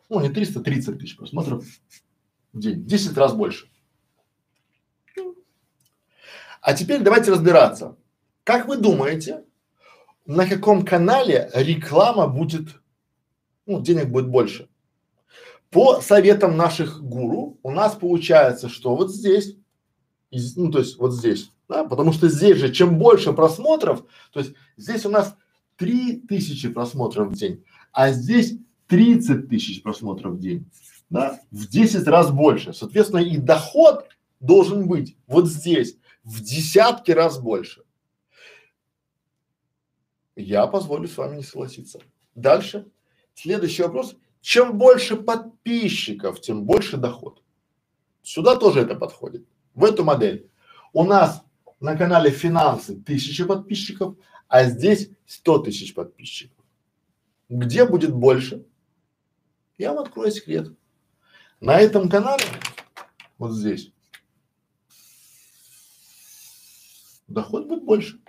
ну, 0.09 0.21
не 0.21 0.29
300, 0.29 0.61
30 0.61 0.99
тысяч 0.99 1.17
просмотров 1.17 1.65
в 2.53 2.59
день, 2.59 2.85
10 2.85 3.17
раз 3.17 3.33
больше. 3.33 3.69
А 6.65 6.73
теперь 6.73 7.01
давайте 7.01 7.31
разбираться. 7.31 7.95
Как 8.43 8.67
вы 8.67 8.77
думаете, 8.77 9.43
на 10.25 10.47
каком 10.47 10.83
канале 10.83 11.51
реклама 11.53 12.25
будет, 12.25 12.81
ну, 13.67 13.83
денег 13.83 14.09
будет 14.09 14.29
больше? 14.29 14.67
По 15.69 16.01
советам 16.01 16.57
наших 16.57 17.03
гуру 17.03 17.59
у 17.61 17.69
нас 17.69 17.93
получается, 17.93 18.67
что 18.67 18.95
вот 18.95 19.13
здесь, 19.13 19.55
ну, 20.31 20.71
то 20.71 20.79
есть 20.79 20.97
вот 20.97 21.13
здесь, 21.13 21.51
да, 21.69 21.83
потому 21.83 22.11
что 22.13 22.29
здесь 22.29 22.57
же 22.57 22.73
чем 22.73 22.97
больше 22.97 23.31
просмотров, 23.31 24.03
то 24.33 24.39
есть 24.39 24.55
здесь 24.75 25.05
у 25.05 25.09
нас 25.09 25.35
три 25.75 26.19
тысячи 26.19 26.67
просмотров 26.67 27.29
в 27.29 27.35
день, 27.35 27.63
а 27.91 28.09
здесь 28.09 28.55
30 28.87 29.49
тысяч 29.49 29.83
просмотров 29.83 30.33
в 30.33 30.39
день, 30.39 30.67
да, 31.11 31.39
в 31.51 31.67
10 31.67 32.07
раз 32.07 32.31
больше. 32.31 32.73
Соответственно, 32.73 33.19
и 33.19 33.37
доход 33.37 34.07
должен 34.39 34.87
быть 34.87 35.15
вот 35.27 35.47
здесь 35.47 35.99
в 36.25 36.41
десятки 36.41 37.11
раз 37.11 37.39
больше. 37.39 37.83
Я 40.35 40.67
позволю 40.67 41.07
с 41.07 41.15
вами 41.15 41.37
не 41.37 41.43
согласиться. 41.43 42.01
Дальше. 42.33 42.87
Следующий 43.35 43.83
вопрос. 43.83 44.15
Чем 44.41 44.77
больше 44.77 45.15
подписчиков, 45.15 46.41
тем 46.41 46.65
больше 46.65 46.97
доход. 46.97 47.41
Сюда 48.21 48.57
тоже 48.57 48.81
это 48.81 48.95
подходит. 48.95 49.47
В 49.75 49.85
эту 49.85 50.03
модель. 50.03 50.49
У 50.93 51.03
нас 51.03 51.43
на 51.79 51.95
канале 51.95 52.31
финансы 52.31 52.95
тысяча 53.01 53.45
подписчиков, 53.45 54.17
а 54.47 54.65
здесь 54.65 55.09
сто 55.25 55.59
тысяч 55.59 55.93
подписчиков. 55.93 56.65
Где 57.49 57.85
будет 57.85 58.13
больше? 58.13 58.65
Я 59.77 59.93
вам 59.93 60.05
открою 60.05 60.31
секрет. 60.31 60.73
На 61.59 61.79
этом 61.79 62.09
канале, 62.09 62.43
вот 63.37 63.51
здесь, 63.51 63.91
доход 67.35 67.67
будет 67.67 67.83
больше. 67.83 68.19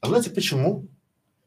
А 0.00 0.08
знаете 0.08 0.30
почему? 0.30 0.88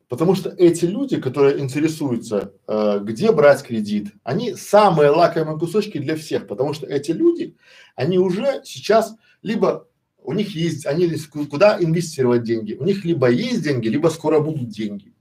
Потому 0.07 0.33
что 0.33 0.49
эти 0.49 0.85
люди, 0.85 1.21
которые 1.21 1.59
интересуются, 1.59 2.51
э, 2.67 2.99
где 3.03 3.31
брать 3.31 3.61
кредит, 3.61 4.13
они 4.23 4.55
самые 4.55 5.11
лакомые 5.11 5.59
кусочки 5.59 5.99
для 5.99 6.15
всех, 6.15 6.47
потому 6.47 6.73
что 6.73 6.87
эти 6.87 7.11
люди, 7.11 7.55
они 7.95 8.17
уже 8.17 8.61
сейчас 8.63 9.15
либо 9.43 9.87
у 10.23 10.33
них 10.33 10.55
есть, 10.55 10.87
они 10.87 11.15
куда 11.49 11.77
инвестировать 11.79 12.43
деньги, 12.43 12.73
у 12.73 12.83
них 12.83 13.05
либо 13.05 13.29
есть 13.29 13.63
деньги, 13.63 13.87
либо 13.87 14.07
скоро 14.07 14.39
будут 14.39 14.69
деньги. 14.69 15.13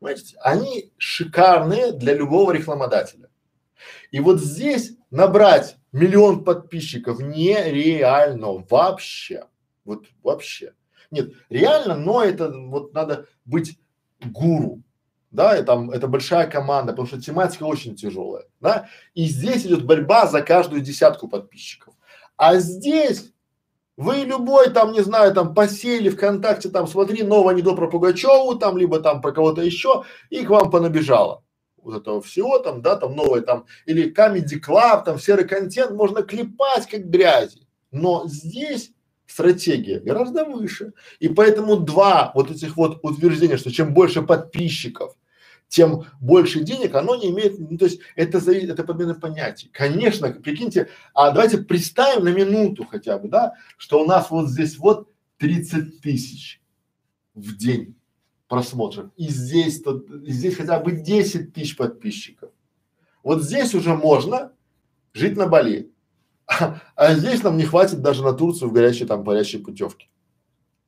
Понимаете? 0.00 0.36
Они 0.40 0.92
шикарные 0.98 1.92
для 1.92 2.14
любого 2.14 2.50
рекламодателя. 2.50 3.28
И 4.10 4.20
вот 4.20 4.40
здесь 4.40 4.96
набрать 5.10 5.76
миллион 5.92 6.44
подписчиков 6.44 7.20
нереально 7.20 8.64
вообще. 8.68 9.44
Вот 9.86 10.06
вообще. 10.22 10.74
Нет, 11.10 11.32
реально, 11.48 11.96
но 11.96 12.22
это 12.22 12.50
вот 12.52 12.92
надо 12.92 13.26
быть 13.44 13.78
гуру, 14.20 14.82
да, 15.30 15.56
и 15.56 15.62
там 15.62 15.90
это 15.90 16.08
большая 16.08 16.48
команда, 16.48 16.92
потому 16.92 17.06
что 17.06 17.20
тематика 17.20 17.62
очень 17.64 17.94
тяжелая, 17.94 18.44
да, 18.60 18.88
и 19.14 19.24
здесь 19.26 19.64
идет 19.64 19.86
борьба 19.86 20.26
за 20.26 20.42
каждую 20.42 20.82
десятку 20.82 21.28
подписчиков. 21.28 21.94
А 22.36 22.56
здесь 22.56 23.32
вы 23.96 24.16
любой 24.24 24.70
там, 24.70 24.92
не 24.92 25.00
знаю, 25.00 25.32
там 25.32 25.54
посели 25.54 26.10
ВКонтакте, 26.10 26.68
там 26.68 26.86
смотри 26.86 27.22
новое 27.22 27.54
не 27.54 27.62
про 27.62 27.88
Пугачеву, 27.88 28.56
там, 28.56 28.76
либо 28.76 29.00
там 29.00 29.22
про 29.22 29.32
кого-то 29.32 29.62
еще, 29.62 30.04
и 30.28 30.44
к 30.44 30.50
вам 30.50 30.70
понабежало 30.70 31.44
вот 31.86 32.02
этого 32.02 32.20
всего 32.20 32.58
там, 32.58 32.82
да, 32.82 32.96
там 32.96 33.14
новое 33.14 33.42
там, 33.42 33.64
или 33.86 34.12
Comedy 34.12 34.60
Club, 34.60 35.04
там 35.04 35.18
серый 35.20 35.46
контент 35.46 35.92
можно 35.92 36.22
клепать 36.22 36.88
как 36.90 37.08
грязи. 37.08 37.66
Но 37.92 38.24
здесь 38.26 38.92
стратегия 39.26 40.00
гораздо 40.00 40.44
выше. 40.44 40.92
И 41.18 41.28
поэтому 41.28 41.76
два 41.76 42.32
вот 42.34 42.50
этих 42.50 42.76
вот 42.76 43.00
утверждения, 43.02 43.56
что 43.56 43.70
чем 43.70 43.92
больше 43.94 44.22
подписчиков, 44.22 45.16
тем 45.68 46.04
больше 46.20 46.60
денег, 46.60 46.94
оно 46.94 47.16
не 47.16 47.30
имеет, 47.30 47.58
ну, 47.58 47.76
то 47.76 47.86
есть 47.86 48.00
это 48.14 48.38
зависит, 48.38 48.70
это 48.70 48.84
подмена 48.84 49.14
понятий. 49.14 49.68
Конечно, 49.72 50.30
прикиньте, 50.30 50.88
а 51.12 51.32
давайте 51.32 51.58
представим 51.58 52.24
на 52.24 52.28
минуту 52.28 52.84
хотя 52.84 53.18
бы, 53.18 53.28
да, 53.28 53.54
что 53.76 54.02
у 54.02 54.06
нас 54.06 54.30
вот 54.30 54.48
здесь 54.48 54.78
вот 54.78 55.08
30 55.38 56.00
тысяч 56.00 56.60
в 57.34 57.56
день 57.56 57.96
просмотров, 58.48 59.10
и 59.16 59.28
здесь, 59.28 59.82
то, 59.82 59.98
и 59.98 60.30
здесь 60.30 60.56
хотя 60.56 60.78
бы 60.78 60.92
10 60.92 61.52
тысяч 61.52 61.76
подписчиков. 61.76 62.50
Вот 63.22 63.42
здесь 63.42 63.74
уже 63.74 63.94
можно 63.94 64.52
жить 65.12 65.36
на 65.36 65.48
Бали. 65.48 65.90
А, 66.46 67.14
здесь 67.14 67.42
нам 67.42 67.56
не 67.56 67.64
хватит 67.64 68.02
даже 68.02 68.22
на 68.22 68.32
Турцию 68.32 68.70
в 68.70 68.72
горячей 68.72 69.04
там 69.04 69.24
парящей 69.24 69.60
путевке. 69.60 70.08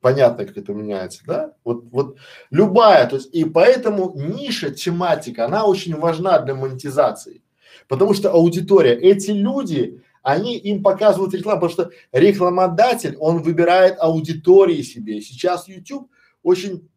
Понятно, 0.01 0.45
как 0.45 0.57
это 0.57 0.73
меняется, 0.73 1.23
да? 1.27 1.55
Вот, 1.65 1.85
вот 1.91 2.17
любая, 2.51 3.09
то 3.09 3.17
есть 3.17 3.35
и 3.35 3.45
поэтому 3.45 4.13
ниша, 4.15 4.71
тематика, 4.71 5.47
она 5.47 5.67
очень 5.67 5.97
важна 5.97 6.39
для 6.39 6.55
монетизации. 6.55 7.43
Потому 7.89 8.15
что 8.15 8.31
аудитория, 8.31 8.95
эти 8.95 9.33
люди, 9.33 10.01
они 10.23 10.57
им 10.57 10.83
показывают 10.83 11.35
рекламу, 11.35 11.63
потому 11.63 11.73
что 11.73 11.91
рекламодатель, 12.13 13.17
он 13.17 13.43
выбирает 13.43 13.97
аудитории 13.99 14.83
себе. 14.83 15.21
Сейчас 15.21 15.67
YouTube 15.67 16.09
очень 16.45 16.89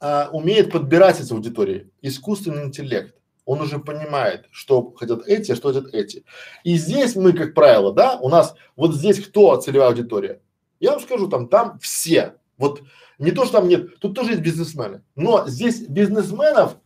а, 0.00 0.28
умеет 0.32 0.72
подбирать 0.72 1.20
эти 1.20 1.32
аудитории, 1.32 1.90
искусственный 2.02 2.64
интеллект 2.64 3.14
он 3.44 3.60
уже 3.60 3.78
понимает, 3.78 4.46
что 4.50 4.92
хотят 4.92 5.26
эти, 5.26 5.52
а 5.52 5.56
что 5.56 5.72
хотят 5.72 5.92
эти. 5.92 6.24
И 6.62 6.76
здесь 6.76 7.14
мы, 7.16 7.32
как 7.32 7.54
правило, 7.54 7.92
да, 7.92 8.18
у 8.20 8.28
нас 8.28 8.54
вот 8.76 8.94
здесь 8.94 9.20
кто 9.20 9.56
целевая 9.56 9.88
аудитория? 9.88 10.40
Я 10.80 10.92
вам 10.92 11.00
скажу, 11.00 11.28
там, 11.28 11.48
там 11.48 11.78
все. 11.78 12.36
Вот 12.56 12.82
не 13.18 13.30
то, 13.30 13.44
что 13.44 13.58
там 13.58 13.68
нет, 13.68 13.98
тут 14.00 14.14
тоже 14.14 14.30
есть 14.30 14.42
бизнесмены, 14.42 15.02
но 15.14 15.46
здесь 15.46 15.86
бизнесменов, 15.86 16.76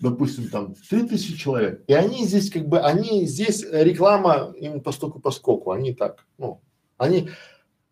допустим, 0.00 0.48
там 0.48 0.74
три 0.88 1.06
тысячи 1.06 1.36
человек, 1.36 1.84
и 1.86 1.94
они 1.94 2.26
здесь 2.26 2.50
как 2.50 2.66
бы, 2.66 2.80
они 2.80 3.26
здесь 3.26 3.64
реклама 3.70 4.52
им 4.58 4.80
постоку 4.80 5.20
поскольку, 5.20 5.70
они 5.70 5.94
так, 5.94 6.26
ну, 6.38 6.60
они 6.96 7.30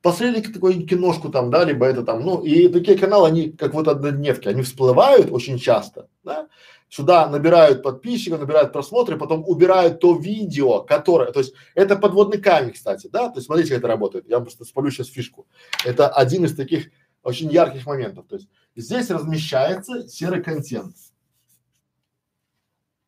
посмотрели 0.02 0.40
такую 0.40 0.86
киношку 0.86 1.28
там, 1.28 1.50
да, 1.50 1.64
либо 1.64 1.86
это 1.86 2.02
там, 2.02 2.20
ну, 2.20 2.42
и 2.42 2.68
такие 2.68 2.96
каналы, 2.96 3.28
они 3.28 3.50
как 3.50 3.74
вот 3.74 3.88
однодневки, 3.88 4.48
они 4.48 4.62
всплывают 4.62 5.30
очень 5.30 5.58
часто, 5.58 6.08
да, 6.24 6.48
сюда 6.88 7.28
набирают 7.28 7.82
подписчиков, 7.82 8.40
набирают 8.40 8.72
просмотры, 8.72 9.18
потом 9.18 9.44
убирают 9.46 10.00
то 10.00 10.16
видео, 10.16 10.80
которое, 10.80 11.32
то 11.32 11.40
есть 11.40 11.54
это 11.74 11.96
подводный 11.96 12.40
камень, 12.40 12.72
кстати, 12.72 13.08
да, 13.12 13.28
то 13.28 13.36
есть 13.36 13.46
смотрите, 13.46 13.70
как 13.70 13.78
это 13.78 13.88
работает, 13.88 14.28
я 14.28 14.40
просто 14.40 14.64
спалю 14.64 14.90
сейчас 14.90 15.08
фишку, 15.08 15.46
это 15.84 16.08
один 16.08 16.44
из 16.44 16.56
таких 16.56 16.90
очень 17.22 17.50
ярких 17.50 17.84
моментов, 17.86 18.26
то 18.26 18.36
есть 18.36 18.48
здесь 18.76 19.10
размещается 19.10 20.08
серый 20.08 20.42
контент, 20.42 20.96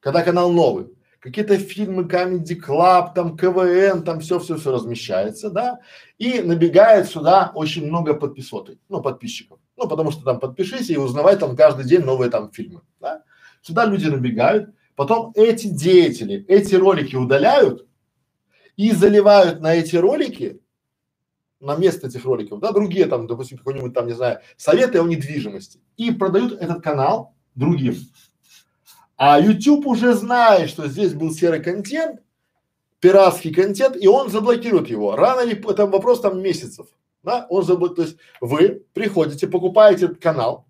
когда 0.01 0.23
канал 0.23 0.53
новый, 0.53 0.91
какие-то 1.23 1.57
фильмы 1.57 2.03
Comedy 2.03 2.61
Club, 2.61 3.15
там 3.15 3.37
КВН, 3.37 4.03
там 4.03 4.19
все-все-все 4.21 4.73
размещается, 4.73 5.51
да, 5.51 5.79
и 6.19 6.41
набегает 6.41 7.09
сюда 7.09 7.53
очень 7.55 7.87
много 7.87 8.15
подписоты, 8.15 8.79
ну, 8.89 9.01
подписчиков, 9.01 9.61
ну, 9.77 9.89
потому 9.89 10.11
что 10.11 10.25
там 10.25 10.41
подпишись 10.41 10.91
и 10.91 10.99
узнавай 10.99 11.37
там 11.37 11.57
каждый 11.57 11.85
день 11.85 12.01
новые 12.01 12.29
там 12.29 12.51
фильмы, 12.51 12.83
да. 13.01 13.23
Сюда 13.63 13.85
люди 13.87 14.09
набегают, 14.09 14.75
потом 14.97 15.31
эти 15.37 15.69
деятели 15.69 16.45
эти 16.49 16.75
ролики 16.75 17.15
удаляют 17.15 17.87
и 18.77 18.91
заливают 18.91 19.61
на 19.61 19.75
эти 19.75 19.95
ролики, 19.95 20.61
на 21.61 21.77
место 21.77 22.09
этих 22.09 22.25
роликов, 22.25 22.59
да, 22.59 22.73
другие 22.73 23.07
там, 23.07 23.29
допустим, 23.29 23.59
какой-нибудь 23.59 23.95
там, 23.95 24.09
не 24.09 24.15
знаю, 24.15 24.41
советы 24.57 25.01
о 25.01 25.05
недвижимости 25.05 25.81
и 25.97 26.11
продают 26.11 26.61
этот 26.61 26.83
канал 26.83 27.37
другим. 27.55 27.95
А 29.25 29.39
YouTube 29.39 29.87
уже 29.87 30.15
знает, 30.15 30.69
что 30.69 30.89
здесь 30.89 31.15
был 31.15 31.31
серый 31.31 31.63
контент, 31.63 32.21
пиратский 32.99 33.55
контент, 33.55 33.97
и 33.97 34.09
он 34.09 34.31
заблокирует 34.31 34.91
его. 34.91 35.15
Рано 35.15 35.43
или 35.43 35.57
это 35.71 35.87
вопрос 35.87 36.23
там 36.23 36.43
месяцев. 36.43 36.89
Да, 37.23 37.47
он 37.49 37.63
заблокирует. 37.63 37.97
То 37.97 38.03
есть 38.03 38.17
вы 38.41 38.85
приходите, 38.93 39.47
покупаете 39.47 40.09
канал, 40.09 40.67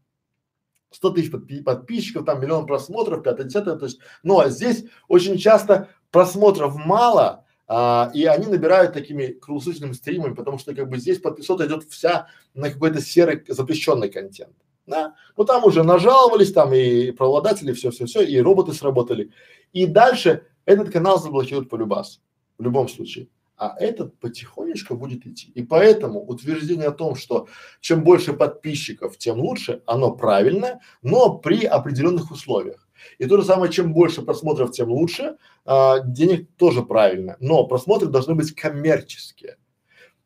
100 0.91 1.11
тысяч 1.13 1.31
подпи 1.31 1.63
подписчиков, 1.63 2.27
там 2.27 2.43
миллион 2.43 2.67
просмотров, 2.67 3.23
пятое, 3.23 3.47
десятое, 3.47 3.77
то 3.77 3.87
есть, 3.87 4.01
но 4.23 4.47
здесь 4.51 4.85
очень 5.09 5.39
часто 5.39 5.89
просмотров 6.11 6.77
мало, 6.77 7.47
а, 7.69 8.11
и 8.13 8.27
они 8.27 8.49
набирают 8.49 8.93
такими 8.93 9.29
круглосуточными 9.29 9.95
стримами, 9.95 10.35
потому 10.35 10.59
что 10.59 10.75
как 10.75 10.91
бы 10.91 10.99
здесь 10.99 11.21
подписота 11.21 11.67
идет 11.67 11.85
вся 11.85 12.27
на 12.53 12.71
какой-то 12.71 13.01
серый 13.01 13.43
запрещенный 13.49 14.11
контент 14.11 14.55
да, 14.87 15.15
ну 15.37 15.45
там 15.45 15.65
уже 15.65 15.83
нажаловались, 15.83 16.53
там 16.53 16.73
и 16.75 17.11
правообладатели, 17.13 17.73
все-все-все, 17.73 18.23
и 18.23 18.41
роботы 18.41 18.73
сработали. 18.73 19.31
И 19.73 19.87
дальше 19.87 20.47
этот 20.65 20.91
канал 20.91 21.21
заблокируют 21.21 21.69
по 21.69 21.77
любас, 21.77 22.21
в 22.59 22.63
любом 22.63 22.89
случае. 22.89 23.29
А 23.57 23.77
этот 23.79 24.19
потихонечку 24.19 24.97
будет 24.97 25.25
идти. 25.25 25.53
И 25.55 25.63
поэтому 25.63 26.21
утверждение 26.21 26.89
о 26.89 26.93
том, 26.93 27.15
что 27.15 27.47
чем 27.81 28.03
больше 28.03 28.33
подписчиков, 28.33 29.17
тем 29.19 29.39
лучше, 29.39 29.83
оно 29.87 30.11
правильное, 30.17 30.81
но 31.03 31.39
при 31.39 31.65
определенных 31.65 32.33
условиях. 32.33 32.89
И 33.19 33.27
то 33.27 33.37
же 33.37 33.45
самое, 33.45 33.71
чем 33.71 33.93
больше 33.93 34.23
просмотров, 34.23 34.73
тем 34.73 34.91
лучше, 34.91 35.37
а, 35.65 36.01
денег 36.01 36.49
тоже 36.57 36.83
правильно, 36.83 37.37
но 37.41 37.65
просмотры 37.67 38.09
должны 38.09 38.35
быть 38.35 38.53
коммерческие. 38.53 39.59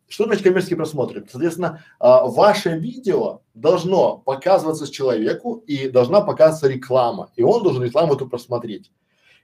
Что 0.08 0.24
значит 0.24 0.44
коммерческие 0.44 0.76
просмотры? 0.76 1.26
Соответственно, 1.30 1.84
а, 1.98 2.26
ваше 2.26 2.78
видео 2.78 3.40
должно 3.54 4.18
показываться 4.18 4.90
человеку 4.90 5.64
и 5.66 5.88
должна 5.88 6.20
показываться 6.20 6.68
реклама, 6.68 7.30
и 7.34 7.42
он 7.42 7.62
должен 7.62 7.82
рекламу 7.82 8.14
эту 8.14 8.28
просмотреть. 8.28 8.90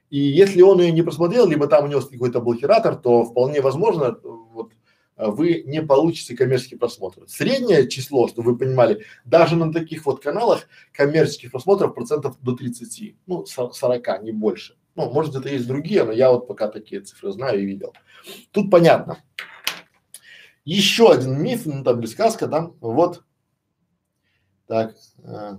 И 0.09 0.19
если 0.19 0.61
он 0.61 0.79
ее 0.79 0.91
не 0.91 1.01
просмотрел, 1.01 1.47
либо 1.47 1.67
там 1.67 1.85
у 1.85 1.87
него 1.87 2.01
какой-то 2.01 2.39
блокиратор, 2.39 2.95
то 2.95 3.25
вполне 3.25 3.61
возможно, 3.61 4.17
вот 4.23 4.71
вы 5.17 5.63
не 5.65 5.81
получите 5.81 6.35
коммерческий 6.35 6.75
просмотр. 6.75 7.23
Среднее 7.27 7.87
число, 7.87 8.27
чтобы 8.27 8.51
вы 8.51 8.57
понимали, 8.57 9.05
даже 9.25 9.55
на 9.55 9.71
таких 9.71 10.05
вот 10.05 10.21
каналах 10.21 10.67
коммерческих 10.91 11.51
просмотров 11.51 11.93
процентов 11.93 12.37
до 12.41 12.53
30, 12.53 13.15
ну 13.27 13.45
40, 13.45 14.23
не 14.23 14.31
больше. 14.31 14.75
Ну, 14.95 15.09
может 15.11 15.31
где-то 15.31 15.49
есть 15.49 15.67
другие, 15.67 16.03
но 16.03 16.11
я 16.11 16.31
вот 16.31 16.47
пока 16.47 16.67
такие 16.67 17.01
цифры 17.01 17.31
знаю 17.31 17.61
и 17.61 17.65
видел. 17.65 17.93
Тут 18.51 18.69
понятно. 18.69 19.17
Еще 20.65 21.11
один 21.11 21.41
миф, 21.41 21.65
ну 21.65 21.83
там 21.83 21.99
или 21.99 22.07
сказка, 22.07 22.47
да, 22.47 22.71
вот. 22.79 23.23
Так. 24.67 24.95
Э, 25.23 25.57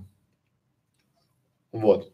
Вот. 1.72 2.12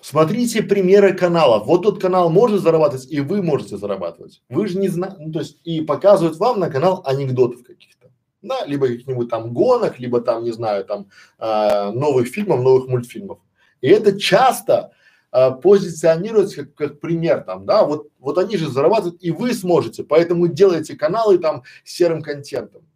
Смотрите 0.00 0.62
примеры 0.62 1.14
каналов. 1.14 1.66
Вот 1.66 1.82
тот 1.82 1.98
канал 1.98 2.28
может 2.28 2.60
зарабатывать, 2.60 3.10
и 3.10 3.20
вы 3.20 3.42
можете 3.42 3.78
зарабатывать. 3.78 4.42
Вы 4.50 4.66
же 4.66 4.78
не 4.78 4.88
знаете, 4.88 5.16
ну, 5.18 5.32
то 5.32 5.38
есть 5.38 5.60
и 5.64 5.80
показывают 5.80 6.36
вам 6.36 6.60
на 6.60 6.68
канал 6.68 7.02
анекдотов 7.06 7.62
каких-то, 7.62 8.10
да, 8.42 8.66
либо 8.66 8.86
каких-нибудь 8.86 9.30
там 9.30 9.54
гонок, 9.54 9.98
либо 9.98 10.20
там, 10.20 10.44
не 10.44 10.50
знаю, 10.50 10.84
там 10.84 11.06
э, 11.38 11.90
новых 11.92 12.28
фильмов, 12.28 12.60
новых 12.60 12.86
мультфильмов. 12.86 13.38
И 13.80 13.88
это 13.88 14.18
часто 14.20 14.92
э, 15.34 16.56
как, 16.56 16.74
как 16.74 17.00
пример 17.00 17.42
там, 17.42 17.66
да, 17.66 17.84
вот, 17.84 18.08
вот 18.18 18.38
они 18.38 18.56
же 18.56 18.70
зарабатывают, 18.70 19.22
и 19.22 19.30
вы 19.30 19.52
сможете, 19.52 20.04
поэтому 20.04 20.46
делайте 20.46 20.96
каналы 20.96 21.38
там 21.38 21.64
с 21.84 21.92
серым 21.92 22.22
контентом. 22.22 22.86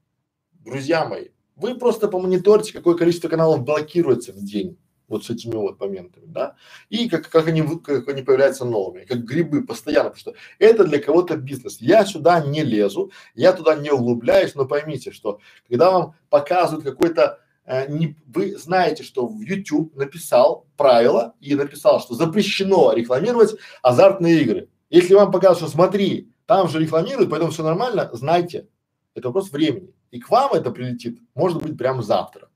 Друзья 0.64 1.04
мои, 1.06 1.28
вы 1.56 1.74
просто 1.74 2.08
помониторите, 2.08 2.72
какое 2.72 2.96
количество 2.96 3.28
каналов 3.28 3.64
блокируется 3.64 4.32
в 4.32 4.44
день 4.44 4.78
вот 5.08 5.24
с 5.24 5.30
этими 5.30 5.56
вот 5.56 5.80
моментами, 5.80 6.26
да, 6.26 6.54
и 6.90 7.08
как, 7.08 7.28
как 7.28 7.48
они, 7.48 7.62
как 7.78 8.08
они 8.08 8.22
появляются 8.22 8.64
новыми, 8.64 9.04
как 9.04 9.24
грибы 9.24 9.64
постоянно, 9.64 10.10
потому 10.10 10.20
что 10.20 10.34
это 10.58 10.84
для 10.84 11.00
кого-то 11.00 11.36
бизнес. 11.36 11.78
Я 11.80 12.04
сюда 12.04 12.40
не 12.40 12.62
лезу, 12.62 13.10
я 13.34 13.52
туда 13.54 13.74
не 13.74 13.90
углубляюсь, 13.90 14.54
но 14.54 14.66
поймите, 14.66 15.10
что 15.10 15.40
когда 15.66 15.90
вам 15.90 16.14
показывают 16.28 16.84
какой-то 16.84 17.40
не, 17.88 18.16
вы 18.26 18.56
знаете, 18.56 19.02
что 19.02 19.26
в 19.26 19.40
YouTube 19.40 19.94
написал 19.94 20.66
правила 20.76 21.34
и 21.40 21.54
написал, 21.54 22.00
что 22.00 22.14
запрещено 22.14 22.92
рекламировать 22.92 23.56
азартные 23.82 24.40
игры. 24.42 24.68
Если 24.90 25.14
вам 25.14 25.30
показывают, 25.30 25.58
что 25.58 25.76
смотри, 25.76 26.32
там 26.46 26.68
же 26.68 26.78
рекламируют, 26.80 27.30
поэтому 27.30 27.50
все 27.50 27.62
нормально, 27.62 28.08
знайте, 28.14 28.68
это 29.14 29.28
вопрос 29.28 29.50
времени. 29.50 29.92
И 30.10 30.18
к 30.18 30.30
вам 30.30 30.54
это 30.54 30.70
прилетит, 30.70 31.20
может 31.34 31.62
быть, 31.62 31.76
прямо 31.76 32.02
завтра. 32.02 32.48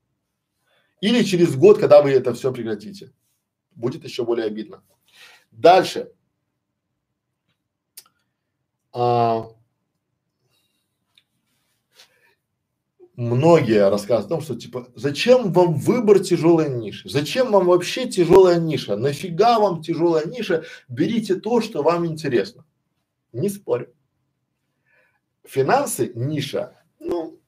Или 0.99 1.23
через 1.23 1.55
год, 1.55 1.77
когда 1.77 2.01
вы 2.01 2.11
это 2.11 2.33
все 2.33 2.51
прекратите. 2.51 3.11
Будет 3.75 4.03
еще 4.03 4.23
более 4.25 4.47
обидно. 4.47 4.83
Дальше. 5.51 6.11
А, 8.93 9.47
многие 13.15 13.89
рассказывают 13.89 14.25
о 14.27 14.29
том, 14.29 14.41
что 14.41 14.55
типа, 14.55 14.87
зачем 14.95 15.51
вам 15.51 15.75
выбор 15.75 16.19
тяжелой 16.19 16.69
ниши? 16.69 17.09
Зачем 17.09 17.51
вам 17.51 17.65
вообще 17.65 18.07
тяжелая 18.07 18.59
ниша? 18.59 18.95
Нафига 18.95 19.59
вам 19.59 19.81
тяжелая 19.81 20.25
ниша? 20.25 20.63
Берите 20.87 21.35
то, 21.35 21.61
что 21.61 21.83
вам 21.83 22.05
интересно. 22.05 22.65
Не 23.31 23.49
спорю. 23.49 23.93
Финансы 25.43 26.11
ниша, 26.15 26.77
ну, 26.99 27.39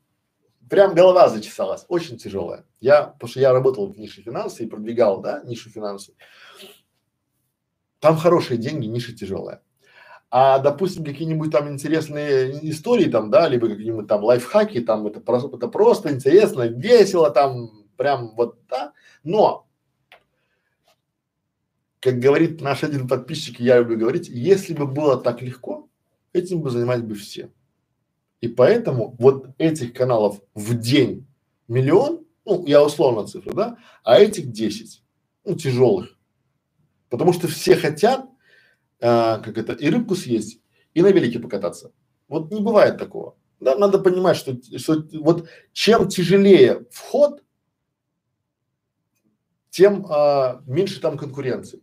прям 0.69 0.93
голова 0.93 1.29
зачесалась, 1.29 1.85
очень 1.87 2.17
тяжелая. 2.17 2.65
Я, 2.79 3.03
потому 3.03 3.29
что 3.29 3.39
я 3.39 3.53
работал 3.53 3.87
в 3.87 3.97
нише 3.97 4.21
финансы 4.21 4.63
и 4.63 4.67
продвигал, 4.67 5.21
да, 5.21 5.41
нишу 5.45 5.69
финансы. 5.69 6.13
Там 7.99 8.17
хорошие 8.17 8.57
деньги, 8.57 8.85
ниша 8.85 9.15
тяжелая. 9.15 9.61
А, 10.37 10.59
допустим, 10.59 11.05
какие-нибудь 11.05 11.49
там 11.49 11.69
интересные 11.69 12.69
истории 12.69 13.05
там, 13.09 13.31
да, 13.31 13.47
либо 13.47 13.69
какие-нибудь 13.69 14.05
там 14.05 14.21
лайфхаки, 14.21 14.81
там 14.81 15.07
это 15.07 15.21
просто, 15.21 15.55
это 15.55 15.69
просто 15.69 16.11
интересно, 16.11 16.63
весело 16.63 17.29
там, 17.31 17.85
прям 17.95 18.35
вот, 18.35 18.59
да. 18.67 18.91
Но, 19.23 19.65
как 22.01 22.19
говорит 22.19 22.59
наш 22.59 22.83
один 22.83 23.07
подписчик, 23.07 23.61
я 23.61 23.77
люблю 23.77 23.97
говорить, 23.97 24.27
если 24.27 24.73
бы 24.73 24.85
было 24.85 25.15
так 25.15 25.41
легко, 25.41 25.87
этим 26.33 26.61
бы 26.61 26.69
занимались 26.69 27.03
бы 27.03 27.15
все. 27.15 27.49
И 28.41 28.49
поэтому 28.49 29.15
вот 29.17 29.51
этих 29.57 29.93
каналов 29.93 30.41
в 30.53 30.77
день 30.77 31.25
миллион, 31.69 32.25
ну, 32.43 32.65
я 32.65 32.83
условно 32.83 33.25
цифры, 33.25 33.53
да, 33.53 33.77
а 34.03 34.19
этих 34.19 34.51
десять, 34.51 35.01
ну, 35.45 35.55
тяжелых. 35.55 36.17
Потому 37.09 37.31
что 37.31 37.47
все 37.47 37.77
хотят, 37.77 38.24
а, 39.01 39.39
как 39.39 39.57
это, 39.57 39.73
и 39.73 39.89
рыбку 39.89 40.15
съесть, 40.15 40.61
и 40.93 41.01
на 41.01 41.11
велике 41.11 41.39
покататься. 41.39 41.91
Вот 42.27 42.51
не 42.51 42.61
бывает 42.61 42.97
такого. 42.97 43.35
Да, 43.59 43.75
надо 43.75 43.99
понимать, 43.99 44.37
что, 44.37 44.57
что 44.77 45.05
вот 45.13 45.47
чем 45.73 46.07
тяжелее 46.07 46.85
вход, 46.91 47.43
тем 49.69 50.05
а, 50.09 50.61
меньше 50.65 51.01
там 51.01 51.17
конкуренции. 51.17 51.81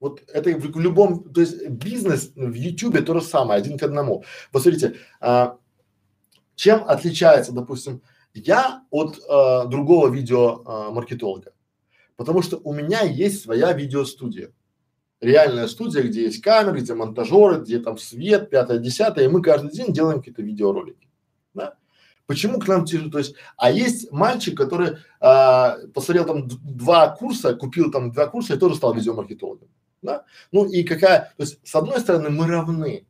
Вот 0.00 0.20
это 0.28 0.50
в, 0.50 0.80
любом, 0.80 1.32
то 1.32 1.40
есть 1.40 1.68
бизнес 1.68 2.32
в 2.34 2.54
Ютубе 2.54 3.02
то 3.02 3.14
же 3.14 3.24
самое, 3.24 3.58
один 3.58 3.78
к 3.78 3.82
одному. 3.84 4.24
Посмотрите, 4.50 4.96
а, 5.20 5.58
чем 6.56 6.84
отличается, 6.84 7.52
допустим, 7.52 8.02
я 8.34 8.84
от 8.90 9.18
э, 9.18 9.68
другого 9.68 10.08
видеомаркетолога? 10.08 11.50
Э, 11.50 11.52
Потому 12.16 12.42
что 12.42 12.58
у 12.58 12.72
меня 12.72 13.02
есть 13.02 13.42
своя 13.42 13.72
видеостудия. 13.72 14.52
Реальная 15.22 15.68
студия, 15.68 16.02
где 16.02 16.24
есть 16.24 16.42
камеры, 16.42 16.80
где 16.80 16.94
монтажеры, 16.94 17.60
где 17.60 17.78
там 17.78 17.96
свет, 17.96 18.50
пятое, 18.50 18.78
десятое, 18.78 19.26
и 19.26 19.28
мы 19.28 19.40
каждый 19.40 19.70
день 19.70 19.92
делаем 19.92 20.18
какие-то 20.18 20.42
видеоролики. 20.42 21.08
Да? 21.54 21.74
Почему 22.26 22.58
к 22.58 22.66
нам 22.66 22.84
тяжело? 22.84 23.08
То 23.08 23.18
есть, 23.18 23.36
а 23.56 23.70
есть 23.70 24.10
мальчик, 24.10 24.56
который 24.58 24.96
а, 25.20 25.76
посмотрел 25.94 26.26
там 26.26 26.48
два 26.48 27.08
курса, 27.10 27.54
купил 27.54 27.92
там 27.92 28.10
два 28.10 28.26
курса 28.26 28.54
и 28.54 28.58
тоже 28.58 28.74
стал 28.74 28.94
видеомаркетологом. 28.94 29.68
Да? 30.02 30.24
Ну 30.50 30.64
и 30.64 30.82
какая, 30.82 31.32
то 31.36 31.44
есть, 31.44 31.60
с 31.62 31.72
одной 31.76 32.00
стороны, 32.00 32.28
мы 32.28 32.48
равны, 32.48 33.06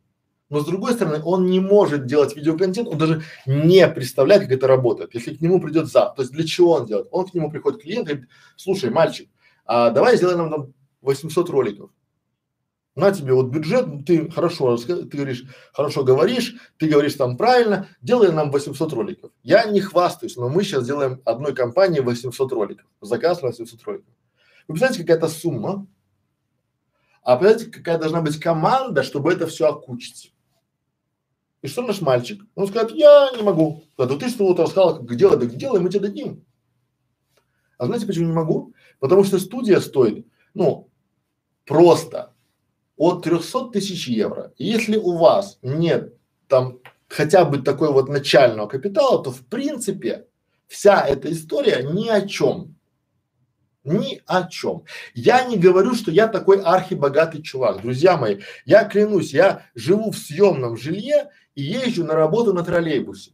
но 0.49 0.59
с 0.59 0.65
другой 0.67 0.93
стороны, 0.93 1.19
он 1.25 1.47
не 1.47 1.59
может 1.59 2.05
делать 2.05 2.35
видеоконтент, 2.35 2.87
он 2.87 2.99
даже 2.99 3.23
не 3.47 3.87
представляет, 3.87 4.43
как 4.43 4.51
это 4.51 4.67
работает. 4.67 5.15
Если 5.15 5.33
к 5.33 5.41
нему 5.41 5.59
придет 5.59 5.87
за, 5.87 6.13
то 6.15 6.21
есть 6.21 6.31
для 6.31 6.45
чего 6.45 6.73
он 6.73 6.85
делает? 6.85 7.07
Он 7.09 7.25
к 7.25 7.33
нему 7.33 7.49
приходит 7.49 7.81
клиент 7.81 8.07
и 8.07 8.11
говорит, 8.11 8.29
слушай, 8.55 8.91
мальчик, 8.91 9.31
а 9.65 9.89
давай 9.89 10.15
сделаем 10.15 10.37
нам 10.37 10.51
там 10.51 10.73
800 11.01 11.49
роликов. 11.49 11.89
На 12.95 13.11
тебе 13.11 13.33
вот 13.33 13.47
бюджет, 13.47 14.05
ты 14.05 14.29
хорошо, 14.29 14.77
ты 14.77 15.03
говоришь, 15.03 15.45
хорошо 15.73 16.03
говоришь, 16.03 16.55
ты 16.77 16.87
говоришь 16.87 17.15
там 17.15 17.37
правильно, 17.37 17.87
делай 18.01 18.31
нам 18.31 18.51
800 18.51 18.93
роликов. 18.93 19.31
Я 19.41 19.65
не 19.65 19.81
хвастаюсь, 19.81 20.35
но 20.35 20.47
мы 20.47 20.63
сейчас 20.63 20.85
делаем 20.85 21.19
одной 21.25 21.55
компании 21.55 22.01
800 22.01 22.51
роликов, 22.51 22.85
заказ 23.01 23.41
на 23.41 23.47
800 23.47 23.83
роликов. 23.83 24.13
Вы 24.67 24.75
представляете, 24.75 25.01
какая-то 25.01 25.27
сумма, 25.27 25.87
а 27.23 27.37
представляете, 27.37 27.71
какая 27.71 27.97
должна 27.97 28.21
быть 28.21 28.39
команда, 28.39 29.01
чтобы 29.01 29.33
это 29.33 29.47
все 29.47 29.69
окучить. 29.69 30.33
И 31.63 31.67
что 31.67 31.81
наш 31.81 32.01
мальчик? 32.01 32.43
Он 32.53 32.67
скажет, 32.67 32.91
я 32.91 33.31
не 33.35 33.41
могу. 33.41 33.85
Да, 33.97 34.05
ты 34.05 34.29
что 34.29 34.45
вот 34.45 34.59
рассказал, 34.59 34.97
как 34.97 35.15
делать, 35.15 35.39
да 35.39 35.45
делай, 35.45 35.79
мы 35.79 35.89
тебе 35.89 36.01
дадим. 36.01 36.45
А 37.77 37.85
знаете, 37.85 38.05
почему 38.05 38.27
не 38.27 38.33
могу? 38.33 38.73
Потому 38.99 39.23
что 39.23 39.39
студия 39.39 39.79
стоит, 39.79 40.27
ну, 40.53 40.89
просто 41.65 42.32
от 43.03 43.23
300 43.23 43.69
тысяч 43.71 44.07
евро. 44.07 44.53
И 44.57 44.65
если 44.65 44.97
у 44.97 45.17
вас 45.17 45.59
нет 45.61 46.13
там 46.47 46.79
хотя 47.07 47.45
бы 47.45 47.57
такой 47.57 47.91
вот 47.91 48.09
начального 48.09 48.67
капитала, 48.67 49.23
то 49.23 49.31
в 49.31 49.45
принципе 49.47 50.27
вся 50.67 51.05
эта 51.05 51.31
история 51.31 51.83
ни 51.83 52.07
о 52.07 52.21
чем. 52.27 52.75
Ни 53.83 54.21
о 54.25 54.47
чем. 54.47 54.85
Я 55.13 55.43
не 55.43 55.57
говорю, 55.57 55.93
что 55.93 56.11
я 56.11 56.27
такой 56.27 56.61
архибогатый 56.61 57.41
чувак. 57.41 57.81
Друзья 57.81 58.15
мои, 58.15 58.39
я 58.65 58.85
клянусь, 58.85 59.33
я 59.33 59.65
живу 59.75 60.11
в 60.11 60.17
съемном 60.17 60.77
жилье 60.77 61.29
и 61.55 61.63
езжу 61.63 62.05
на 62.05 62.15
работу 62.15 62.53
на 62.53 62.63
троллейбусе. 62.63 63.31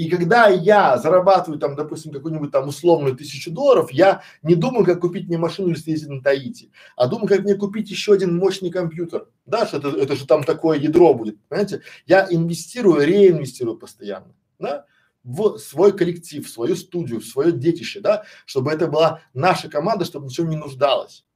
И 0.00 0.08
когда 0.08 0.48
я 0.48 0.96
зарабатываю 0.96 1.60
там, 1.60 1.76
допустим, 1.76 2.10
какую-нибудь 2.10 2.50
там 2.50 2.66
условную 2.66 3.14
тысячу 3.14 3.50
долларов, 3.50 3.92
я 3.92 4.22
не 4.40 4.54
думаю, 4.54 4.86
как 4.86 5.00
купить 5.00 5.28
мне 5.28 5.36
машину 5.36 5.68
или 5.68 5.76
съездить 5.76 6.08
на 6.08 6.22
Таити, 6.22 6.70
а 6.96 7.06
думаю, 7.06 7.28
как 7.28 7.40
мне 7.40 7.54
купить 7.54 7.90
еще 7.90 8.14
один 8.14 8.34
мощный 8.34 8.70
компьютер. 8.70 9.28
Да, 9.44 9.66
что 9.66 9.76
это, 9.76 9.90
это 9.90 10.16
же 10.16 10.26
там 10.26 10.42
такое 10.42 10.78
ядро 10.78 11.12
будет, 11.12 11.38
понимаете? 11.48 11.82
Я 12.06 12.26
инвестирую, 12.30 13.06
реинвестирую 13.06 13.76
постоянно, 13.76 14.34
да, 14.58 14.86
в 15.22 15.58
свой 15.58 15.94
коллектив, 15.94 16.46
в 16.46 16.50
свою 16.50 16.76
студию, 16.76 17.20
в 17.20 17.26
свое 17.26 17.52
детище, 17.52 18.00
да, 18.00 18.24
чтобы 18.46 18.72
это 18.72 18.86
была 18.86 19.20
наша 19.34 19.68
команда, 19.68 20.06
чтобы 20.06 20.28
ничего 20.28 20.46
не 20.46 20.56
нуждалось. 20.56 21.26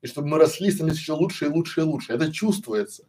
И 0.00 0.06
чтобы 0.06 0.28
мы 0.28 0.38
росли, 0.38 0.70
становились 0.70 1.00
еще 1.00 1.14
лучше 1.14 1.46
и 1.46 1.48
лучше 1.48 1.80
и 1.80 1.84
лучше. 1.84 2.12
Это 2.12 2.30
чувствуется. 2.30 3.08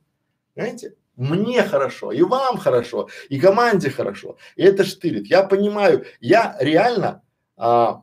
Понимаете? 0.55 0.95
Мне 1.15 1.63
хорошо, 1.63 2.11
и 2.11 2.23
вам 2.23 2.57
хорошо, 2.57 3.07
и 3.29 3.39
команде 3.39 3.89
хорошо. 3.91 4.37
И 4.55 4.63
это 4.63 4.83
штырит. 4.83 5.27
Я 5.27 5.43
понимаю, 5.43 6.05
я 6.19 6.57
реально, 6.59 7.21
а, 7.55 8.01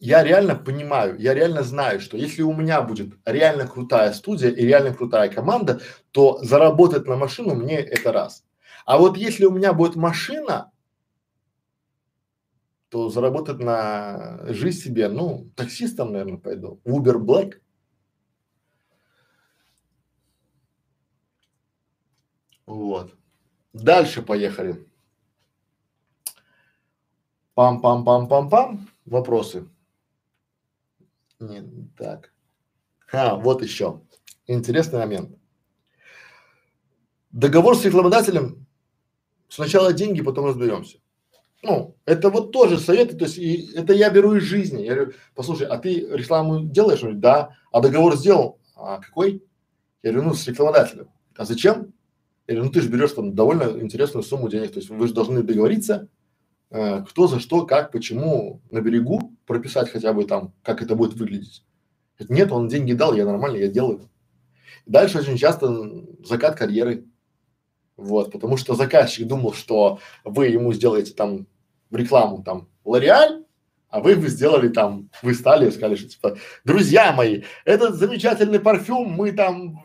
я 0.00 0.24
реально 0.24 0.56
понимаю, 0.56 1.16
я 1.18 1.34
реально 1.34 1.62
знаю, 1.62 2.00
что 2.00 2.16
если 2.16 2.42
у 2.42 2.52
меня 2.52 2.82
будет 2.82 3.14
реально 3.24 3.66
крутая 3.68 4.12
студия 4.12 4.50
и 4.50 4.66
реально 4.66 4.92
крутая 4.92 5.28
команда, 5.28 5.80
то 6.10 6.42
заработать 6.42 7.06
на 7.06 7.16
машину 7.16 7.54
мне 7.54 7.78
это 7.78 8.10
раз. 8.12 8.44
А 8.84 8.98
вот 8.98 9.16
если 9.16 9.44
у 9.44 9.52
меня 9.52 9.72
будет 9.72 9.94
машина, 9.94 10.72
то 12.88 13.08
заработать 13.10 13.58
на 13.58 14.40
жизнь 14.48 14.82
себе, 14.82 15.08
ну, 15.08 15.50
таксистом, 15.54 16.12
наверное, 16.12 16.38
пойду. 16.38 16.80
Uber 16.84 17.18
Black. 17.18 17.54
Вот. 22.68 23.14
Дальше 23.72 24.20
поехали. 24.20 24.86
Пам-пам-пам-пам-пам. 27.56 28.80
Вопросы. 29.06 29.66
Нет, 31.40 31.64
так. 31.96 32.30
А, 33.10 33.36
вот 33.36 33.62
еще. 33.62 34.02
Интересный 34.46 34.98
момент. 34.98 35.38
Договор 37.30 37.74
с 37.74 37.86
рекламодателем. 37.86 38.66
Сначала 39.48 39.94
деньги, 39.94 40.20
потом 40.20 40.44
разберемся. 40.44 40.98
Ну, 41.62 41.96
это 42.04 42.28
вот 42.28 42.52
тоже 42.52 42.78
советы, 42.78 43.16
то 43.16 43.24
есть 43.24 43.38
и, 43.38 43.72
это 43.74 43.94
я 43.94 44.10
беру 44.10 44.34
из 44.34 44.42
жизни. 44.42 44.82
Я 44.82 44.94
говорю, 44.94 45.12
послушай, 45.34 45.66
а 45.68 45.78
ты 45.78 46.00
рекламу 46.00 46.66
делаешь? 46.66 46.98
Он 46.98 47.06
говорит, 47.06 47.20
да. 47.20 47.56
А 47.72 47.80
договор 47.80 48.14
сделал? 48.16 48.60
А 48.76 48.98
какой? 48.98 49.42
Я 50.02 50.12
говорю, 50.12 50.28
ну, 50.28 50.34
с 50.34 50.46
рекламодателем. 50.46 51.08
А 51.34 51.46
зачем? 51.46 51.94
Говорю, 52.48 52.64
ну 52.64 52.70
ты 52.70 52.80
же 52.80 52.88
берешь 52.88 53.12
там 53.12 53.34
довольно 53.34 53.78
интересную 53.78 54.22
сумму 54.22 54.48
денег, 54.48 54.72
то 54.72 54.78
есть 54.78 54.88
вы 54.88 55.06
же 55.06 55.12
должны 55.12 55.42
договориться, 55.42 56.08
э, 56.70 57.04
кто 57.04 57.26
за 57.26 57.40
что, 57.40 57.66
как, 57.66 57.92
почему 57.92 58.62
на 58.70 58.80
берегу 58.80 59.36
прописать 59.46 59.90
хотя 59.90 60.14
бы 60.14 60.24
там, 60.24 60.54
как 60.62 60.80
это 60.80 60.96
будет 60.96 61.12
выглядеть. 61.14 61.62
Нет, 62.30 62.50
он 62.50 62.68
деньги 62.68 62.94
дал, 62.94 63.14
я 63.14 63.26
нормально, 63.26 63.58
я 63.58 63.68
делаю. 63.68 64.08
Дальше 64.86 65.18
очень 65.18 65.36
часто 65.36 66.06
закат 66.24 66.56
карьеры. 66.56 67.04
Вот, 67.98 68.32
потому 68.32 68.56
что 68.56 68.74
заказчик 68.74 69.26
думал, 69.26 69.52
что 69.52 69.98
вы 70.24 70.46
ему 70.46 70.72
сделаете 70.72 71.12
там 71.12 71.46
в 71.90 71.96
рекламу 71.96 72.42
там 72.42 72.68
Лореаль, 72.84 73.44
а 73.90 74.00
вы 74.00 74.16
бы 74.16 74.28
сделали 74.28 74.68
там, 74.68 75.08
вы 75.22 75.34
стали 75.34 75.68
и 75.68 75.70
сказали, 75.70 75.96
что 75.96 76.08
типа, 76.08 76.36
друзья 76.64 77.12
мои, 77.12 77.42
этот 77.64 77.94
замечательный 77.94 78.60
парфюм 78.60 79.10
мы 79.10 79.32
там, 79.32 79.82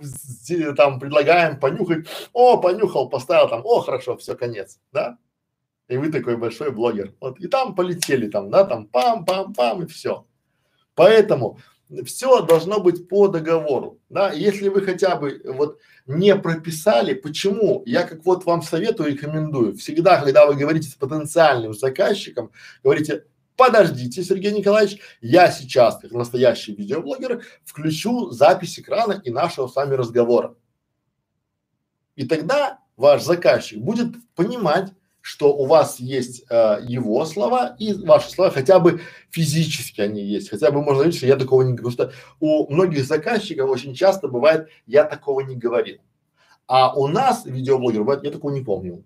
там 0.75 0.99
предлагаем 0.99 1.59
понюхать. 1.59 2.07
О, 2.33 2.57
понюхал, 2.57 3.09
поставил 3.09 3.49
там, 3.49 3.61
о, 3.63 3.79
хорошо, 3.79 4.17
все, 4.17 4.35
конец, 4.35 4.79
да? 4.91 5.17
И 5.87 5.97
вы 5.97 6.11
такой 6.11 6.37
большой 6.37 6.71
блогер. 6.71 7.13
Вот, 7.21 7.39
и 7.39 7.47
там 7.47 7.75
полетели 7.75 8.29
там, 8.29 8.49
да, 8.49 8.65
там 8.65 8.89
пам-пам-пам 8.91 9.83
и 9.83 9.87
все. 9.87 10.25
Поэтому 10.95 11.59
все 12.05 12.41
должно 12.41 12.79
быть 12.79 13.07
по 13.07 13.27
договору, 13.27 13.99
да. 14.09 14.31
Если 14.31 14.67
вы 14.69 14.81
хотя 14.81 15.15
бы 15.15 15.41
вот 15.45 15.79
не 16.07 16.35
прописали, 16.35 17.13
почему? 17.13 17.83
Я 17.85 18.03
как 18.03 18.25
вот 18.25 18.45
вам 18.45 18.61
советую, 18.61 19.11
рекомендую. 19.11 19.75
Всегда, 19.77 20.19
когда 20.19 20.45
вы 20.45 20.55
говорите 20.55 20.89
с 20.89 20.95
потенциальным 20.95 21.73
заказчиком, 21.73 22.51
говорите, 22.83 23.25
подождите, 23.55 24.23
Сергей 24.23 24.51
Николаевич, 24.51 24.99
я 25.21 25.51
сейчас, 25.51 25.97
как 25.97 26.11
настоящий 26.11 26.73
видеоблогер, 26.73 27.43
включу 27.65 28.31
запись 28.31 28.79
экрана 28.79 29.21
и 29.23 29.29
нашего 29.31 29.67
с 29.67 29.75
вами 29.75 29.93
разговора. 29.95 30.55
И 32.15 32.25
тогда 32.25 32.79
ваш 32.95 33.23
заказчик 33.23 33.79
будет 33.79 34.15
понимать, 34.35 34.91
что 35.21 35.55
у 35.55 35.65
вас 35.65 36.01
есть 36.01 36.43
э, 36.49 36.79
его 36.85 37.23
слова 37.23 37.77
и 37.79 37.93
ваши 37.93 38.29
слова, 38.29 38.51
хотя 38.51 38.79
бы 38.79 38.99
физически 39.29 40.01
они 40.01 40.21
есть, 40.21 40.49
хотя 40.49 40.69
бы 40.69 40.81
можно 40.81 40.95
говорить, 40.95 41.15
что 41.15 41.25
я 41.25 41.37
такого 41.37 41.61
не 41.61 41.73
говорю, 41.73 41.93
что 41.93 42.11
у 42.41 42.69
многих 42.71 43.05
заказчиков 43.05 43.69
очень 43.69 43.95
часто 43.95 44.27
бывает, 44.27 44.67
я 44.85 45.05
такого 45.05 45.39
не 45.39 45.55
говорил. 45.55 45.99
А 46.67 46.93
у 46.93 47.07
нас, 47.07 47.45
видеоблогеров, 47.45 48.05
бывает, 48.05 48.23
я 48.25 48.31
такого 48.31 48.51
не 48.51 48.61
помню. 48.61 49.05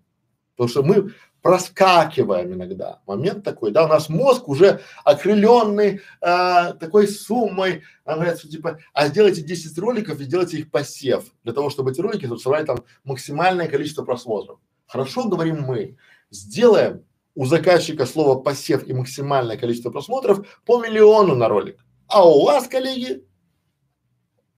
Потому 0.55 0.69
что 0.69 0.81
мы 0.81 1.13
проскакиваем 1.41 2.53
иногда. 2.53 3.01
Момент 3.05 3.43
такой, 3.43 3.71
да, 3.71 3.85
у 3.85 3.87
нас 3.87 4.09
мозг 4.09 4.47
уже 4.47 4.81
окрыленный 5.03 6.01
а, 6.21 6.73
такой 6.73 7.07
суммой, 7.07 7.83
он 8.05 8.15
говорит, 8.15 8.41
типа, 8.41 8.79
а 8.93 9.07
сделайте 9.07 9.41
10 9.41 9.77
роликов 9.77 10.19
и 10.19 10.23
сделайте 10.23 10.57
их 10.57 10.71
посев, 10.71 11.25
для 11.43 11.53
того, 11.53 11.69
чтобы 11.69 11.91
эти 11.91 12.01
ролики 12.01 12.27
собрали 12.37 12.65
там 12.65 12.83
максимальное 13.03 13.67
количество 13.67 14.03
просмотров. 14.03 14.59
Хорошо, 14.87 15.27
говорим 15.27 15.61
мы, 15.61 15.97
сделаем 16.31 17.03
у 17.35 17.45
заказчика 17.45 18.05
слово 18.05 18.39
посев 18.39 18.87
и 18.87 18.93
максимальное 18.93 19.57
количество 19.57 19.91
просмотров 19.91 20.59
по 20.65 20.83
миллиону 20.83 21.35
на 21.35 21.47
ролик. 21.47 21.79
А 22.07 22.27
у 22.27 22.45
вас, 22.45 22.67
коллеги, 22.67 23.23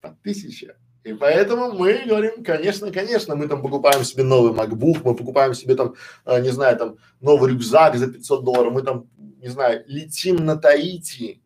по 0.00 0.16
тысяче. 0.22 0.76
И 1.02 1.14
поэтому 1.14 1.72
мы 1.72 2.04
говорим, 2.04 2.44
конечно, 2.44 2.92
конечно, 2.92 3.34
мы 3.34 3.48
там 3.48 3.62
покупаем 3.62 4.04
себе 4.04 4.22
новый 4.22 4.52
MacBook, 4.52 5.00
мы 5.02 5.14
покупаем 5.14 5.54
себе 5.54 5.74
там, 5.74 5.94
э, 6.26 6.42
не 6.42 6.50
знаю, 6.50 6.76
там 6.76 6.96
новый 7.20 7.50
рюкзак 7.50 7.96
за 7.96 8.06
500 8.12 8.44
долларов, 8.44 8.72
мы 8.72 8.82
там, 8.82 9.08
не 9.16 9.48
знаю, 9.48 9.82
летим 9.86 10.36
на 10.36 10.56
Таити, 10.56 11.42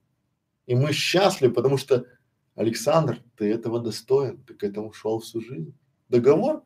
и 0.66 0.74
мы 0.74 0.92
счастливы, 0.92 1.54
потому 1.54 1.78
что 1.78 2.04
Александр, 2.56 3.20
ты 3.36 3.52
этого 3.52 3.80
достоин, 3.80 4.38
ты 4.38 4.54
к 4.54 4.64
этому 4.64 4.92
шел 4.92 5.20
всю 5.20 5.40
жизнь. 5.40 5.74
Договор? 6.08 6.62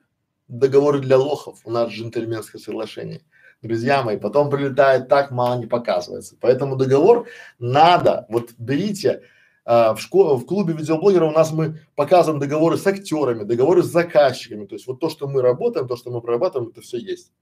Договоры 0.47 1.01
для 1.01 1.18
лохов, 1.18 1.61
у 1.64 1.70
нас 1.70 1.91
джентльменское 1.91 2.61
соглашение. 2.61 3.22
Друзья 3.61 4.03
мои, 4.03 4.16
потом 4.16 4.51
прилетает 4.51 5.09
так, 5.09 5.30
мало 5.30 5.59
не 5.59 5.66
показывается. 5.66 6.36
Поэтому 6.41 6.76
договор 6.76 7.26
надо, 7.59 8.24
вот 8.30 8.53
берите, 8.57 9.22
а, 9.70 9.94
в 9.94 10.00
школе, 10.00 10.38
в 10.38 10.46
клубе 10.46 10.72
видеоблогеров 10.72 11.28
у 11.28 11.34
нас 11.34 11.52
мы 11.52 11.82
показываем 11.94 12.40
договоры 12.40 12.78
с 12.78 12.86
актерами, 12.86 13.44
договоры 13.44 13.82
с 13.82 13.88
заказчиками. 13.88 14.64
То 14.64 14.76
есть 14.76 14.86
вот 14.86 14.98
то, 14.98 15.10
что 15.10 15.28
мы 15.28 15.42
работаем, 15.42 15.86
то, 15.86 15.94
что 15.94 16.10
мы 16.10 16.22
прорабатываем, 16.22 16.70
это 16.70 16.80
все 16.80 16.96
есть. 16.96 17.32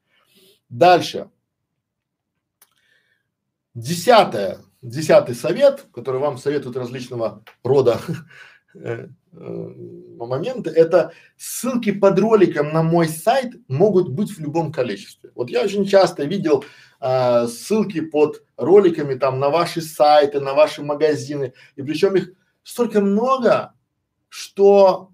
Дальше. 0.68 1.30
Десятое, 3.74 4.58
десятый 4.82 5.36
совет, 5.36 5.86
который 5.94 6.20
вам 6.20 6.36
советуют 6.36 6.76
различного 6.76 7.44
рода 7.62 8.00
моменты, 10.18 10.70
это 10.70 11.12
ссылки 11.36 11.92
под 11.92 12.18
роликом 12.18 12.72
на 12.72 12.82
мой 12.82 13.08
сайт 13.08 13.54
могут 13.68 14.08
быть 14.08 14.30
в 14.30 14.40
любом 14.40 14.72
количестве. 14.72 15.30
Вот 15.34 15.50
я 15.50 15.62
очень 15.62 15.84
часто 15.84 16.24
видел 16.24 16.64
а, 17.00 17.46
ссылки 17.46 18.00
под 18.00 18.44
роликами 18.56 19.14
там 19.14 19.38
на 19.38 19.50
ваши 19.50 19.80
сайты, 19.80 20.40
на 20.40 20.54
ваши 20.54 20.82
магазины, 20.82 21.52
и 21.76 21.82
причем 21.82 22.16
их 22.16 22.30
столько 22.62 23.00
много, 23.00 23.74
что 24.28 25.10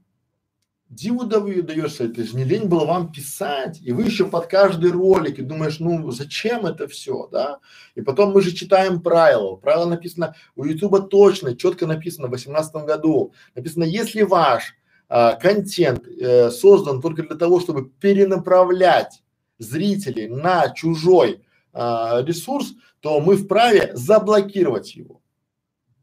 диву 0.92 1.24
даешься, 1.24 2.04
это 2.04 2.22
же 2.22 2.36
не 2.36 2.44
лень 2.44 2.68
было 2.68 2.84
вам 2.84 3.10
писать, 3.10 3.80
и 3.82 3.92
вы 3.92 4.04
еще 4.04 4.26
под 4.26 4.46
каждый 4.46 4.90
ролик, 4.90 5.38
и 5.38 5.42
думаешь, 5.42 5.80
ну 5.80 6.10
зачем 6.10 6.66
это 6.66 6.86
все, 6.86 7.28
да? 7.32 7.58
И 7.94 8.02
потом 8.02 8.32
мы 8.32 8.42
же 8.42 8.52
читаем 8.52 9.00
правила, 9.00 9.56
правило 9.56 9.86
написано 9.86 10.34
у 10.54 10.64
Ютуба 10.64 11.00
точно, 11.00 11.56
четко 11.56 11.86
написано 11.86 12.28
в 12.28 12.30
восемнадцатом 12.30 12.84
году, 12.84 13.32
написано, 13.54 13.84
если 13.84 14.22
ваш 14.22 14.74
а, 15.08 15.34
контент 15.34 16.06
э, 16.06 16.50
создан 16.50 17.00
только 17.00 17.22
для 17.22 17.36
того, 17.36 17.60
чтобы 17.60 17.88
перенаправлять 17.88 19.22
зрителей 19.58 20.28
на 20.28 20.70
чужой 20.70 21.42
а, 21.72 22.22
ресурс, 22.22 22.74
то 23.00 23.20
мы 23.20 23.36
вправе 23.36 23.90
заблокировать 23.94 24.94
его, 24.94 25.20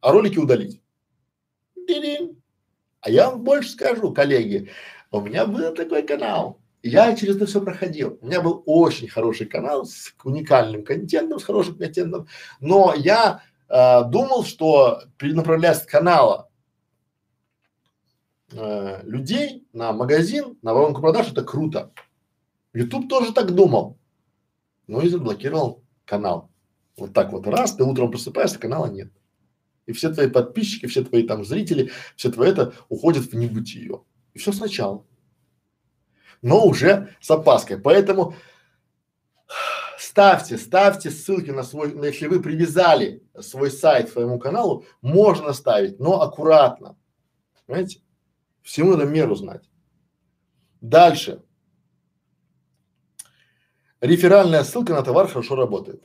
а 0.02 0.12
ролики 0.12 0.38
удалить. 0.40 0.82
А 3.02 3.10
я 3.10 3.30
вам 3.30 3.44
больше 3.44 3.70
скажу, 3.70 4.14
коллеги, 4.14 4.70
у 5.12 5.22
меня 5.22 5.46
был 5.46 5.74
такой 5.74 6.04
канал, 6.04 6.60
я 6.84 7.16
через 7.16 7.36
это 7.36 7.46
все 7.46 7.62
проходил. 7.62 8.18
У 8.22 8.28
меня 8.28 8.42
был 8.42 8.64
очень 8.66 9.08
хороший 9.08 9.48
канал 9.48 9.86
с 9.86 10.14
уникальным 10.24 10.84
контентом, 10.84 11.40
с 11.40 11.44
хорошим 11.44 11.78
контентом, 11.78 12.28
но 12.60 12.94
я 12.96 13.44
э, 13.68 14.04
думал, 14.10 14.44
что 14.44 15.04
перенаправлять 15.18 15.78
с 15.78 15.86
канала 15.86 16.50
э, 18.54 19.02
людей 19.04 19.68
на 19.74 19.92
магазин, 19.92 20.58
на 20.62 20.74
воронку 20.74 21.02
продаж 21.02 21.32
это 21.32 21.44
круто. 21.44 21.92
YouTube 22.74 23.10
тоже 23.10 23.34
так 23.34 23.54
думал 23.54 24.00
но 24.90 25.02
и 25.02 25.08
заблокировал 25.08 25.84
канал. 26.04 26.50
Вот 26.98 27.14
так 27.14 27.32
вот 27.32 27.46
раз, 27.46 27.76
ты 27.76 27.84
утром 27.84 28.10
просыпаешься, 28.10 28.58
канала 28.58 28.88
нет. 28.88 29.12
И 29.90 29.92
все 29.92 30.14
твои 30.14 30.30
подписчики, 30.30 30.86
все 30.86 31.04
твои 31.04 31.24
там 31.24 31.44
зрители, 31.44 31.92
все 32.16 32.32
твое 32.32 32.52
это 32.52 32.74
уходит 32.90 33.24
в 33.24 33.34
небытие. 33.34 34.04
И 34.36 34.38
все 34.38 34.52
сначала. 34.52 35.04
Но 36.44 36.64
уже 36.64 37.16
с 37.20 37.32
опаской. 37.32 37.80
Поэтому 37.80 38.36
ставьте, 39.98 40.60
ставьте 40.60 41.10
ссылки 41.10 41.50
на 41.50 41.64
свой, 41.64 41.92
если 42.06 42.28
вы 42.28 42.40
привязали 42.40 43.24
свой 43.40 43.72
сайт 43.72 44.10
к 44.10 44.14
своему 44.14 44.38
каналу, 44.38 44.86
можно 45.02 45.54
ставить, 45.54 46.00
но 46.00 46.22
аккуратно. 46.22 46.96
Понимаете? 47.66 48.02
Всему 48.62 48.92
надо 48.92 49.06
меру 49.06 49.34
знать. 49.34 49.68
Дальше. 50.82 51.42
Реферальная 54.02 54.64
ссылка 54.64 54.94
на 54.94 55.02
товар 55.02 55.28
хорошо 55.28 55.56
работает. 55.56 56.04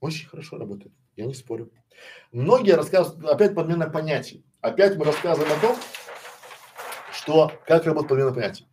Очень 0.00 0.28
хорошо 0.28 0.58
работает, 0.58 0.92
я 1.16 1.26
не 1.26 1.34
спорю. 1.34 1.70
Многие 2.32 2.72
рассказывают, 2.72 3.28
опять 3.28 3.54
подмена 3.54 3.88
понятий. 3.88 4.44
Опять 4.60 4.96
мы 4.96 5.04
рассказываем 5.04 5.52
о 5.52 5.60
том, 5.60 5.76
что 7.12 7.52
как 7.66 7.84
работает 7.86 8.08
подмена 8.08 8.32
понятий. 8.32 8.68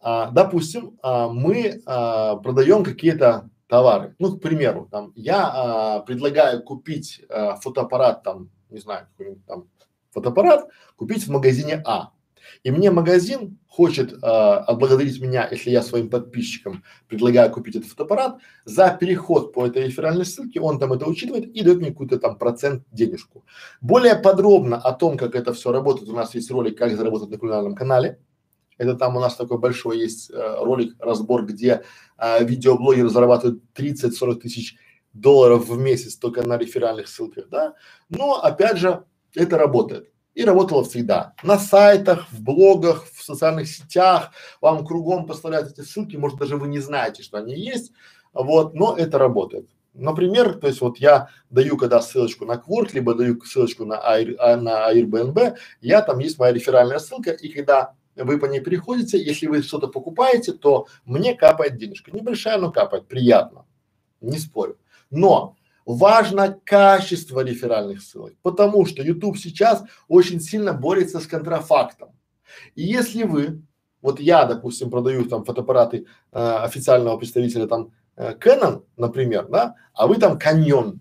А, 0.00 0.30
допустим, 0.30 0.98
а, 1.02 1.28
мы 1.28 1.80
а, 1.86 2.36
продаем 2.36 2.84
какие-то 2.84 3.50
товары. 3.66 4.14
Ну, 4.18 4.36
к 4.36 4.42
примеру, 4.42 4.88
там, 4.90 5.12
я 5.16 5.46
а, 5.46 6.00
предлагаю 6.00 6.62
купить 6.62 7.22
а, 7.28 7.56
фотоаппарат, 7.56 8.22
там, 8.22 8.50
не 8.70 8.78
знаю, 8.78 9.08
какой-нибудь 9.10 9.46
там 9.46 9.68
фотоаппарат, 10.12 10.68
купить 10.96 11.26
в 11.26 11.30
магазине 11.30 11.82
А. 11.84 12.10
И 12.62 12.70
мне 12.70 12.90
магазин 12.90 13.58
хочет 13.68 14.12
э, 14.12 14.16
отблагодарить 14.16 15.20
меня, 15.20 15.46
если 15.50 15.70
я 15.70 15.82
своим 15.82 16.08
подписчикам 16.08 16.82
предлагаю 17.08 17.50
купить 17.50 17.76
этот 17.76 17.90
фотоаппарат, 17.90 18.38
за 18.64 18.96
переход 18.98 19.52
по 19.52 19.66
этой 19.66 19.86
реферальной 19.86 20.24
ссылке, 20.24 20.60
он 20.60 20.78
там 20.78 20.92
это 20.92 21.06
учитывает 21.06 21.46
и 21.46 21.62
дает 21.62 21.78
мне 21.78 21.90
какой-то 21.90 22.18
там 22.18 22.38
процент 22.38 22.84
денежку. 22.90 23.44
Более 23.80 24.16
подробно 24.16 24.78
о 24.78 24.92
том, 24.92 25.16
как 25.18 25.34
это 25.34 25.52
все 25.52 25.72
работает, 25.72 26.08
у 26.08 26.14
нас 26.14 26.34
есть 26.34 26.50
ролик 26.50 26.78
«Как 26.78 26.96
заработать 26.96 27.30
на 27.30 27.38
кулинарном 27.38 27.74
канале». 27.74 28.18
Это 28.78 28.94
там 28.94 29.16
у 29.16 29.20
нас 29.20 29.36
такой 29.36 29.58
большой 29.58 29.98
есть 29.98 30.30
э, 30.30 30.56
ролик, 30.60 30.96
разбор, 30.98 31.44
где 31.44 31.82
э, 32.18 32.44
видеоблогеры 32.44 33.08
зарабатывают 33.08 33.62
30-40 33.74 34.34
тысяч 34.36 34.76
долларов 35.12 35.68
в 35.68 35.78
месяц 35.78 36.16
только 36.16 36.42
на 36.46 36.58
реферальных 36.58 37.08
ссылках, 37.08 37.48
да. 37.48 37.74
Но 38.08 38.34
опять 38.42 38.78
же, 38.78 39.04
это 39.34 39.58
работает 39.58 40.10
и 40.36 40.44
работало 40.44 40.84
всегда. 40.84 41.32
На 41.42 41.58
сайтах, 41.58 42.28
в 42.30 42.42
блогах, 42.42 43.06
в 43.10 43.24
социальных 43.24 43.68
сетях, 43.68 44.32
вам 44.60 44.86
кругом 44.86 45.26
поставляют 45.26 45.72
эти 45.72 45.80
ссылки, 45.80 46.16
может 46.16 46.38
даже 46.38 46.58
вы 46.58 46.68
не 46.68 46.78
знаете, 46.78 47.22
что 47.22 47.38
они 47.38 47.54
есть, 47.54 47.92
вот, 48.34 48.74
но 48.74 48.94
это 48.94 49.18
работает. 49.18 49.66
Например, 49.94 50.52
то 50.58 50.66
есть 50.66 50.82
вот 50.82 50.98
я 50.98 51.30
даю 51.48 51.78
когда 51.78 52.02
ссылочку 52.02 52.44
на 52.44 52.52
Quark, 52.52 52.90
либо 52.92 53.14
даю 53.14 53.40
ссылочку 53.40 53.86
на, 53.86 53.94
Air, 53.94 54.36
а, 54.38 54.56
на 54.56 54.92
Airbnb, 54.92 55.56
я 55.80 56.02
там 56.02 56.18
есть 56.18 56.38
моя 56.38 56.52
реферальная 56.52 56.98
ссылка, 56.98 57.30
и 57.30 57.48
когда 57.48 57.94
вы 58.14 58.38
по 58.38 58.44
ней 58.44 58.60
переходите, 58.60 59.18
если 59.18 59.46
вы 59.46 59.62
что-то 59.62 59.88
покупаете, 59.88 60.52
то 60.52 60.86
мне 61.06 61.34
капает 61.34 61.78
денежка. 61.78 62.10
Небольшая, 62.10 62.58
но 62.58 62.70
капает, 62.70 63.06
приятно, 63.08 63.64
не 64.20 64.36
спорю. 64.36 64.76
Но 65.10 65.56
важно 65.86 66.60
качество 66.64 67.40
реферальных 67.40 68.02
ссылок, 68.02 68.34
потому 68.42 68.84
что 68.84 69.02
YouTube 69.02 69.38
сейчас 69.38 69.84
очень 70.08 70.40
сильно 70.40 70.74
борется 70.74 71.20
с 71.20 71.26
контрафактом. 71.26 72.10
И 72.74 72.82
если 72.82 73.22
вы, 73.22 73.62
вот 74.02 74.20
я, 74.20 74.44
допустим, 74.44 74.90
продаю 74.90 75.24
там 75.24 75.44
фотоаппараты 75.44 76.06
э, 76.32 76.38
официального 76.38 77.16
представителя 77.16 77.66
там 77.66 77.92
э, 78.16 78.34
Canon, 78.34 78.84
например, 78.96 79.46
да, 79.48 79.76
а 79.94 80.06
вы 80.08 80.16
там 80.16 80.38
Canyon, 80.38 80.98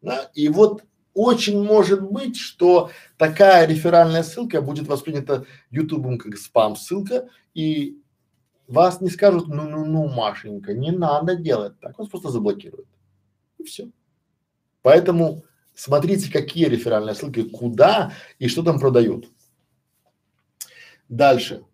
да, 0.00 0.30
и 0.34 0.48
вот 0.48 0.82
очень 1.12 1.62
может 1.62 2.02
быть, 2.02 2.36
что 2.36 2.90
такая 3.18 3.66
реферальная 3.66 4.22
ссылка 4.22 4.62
будет 4.62 4.88
воспринята 4.88 5.44
YouTube 5.70 6.18
как 6.18 6.38
спам-ссылка, 6.38 7.28
и 7.52 7.98
вас 8.68 9.00
не 9.00 9.10
скажут, 9.10 9.48
ну-ну-ну, 9.48 10.08
Машенька, 10.08 10.72
не 10.72 10.92
надо 10.92 11.34
делать 11.34 11.78
так, 11.80 11.98
вас 11.98 12.08
просто 12.08 12.30
заблокируют. 12.30 12.86
И 13.60 13.64
все. 13.64 13.90
Поэтому 14.82 15.44
смотрите, 15.74 16.32
какие 16.32 16.64
реферальные 16.66 17.14
ссылки, 17.14 17.42
куда 17.42 18.12
и 18.38 18.48
что 18.48 18.62
там 18.62 18.80
продают. 18.80 19.28
Дальше. 21.08 21.64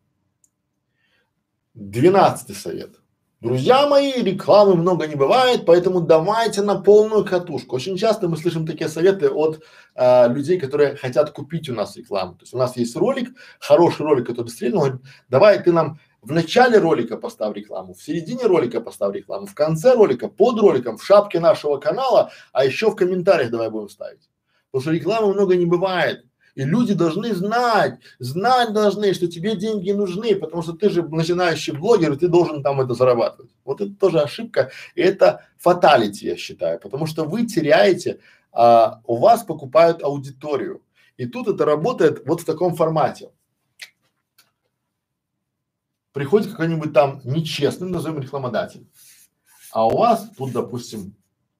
Двенадцатый 1.74 2.56
совет. 2.56 2.96
Друзья 3.40 3.86
мои, 3.86 4.12
рекламы 4.22 4.74
много 4.74 5.06
не 5.06 5.14
бывает, 5.14 5.66
поэтому 5.66 6.00
давайте 6.00 6.62
на 6.62 6.80
полную 6.80 7.24
катушку. 7.24 7.76
Очень 7.76 7.96
часто 7.96 8.28
мы 8.28 8.36
слышим 8.36 8.66
такие 8.66 8.88
советы 8.88 9.28
от 9.28 9.62
э, 9.94 10.32
людей, 10.32 10.58
которые 10.58 10.96
хотят 10.96 11.30
купить 11.30 11.68
у 11.68 11.74
нас 11.74 11.96
рекламу. 11.96 12.34
То 12.34 12.42
есть 12.42 12.54
у 12.54 12.58
нас 12.58 12.76
есть 12.76 12.96
ролик, 12.96 13.28
хороший 13.60 14.06
ролик, 14.06 14.26
который 14.26 14.48
стрельнул, 14.48 14.86
давай 15.28 15.62
ты 15.62 15.70
нам 15.70 16.00
в 16.26 16.32
начале 16.32 16.78
ролика 16.78 17.16
поставь 17.16 17.54
рекламу, 17.54 17.94
в 17.94 18.02
середине 18.02 18.46
ролика 18.46 18.80
поставь 18.80 19.14
рекламу, 19.14 19.46
в 19.46 19.54
конце 19.54 19.94
ролика, 19.94 20.26
под 20.28 20.58
роликом, 20.58 20.98
в 20.98 21.04
шапке 21.04 21.38
нашего 21.38 21.76
канала, 21.76 22.32
а 22.52 22.64
еще 22.64 22.90
в 22.90 22.96
комментариях 22.96 23.50
давай 23.50 23.70
будем 23.70 23.88
ставить. 23.88 24.28
Потому 24.72 24.82
что 24.82 24.90
рекламы 24.90 25.32
много 25.32 25.54
не 25.54 25.66
бывает. 25.66 26.24
И 26.56 26.64
люди 26.64 26.94
должны 26.94 27.32
знать, 27.32 28.00
знать 28.18 28.72
должны, 28.72 29.14
что 29.14 29.28
тебе 29.28 29.54
деньги 29.54 29.92
нужны, 29.92 30.34
потому 30.34 30.62
что 30.62 30.72
ты 30.72 30.90
же 30.90 31.02
начинающий 31.02 31.74
блогер, 31.74 32.14
и 32.14 32.16
ты 32.16 32.26
должен 32.26 32.60
там 32.62 32.80
это 32.80 32.94
зарабатывать. 32.94 33.52
Вот 33.64 33.80
это 33.80 33.94
тоже 33.94 34.20
ошибка, 34.20 34.72
и 34.96 35.02
это 35.02 35.44
фаталити, 35.58 36.26
я 36.26 36.36
считаю, 36.36 36.80
потому 36.80 37.06
что 37.06 37.24
вы 37.24 37.46
теряете, 37.46 38.18
а, 38.50 39.00
у 39.04 39.16
вас 39.16 39.44
покупают 39.44 40.02
аудиторию. 40.02 40.82
И 41.18 41.26
тут 41.26 41.46
это 41.46 41.64
работает 41.64 42.26
вот 42.26 42.40
в 42.40 42.44
таком 42.44 42.74
формате 42.74 43.30
приходит 46.16 46.50
какой-нибудь 46.50 46.94
там 46.94 47.20
нечестный, 47.24 47.90
назовем 47.90 48.20
рекламодатель, 48.20 48.86
а 49.70 49.86
у 49.86 49.98
вас 49.98 50.26
тут, 50.38 50.52
допустим, 50.52 51.14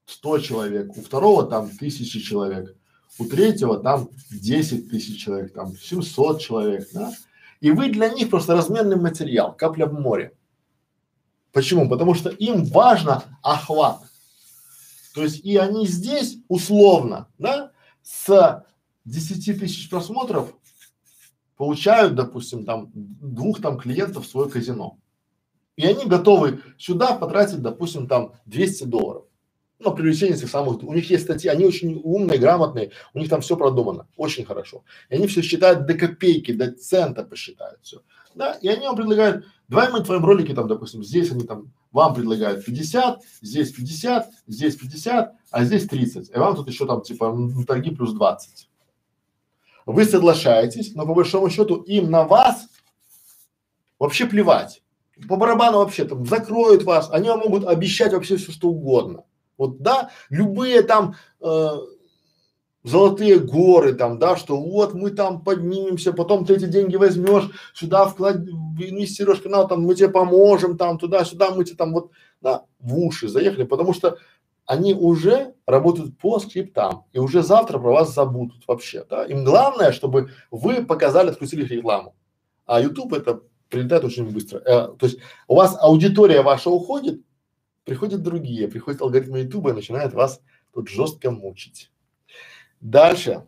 100 0.07 0.39
человек, 0.39 0.97
у 0.97 1.01
второго 1.03 1.45
там 1.45 1.69
тысячи 1.69 2.19
человек, 2.19 2.75
у 3.19 3.25
третьего 3.25 3.77
там 3.77 4.09
10 4.31 4.89
тысяч 4.89 5.23
человек, 5.23 5.53
там 5.53 5.77
700 5.77 6.41
человек, 6.41 6.87
да, 6.91 7.13
и 7.59 7.69
вы 7.69 7.89
для 7.89 8.09
них 8.09 8.31
просто 8.31 8.55
разменный 8.55 8.95
материал, 8.95 9.55
капля 9.55 9.85
в 9.85 9.93
море. 9.93 10.35
Почему? 11.51 11.87
Потому 11.87 12.15
что 12.15 12.29
им 12.31 12.65
важно 12.65 13.25
охват. 13.43 13.99
То 15.13 15.21
есть 15.21 15.45
и 15.45 15.55
они 15.55 15.85
здесь 15.85 16.39
условно, 16.47 17.27
да, 17.37 17.69
с 18.01 18.65
10 19.05 19.59
тысяч 19.59 19.87
просмотров 19.87 20.51
получают, 21.57 22.15
допустим, 22.15 22.65
там 22.65 22.91
двух 22.93 23.61
там 23.61 23.77
клиентов 23.77 24.25
в 24.25 24.29
свое 24.29 24.49
казино. 24.49 24.97
И 25.75 25.85
они 25.85 26.05
готовы 26.05 26.61
сюда 26.77 27.15
потратить, 27.15 27.61
допустим, 27.61 28.07
там 28.07 28.33
200 28.45 28.85
долларов. 28.85 29.25
Ну, 29.79 29.93
привлечение 29.93 30.35
этих 30.35 30.49
самых, 30.49 30.81
у 30.83 30.93
них 30.93 31.07
есть 31.11 31.25
статьи, 31.25 31.51
они 31.51 31.63
очень 31.63 32.01
умные, 32.03 32.39
грамотные, 32.39 32.91
у 33.13 33.19
них 33.19 33.29
там 33.29 33.41
все 33.41 33.55
продумано, 33.55 34.07
очень 34.15 34.43
хорошо. 34.43 34.83
И 35.09 35.15
они 35.15 35.27
все 35.27 35.43
считают 35.43 35.85
до 35.85 35.93
копейки, 35.93 36.51
до 36.51 36.71
цента 36.71 37.23
посчитают 37.23 37.79
все. 37.83 38.01
Да, 38.33 38.53
и 38.53 38.67
они 38.67 38.87
вам 38.87 38.95
предлагают, 38.95 39.45
давай 39.67 39.91
мы 39.91 39.99
в 39.99 40.05
твоем 40.05 40.25
ролике 40.25 40.55
там, 40.55 40.67
допустим, 40.67 41.03
здесь 41.03 41.31
они 41.31 41.43
там, 41.43 41.71
вам 41.91 42.15
предлагают 42.15 42.65
50, 42.65 43.21
здесь 43.41 43.71
50, 43.71 44.27
здесь 44.47 44.75
50, 44.75 45.35
а 45.51 45.63
здесь 45.63 45.87
30. 45.87 46.31
И 46.35 46.39
вам 46.39 46.55
тут 46.55 46.67
еще 46.67 46.87
там 46.87 47.03
типа 47.03 47.31
на 47.31 47.63
торги 47.63 47.91
плюс 47.91 48.13
20. 48.13 48.69
Вы 49.87 50.03
соглашаетесь, 50.03 50.93
но 50.95 51.05
по 51.05 51.13
большому 51.13 51.49
счету 51.49 51.75
им 51.75 52.11
на 52.11 52.25
вас 52.25 52.67
вообще 53.97 54.25
плевать. 54.25 54.83
По 55.29 55.37
барабану 55.37 55.77
вообще 55.77 56.03
там 56.03 56.25
закроют 56.25 56.83
вас, 56.83 57.09
они 57.09 57.29
вам 57.29 57.39
могут 57.39 57.65
обещать 57.65 58.11
вообще 58.11 58.35
все 58.35 58.51
что 58.51 58.67
угодно. 58.67 59.23
Вот 59.57 59.81
да, 59.81 60.09
любые 60.29 60.81
там 60.81 61.15
э, 61.39 61.69
золотые 62.83 63.39
горы 63.39 63.93
там, 63.93 64.19
да, 64.19 64.35
что 64.35 64.57
вот 64.57 64.93
мы 64.93 65.09
там 65.11 65.41
поднимемся, 65.41 66.11
потом 66.11 66.45
ты 66.45 66.55
эти 66.55 66.65
деньги 66.65 66.97
возьмешь, 66.97 67.49
сюда 67.73 68.07
вклад, 68.07 68.37
инвестируешь 68.37 69.39
канал, 69.39 69.69
там 69.69 69.83
мы 69.83 69.95
тебе 69.95 70.09
поможем, 70.09 70.77
там 70.77 70.99
туда-сюда, 70.99 71.51
мы 71.51 71.63
тебе 71.63 71.77
там 71.77 71.93
вот, 71.93 72.11
да, 72.41 72.65
в 72.79 72.97
уши 72.97 73.29
заехали, 73.29 73.63
потому 73.63 73.93
что 73.93 74.17
они 74.67 74.93
уже 74.93 75.55
работают 75.65 76.17
по 76.19 76.39
скриптам 76.39 77.05
и 77.13 77.19
уже 77.19 77.41
завтра 77.41 77.79
про 77.79 77.93
вас 77.93 78.13
забудут 78.13 78.67
вообще, 78.67 79.05
да. 79.09 79.25
Им 79.25 79.45
главное, 79.45 79.93
чтобы 79.93 80.29
вы 80.51 80.85
показали, 80.85 81.29
открутили 81.29 81.65
рекламу. 81.65 82.15
А 82.65 82.81
YouTube 82.81 83.13
это 83.13 83.41
прилетает 83.69 84.03
очень 84.03 84.29
быстро. 84.29 84.59
Э, 84.59 84.95
то 84.97 85.05
есть 85.05 85.19
у 85.47 85.55
вас 85.55 85.77
аудитория 85.79 86.41
ваша 86.41 86.69
уходит, 86.69 87.21
приходят 87.85 88.21
другие, 88.21 88.67
приходят 88.67 89.01
алгоритмы 89.01 89.39
YouTube 89.39 89.69
и 89.69 89.73
начинают 89.73 90.13
вас 90.13 90.41
тут 90.73 90.89
жестко 90.89 91.31
мучить. 91.31 91.89
Дальше. 92.81 93.45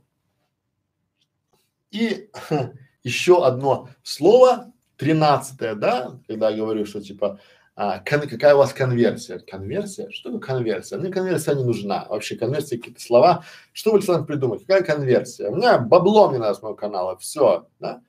И 1.91 2.29
еще 3.04 3.46
одно 3.46 3.89
слово, 4.04 4.71
тринадцатое, 4.96 5.75
да, 5.75 6.17
когда 6.28 6.50
я 6.50 6.58
говорю, 6.58 6.86
что 6.86 7.01
типа 7.01 7.41
а, 7.82 8.00
кон, 8.00 8.28
какая 8.28 8.56
у 8.56 8.58
вас 8.58 8.74
конверсия? 8.74 9.39
Конверсия? 9.39 10.12
Что 10.12 10.34
такое 10.34 10.56
конверсия? 10.56 10.97
Мне 10.97 11.10
конверсия 11.10 11.56
не 11.56 11.64
нужна. 11.64 12.06
Вообще 12.10 12.36
конверсия 12.36 12.78
какие-то 12.78 13.00
слова. 13.01 13.46
Что 13.72 13.93
вы 13.93 14.01
сам 14.01 14.26
придумать? 14.26 14.66
Какая 14.66 14.84
конверсия? 14.84 15.47
У 15.47 15.56
меня 15.56 15.80
бабло 15.80 16.30
мне 16.30 16.39
надо 16.39 16.56
с 16.56 16.62
моего 16.62 16.76
канала. 16.76 17.18
Все, 17.20 17.70
да? 17.80 18.01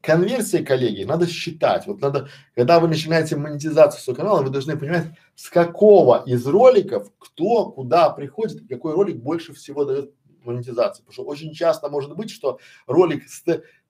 Конверсия, 0.00 0.64
коллеги, 0.64 1.04
надо 1.04 1.28
считать. 1.28 1.86
Вот 1.86 2.00
надо, 2.00 2.28
когда 2.56 2.80
вы 2.80 2.88
начинаете 2.88 3.36
монетизацию 3.36 4.02
своего 4.02 4.16
канала, 4.16 4.42
вы 4.42 4.50
должны 4.50 4.76
понимать, 4.76 5.04
с 5.36 5.50
какого 5.50 6.24
из 6.26 6.44
роликов, 6.44 7.12
кто, 7.20 7.70
куда 7.70 8.10
приходит, 8.10 8.68
какой 8.68 8.94
ролик 8.94 9.18
больше 9.18 9.54
всего 9.54 9.84
дает 9.84 10.10
монетизацию. 10.42 11.06
Потому 11.06 11.12
что 11.12 11.22
очень 11.22 11.52
часто 11.54 11.88
может 11.88 12.16
быть, 12.16 12.32
что 12.32 12.58
ролик 12.88 13.22
с 13.28 13.44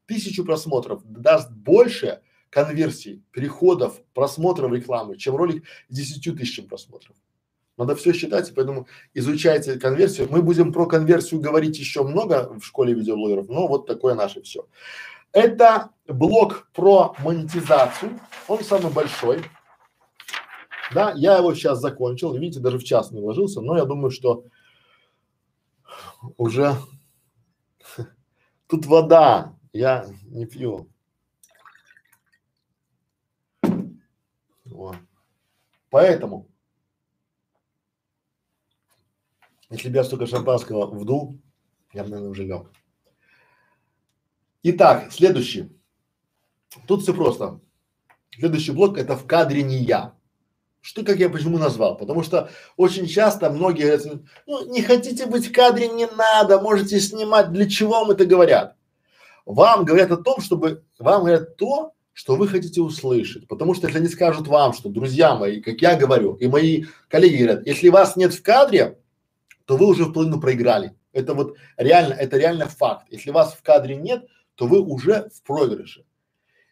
тысячу 0.05 0.45
просмотров 0.45 1.01
даст 1.07 1.51
больше, 1.51 2.21
конверсий, 2.57 3.23
переходов, 3.33 4.01
просмотров 4.15 4.73
рекламы, 4.73 5.19
чем 5.19 5.37
ролик 5.37 5.63
с 5.91 5.95
10 5.95 6.39
тысячами 6.39 6.67
просмотров. 6.67 7.15
Надо 7.77 7.95
все 7.95 8.15
считать, 8.15 8.51
поэтому 8.55 8.87
изучайте 9.13 9.79
конверсию. 9.79 10.29
Мы 10.31 10.41
будем 10.41 10.73
про 10.73 10.87
конверсию 10.87 11.43
говорить 11.43 11.79
еще 11.79 12.03
много 12.03 12.51
в 12.59 12.65
школе 12.65 12.95
видеоблогеров, 12.95 13.51
но 13.51 13.69
вот 13.69 13.87
такое 13.87 14.15
наше 14.15 14.41
все. 14.41 14.67
Это 15.33 15.91
блок 16.09 16.71
про 16.73 17.15
монетизацию, 17.19 18.19
он 18.49 18.65
самый 18.65 18.91
большой. 18.91 19.43
Да, 20.95 21.13
я 21.15 21.37
его 21.37 21.55
сейчас 21.55 21.79
закончил, 21.79 22.33
видите, 22.33 22.61
даже 22.61 22.79
в 22.79 22.85
час 22.85 23.11
не 23.11 23.21
вложился, 23.21 23.61
но 23.61 23.77
я 23.77 23.85
думаю, 23.85 24.11
что 24.11 24.45
уже 26.39 26.75
тут 28.67 28.87
вода, 28.87 29.53
Я 29.75 30.07
не 30.25 30.47
пью. 30.47 30.89
Вот. 34.77 34.97
Поэтому, 35.97 36.47
если 39.71 39.89
бы 39.89 39.97
я 39.97 40.05
столько 40.05 40.27
шампанского 40.27 40.95
вдул, 40.95 41.41
я 41.95 42.05
бы, 42.05 42.11
наверное, 42.11 42.33
уже 42.33 42.45
лег. 42.45 42.71
Итак, 44.63 45.11
следующий. 45.11 45.75
Тут 46.87 47.01
все 47.01 47.15
просто. 47.15 47.61
Следующий 48.31 48.73
блок 48.73 48.99
это 48.99 49.17
в 49.17 49.27
кадре 49.27 49.63
не 49.63 49.79
я. 49.79 50.15
Что, 50.83 51.03
как 51.03 51.17
я 51.17 51.31
почему 51.31 51.57
назвал? 51.57 51.97
Потому 51.97 52.23
что 52.23 52.51
очень 52.77 53.07
часто 53.07 53.49
многие 53.49 53.85
говорят, 53.85 54.23
ну, 54.47 54.71
не 54.71 54.83
хотите 54.83 55.25
быть 55.25 55.47
в 55.47 55.53
кадре, 55.55 55.89
не 55.89 56.07
надо, 56.09 56.61
можете 56.61 57.01
снимать. 57.01 57.53
Для 57.53 57.71
чего 57.71 57.93
вам 57.93 58.11
это 58.11 58.27
говорят? 58.27 58.77
Вам 59.47 59.87
говорят 59.87 60.11
о 60.11 60.19
том, 60.19 60.43
чтобы, 60.43 60.85
вам 60.99 61.23
говорят 61.23 61.57
то, 61.57 61.96
что 62.17 62.35
вы 62.35 62.49
хотите 62.49 62.81
услышать. 62.81 63.47
Потому 63.47 63.75
что 63.75 63.87
если 63.87 63.99
они 63.99 64.09
скажут 64.09 64.49
вам, 64.49 64.73
что, 64.73 64.89
друзья 64.89 65.35
мои, 65.35 65.61
как 65.61 65.83
я 65.83 65.97
говорю, 65.97 66.33
и 66.37 66.47
мои 66.49 66.85
коллеги 67.09 67.43
говорят, 67.43 67.67
если 67.67 67.91
вас 67.91 68.17
нет 68.17 68.33
в 68.33 68.43
кадре, 68.43 68.99
то 69.67 69.77
вы 69.77 69.87
уже 69.87 70.07
в 70.07 70.15
половину 70.15 70.41
проиграли. 70.41 70.97
Это 71.13 71.35
вот 71.35 71.57
реально, 71.77 72.15
это 72.15 72.39
реально 72.39 72.69
факт. 72.69 73.07
Если 73.11 73.31
вас 73.31 73.53
в 73.53 73.63
кадре 73.63 73.97
нет, 73.97 74.25
то 74.55 74.67
вы 74.67 74.81
уже 74.81 75.29
в 75.29 75.43
проигрыше. 75.43 76.07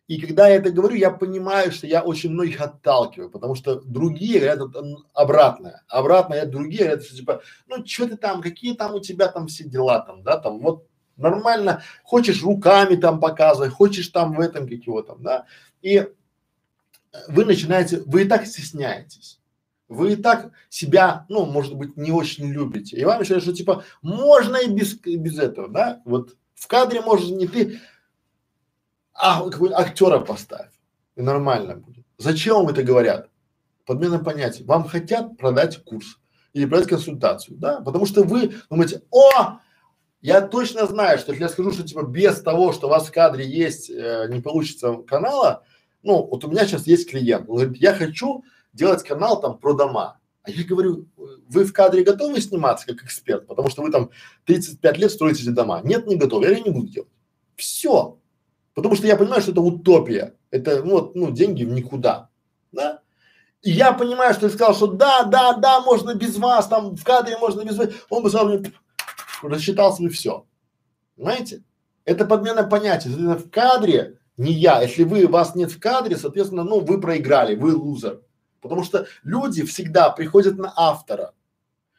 И 0.08 0.18
когда 0.18 0.48
я 0.48 0.56
это 0.56 0.70
говорю, 0.70 0.96
я 0.96 1.10
понимаю, 1.10 1.72
что 1.72 1.86
я 1.86 2.02
очень 2.02 2.30
многих 2.30 2.62
отталкиваю, 2.62 3.30
потому 3.30 3.54
что 3.54 3.82
другие 3.82 4.40
говорят 4.40 4.74
обратное. 5.12 5.82
Обратное 5.88 6.46
другие 6.46 6.84
говорят, 6.84 7.04
что 7.04 7.16
типа, 7.16 7.42
ну 7.66 7.84
что 7.84 8.08
ты 8.08 8.16
там, 8.16 8.40
какие 8.40 8.74
там 8.74 8.94
у 8.94 9.00
тебя 9.00 9.28
там 9.28 9.48
все 9.48 9.64
дела 9.64 10.00
там, 10.00 10.22
да, 10.22 10.38
там 10.38 10.60
вот 10.60 10.86
нормально, 11.16 11.82
хочешь 12.02 12.42
руками 12.42 12.96
там 12.96 13.20
показывай, 13.20 13.68
хочешь 13.68 14.08
там 14.08 14.34
в 14.34 14.40
этом 14.40 14.68
какие 14.68 15.02
там, 15.02 15.22
да. 15.22 15.46
И 15.82 16.08
вы 17.28 17.44
начинаете, 17.44 18.02
вы 18.06 18.22
и 18.22 18.28
так 18.28 18.46
стесняетесь. 18.46 19.40
Вы 19.88 20.14
и 20.14 20.16
так 20.16 20.50
себя, 20.70 21.26
ну, 21.28 21.44
может 21.44 21.74
быть, 21.74 21.96
не 21.96 22.10
очень 22.10 22.46
любите. 22.46 22.96
И 22.96 23.04
вам 23.04 23.20
еще 23.20 23.38
что 23.40 23.52
типа 23.52 23.84
можно 24.02 24.56
и 24.56 24.68
без, 24.68 24.94
без 24.94 25.38
этого, 25.38 25.68
да? 25.68 26.00
Вот 26.04 26.36
в 26.54 26.66
кадре 26.66 27.02
может 27.02 27.30
не 27.30 27.46
ты, 27.46 27.80
а 29.12 29.48
какой 29.48 29.72
актера 29.72 30.20
поставь, 30.20 30.70
и 31.16 31.22
нормально 31.22 31.76
будет. 31.76 32.04
Зачем 32.18 32.56
вам 32.56 32.68
это 32.68 32.82
говорят? 32.82 33.28
Подмена 33.84 34.18
понятий. 34.18 34.64
Вам 34.64 34.88
хотят 34.88 35.36
продать 35.36 35.84
курс 35.84 36.18
или 36.54 36.64
продать 36.64 36.88
консультацию, 36.88 37.58
да? 37.58 37.80
Потому 37.80 38.06
что 38.06 38.24
вы 38.24 38.54
думаете, 38.70 39.02
о, 39.10 39.58
я 40.24 40.40
точно 40.40 40.86
знаю, 40.86 41.18
что 41.18 41.32
если 41.32 41.42
я 41.42 41.50
скажу, 41.50 41.70
что 41.70 41.82
типа 41.82 42.02
без 42.02 42.40
того, 42.40 42.72
что 42.72 42.86
у 42.86 42.90
вас 42.90 43.08
в 43.08 43.12
кадре 43.12 43.46
есть, 43.46 43.90
э, 43.90 44.26
не 44.30 44.40
получится 44.40 44.94
канала, 45.06 45.64
ну, 46.02 46.26
вот 46.26 46.42
у 46.46 46.50
меня 46.50 46.64
сейчас 46.64 46.86
есть 46.86 47.10
клиент, 47.10 47.46
он 47.46 47.56
говорит, 47.56 47.76
я 47.76 47.92
хочу 47.92 48.42
делать 48.72 49.02
канал 49.02 49.38
там 49.38 49.58
про 49.58 49.74
дома. 49.74 50.18
А 50.42 50.50
я 50.50 50.64
говорю, 50.64 51.06
вы 51.16 51.64
в 51.64 51.74
кадре 51.74 52.04
готовы 52.04 52.40
сниматься 52.40 52.86
как 52.86 53.04
эксперт, 53.04 53.46
потому 53.46 53.68
что 53.68 53.82
вы 53.82 53.90
там 53.90 54.08
35 54.46 54.96
лет 54.96 55.10
строите 55.10 55.42
эти 55.42 55.50
дома? 55.50 55.82
Нет, 55.84 56.06
не 56.06 56.16
готовы, 56.16 56.46
я 56.46 56.58
не 56.58 56.70
буду 56.70 56.88
делать. 56.88 57.10
Все. 57.54 58.18
Потому 58.72 58.96
что 58.96 59.06
я 59.06 59.16
понимаю, 59.16 59.42
что 59.42 59.52
это 59.52 59.60
утопия. 59.60 60.36
Это 60.50 60.82
ну, 60.82 60.92
вот, 60.92 61.14
ну, 61.14 61.32
деньги 61.32 61.64
в 61.64 61.70
никуда. 61.70 62.30
Да? 62.72 63.00
И 63.60 63.70
я 63.70 63.92
понимаю, 63.92 64.32
что 64.32 64.48
ты 64.48 64.54
сказал, 64.54 64.74
что 64.74 64.86
да, 64.86 65.24
да, 65.24 65.52
да, 65.52 65.82
можно 65.82 66.14
без 66.14 66.38
вас, 66.38 66.66
там 66.66 66.96
в 66.96 67.04
кадре 67.04 67.36
можно 67.36 67.62
без 67.62 67.76
вас. 67.76 67.90
Он 68.08 68.22
бы 68.22 68.30
сразу 68.30 68.62
рассчитался 69.42 70.02
и 70.02 70.08
все. 70.08 70.46
Понимаете? 71.16 71.62
Это 72.04 72.24
подмена 72.24 72.64
понятия. 72.64 73.10
Это 73.10 73.36
в 73.36 73.50
кадре 73.50 74.18
не 74.36 74.52
я. 74.52 74.82
Если 74.82 75.04
вы, 75.04 75.26
вас 75.26 75.54
нет 75.54 75.70
в 75.70 75.80
кадре, 75.80 76.16
соответственно, 76.16 76.64
ну, 76.64 76.80
вы 76.80 77.00
проиграли, 77.00 77.54
вы 77.54 77.74
лузер. 77.74 78.20
Потому 78.60 78.82
что 78.82 79.06
люди 79.22 79.64
всегда 79.64 80.10
приходят 80.10 80.58
на 80.58 80.72
автора. 80.76 81.32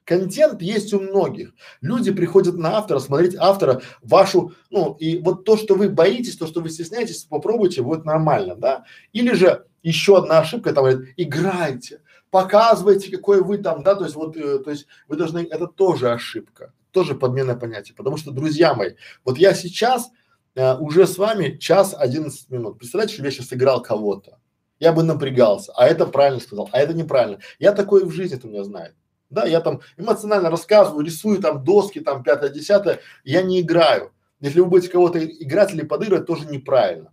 Контент 0.03 0.61
есть 0.61 0.93
у 0.93 0.99
многих. 0.99 1.53
Люди 1.81 2.11
приходят 2.11 2.55
на 2.55 2.77
автора, 2.77 2.99
смотреть 2.99 3.35
автора, 3.35 3.81
вашу, 4.03 4.53
ну, 4.69 4.95
и 4.99 5.17
вот 5.17 5.45
то, 5.45 5.57
что 5.57 5.73
вы 5.73 5.89
боитесь, 5.89 6.37
то, 6.37 6.45
что 6.45 6.61
вы 6.61 6.69
стесняетесь, 6.69 7.23
попробуйте, 7.23 7.81
будет 7.81 8.05
нормально, 8.05 8.55
да. 8.55 8.85
Или 9.13 9.33
же 9.33 9.65
еще 9.81 10.17
одна 10.17 10.39
ошибка, 10.39 10.73
там 10.73 10.83
говорит, 10.83 11.13
играйте, 11.17 12.01
показывайте, 12.29 13.11
какой 13.11 13.41
вы 13.41 13.57
там, 13.57 13.81
да, 13.81 13.95
то 13.95 14.03
есть 14.03 14.15
вот, 14.15 14.37
э, 14.37 14.59
то 14.59 14.69
есть 14.69 14.85
вы 15.07 15.15
должны, 15.15 15.39
это 15.39 15.65
тоже 15.67 16.11
ошибка, 16.11 16.73
тоже 16.95 17.13
подмена 17.13 17.55
понятия, 17.55 17.93
потому 17.93 18.15
что, 18.15 18.31
друзья 18.31 18.73
мои, 18.73 18.93
вот 19.25 19.37
я 19.37 19.53
сейчас 19.53 20.11
э, 20.55 20.75
уже 20.77 21.05
с 21.05 21.17
вами 21.17 21.57
час 21.57 21.93
одиннадцать 21.93 22.49
минут, 22.49 22.79
представляете, 22.79 23.15
что 23.15 23.25
я 23.25 23.31
сейчас 23.31 23.51
играл 23.51 23.83
кого-то, 23.83 24.39
я 24.79 24.93
бы 24.93 25.03
напрягался, 25.03 25.73
а 25.75 25.87
это 25.87 26.05
правильно 26.05 26.39
сказал, 26.39 26.69
а 26.71 26.79
это 26.79 26.93
неправильно, 26.93 27.39
я 27.59 27.73
такое 27.73 28.05
в 28.05 28.11
жизни, 28.11 28.37
ты 28.37 28.47
меня 28.47 28.63
знаешь. 28.63 28.95
Да, 29.29 29.45
я 29.45 29.59
там 29.59 29.81
эмоционально 29.97 30.49
рассказываю, 30.49 31.03
рисую 31.05 31.41
там 31.41 31.65
доски, 31.65 31.99
там 31.99 32.23
пятое, 32.23 32.49
десятое, 32.49 33.01
я 33.25 33.41
не 33.41 33.59
играю. 33.59 34.13
Если 34.39 34.61
вы 34.61 34.67
будете 34.67 34.91
кого-то 34.91 35.19
играть 35.19 35.73
или 35.73 35.81
подыгрывать, 35.81 36.27
тоже 36.27 36.45
неправильно. 36.45 37.11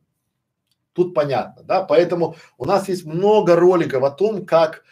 Тут 0.93 1.13
понятно, 1.13 1.65
да, 1.65 1.83
поэтому 1.83 2.37
у 2.57 2.67
нас 2.67 2.89
есть 2.89 3.05
много 3.05 3.57
роликов 3.57 4.05
о 4.05 4.11
том, 4.11 4.47
как 4.47 4.85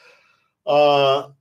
а, 0.64 1.34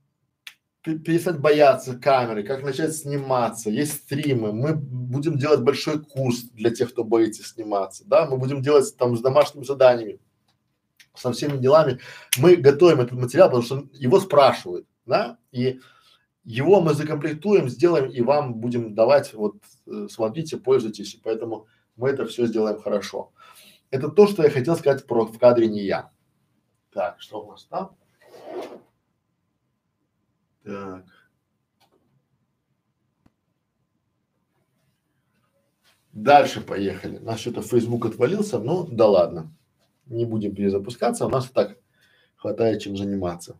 перестать 0.82 1.38
бояться 1.38 1.98
камеры, 1.98 2.42
как 2.42 2.62
начать 2.62 2.94
сниматься, 2.96 3.70
есть 3.70 3.92
стримы, 3.92 4.52
мы 4.52 4.74
будем 4.74 5.36
делать 5.36 5.60
большой 5.60 6.02
курс 6.02 6.42
для 6.54 6.70
тех, 6.70 6.90
кто 6.90 7.04
боится 7.04 7.44
сниматься, 7.44 8.04
да, 8.06 8.26
мы 8.26 8.38
будем 8.38 8.62
делать 8.62 8.96
там 8.96 9.16
с 9.16 9.20
домашними 9.20 9.64
заданиями, 9.64 10.20
со 11.14 11.32
всеми 11.32 11.58
делами, 11.58 12.00
мы 12.38 12.56
готовим 12.56 13.00
этот 13.00 13.18
материал, 13.18 13.48
потому 13.48 13.64
что 13.64 13.88
его 13.92 14.20
спрашивают, 14.20 14.86
да, 15.04 15.38
и 15.52 15.80
его 16.44 16.80
мы 16.80 16.94
закомплектуем, 16.94 17.68
сделаем 17.68 18.10
и 18.10 18.22
вам 18.22 18.54
будем 18.54 18.94
давать, 18.94 19.34
вот 19.34 19.56
э, 19.86 20.06
смотрите, 20.10 20.56
пользуйтесь, 20.56 21.14
и 21.14 21.20
поэтому 21.22 21.66
мы 21.96 22.08
это 22.08 22.24
все 22.24 22.46
сделаем 22.46 22.80
хорошо. 22.80 23.32
Это 23.90 24.08
то, 24.08 24.26
что 24.26 24.42
я 24.42 24.50
хотел 24.50 24.76
сказать 24.76 25.06
про 25.06 25.26
в 25.26 25.38
кадре 25.38 25.66
не 25.66 25.82
я. 25.82 26.10
Так, 26.92 27.20
что 27.20 27.42
у 27.42 27.50
нас 27.50 27.64
там? 27.64 27.96
Так. 30.70 31.04
Дальше 36.12 36.60
поехали. 36.60 37.18
У 37.18 37.24
нас 37.24 37.40
что-то 37.40 37.60
Facebook 37.60 38.06
отвалился, 38.06 38.60
ну 38.60 38.86
да 38.86 39.06
ладно. 39.06 39.52
Не 40.06 40.26
будем 40.26 40.54
перезапускаться, 40.54 41.26
у 41.26 41.28
нас 41.28 41.50
так 41.50 41.76
хватает 42.36 42.82
чем 42.82 42.96
заниматься. 42.96 43.58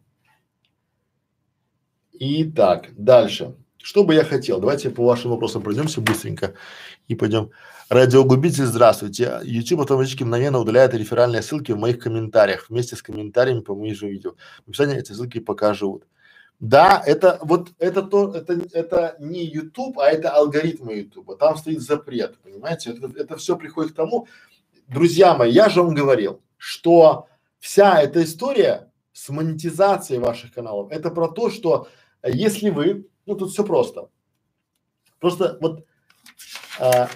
Итак, 2.12 2.90
дальше. 2.96 3.56
Что 3.78 4.04
бы 4.04 4.14
я 4.14 4.22
хотел? 4.22 4.60
Давайте 4.60 4.90
по 4.90 5.04
вашим 5.04 5.32
вопросам 5.32 5.62
пройдемся 5.62 6.00
быстренько 6.00 6.54
и 7.08 7.16
пойдем. 7.16 7.50
Радиогубитель, 7.88 8.66
здравствуйте. 8.66 9.40
YouTube 9.42 9.80
автоматически 9.80 10.22
мгновенно 10.22 10.60
удаляет 10.60 10.94
реферальные 10.94 11.42
ссылки 11.42 11.72
в 11.72 11.78
моих 11.78 11.98
комментариях 11.98 12.70
вместе 12.70 12.94
с 12.94 13.02
комментариями 13.02 13.62
по 13.62 13.74
моим 13.74 13.96
же 13.96 14.08
видео. 14.08 14.36
В 14.64 14.68
описании 14.68 14.96
эти 14.96 15.10
ссылки 15.10 15.40
пока 15.40 15.74
живут. 15.74 16.04
Да, 16.60 17.02
это 17.06 17.38
вот 17.40 17.70
это 17.78 18.02
то, 18.02 18.34
это 18.34 18.60
это 18.74 19.16
не 19.18 19.44
YouTube, 19.44 19.98
а 19.98 20.08
это 20.08 20.30
алгоритмы 20.30 20.92
YouTube. 20.92 21.38
Там 21.38 21.56
стоит 21.56 21.80
запрет, 21.80 22.38
понимаете? 22.38 22.90
Это, 22.90 23.10
это 23.18 23.36
все 23.38 23.56
приходит 23.56 23.92
к 23.92 23.96
тому, 23.96 24.28
друзья 24.86 25.34
мои, 25.34 25.50
я 25.50 25.70
же 25.70 25.82
вам 25.82 25.94
говорил, 25.94 26.42
что 26.58 27.28
вся 27.58 28.02
эта 28.02 28.22
история 28.22 28.92
с 29.12 29.30
монетизацией 29.30 30.20
ваших 30.20 30.52
каналов, 30.52 30.90
это 30.92 31.10
про 31.10 31.28
то, 31.28 31.48
что 31.50 31.88
если 32.22 32.68
вы, 32.68 33.08
ну 33.24 33.36
тут 33.36 33.52
все 33.52 33.64
просто, 33.64 34.10
просто 35.18 35.56
вот, 35.62 35.86
а, 36.78 37.08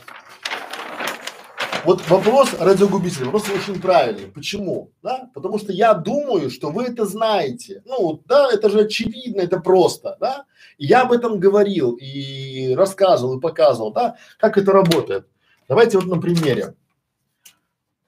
вот 1.84 2.08
вопрос 2.08 2.54
радиогубителя, 2.58 3.26
вопрос 3.26 3.48
очень 3.50 3.80
правильный. 3.80 4.26
Почему? 4.26 4.92
Да? 5.02 5.30
Потому 5.34 5.58
что 5.58 5.72
я 5.72 5.94
думаю, 5.94 6.50
что 6.50 6.70
вы 6.70 6.84
это 6.84 7.04
знаете. 7.04 7.82
Ну, 7.84 8.22
да, 8.26 8.50
это 8.50 8.70
же 8.70 8.80
очевидно, 8.80 9.40
это 9.40 9.60
просто, 9.60 10.16
да. 10.20 10.46
Я 10.78 11.02
об 11.02 11.12
этом 11.12 11.38
говорил 11.38 11.92
и 11.92 12.74
рассказывал 12.74 13.38
и 13.38 13.40
показывал, 13.40 13.92
да, 13.92 14.16
как 14.38 14.58
это 14.58 14.72
работает. 14.72 15.28
Давайте 15.68 15.98
вот 15.98 16.06
на 16.06 16.20
примере. 16.20 16.74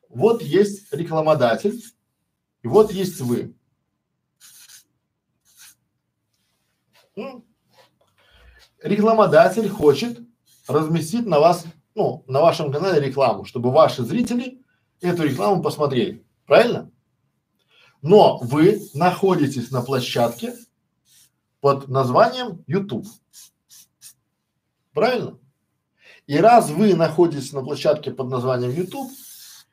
Вот 0.09 0.43
есть 0.43 0.93
рекламодатель, 0.93 1.82
и 2.62 2.69
вот 2.69 2.93
есть 2.93 3.20
вы. 3.20 3.55
Рекламодатель 8.82 9.69
хочет 9.69 10.20
разместить 10.69 11.27
на 11.27 11.40
вас, 11.40 11.65
ну, 11.97 12.24
на 12.28 12.43
вашем 12.43 12.70
канале 12.70 13.01
рекламу, 13.01 13.47
чтобы 13.47 13.73
ваши 13.73 14.05
зрители 14.05 14.60
эту 15.01 15.24
рекламу 15.24 15.62
посмотрели. 15.62 16.24
Правильно? 16.47 16.93
Но 18.02 18.39
вы 18.39 18.82
находитесь 18.93 19.70
на 19.70 19.81
площадке 19.81 20.55
под 21.60 21.89
названием 21.89 22.62
YouTube. 22.66 23.06
Правильно? 24.93 25.39
И 26.27 26.36
раз 26.36 26.70
вы 26.70 26.94
находитесь 26.94 27.52
на 27.52 27.62
площадке 27.62 28.10
под 28.10 28.28
названием 28.28 28.73
YouTube, 28.73 29.10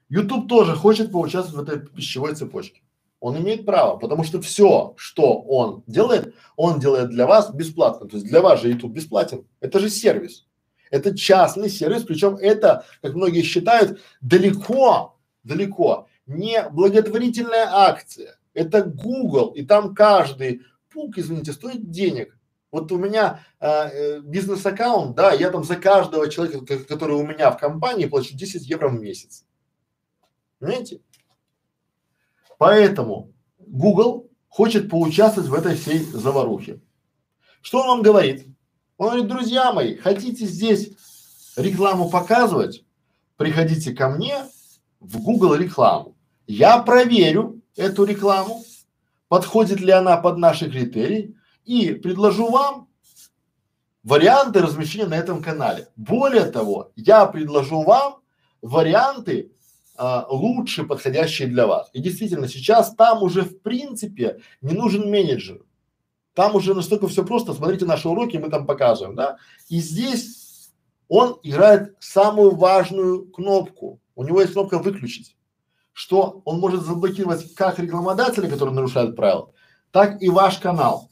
YouTube 0.08 0.48
тоже 0.48 0.76
хочет 0.76 1.12
поучаствовать 1.12 1.68
в 1.68 1.72
этой 1.72 1.88
пищевой 1.88 2.36
цепочке. 2.36 2.82
Он 3.20 3.38
имеет 3.38 3.66
право, 3.66 3.98
потому 3.98 4.24
что 4.24 4.42
все, 4.42 4.94
что 4.96 5.42
он 5.42 5.84
делает, 5.88 6.36
он 6.56 6.80
делает 6.80 7.10
для 7.10 7.28
вас 7.28 7.54
бесплатно. 7.54 8.08
То 8.08 8.16
есть 8.16 8.28
для 8.28 8.42
вас 8.42 8.62
же 8.62 8.70
YouTube 8.70 8.94
бесплатен. 8.94 9.46
Это 9.60 9.80
же 9.80 9.90
сервис. 9.90 10.46
Это 10.94 11.18
частный 11.18 11.72
сервис, 11.72 12.04
причем 12.04 12.36
это, 12.36 12.86
как 13.02 13.16
многие 13.16 13.42
считают, 13.42 14.00
далеко, 14.22 15.18
далеко 15.44 16.08
не 16.28 16.70
благотворительная 16.70 17.68
акция. 17.68 18.38
Это 18.54 18.84
Google, 18.84 19.54
и 19.56 19.66
там 19.66 19.96
каждый 19.96 20.62
пук, 20.92 21.18
извините, 21.18 21.52
стоит 21.52 21.90
денег. 21.90 22.38
Вот 22.70 22.92
у 22.92 23.00
меня 23.00 23.44
а, 23.60 23.90
э, 23.90 24.20
бизнес-аккаунт, 24.20 25.16
да, 25.16 25.32
я 25.32 25.50
там 25.50 25.64
за 25.64 25.78
каждого 25.78 26.30
человека, 26.30 26.78
который 26.84 27.16
у 27.16 27.26
меня 27.26 27.50
в 27.50 27.58
компании, 27.58 28.06
плачу 28.06 28.38
10 28.38 28.70
евро 28.70 28.90
в 28.90 29.02
месяц. 29.02 29.46
Понимаете? 30.60 31.02
Поэтому 32.60 33.34
Google 33.58 34.30
хочет 34.48 34.92
поучаствовать 34.92 35.50
в 35.50 35.56
этой 35.56 35.76
всей 35.76 36.04
заварухе. 36.04 36.82
Что 37.64 37.80
он 37.80 37.88
вам 37.88 38.02
говорит? 38.04 38.46
Он 39.04 39.10
говорит, 39.10 39.28
друзья 39.28 39.74
мои, 39.74 39.96
хотите 39.98 40.46
здесь 40.46 40.92
рекламу 41.58 42.10
показывать, 42.10 42.86
приходите 43.36 43.94
ко 43.94 44.08
мне 44.08 44.46
в 45.02 45.22
Google 45.22 45.56
рекламу. 45.56 46.16
Я 46.48 46.78
проверю 46.80 47.62
эту 47.76 48.06
рекламу, 48.06 48.64
подходит 49.28 49.82
ли 49.82 49.92
она 49.92 50.16
под 50.16 50.38
наши 50.38 50.72
критерии, 50.72 51.36
и 51.66 51.94
предложу 51.94 52.50
вам 52.50 52.88
варианты 54.04 54.62
размещения 54.62 55.08
на 55.08 55.16
этом 55.16 55.44
канале. 55.44 55.90
Более 55.98 56.46
того, 56.46 56.94
я 56.96 57.26
предложу 57.26 57.84
вам 57.84 58.22
варианты 58.62 59.52
а, 59.98 60.26
лучше 60.30 60.86
подходящие 60.86 61.50
для 61.50 61.68
вас. 61.68 61.90
И 61.92 62.00
действительно, 62.02 62.48
сейчас 62.48 62.96
там 62.96 63.22
уже 63.22 63.42
в 63.42 63.62
принципе 63.62 64.40
не 64.62 64.74
нужен 64.74 65.10
менеджер. 65.10 65.62
Там 66.34 66.56
уже 66.56 66.74
настолько 66.74 67.08
все 67.08 67.24
просто. 67.24 67.54
Смотрите 67.54 67.86
наши 67.86 68.08
уроки, 68.10 68.38
мы 68.38 68.50
там 68.50 68.66
показываем, 68.66 69.16
да. 69.16 69.38
И 69.70 69.80
здесь 69.80 70.72
он 71.08 71.40
играет 71.44 71.96
самую 72.00 72.56
важную 72.56 73.26
кнопку. 73.26 74.00
У 74.16 74.24
него 74.24 74.42
есть 74.42 74.54
кнопка 74.54 74.80
выключить, 74.80 75.36
что 75.92 76.42
он 76.46 76.60
может 76.60 76.84
заблокировать 76.84 77.54
как 77.54 77.80
рекламодателя, 77.80 78.50
который 78.50 78.74
нарушает 78.74 79.16
правила, 79.16 79.52
так 79.92 80.22
и 80.22 80.30
ваш 80.30 80.58
канал. 80.58 81.10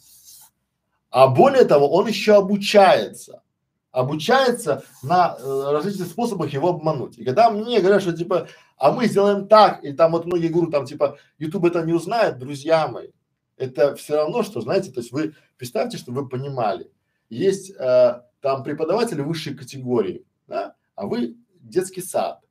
А 1.12 1.28
более 1.28 1.66
того, 1.66 1.92
он 1.92 2.08
еще 2.08 2.36
обучается. 2.36 3.44
Обучается 3.92 4.86
на 5.04 5.36
э, 5.38 5.72
различных 5.72 6.08
способах 6.08 6.54
его 6.54 6.70
обмануть. 6.70 7.18
И 7.18 7.26
когда 7.26 7.52
мне 7.52 7.82
говорят, 7.82 8.02
что 8.02 8.14
типа, 8.14 8.48
а 8.78 8.94
мы 8.94 9.06
сделаем 9.08 9.50
так, 9.50 9.84
и 9.84 9.92
там 9.92 10.14
вот 10.14 10.26
многие 10.26 10.48
говорят, 10.48 10.72
там 10.72 10.86
типа, 10.86 11.18
YouTube 11.38 11.66
это 11.66 11.84
не 11.84 11.92
узнает, 11.92 12.40
друзья 12.40 12.88
мои, 12.88 13.10
это 13.62 13.96
все 13.96 14.16
равно, 14.16 14.44
что, 14.44 14.62
знаете, 14.62 14.92
то 14.92 15.00
есть 15.00 15.12
вы 15.12 15.36
представьте, 15.58 15.98
что 15.98 16.12
вы 16.12 16.28
понимали, 16.28 16.92
есть 17.30 17.72
э, 17.72 18.22
там 18.42 18.64
преподаватели 18.64 19.22
высшей 19.22 19.56
категории, 19.56 20.26
да, 20.48 20.76
а 20.96 21.08
вы 21.08 21.38
детский 21.62 22.02
сад, 22.02 22.42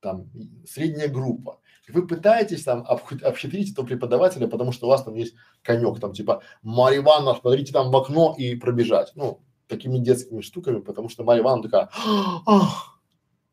там 0.00 0.30
средняя 0.66 1.08
группа 1.08 1.60
вы 1.88 2.06
пытаетесь 2.06 2.64
там 2.64 2.84
обхитрить 2.86 3.72
этого 3.72 3.86
преподавателя, 3.86 4.46
потому 4.46 4.72
что 4.72 4.86
у 4.86 4.90
вас 4.90 5.02
там 5.02 5.14
есть 5.14 5.34
конек, 5.62 5.98
там 6.00 6.12
типа 6.12 6.42
Марья 6.62 6.98
Ивановна, 6.98 7.38
смотрите 7.40 7.72
там 7.72 7.90
в 7.90 7.96
окно 7.96 8.34
и 8.36 8.54
пробежать. 8.54 9.12
Ну, 9.14 9.40
такими 9.66 9.98
детскими 9.98 10.40
штуками, 10.40 10.80
потому 10.80 11.08
что 11.08 11.24
Марья 11.24 11.42
Ивановна 11.42 11.68
такая, 11.68 11.90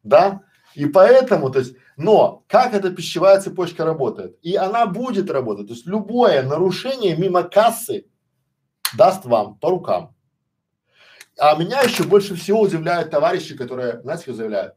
да? 0.03 0.41
И 0.73 0.85
поэтому, 0.85 1.49
то 1.49 1.59
есть, 1.59 1.75
но 1.97 2.43
как 2.47 2.73
эта 2.73 2.91
пищевая 2.91 3.39
цепочка 3.39 3.85
работает? 3.85 4.37
И 4.41 4.55
она 4.55 4.85
будет 4.85 5.29
работать. 5.29 5.67
То 5.67 5.73
есть 5.73 5.85
любое 5.85 6.43
нарушение 6.43 7.15
мимо 7.15 7.43
кассы 7.43 8.05
даст 8.97 9.25
вам 9.25 9.57
по 9.59 9.69
рукам. 9.69 10.15
А 11.37 11.55
меня 11.55 11.81
еще 11.81 12.03
больше 12.03 12.35
всего 12.35 12.61
удивляют 12.61 13.11
товарищи, 13.11 13.55
которые, 13.55 14.01
знаете, 14.01 14.23
что 14.23 14.33
заявляют? 14.33 14.75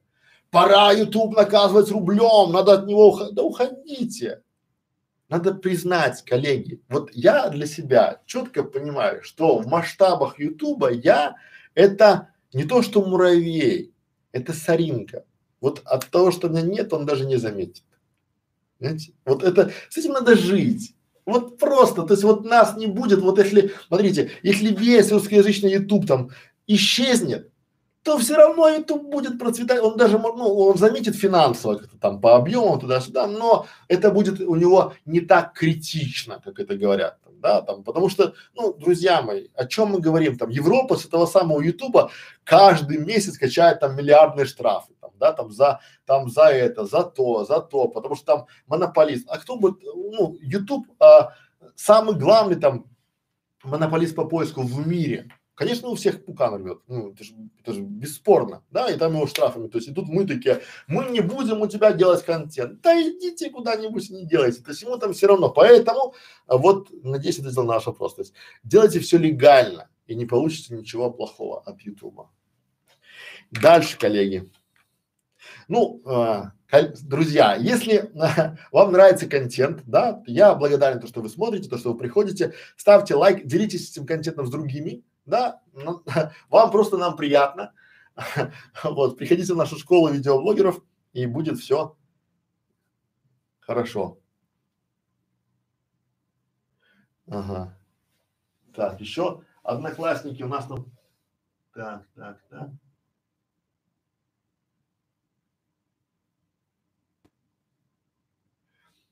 Пора 0.50 0.92
YouTube 0.92 1.36
наказывать 1.36 1.90
рублем, 1.90 2.52
надо 2.52 2.74
от 2.74 2.86
него 2.86 3.08
уходить. 3.08 3.34
Да 3.34 3.42
уходите. 3.42 4.42
Надо 5.28 5.54
признать, 5.54 6.24
коллеги, 6.24 6.80
вот 6.88 7.10
я 7.12 7.50
для 7.50 7.66
себя 7.66 8.22
четко 8.24 8.62
понимаю, 8.62 9.22
что 9.22 9.58
в 9.58 9.66
масштабах 9.66 10.38
Ютуба 10.38 10.90
я 10.90 11.36
это 11.74 12.30
не 12.54 12.64
то, 12.64 12.80
что 12.80 13.04
муравей, 13.04 13.92
это 14.32 14.54
соринка. 14.54 15.24
Вот 15.60 15.82
от 15.84 16.06
того, 16.06 16.30
что 16.30 16.48
меня 16.48 16.62
нет, 16.62 16.92
он 16.92 17.06
даже 17.06 17.26
не 17.26 17.36
заметит. 17.36 17.84
Понимаете? 18.78 19.12
Вот 19.24 19.42
это, 19.42 19.72
с 19.90 19.96
этим 19.96 20.12
надо 20.12 20.36
жить. 20.36 20.94
Вот 21.26 21.58
просто, 21.58 22.04
то 22.04 22.14
есть 22.14 22.24
вот 22.24 22.44
нас 22.44 22.76
не 22.76 22.86
будет, 22.86 23.20
вот 23.20 23.38
если, 23.38 23.72
смотрите, 23.88 24.30
если 24.42 24.74
весь 24.74 25.12
русскоязычный 25.12 25.72
YouTube 25.72 26.06
там 26.06 26.30
исчезнет, 26.66 27.50
то 28.02 28.16
все 28.16 28.36
равно 28.36 28.68
YouTube 28.68 29.10
будет 29.10 29.38
процветать. 29.38 29.82
Он 29.82 29.98
даже, 29.98 30.18
ну, 30.18 30.54
он 30.54 30.78
заметит 30.78 31.14
финансово 31.14 31.74
как-то 31.74 31.98
там 31.98 32.20
по 32.22 32.36
объему 32.36 32.78
туда-сюда, 32.78 33.26
но 33.26 33.66
это 33.88 34.10
будет 34.10 34.40
у 34.40 34.54
него 34.54 34.94
не 35.04 35.20
так 35.20 35.52
критично, 35.52 36.40
как 36.42 36.58
это 36.58 36.76
говорят, 36.76 37.18
да, 37.40 37.62
там, 37.62 37.84
потому 37.84 38.08
что, 38.08 38.34
ну, 38.54 38.74
друзья 38.74 39.22
мои, 39.22 39.48
о 39.54 39.66
чем 39.66 39.90
мы 39.90 40.00
говорим, 40.00 40.36
там, 40.36 40.50
Европа 40.50 40.96
с 40.96 41.04
этого 41.04 41.26
самого 41.26 41.60
Ютуба 41.60 42.10
каждый 42.44 42.98
месяц 42.98 43.38
качает 43.38 43.80
там 43.80 43.96
миллиардные 43.96 44.46
штрафы, 44.46 44.94
там, 45.00 45.10
да, 45.18 45.32
там 45.32 45.50
за, 45.50 45.80
там 46.04 46.28
за 46.28 46.44
это, 46.44 46.84
за 46.84 47.04
то, 47.04 47.44
за 47.44 47.60
то, 47.60 47.88
потому 47.88 48.16
что 48.16 48.26
там 48.26 48.46
монополист. 48.66 49.26
А 49.30 49.38
кто 49.38 49.56
будет, 49.56 49.82
ну, 49.82 50.36
YouTube 50.40 50.86
а, 51.00 51.34
самый 51.74 52.16
главный 52.16 52.56
там 52.56 52.86
монополист 53.62 54.14
по 54.14 54.24
поиску 54.24 54.62
в 54.62 54.86
мире, 54.86 55.30
Конечно, 55.58 55.88
у 55.88 55.96
всех 55.96 56.24
пукан 56.24 56.54
рвет, 56.54 56.78
ну, 56.86 57.10
это 57.10 57.24
же, 57.24 57.34
это 57.60 57.72
же 57.72 57.80
бесспорно, 57.80 58.62
да, 58.70 58.88
и 58.92 58.96
там 58.96 59.14
его 59.16 59.26
штрафами, 59.26 59.66
то 59.66 59.78
есть 59.78 59.88
и 59.88 59.92
тут 59.92 60.06
мы 60.06 60.24
такие, 60.24 60.62
мы 60.86 61.06
не 61.06 61.20
будем 61.20 61.60
у 61.60 61.66
тебя 61.66 61.92
делать 61.92 62.24
контент, 62.24 62.80
да 62.80 62.94
идите 63.02 63.50
куда-нибудь 63.50 64.08
не 64.10 64.24
делайте, 64.24 64.62
то 64.62 64.70
есть 64.70 64.82
ему 64.82 64.98
там 64.98 65.12
все 65.14 65.26
равно, 65.26 65.50
поэтому 65.50 66.14
а 66.46 66.58
вот, 66.58 66.90
надеюсь, 67.02 67.40
это 67.40 67.50
сделал 67.50 67.66
наш 67.66 67.86
вопрос, 67.86 68.14
то 68.14 68.22
есть 68.22 68.34
делайте 68.62 69.00
все 69.00 69.18
легально 69.18 69.90
и 70.06 70.14
не 70.14 70.26
получите 70.26 70.76
ничего 70.76 71.10
плохого 71.10 71.60
от 71.62 71.80
Ютуба. 71.80 72.30
Дальше, 73.50 73.98
коллеги. 73.98 74.48
Ну, 75.66 76.00
э, 76.06 76.92
друзья, 77.02 77.56
если 77.56 78.12
э, 78.14 78.56
вам 78.70 78.92
нравится 78.92 79.26
контент, 79.26 79.82
да, 79.86 80.22
я 80.28 80.54
благодарен, 80.54 81.00
то, 81.00 81.08
что 81.08 81.20
вы 81.20 81.28
смотрите, 81.28 81.68
то, 81.68 81.78
что 81.78 81.92
вы 81.92 81.98
приходите, 81.98 82.54
ставьте 82.76 83.16
лайк, 83.16 83.44
делитесь 83.44 83.90
этим 83.90 84.06
контентом 84.06 84.46
с 84.46 84.50
другими, 84.50 85.02
да, 85.28 85.62
ну, 85.72 86.02
вам 86.48 86.70
просто 86.70 86.96
нам 86.96 87.16
приятно. 87.16 87.72
вот, 88.82 89.16
приходите 89.16 89.54
в 89.54 89.56
нашу 89.56 89.78
школу 89.78 90.08
видеоблогеров 90.08 90.82
и 91.12 91.26
будет 91.26 91.58
все 91.58 91.96
хорошо. 93.68 94.18
Ага. 97.26 97.78
Так, 98.74 98.98
еще 99.00 99.42
одноклассники 99.62 100.42
у 100.42 100.48
нас 100.48 100.66
там. 100.66 100.86
Так, 101.74 102.06
так, 102.14 102.40
так. 102.48 102.70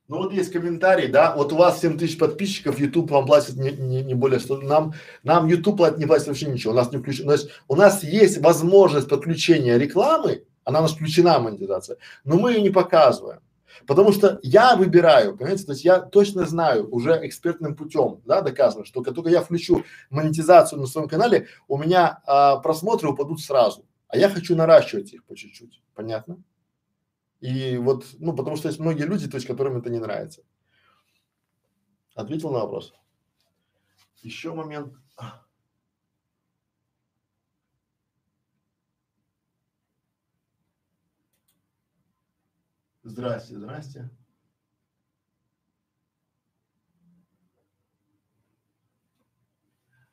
Ну 0.08 0.18
вот 0.18 0.32
есть 0.32 0.52
комментарий, 0.52 1.08
да, 1.08 1.34
вот 1.34 1.52
у 1.52 1.56
вас 1.56 1.80
7 1.80 1.98
тысяч 1.98 2.16
подписчиков, 2.16 2.78
YouTube 2.78 3.10
вам 3.10 3.26
платит 3.26 3.56
не, 3.56 3.72
не, 3.72 4.02
не 4.02 4.14
более 4.14 4.38
100, 4.38 4.58
нам, 4.58 4.94
нам 5.24 5.48
YouTube 5.48 5.78
платит, 5.78 5.98
не 5.98 6.06
платит 6.06 6.28
вообще 6.28 6.46
ничего, 6.46 6.72
у 6.72 6.76
нас 6.76 6.92
не 6.92 6.98
включено, 6.98 7.32
есть 7.32 7.48
у 7.66 7.74
нас 7.74 8.04
есть 8.04 8.38
возможность 8.38 9.08
подключения 9.08 9.76
рекламы, 9.78 10.44
она 10.62 10.78
у 10.78 10.82
нас 10.82 10.92
включена 10.92 11.40
монетизация, 11.40 11.96
но 12.24 12.38
мы 12.38 12.52
ее 12.52 12.62
не 12.62 12.70
показываем. 12.70 13.40
Потому 13.86 14.12
что 14.12 14.38
я 14.42 14.76
выбираю, 14.76 15.36
понимаете, 15.36 15.64
то 15.64 15.72
есть 15.72 15.84
я 15.84 15.98
точно 16.00 16.46
знаю 16.46 16.88
уже 16.90 17.20
экспертным 17.26 17.74
путем, 17.74 18.20
да, 18.24 18.40
доказано, 18.40 18.84
что 18.84 19.02
как 19.02 19.14
только 19.14 19.30
я 19.30 19.42
включу 19.42 19.84
монетизацию 20.10 20.80
на 20.80 20.86
своем 20.86 21.08
канале, 21.08 21.48
у 21.68 21.76
меня 21.76 22.20
а, 22.26 22.56
просмотры 22.56 23.10
упадут 23.10 23.40
сразу, 23.40 23.84
а 24.08 24.16
я 24.16 24.28
хочу 24.28 24.56
наращивать 24.56 25.12
их 25.12 25.24
по 25.24 25.36
чуть-чуть, 25.36 25.82
понятно? 25.94 26.38
И 27.40 27.76
вот, 27.76 28.06
ну, 28.18 28.34
потому 28.34 28.56
что 28.56 28.68
есть 28.68 28.80
многие 28.80 29.04
люди, 29.04 29.28
то 29.28 29.36
есть, 29.36 29.46
которым 29.46 29.76
это 29.76 29.90
не 29.90 29.98
нравится. 29.98 30.42
Ответил 32.14 32.50
на 32.50 32.60
вопрос. 32.60 32.94
Еще 34.22 34.54
момент. 34.54 34.94
Здрасте, 43.02 43.54
здрасте. 43.54 44.10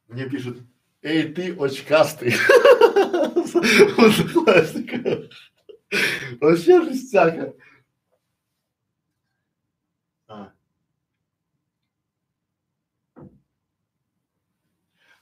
Мне 0.07 0.29
пишут, 0.29 0.59
эй, 1.01 1.33
ты 1.33 1.55
очкастый. 1.55 2.33
Вообще 6.41 6.81
жестяка. 6.81 7.53
А. 10.27 10.51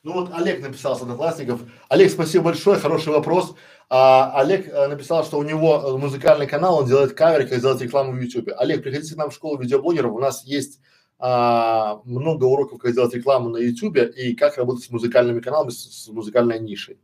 Ну 0.03 0.13
вот 0.13 0.33
Олег 0.33 0.61
написал 0.61 0.95
с 0.95 1.01
одноклассников. 1.01 1.61
Олег, 1.89 2.11
спасибо 2.11 2.45
большое, 2.45 2.79
хороший 2.79 3.13
вопрос. 3.13 3.55
А, 3.89 4.39
Олег 4.39 4.67
а, 4.73 4.87
написал, 4.87 5.23
что 5.23 5.37
у 5.37 5.43
него 5.43 5.75
э, 5.75 5.97
музыкальный 5.97 6.47
канал, 6.47 6.79
он 6.79 6.87
делает 6.87 7.13
каверы, 7.13 7.45
как 7.45 7.59
сделать 7.59 7.81
рекламу 7.81 8.13
в 8.13 8.19
YouTube. 8.19 8.49
Олег, 8.57 8.83
приходите 8.83 9.13
к 9.13 9.17
нам 9.17 9.29
в 9.29 9.33
школу 9.33 9.59
видеоблогеров, 9.59 10.13
у 10.13 10.19
нас 10.19 10.45
есть 10.45 10.79
а, 11.19 12.01
много 12.05 12.45
уроков, 12.45 12.79
как 12.79 12.91
сделать 12.91 13.13
рекламу 13.13 13.49
на 13.49 13.57
YouTube 13.57 13.97
и 13.97 14.33
как 14.33 14.57
работать 14.57 14.85
с 14.85 14.89
музыкальными 14.89 15.39
каналами, 15.39 15.69
с, 15.69 16.05
с 16.05 16.07
музыкальной 16.07 16.59
нишей. 16.59 16.99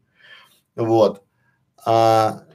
Вот. 0.76 1.24
А, 1.86 2.47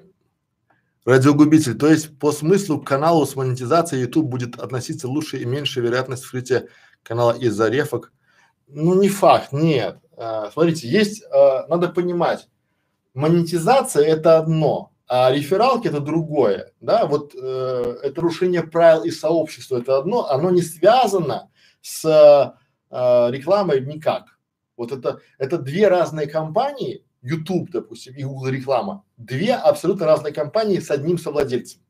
радиогубитель, 1.04 1.76
то 1.76 1.88
есть 1.88 2.18
по 2.18 2.32
смыслу 2.32 2.80
к 2.80 2.86
каналу 2.86 3.26
с 3.26 3.34
монетизацией 3.34 4.02
YouTube 4.02 4.26
будет 4.26 4.58
относиться 4.58 5.08
лучше 5.08 5.38
и 5.38 5.44
меньше 5.44 5.80
вероятность 5.80 6.24
вскрытия 6.24 6.68
канала 7.02 7.32
из-за 7.32 7.68
рефок. 7.68 8.12
Ну 8.68 9.00
не 9.00 9.08
факт, 9.08 9.52
нет. 9.52 9.98
А, 10.16 10.50
смотрите, 10.50 10.88
есть, 10.88 11.24
а, 11.32 11.66
надо 11.68 11.88
понимать, 11.88 12.48
монетизация 13.14 14.04
это 14.04 14.38
одно, 14.38 14.92
а 15.08 15.30
рефералки 15.30 15.88
это 15.88 16.00
другое, 16.00 16.72
да, 16.80 17.04
вот 17.04 17.34
э, 17.34 17.98
это 18.02 18.16
нарушение 18.16 18.62
правил 18.62 19.02
и 19.02 19.10
сообщества 19.10 19.78
это 19.78 19.98
одно, 19.98 20.30
оно 20.30 20.50
не 20.50 20.62
связано 20.62 21.50
с 21.82 22.02
э, 22.90 23.30
рекламой 23.30 23.84
никак. 23.84 24.38
Вот 24.76 24.90
это, 24.90 25.20
это 25.36 25.58
две 25.58 25.88
разные 25.88 26.26
компании, 26.26 27.04
YouTube, 27.22 27.70
допустим, 27.70 28.14
и 28.14 28.24
Google 28.24 28.48
реклама, 28.48 29.04
две 29.16 29.54
абсолютно 29.54 30.06
разные 30.06 30.32
компании 30.32 30.80
с 30.80 30.90
одним 30.90 31.18
совладельцем. 31.18 31.80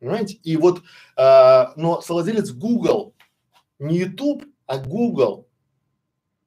Понимаете? 0.00 0.38
И 0.42 0.56
вот, 0.56 0.82
э, 1.16 1.64
но 1.76 2.00
совладелец 2.00 2.50
Google, 2.50 3.14
не 3.78 3.98
YouTube, 3.98 4.44
а 4.66 4.78
Google. 4.78 5.48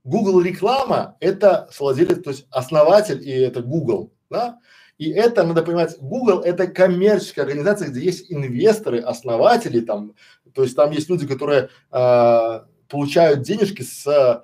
Google 0.04 0.42
реклама 0.42 1.18
это 1.20 1.68
совладелец, 1.72 2.24
то 2.24 2.30
есть 2.30 2.48
основатель 2.52 3.22
и 3.22 3.32
это 3.32 3.62
Google, 3.62 4.14
да? 4.30 4.60
И 4.98 5.12
это, 5.12 5.44
надо 5.44 5.64
понимать, 5.64 5.98
Google 6.00 6.42
это 6.42 6.68
коммерческая 6.68 7.46
организация, 7.46 7.90
где 7.90 8.02
есть 8.02 8.32
инвесторы, 8.32 9.00
основатели 9.00 9.80
там, 9.82 10.14
то 10.54 10.64
есть 10.64 10.76
там 10.76 10.92
есть 10.92 11.10
люди, 11.10 11.28
которые 11.28 11.70
э, 11.92 12.62
получают 12.88 13.42
денежки 13.42 13.84
с, 13.84 14.42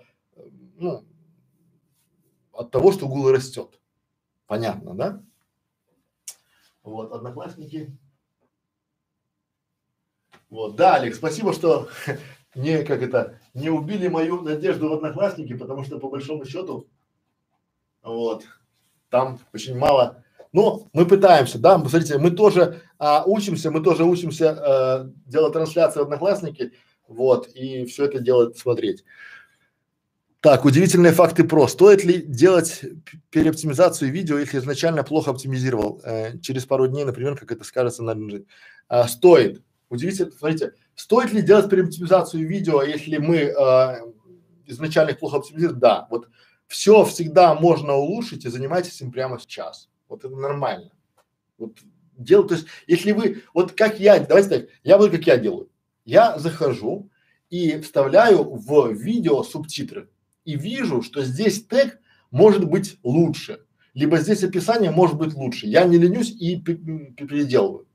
ну, 0.77 1.05
от 2.53 2.71
того, 2.71 2.91
что 2.91 3.07
Google 3.07 3.31
растет. 3.31 3.80
Понятно, 4.47 4.93
да? 4.93 5.23
Вот, 6.84 7.11
одноклассники. 7.11 7.97
Вот, 10.49 10.75
да, 10.75 10.95
Алекс, 10.95 11.17
спасибо, 11.17 11.53
что 11.53 11.89
не, 12.55 12.84
как 12.84 13.01
это, 13.01 13.39
не 13.53 13.69
убили 13.69 14.07
мою 14.07 14.41
надежду 14.41 14.89
в 14.89 14.93
одноклассники, 14.93 15.55
потому 15.57 15.84
что 15.84 15.99
по 15.99 16.09
большому 16.09 16.45
счету, 16.45 16.88
вот, 18.03 18.45
там 19.09 19.39
очень 19.51 19.77
мало 19.77 20.23
но 20.53 20.88
мы 20.93 21.07
пытаемся, 21.07 21.57
да, 21.57 21.80
посмотрите, 21.80 22.19
мы 22.19 22.30
тоже 22.30 22.81
а, 22.99 23.23
учимся, 23.25 23.71
мы 23.71 23.81
тоже 23.81 24.05
учимся 24.05 24.51
а, 24.51 25.09
делать 25.25 25.53
трансляции 25.53 25.99
в 25.99 26.03
Одноклассники, 26.03 26.73
вот, 27.07 27.47
и 27.47 27.85
все 27.85 28.05
это 28.05 28.19
делать, 28.19 28.55
смотреть. 28.57 29.03
Так, 30.43 30.65
удивительные 30.65 31.13
факты 31.13 31.45
про. 31.45 31.69
Стоит 31.69 32.03
ли 32.03 32.21
делать 32.21 32.81
переоптимизацию 33.29 34.11
видео, 34.11 34.37
если 34.37 34.57
изначально 34.57 35.01
плохо 35.05 35.31
оптимизировал? 35.31 36.01
Э, 36.03 36.37
через 36.39 36.65
пару 36.65 36.85
дней, 36.87 37.05
например, 37.05 37.37
как 37.37 37.53
это 37.53 37.63
скажется 37.63 38.03
на 38.03 38.13
а, 38.89 39.07
Стоит. 39.07 39.63
Удивительно, 39.87 40.31
смотрите, 40.31 40.73
стоит 40.95 41.31
ли 41.31 41.41
делать 41.41 41.69
переоптимизацию 41.69 42.45
видео, 42.45 42.83
если 42.83 43.19
мы 43.19 43.37
э, 43.37 43.53
изначально 44.65 45.13
плохо 45.13 45.37
оптимизируем? 45.37 45.79
Да, 45.79 46.07
вот 46.11 46.27
все 46.67 47.05
всегда 47.05 47.55
можно 47.55 47.93
улучшить 47.93 48.43
и 48.43 48.49
занимайтесь 48.49 48.99
им 48.99 49.13
прямо 49.13 49.39
сейчас. 49.39 49.87
Вот 50.09 50.25
это 50.25 50.35
нормально. 50.35 50.91
Вот 51.57 51.77
делать, 52.17 52.49
то 52.49 52.55
есть, 52.55 52.67
если 52.85 53.13
вы, 53.13 53.43
вот 53.53 53.71
как 53.71 53.97
я, 53.97 54.19
давайте 54.19 54.49
так, 54.49 54.69
я 54.83 54.97
буду 54.97 55.11
как 55.11 55.25
я 55.25 55.37
делаю. 55.37 55.69
Я 56.03 56.37
захожу 56.37 57.09
и 57.49 57.79
вставляю 57.79 58.43
в 58.43 58.91
видео 58.91 59.41
субтитры 59.43 60.09
и 60.45 60.55
вижу, 60.55 61.01
что 61.01 61.23
здесь 61.23 61.65
тег 61.65 61.99
может 62.31 62.65
быть 62.65 62.97
лучше, 63.03 63.59
либо 63.93 64.17
здесь 64.17 64.43
описание 64.43 64.91
может 64.91 65.17
быть 65.17 65.33
лучше. 65.33 65.67
Я 65.67 65.83
не 65.85 65.97
ленюсь 65.97 66.31
и 66.31 66.59
переделываю. 66.59 67.87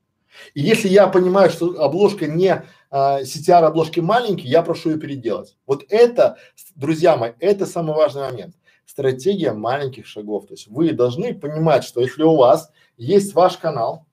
И 0.53 0.61
если 0.61 0.87
я 0.87 1.07
понимаю, 1.07 1.49
что 1.49 1.81
обложка 1.81 2.27
не 2.27 2.63
а, 2.91 3.21
CTR 3.21 3.65
обложки 3.65 3.99
маленькие, 3.99 4.51
я 4.51 4.61
прошу 4.61 4.91
ее 4.91 4.97
переделать. 4.97 5.57
Вот 5.65 5.83
это, 5.89 6.37
друзья 6.75 7.17
мои, 7.17 7.31
это 7.39 7.65
самый 7.65 7.95
важный 7.95 8.21
момент 8.21 8.55
стратегия 8.89 9.53
маленьких 9.53 10.07
шагов. 10.07 10.47
То 10.47 10.53
есть 10.53 10.67
вы 10.67 10.91
должны 10.93 11.35
понимать, 11.35 11.83
что 11.83 12.01
если 12.01 12.23
у 12.23 12.35
вас 12.35 12.71
есть 12.97 13.33
ваш 13.33 13.57
канал, 13.57 14.07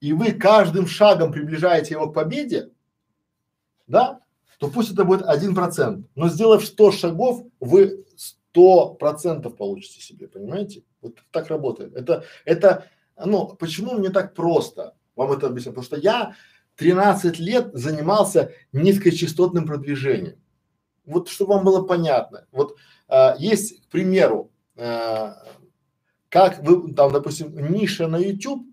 и 0.00 0.12
вы 0.12 0.32
каждым 0.32 0.86
шагом 0.86 1.32
приближаете 1.32 1.94
его 1.94 2.10
к 2.10 2.14
победе, 2.14 2.70
да, 3.86 4.20
то 4.62 4.68
пусть 4.68 4.92
это 4.92 5.04
будет 5.04 5.22
один 5.22 5.56
процент, 5.56 6.06
но 6.14 6.28
сделав 6.28 6.64
100 6.64 6.92
шагов, 6.92 7.42
вы 7.58 8.04
сто 8.16 8.94
процентов 8.94 9.56
получите 9.56 10.00
себе, 10.00 10.28
понимаете? 10.28 10.84
Вот 11.00 11.16
так 11.32 11.48
работает. 11.48 11.96
Это, 11.96 12.22
это, 12.44 12.86
ну, 13.16 13.56
почему 13.58 13.94
мне 13.94 14.10
так 14.10 14.34
просто 14.34 14.94
вам 15.16 15.32
это 15.32 15.48
объясню? 15.48 15.72
Потому 15.72 15.84
что 15.84 15.96
я 15.96 16.36
13 16.76 17.40
лет 17.40 17.70
занимался 17.72 18.52
низкочастотным 18.72 19.66
продвижением. 19.66 20.40
Вот 21.06 21.28
чтобы 21.28 21.54
вам 21.54 21.64
было 21.64 21.82
понятно. 21.82 22.46
Вот 22.52 22.76
а, 23.08 23.34
есть, 23.40 23.82
к 23.82 23.88
примеру, 23.88 24.52
а, 24.76 25.42
как 26.28 26.62
вы 26.62 26.94
там, 26.94 27.12
допустим, 27.12 27.52
ниша 27.72 28.06
на 28.06 28.16
YouTube, 28.16 28.64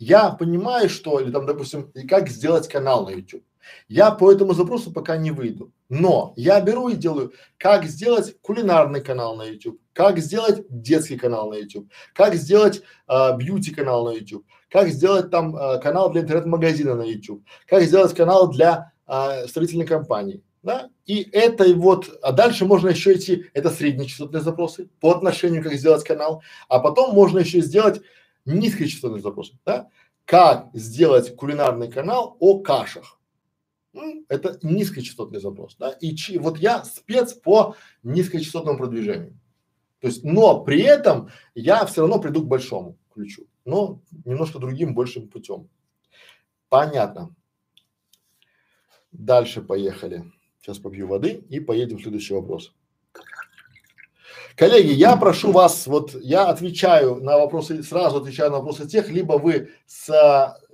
я 0.00 0.30
понимаю, 0.30 0.88
что, 0.88 1.20
или 1.20 1.30
там, 1.30 1.46
допустим, 1.46 1.92
и 1.94 2.08
как 2.08 2.28
сделать 2.28 2.66
канал 2.66 3.06
на 3.06 3.10
YouTube. 3.10 3.44
Я 3.88 4.10
по 4.10 4.32
этому 4.32 4.54
запросу 4.54 4.92
пока 4.92 5.16
не 5.16 5.30
выйду. 5.30 5.72
Но 5.88 6.32
я 6.36 6.60
беру 6.60 6.88
и 6.88 6.96
делаю, 6.96 7.32
как 7.58 7.84
сделать 7.84 8.36
кулинарный 8.40 9.00
канал 9.00 9.36
на 9.36 9.44
YouTube, 9.44 9.80
как 9.92 10.18
сделать 10.18 10.64
детский 10.68 11.16
канал 11.16 11.50
на 11.50 11.54
YouTube, 11.54 11.90
как 12.14 12.34
сделать 12.34 12.82
а, 13.06 13.32
бьюти 13.36 13.72
канал 13.72 14.04
на 14.04 14.12
YouTube, 14.14 14.44
как 14.70 14.88
сделать 14.88 15.30
там 15.30 15.56
а, 15.56 15.78
канал 15.78 16.10
для 16.10 16.22
интернет-магазина 16.22 16.94
на 16.94 17.02
YouTube, 17.02 17.42
как 17.66 17.82
сделать 17.82 18.14
канал 18.14 18.50
для 18.50 18.92
а, 19.06 19.46
строительной 19.46 19.86
компании 19.86 20.42
да, 20.62 20.90
и 21.06 21.28
это 21.32 21.72
вот, 21.74 22.10
а 22.22 22.32
дальше 22.32 22.64
можно 22.64 22.88
еще 22.88 23.14
идти, 23.14 23.46
это 23.54 23.70
среднечастотные 23.70 24.42
запросы 24.42 24.88
по 25.00 25.12
отношению, 25.12 25.62
как 25.62 25.74
сделать 25.74 26.04
канал, 26.04 26.42
а 26.68 26.80
потом 26.80 27.14
можно 27.14 27.38
еще 27.38 27.60
сделать 27.60 28.02
низкочастотные 28.44 29.22
запросы, 29.22 29.58
да, 29.64 29.88
как 30.24 30.68
сделать 30.74 31.34
кулинарный 31.36 31.90
канал 31.90 32.36
о 32.40 32.60
кашах. 32.60 33.17
Это 34.28 34.58
низкочастотный 34.62 35.40
запрос, 35.40 35.76
да, 35.76 35.90
и 35.90 36.14
чи, 36.14 36.38
вот 36.38 36.58
я 36.58 36.84
спец 36.84 37.34
по 37.34 37.74
низкочастотному 38.02 38.78
продвижению. 38.78 39.38
То 40.00 40.08
есть, 40.08 40.24
но 40.24 40.62
при 40.62 40.82
этом 40.82 41.30
я 41.54 41.84
все 41.86 42.02
равно 42.02 42.20
приду 42.20 42.42
к 42.42 42.46
большому 42.46 42.96
ключу, 43.12 43.46
но 43.64 44.00
немножко 44.24 44.58
другим, 44.58 44.94
большим 44.94 45.28
путем. 45.28 45.68
Понятно. 46.68 47.34
Дальше 49.10 49.62
поехали. 49.62 50.30
Сейчас 50.60 50.78
попью 50.78 51.08
воды 51.08 51.44
и 51.48 51.60
поедем 51.60 51.98
в 51.98 52.02
следующий 52.02 52.34
вопрос. 52.34 52.74
Коллеги, 54.54 54.90
я 54.90 55.16
прошу 55.16 55.52
вас, 55.52 55.86
вот 55.86 56.14
я 56.20 56.48
отвечаю 56.48 57.16
на 57.22 57.38
вопросы, 57.38 57.82
сразу 57.84 58.18
отвечаю 58.18 58.50
на 58.50 58.58
вопросы 58.58 58.88
тех, 58.88 59.08
либо 59.08 59.34
вы 59.34 59.70
с, 59.86 60.08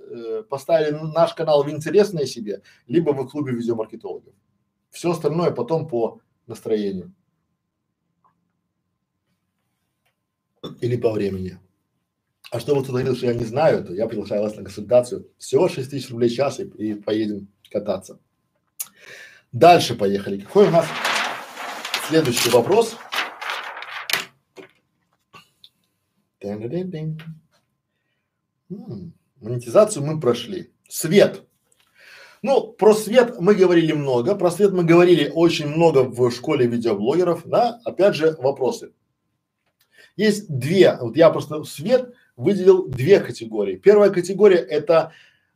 э, 0.09 0.43
поставили 0.43 0.95
наш 0.95 1.33
канал 1.33 1.63
в 1.63 1.69
интересное 1.69 2.25
себе, 2.25 2.61
либо 2.87 3.11
вы 3.11 3.23
в 3.23 3.29
клубе 3.29 3.53
видеомаркетологов. 3.53 4.33
Все 4.89 5.11
остальное 5.11 5.51
потом 5.51 5.87
по 5.87 6.21
настроению. 6.47 7.13
Или 10.81 10.97
по 10.97 11.11
времени. 11.11 11.59
А 12.51 12.59
что 12.59 12.75
вы 12.75 12.81
тут 12.81 12.91
говорили, 12.91 13.15
что 13.15 13.25
я 13.25 13.33
не 13.33 13.45
знаю, 13.45 13.83
то 13.83 13.93
я 13.93 14.07
приглашаю 14.07 14.41
вас 14.41 14.55
на 14.55 14.63
консультацию. 14.63 15.29
Всего 15.37 15.67
6 15.67 15.89
тысяч 15.89 16.09
рублей 16.09 16.29
в 16.29 16.33
час 16.33 16.59
и, 16.59 16.63
и 16.63 16.93
поедем 16.95 17.47
кататься. 17.69 18.19
Дальше 19.51 19.95
поехали. 19.95 20.41
Какой 20.41 20.67
у 20.67 20.71
нас 20.71 20.85
следующий 22.07 22.49
вопрос? 22.49 22.97
М 26.41 26.59
-м, 28.69 29.11
монетизацию 29.41 30.05
мы 30.05 30.19
прошли. 30.19 30.71
Свет. 30.87 31.43
Ну, 32.41 32.61
про 32.73 32.93
свет 32.93 33.39
мы 33.39 33.55
говорили 33.55 33.91
много, 33.91 34.35
про 34.35 34.51
свет 34.51 34.71
мы 34.71 34.83
говорили 34.83 35.31
очень 35.33 35.67
много 35.67 36.03
в 36.03 36.29
школе 36.31 36.67
видеоблогеров, 36.67 37.41
да, 37.45 37.79
опять 37.85 38.15
же 38.15 38.35
вопросы. 38.39 38.91
Есть 40.15 40.47
две, 40.47 40.95
вот 41.01 41.17
я 41.17 41.29
просто 41.29 41.63
свет 41.63 42.13
выделил 42.35 42.87
две 42.87 43.19
категории. 43.19 43.77
Первая 43.77 44.11
категория 44.11 44.57
это 44.57 45.11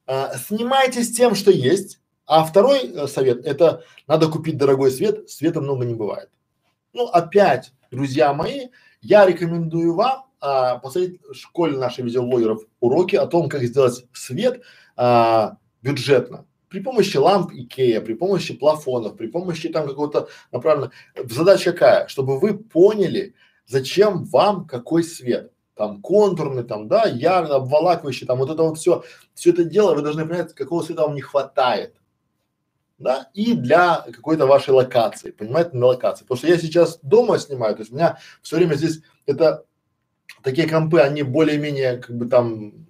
э, 0.07 0.29
снимайте 0.47 1.03
с 1.03 1.11
тем, 1.11 1.35
что 1.35 1.51
есть, 1.51 1.99
а 2.25 2.43
второй 2.43 2.87
э, 2.87 3.07
совет 3.07 3.45
это 3.45 3.83
надо 4.07 4.27
купить 4.27 4.57
дорогой 4.57 4.91
свет, 4.91 5.29
света 5.29 5.61
много 5.61 5.85
не 5.85 5.93
бывает. 5.93 6.29
Ну 6.93 7.05
опять, 7.05 7.71
друзья 7.91 8.33
мои, 8.33 8.69
я 9.01 9.25
рекомендую 9.25 9.93
вам 9.93 10.28
а, 10.41 10.77
посмотреть 10.77 11.21
в 11.21 11.33
школе 11.33 11.77
наших 11.77 12.05
видеоблогеров 12.05 12.61
уроки 12.79 13.15
о 13.15 13.27
том, 13.27 13.49
как 13.49 13.63
сделать 13.63 14.05
свет 14.13 14.61
а, 14.95 15.57
бюджетно 15.81 16.45
при 16.69 16.81
помощи 16.81 17.17
ламп 17.17 17.51
Икея, 17.51 17.99
при 17.99 18.13
помощи 18.13 18.53
плафонов, 18.53 19.17
при 19.17 19.27
помощи 19.27 19.69
там 19.69 19.87
какого-то 19.87 20.29
направленно. 20.51 20.91
Задача 21.25 21.71
какая? 21.71 22.07
Чтобы 22.07 22.39
вы 22.39 22.57
поняли, 22.57 23.35
зачем 23.65 24.23
вам 24.25 24.65
какой 24.67 25.03
свет. 25.03 25.51
Там 25.75 26.01
контурный, 26.01 26.63
там, 26.63 26.87
да, 26.87 27.05
ярко, 27.05 27.55
обволакивающий, 27.55 28.27
там 28.27 28.39
вот 28.39 28.49
это 28.49 28.63
вот 28.63 28.77
все, 28.77 29.03
все 29.33 29.51
это 29.51 29.63
дело, 29.63 29.95
вы 29.95 30.01
должны 30.01 30.27
понять, 30.27 30.53
какого 30.53 30.83
света 30.83 31.03
вам 31.03 31.15
не 31.15 31.21
хватает. 31.21 31.95
Да, 32.97 33.29
и 33.33 33.53
для 33.53 34.05
какой-то 34.11 34.45
вашей 34.45 34.71
локации, 34.71 35.31
понимаете, 35.31 35.69
на 35.73 35.85
локации. 35.85 36.25
Потому 36.25 36.37
что 36.37 36.47
я 36.47 36.57
сейчас 36.57 36.99
дома 37.01 37.39
снимаю, 37.39 37.75
то 37.75 37.81
есть 37.81 37.93
у 37.93 37.95
меня 37.95 38.17
все 38.41 38.57
время 38.57 38.73
здесь 38.73 38.99
это 39.25 39.63
такие 40.43 40.67
компы, 40.67 40.99
они 40.99 41.23
более-менее 41.23 41.97
как 41.97 42.15
бы 42.15 42.25
там 42.27 42.87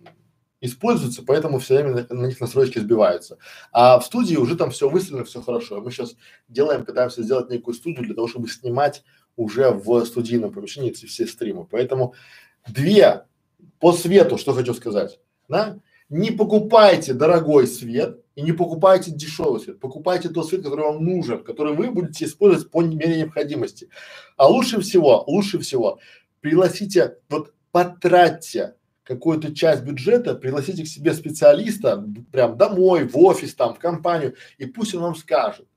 используются, 0.62 1.24
поэтому 1.24 1.60
все 1.60 1.76
время 1.76 2.06
на, 2.10 2.16
на 2.16 2.26
них 2.28 2.40
настройки 2.40 2.80
сбиваются. 2.80 3.38
А 3.72 4.00
в 4.00 4.06
студии 4.06 4.36
уже 4.36 4.56
там 4.56 4.72
все 4.72 4.90
выстроено, 4.90 5.24
все 5.24 5.42
хорошо. 5.42 5.82
Мы 5.82 5.92
сейчас 5.92 6.16
делаем, 6.48 6.86
пытаемся 6.86 7.24
сделать 7.24 7.50
некую 7.50 7.74
студию 7.76 8.06
для 8.06 8.16
того, 8.16 8.28
чтобы 8.28 8.50
снимать 8.50 9.04
уже 9.36 9.72
в 9.72 10.04
студийном 10.06 10.52
помещении 10.52 10.90
эти 10.92 11.06
все 11.06 11.26
стримы. 11.26 11.66
Поэтому 11.66 12.14
две 12.68 13.24
по 13.80 13.94
свету, 13.94 14.38
что 14.38 14.54
хочу 14.54 14.74
сказать, 14.74 15.20
да? 15.48 15.80
Не 16.10 16.32
покупайте 16.32 17.14
дорогой 17.14 17.68
свет 17.68 18.24
и 18.36 18.42
не 18.42 18.52
покупайте 18.52 19.12
дешевый 19.12 19.62
свет. 19.62 19.80
Покупайте 19.80 20.30
тот 20.30 20.48
свет, 20.48 20.64
который 20.64 20.86
вам 20.86 21.06
нужен, 21.06 21.44
который 21.44 21.76
вы 21.76 21.92
будете 21.92 22.26
использовать 22.26 22.72
по 22.72 22.82
мере 22.82 23.16
необходимости. 23.16 23.90
А 24.36 24.48
лучше 24.48 24.82
всего, 24.82 25.24
лучше 25.28 25.60
всего 25.60 26.00
пригласите, 26.42 27.18
вот 27.30 27.54
потратьте 27.72 28.76
какую-то 29.04 29.56
часть 29.56 29.84
бюджета, 29.84 30.36
пригласите 30.36 30.84
к 30.84 30.88
себе 30.88 31.14
специалиста 31.14 32.06
прям 32.32 32.58
домой, 32.58 33.08
в 33.08 33.18
офис, 33.18 33.56
там, 33.56 33.74
в 33.74 33.80
компанию, 33.80 34.36
и 34.58 34.66
пусть 34.66 34.94
он 34.94 35.02
вам 35.02 35.16
скажет. 35.16 35.68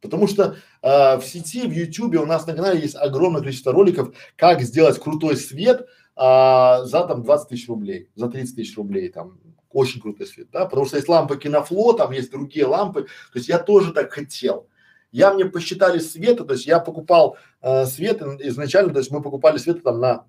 Потому 0.00 0.26
что 0.26 0.56
э, 0.82 1.16
в 1.16 1.22
сети, 1.22 1.66
в 1.66 1.72
Ютубе 1.72 2.18
у 2.18 2.26
нас 2.26 2.46
на 2.46 2.54
канале 2.54 2.80
есть 2.80 2.96
огромное 2.96 3.40
количество 3.40 3.72
роликов, 3.72 4.14
как 4.36 4.60
сделать 4.60 5.00
крутой 5.00 5.36
свет 5.36 5.82
э, 5.82 5.86
за 6.16 7.06
там 7.08 7.22
20 7.22 7.48
тысяч 7.48 7.68
рублей, 7.68 8.10
за 8.14 8.28
30 8.28 8.56
тысяч 8.56 8.76
рублей, 8.76 9.08
там, 9.08 9.38
очень 9.70 10.00
крутой 10.00 10.26
свет, 10.26 10.48
да, 10.52 10.66
потому 10.66 10.86
что 10.86 10.96
есть 10.96 11.08
лампы 11.08 11.36
Кинофло, 11.36 11.94
там 11.94 12.12
есть 12.12 12.30
другие 12.30 12.66
лампы, 12.66 13.02
то 13.02 13.38
есть 13.38 13.48
я 13.48 13.58
тоже 13.58 13.92
так 13.92 14.12
хотел. 14.12 14.68
Я 15.14 15.32
мне 15.32 15.44
посчитали 15.44 16.00
света, 16.00 16.44
то 16.44 16.54
есть 16.54 16.66
я 16.66 16.80
покупал 16.80 17.36
э, 17.62 17.86
свет 17.86 18.20
изначально, 18.20 18.92
то 18.92 18.98
есть 18.98 19.12
мы 19.12 19.22
покупали 19.22 19.58
свет 19.58 19.84
там 19.84 20.00
на 20.00 20.26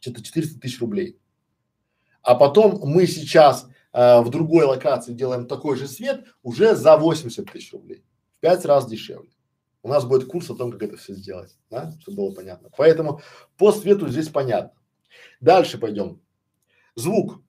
что-то 0.00 0.22
400 0.22 0.60
тысяч 0.60 0.78
рублей. 0.82 1.18
А 2.20 2.34
потом 2.34 2.78
мы 2.84 3.06
сейчас 3.06 3.66
э, 3.94 4.20
в 4.20 4.28
другой 4.28 4.66
локации 4.66 5.14
делаем 5.14 5.46
такой 5.46 5.78
же 5.78 5.88
свет 5.88 6.26
уже 6.42 6.76
за 6.76 6.98
80 6.98 7.50
тысяч 7.50 7.72
рублей. 7.72 8.04
В 8.36 8.40
пять 8.40 8.66
раз 8.66 8.86
дешевле. 8.86 9.30
У 9.82 9.88
нас 9.88 10.04
будет 10.04 10.28
курс 10.28 10.50
о 10.50 10.56
том, 10.56 10.72
как 10.72 10.82
это 10.82 10.98
все 10.98 11.14
сделать, 11.14 11.56
да, 11.70 11.90
чтобы 12.02 12.18
было 12.18 12.34
понятно. 12.34 12.68
Поэтому 12.76 13.22
по 13.56 13.72
свету 13.72 14.08
здесь 14.08 14.28
понятно. 14.28 14.78
Дальше 15.40 15.78
пойдем. 15.78 16.20
Звук. 16.96 17.40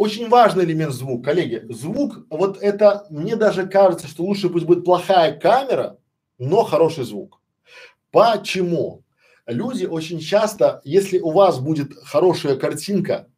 Очень 0.00 0.30
важный 0.30 0.64
элемент 0.64 0.94
звук, 0.94 1.22
коллеги. 1.26 1.62
Звук, 1.68 2.24
вот 2.30 2.56
это, 2.62 3.06
мне 3.10 3.36
даже 3.36 3.66
кажется, 3.68 4.08
что 4.08 4.22
лучше 4.22 4.48
пусть 4.48 4.64
будет 4.64 4.82
плохая 4.82 5.38
камера, 5.38 5.98
но 6.38 6.64
хороший 6.64 7.04
звук. 7.04 7.38
Почему? 8.10 9.04
Люди 9.44 9.84
очень 9.84 10.20
часто, 10.20 10.80
если 10.84 11.18
у 11.18 11.32
вас 11.32 11.58
будет 11.60 11.92
хорошая 12.02 12.56
картинка, 12.56 13.28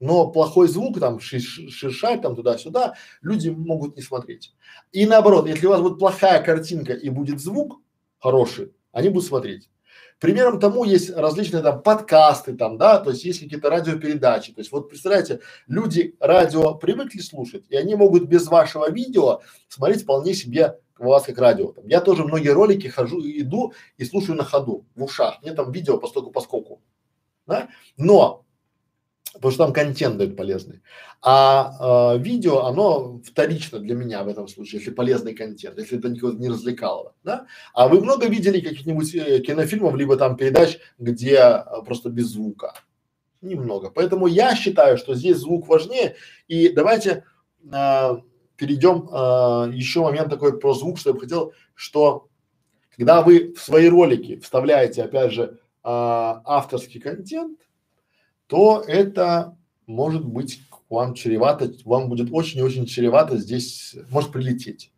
но 0.00 0.28
плохой 0.28 0.66
звук 0.66 0.98
там 0.98 1.20
шершать 1.20 2.20
там 2.20 2.34
туда-сюда, 2.34 2.96
люди 3.22 3.50
могут 3.50 3.94
не 3.94 4.02
смотреть. 4.02 4.56
И 4.90 5.06
наоборот, 5.06 5.46
если 5.46 5.68
у 5.68 5.70
вас 5.70 5.80
будет 5.80 6.00
плохая 6.00 6.42
картинка 6.42 6.94
и 6.94 7.10
будет 7.10 7.38
звук 7.38 7.80
хороший, 8.18 8.72
они 8.90 9.08
будут 9.08 9.28
смотреть. 9.28 9.70
Примером 10.18 10.58
тому 10.58 10.84
есть 10.84 11.10
различные 11.10 11.62
там 11.62 11.82
подкасты 11.82 12.56
там, 12.56 12.78
да, 12.78 12.98
то 12.98 13.10
есть 13.10 13.24
есть 13.24 13.40
какие-то 13.40 13.68
радиопередачи. 13.68 14.52
То 14.52 14.60
есть 14.60 14.72
вот 14.72 14.88
представляете, 14.88 15.40
люди 15.66 16.16
радио 16.20 16.74
привыкли 16.74 17.20
слушать, 17.20 17.64
и 17.68 17.76
они 17.76 17.94
могут 17.96 18.24
без 18.24 18.46
вашего 18.46 18.90
видео 18.90 19.40
смотреть 19.68 20.04
вполне 20.04 20.32
себе 20.32 20.78
у 20.98 21.08
вас 21.08 21.24
как 21.24 21.36
радио. 21.38 21.72
Там. 21.72 21.86
Я 21.86 22.00
тоже 22.00 22.24
многие 22.24 22.48
ролики 22.48 22.86
хожу, 22.86 23.20
иду 23.20 23.74
и 23.98 24.06
слушаю 24.06 24.38
на 24.38 24.44
ходу, 24.44 24.86
в 24.94 25.04
ушах. 25.04 25.42
Мне 25.42 25.52
там 25.52 25.70
видео 25.70 25.98
постоку 25.98 26.30
поскоку. 26.30 26.80
Да? 27.46 27.68
Но 27.98 28.45
потому 29.36 29.52
что 29.52 29.64
там 29.64 29.72
контент 29.72 30.18
дает 30.18 30.36
полезный. 30.36 30.82
А 31.22 32.14
э, 32.14 32.18
видео, 32.18 32.64
оно 32.64 33.20
вторично 33.24 33.78
для 33.78 33.94
меня 33.94 34.22
в 34.22 34.28
этом 34.28 34.48
случае, 34.48 34.80
если 34.80 34.92
полезный 34.92 35.34
контент, 35.34 35.78
если 35.78 35.98
это 35.98 36.08
никого 36.08 36.32
не 36.32 36.48
развлекало, 36.48 37.14
да? 37.24 37.46
А 37.74 37.88
вы 37.88 38.00
много 38.00 38.26
видели 38.28 38.60
каких-нибудь 38.60 39.14
э, 39.14 39.40
кинофильмов, 39.40 39.94
либо 39.96 40.16
там 40.16 40.36
передач, 40.36 40.78
где 40.98 41.36
э, 41.36 41.64
просто 41.84 42.10
без 42.10 42.26
звука? 42.26 42.74
Немного. 43.40 43.90
Поэтому 43.90 44.26
я 44.26 44.54
считаю, 44.56 44.98
что 44.98 45.14
здесь 45.14 45.38
звук 45.38 45.68
важнее. 45.68 46.16
И 46.48 46.68
давайте 46.68 47.24
э, 47.72 48.10
перейдем 48.56 49.08
э, 49.10 49.72
еще 49.74 50.02
момент 50.02 50.30
такой 50.30 50.58
про 50.58 50.74
звук, 50.74 50.98
что 50.98 51.10
я 51.10 51.14
бы 51.14 51.20
хотел, 51.20 51.52
что 51.74 52.28
когда 52.96 53.22
вы 53.22 53.52
в 53.52 53.60
свои 53.60 53.88
ролики 53.88 54.38
вставляете, 54.38 55.02
опять 55.02 55.32
же, 55.32 55.42
э, 55.42 55.48
авторский 55.84 57.00
контент, 57.00 57.58
то 58.46 58.82
это 58.86 59.56
может 59.86 60.24
быть 60.24 60.60
вам 60.88 61.14
чревато, 61.14 61.72
вам 61.84 62.08
будет 62.08 62.28
очень 62.32 62.60
и 62.60 62.62
очень 62.62 62.86
чревато 62.86 63.36
здесь, 63.38 63.96
может 64.10 64.32
прилететь. 64.32 64.92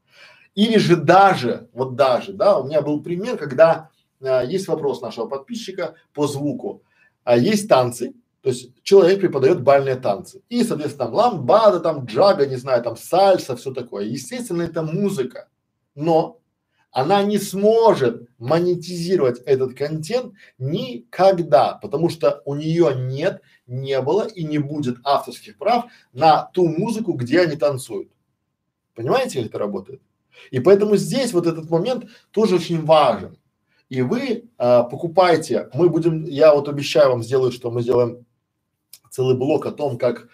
Или 0.54 0.78
же 0.78 0.96
даже, 0.96 1.68
вот 1.72 1.94
даже, 1.94 2.32
да, 2.32 2.58
у 2.58 2.66
меня 2.66 2.82
был 2.82 3.02
пример, 3.02 3.36
когда 3.36 3.90
а, 4.20 4.42
есть 4.42 4.68
вопрос 4.68 5.00
нашего 5.00 5.26
подписчика 5.26 5.94
по 6.12 6.26
звуку, 6.26 6.82
а 7.24 7.36
есть 7.36 7.68
танцы, 7.68 8.14
то 8.42 8.50
есть 8.50 8.70
человек 8.82 9.20
преподает 9.20 9.62
бальные 9.62 9.96
танцы. 9.96 10.42
И, 10.48 10.62
соответственно, 10.62 11.06
там 11.06 11.14
ламбада, 11.14 11.80
там 11.80 12.04
джага, 12.04 12.46
не 12.46 12.56
знаю, 12.56 12.82
там 12.82 12.96
сальса, 12.96 13.56
все 13.56 13.72
такое. 13.72 14.04
Естественно, 14.04 14.62
это 14.62 14.82
музыка. 14.82 15.48
Но 15.94 16.37
она 16.98 17.22
не 17.22 17.38
сможет 17.38 18.28
монетизировать 18.38 19.40
этот 19.46 19.74
контент 19.74 20.34
никогда, 20.58 21.74
потому 21.74 22.08
что 22.08 22.42
у 22.44 22.56
нее 22.56 22.92
нет, 22.92 23.40
не 23.68 24.02
было 24.02 24.26
и 24.26 24.42
не 24.42 24.58
будет 24.58 24.96
авторских 25.04 25.58
прав 25.58 25.84
на 26.12 26.50
ту 26.52 26.66
музыку, 26.66 27.12
где 27.12 27.42
они 27.42 27.54
танцуют. 27.54 28.10
Понимаете, 28.96 29.38
как 29.38 29.50
это 29.50 29.58
работает? 29.60 30.02
И 30.50 30.58
поэтому 30.58 30.96
здесь 30.96 31.32
вот 31.32 31.46
этот 31.46 31.70
момент 31.70 32.06
тоже 32.32 32.56
очень 32.56 32.84
важен. 32.84 33.38
И 33.88 34.02
вы 34.02 34.48
а, 34.58 34.82
покупаете, 34.82 35.70
мы 35.74 35.88
будем, 35.90 36.24
я 36.24 36.52
вот 36.52 36.68
обещаю 36.68 37.10
вам 37.10 37.22
сделаю, 37.22 37.52
что 37.52 37.70
мы 37.70 37.82
сделаем 37.82 38.26
целый 39.08 39.36
блок 39.36 39.66
о 39.66 39.70
том, 39.70 39.98
как 39.98 40.26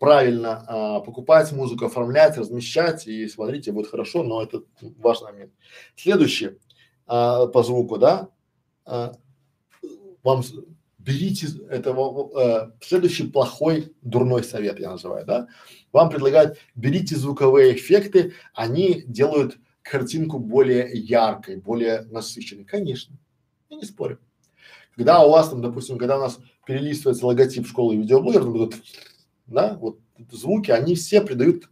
правильно 0.00 0.64
а, 0.66 1.00
покупать 1.00 1.52
музыку, 1.52 1.84
оформлять, 1.84 2.38
размещать 2.38 3.06
и 3.06 3.28
смотрите, 3.28 3.70
будет 3.70 3.90
хорошо, 3.90 4.24
но 4.24 4.42
это 4.42 4.62
важный 4.98 5.32
момент. 5.32 5.52
Следующий 5.94 6.58
а, 7.06 7.46
по 7.46 7.62
звуку, 7.62 7.98
да, 7.98 8.30
а, 8.86 9.12
вам 10.24 10.42
берите 10.98 11.48
этого, 11.68 12.30
а, 12.34 12.72
следующий 12.80 13.28
плохой 13.28 13.94
дурной 14.00 14.42
совет 14.42 14.80
я 14.80 14.90
называю, 14.90 15.26
да, 15.26 15.48
вам 15.92 16.08
предлагают 16.08 16.56
берите 16.74 17.14
звуковые 17.14 17.76
эффекты, 17.76 18.32
они 18.54 19.04
делают 19.06 19.58
картинку 19.82 20.38
более 20.38 20.90
яркой, 20.94 21.56
более 21.56 22.02
насыщенной, 22.10 22.64
конечно, 22.64 23.14
я 23.68 23.76
не 23.76 23.84
спорю. 23.84 24.18
Когда 24.96 25.24
у 25.24 25.30
вас 25.30 25.50
там, 25.50 25.60
допустим, 25.60 25.98
когда 25.98 26.16
у 26.16 26.20
нас 26.20 26.38
перелистывается 26.66 27.26
логотип 27.26 27.66
школы 27.66 27.96
видеоблогеров, 27.96 28.50
будет 28.50 28.74
да, 29.50 29.74
вот 29.74 29.98
звуки, 30.30 30.70
они 30.70 30.94
все 30.94 31.20
придают 31.20 31.68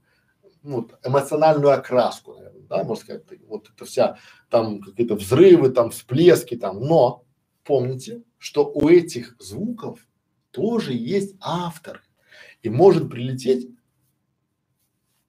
ну, 0.63 0.83
вот, 0.83 0.99
эмоциональную 1.05 1.73
окраску, 1.73 2.35
наверное, 2.35 2.63
да, 2.69 2.85
можно 2.85 3.05
сказать, 3.05 3.25
вот 3.47 3.71
это 3.75 3.85
вся, 3.85 4.19
там 4.51 4.81
какие-то 4.81 5.15
взрывы, 5.15 5.71
там 5.71 5.91
всплески, 5.91 6.57
там, 6.57 6.81
но 6.81 7.25
помните, 7.65 8.23
что 8.37 8.71
у 8.71 8.89
этих 8.89 9.37
звуков 9.39 10.01
тоже 10.51 10.93
есть 10.93 11.37
автор, 11.41 12.03
и 12.63 12.69
может 12.69 13.09
прилететь 13.09 13.69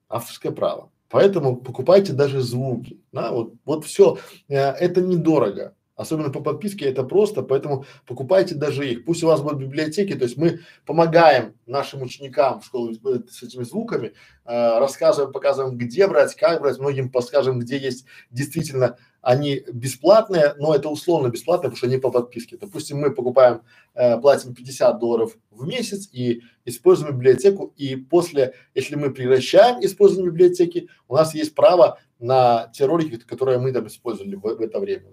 авторское 0.08 0.52
право. 0.52 0.92
Поэтому 1.10 1.58
покупайте 1.58 2.14
даже 2.14 2.42
звуки, 2.42 3.02
да, 3.12 3.32
вот, 3.32 3.54
вот 3.66 3.86
все, 3.86 4.18
э, 4.48 4.56
это 4.56 5.02
недорого, 5.02 5.76
Особенно 6.00 6.30
по 6.30 6.40
подписке 6.40 6.86
это 6.86 7.04
просто, 7.04 7.42
поэтому 7.42 7.84
покупайте 8.08 8.56
даже 8.56 8.90
их. 8.90 9.04
Пусть 9.04 9.22
у 9.22 9.28
вас 9.28 9.42
будут 9.42 9.60
библиотеки, 9.60 10.16
то 10.16 10.24
есть 10.24 10.38
мы 10.38 10.62
помогаем 10.86 11.56
нашим 11.66 12.02
ученикам 12.04 12.62
в 12.62 12.66
школе 12.66 12.96
с 13.30 13.44
этими 13.44 13.64
звуками, 13.64 14.14
э, 14.46 14.80
рассказываем, 14.80 15.34
показываем, 15.34 15.78
где 15.78 16.08
брать, 16.08 16.36
как 16.36 16.62
брать, 16.62 16.80
многим 16.80 17.10
подскажем, 17.10 17.60
где 17.60 17.78
есть 17.78 18.06
действительно 18.32 18.96
они 19.22 19.62
бесплатные, 19.74 20.54
но 20.58 20.74
это 20.74 20.88
условно 20.88 21.28
бесплатно, 21.28 21.64
потому 21.64 21.76
что 21.76 21.88
они 21.88 21.98
по 21.98 22.12
подписке. 22.12 22.56
Допустим, 22.56 23.00
мы 23.00 23.12
покупаем, 23.12 23.64
э, 23.94 24.18
платим 24.22 24.56
50 24.56 25.00
долларов 25.00 25.36
в 25.52 25.68
месяц 25.68 26.08
и 26.14 26.44
используем 26.64 27.18
библиотеку, 27.18 27.74
и 27.76 27.98
после, 27.98 28.54
если 28.74 28.96
мы 28.96 29.12
прекращаем 29.12 29.84
использование 29.84 30.32
библиотеки, 30.32 30.88
у 31.10 31.16
нас 31.16 31.36
есть 31.36 31.54
право 31.56 32.00
на 32.20 32.72
те 32.74 32.86
ролики, 32.86 33.18
которые 33.18 33.60
мы 33.60 33.74
там 33.74 33.88
использовали 33.88 34.36
в, 34.36 34.44
в 34.44 34.62
это 34.62 34.80
время. 34.80 35.08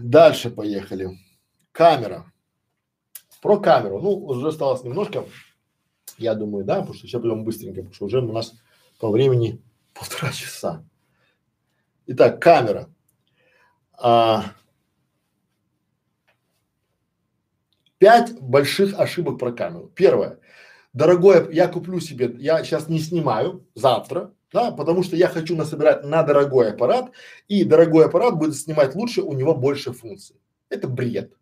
Дальше 0.00 0.50
поехали. 0.50 1.18
Камера. 1.72 2.32
Про 3.40 3.58
камеру. 3.58 4.00
Ну, 4.00 4.10
уже 4.10 4.48
осталось 4.48 4.84
немножко, 4.84 5.26
я 6.18 6.34
думаю, 6.34 6.64
да, 6.64 6.76
потому 6.76 6.94
что 6.94 7.06
сейчас 7.06 7.20
будем 7.20 7.44
быстренько, 7.44 7.80
потому 7.80 7.94
что 7.94 8.06
уже 8.06 8.20
у 8.20 8.32
нас 8.32 8.54
по 8.98 9.10
времени 9.10 9.62
полтора 9.94 10.32
часа. 10.32 10.84
Итак, 12.06 12.40
камера. 12.40 12.88
А, 13.92 14.52
пять 17.98 18.38
больших 18.40 18.98
ошибок 18.98 19.38
про 19.38 19.52
камеру. 19.52 19.90
Первое. 19.94 20.38
Дорогое, 20.92 21.50
я 21.50 21.66
куплю 21.68 22.00
себе, 22.00 22.34
я 22.38 22.62
сейчас 22.62 22.88
не 22.88 23.00
снимаю, 23.00 23.66
завтра, 23.74 24.32
да, 24.54 24.70
потому 24.70 25.02
что 25.02 25.16
я 25.16 25.26
хочу 25.26 25.56
насобирать 25.56 26.04
на 26.04 26.22
дорогой 26.22 26.70
аппарат, 26.70 27.10
и 27.48 27.64
дорогой 27.64 28.06
аппарат 28.06 28.36
будет 28.36 28.56
снимать 28.56 28.94
лучше, 28.94 29.20
у 29.20 29.32
него 29.32 29.52
больше 29.52 29.92
функций. 29.92 30.36
Это 30.68 30.86
бред. 30.86 31.32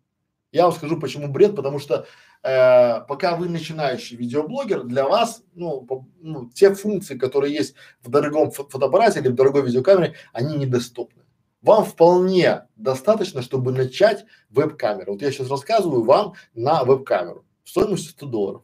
Я 0.51 0.63
вам 0.63 0.73
скажу, 0.73 0.99
почему 0.99 1.27
бред, 1.27 1.55
потому 1.55 1.77
что 1.77 2.07
э, 2.41 3.01
пока 3.07 3.35
вы 3.35 3.49
начинающий 3.49 4.17
видеоблогер, 4.17 4.83
для 4.83 5.07
вас, 5.07 5.43
ну, 5.53 5.81
по, 5.81 6.07
ну, 6.21 6.49
те 6.49 6.73
функции, 6.73 7.15
которые 7.15 7.53
есть 7.53 7.75
в 8.01 8.09
дорогом 8.09 8.49
фо 8.49 8.67
фотоаппарате 8.67 9.19
или 9.19 9.27
в 9.27 9.35
дорогой 9.35 9.61
видеокамере, 9.61 10.15
они 10.33 10.57
недоступны. 10.57 11.21
Вам 11.61 11.85
вполне 11.85 12.63
достаточно, 12.75 13.43
чтобы 13.43 13.71
начать 13.71 14.25
веб-камеру. 14.49 15.13
Вот 15.13 15.21
я 15.21 15.31
сейчас 15.31 15.51
рассказываю 15.51 16.03
вам 16.03 16.33
на 16.55 16.83
веб-камеру 16.83 17.45
стоимостью 17.63 18.11
100 18.11 18.25
долларов. 18.25 18.61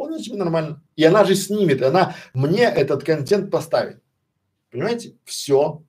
Вполне 0.00 0.18
себе 0.18 0.36
нормально. 0.36 0.82
И 0.96 1.04
она 1.04 1.24
же 1.24 1.34
снимет, 1.34 1.82
она 1.82 2.14
мне 2.32 2.62
этот 2.62 3.04
контент 3.04 3.50
поставит. 3.50 4.02
Понимаете? 4.70 5.18
Все. 5.26 5.84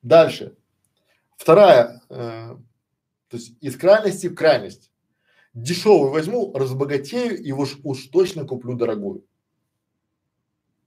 Дальше. 0.00 0.56
Вторая, 1.36 2.00
э, 2.08 2.56
то 3.28 3.36
есть 3.36 3.52
из 3.60 3.76
крайности 3.76 4.28
в 4.28 4.34
крайность. 4.34 4.90
Дешевую 5.52 6.10
возьму, 6.10 6.54
разбогатею 6.54 7.38
и 7.38 7.52
уж, 7.52 7.78
уж 7.84 8.06
точно 8.06 8.46
куплю 8.46 8.76
дорогую. 8.76 9.26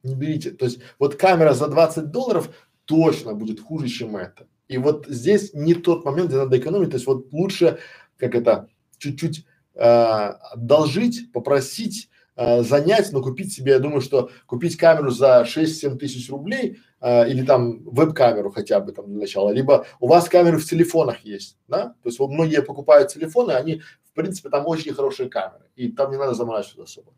Не 0.01 0.15
берите. 0.15 0.49
То 0.49 0.65
есть 0.65 0.79
вот 0.97 1.13
камера 1.13 1.53
за 1.53 1.67
20 1.67 2.09
долларов 2.09 2.49
точно 2.85 3.35
будет 3.35 3.59
хуже, 3.59 3.87
чем 3.87 4.17
это. 4.17 4.47
И 4.67 4.79
вот 4.79 5.05
здесь 5.07 5.53
не 5.53 5.75
тот 5.75 6.05
момент, 6.05 6.29
где 6.29 6.37
надо 6.37 6.57
экономить. 6.57 6.89
То 6.89 6.95
есть 6.95 7.05
вот 7.05 7.31
лучше, 7.31 7.77
как 8.17 8.33
это, 8.33 8.67
чуть-чуть 8.97 9.45
э, 9.75 9.79
одолжить, 9.79 11.31
попросить, 11.31 12.09
э, 12.37 12.63
занять, 12.63 13.11
но 13.11 13.21
купить 13.21 13.51
себе, 13.51 13.73
я 13.73 13.79
думаю, 13.79 13.99
что 13.99 14.29
купить 14.45 14.77
камеру 14.77 15.09
за 15.09 15.45
6-7 15.45 15.97
тысяч 15.97 16.29
рублей 16.29 16.79
э, 17.01 17.29
или 17.29 17.43
там 17.43 17.83
веб-камеру 17.83 18.51
хотя 18.51 18.79
бы 18.79 18.93
там 18.93 19.07
для 19.07 19.19
начала, 19.19 19.49
либо 19.49 19.85
у 19.99 20.07
вас 20.07 20.29
камеры 20.29 20.57
в 20.57 20.65
телефонах 20.65 21.25
есть, 21.25 21.57
да, 21.67 21.87
то 22.01 22.09
есть 22.09 22.19
вот 22.19 22.29
многие 22.29 22.61
покупают 22.61 23.11
телефоны, 23.11 23.51
они 23.51 23.81
в 24.03 24.13
принципе 24.13 24.49
там 24.49 24.65
очень 24.65 24.93
хорошие 24.93 25.29
камеры 25.29 25.65
и 25.75 25.91
там 25.91 26.11
не 26.11 26.17
надо 26.17 26.33
заморачиваться 26.33 26.83
особо. 26.83 27.13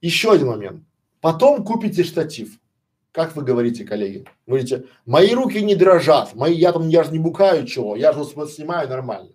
Еще 0.00 0.32
один 0.32 0.48
момент. 0.48 0.82
Потом 1.20 1.64
купите 1.64 2.02
штатив. 2.02 2.58
Как 3.12 3.36
вы 3.36 3.44
говорите, 3.44 3.84
коллеги? 3.84 4.24
Вы 4.46 4.58
говорите, 4.58 4.86
мои 5.06 5.32
руки 5.34 5.62
не 5.62 5.76
дрожат, 5.76 6.34
мои, 6.34 6.54
я 6.54 6.72
там, 6.72 6.88
я 6.88 7.04
же 7.04 7.12
не 7.12 7.18
букаю 7.18 7.66
чего, 7.66 7.94
я 7.94 8.12
же 8.12 8.20
вот 8.20 8.50
снимаю 8.50 8.88
нормально 8.88 9.32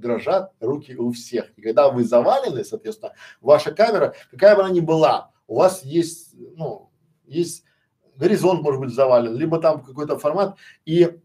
дрожат 0.00 0.52
руки 0.60 0.94
у 0.96 1.12
всех. 1.12 1.50
И 1.56 1.62
когда 1.62 1.90
вы 1.90 2.04
завалены, 2.04 2.64
соответственно, 2.64 3.12
ваша 3.40 3.72
камера, 3.72 4.14
какая 4.30 4.56
бы 4.56 4.62
она 4.62 4.70
ни 4.70 4.80
была, 4.80 5.30
у 5.46 5.56
вас 5.56 5.84
есть, 5.84 6.34
ну, 6.56 6.90
есть 7.26 7.64
горизонт 8.16 8.62
может 8.62 8.80
быть 8.80 8.94
завален, 8.94 9.34
либо 9.34 9.60
там 9.60 9.82
какой-то 9.82 10.18
формат, 10.18 10.56
и 10.84 11.18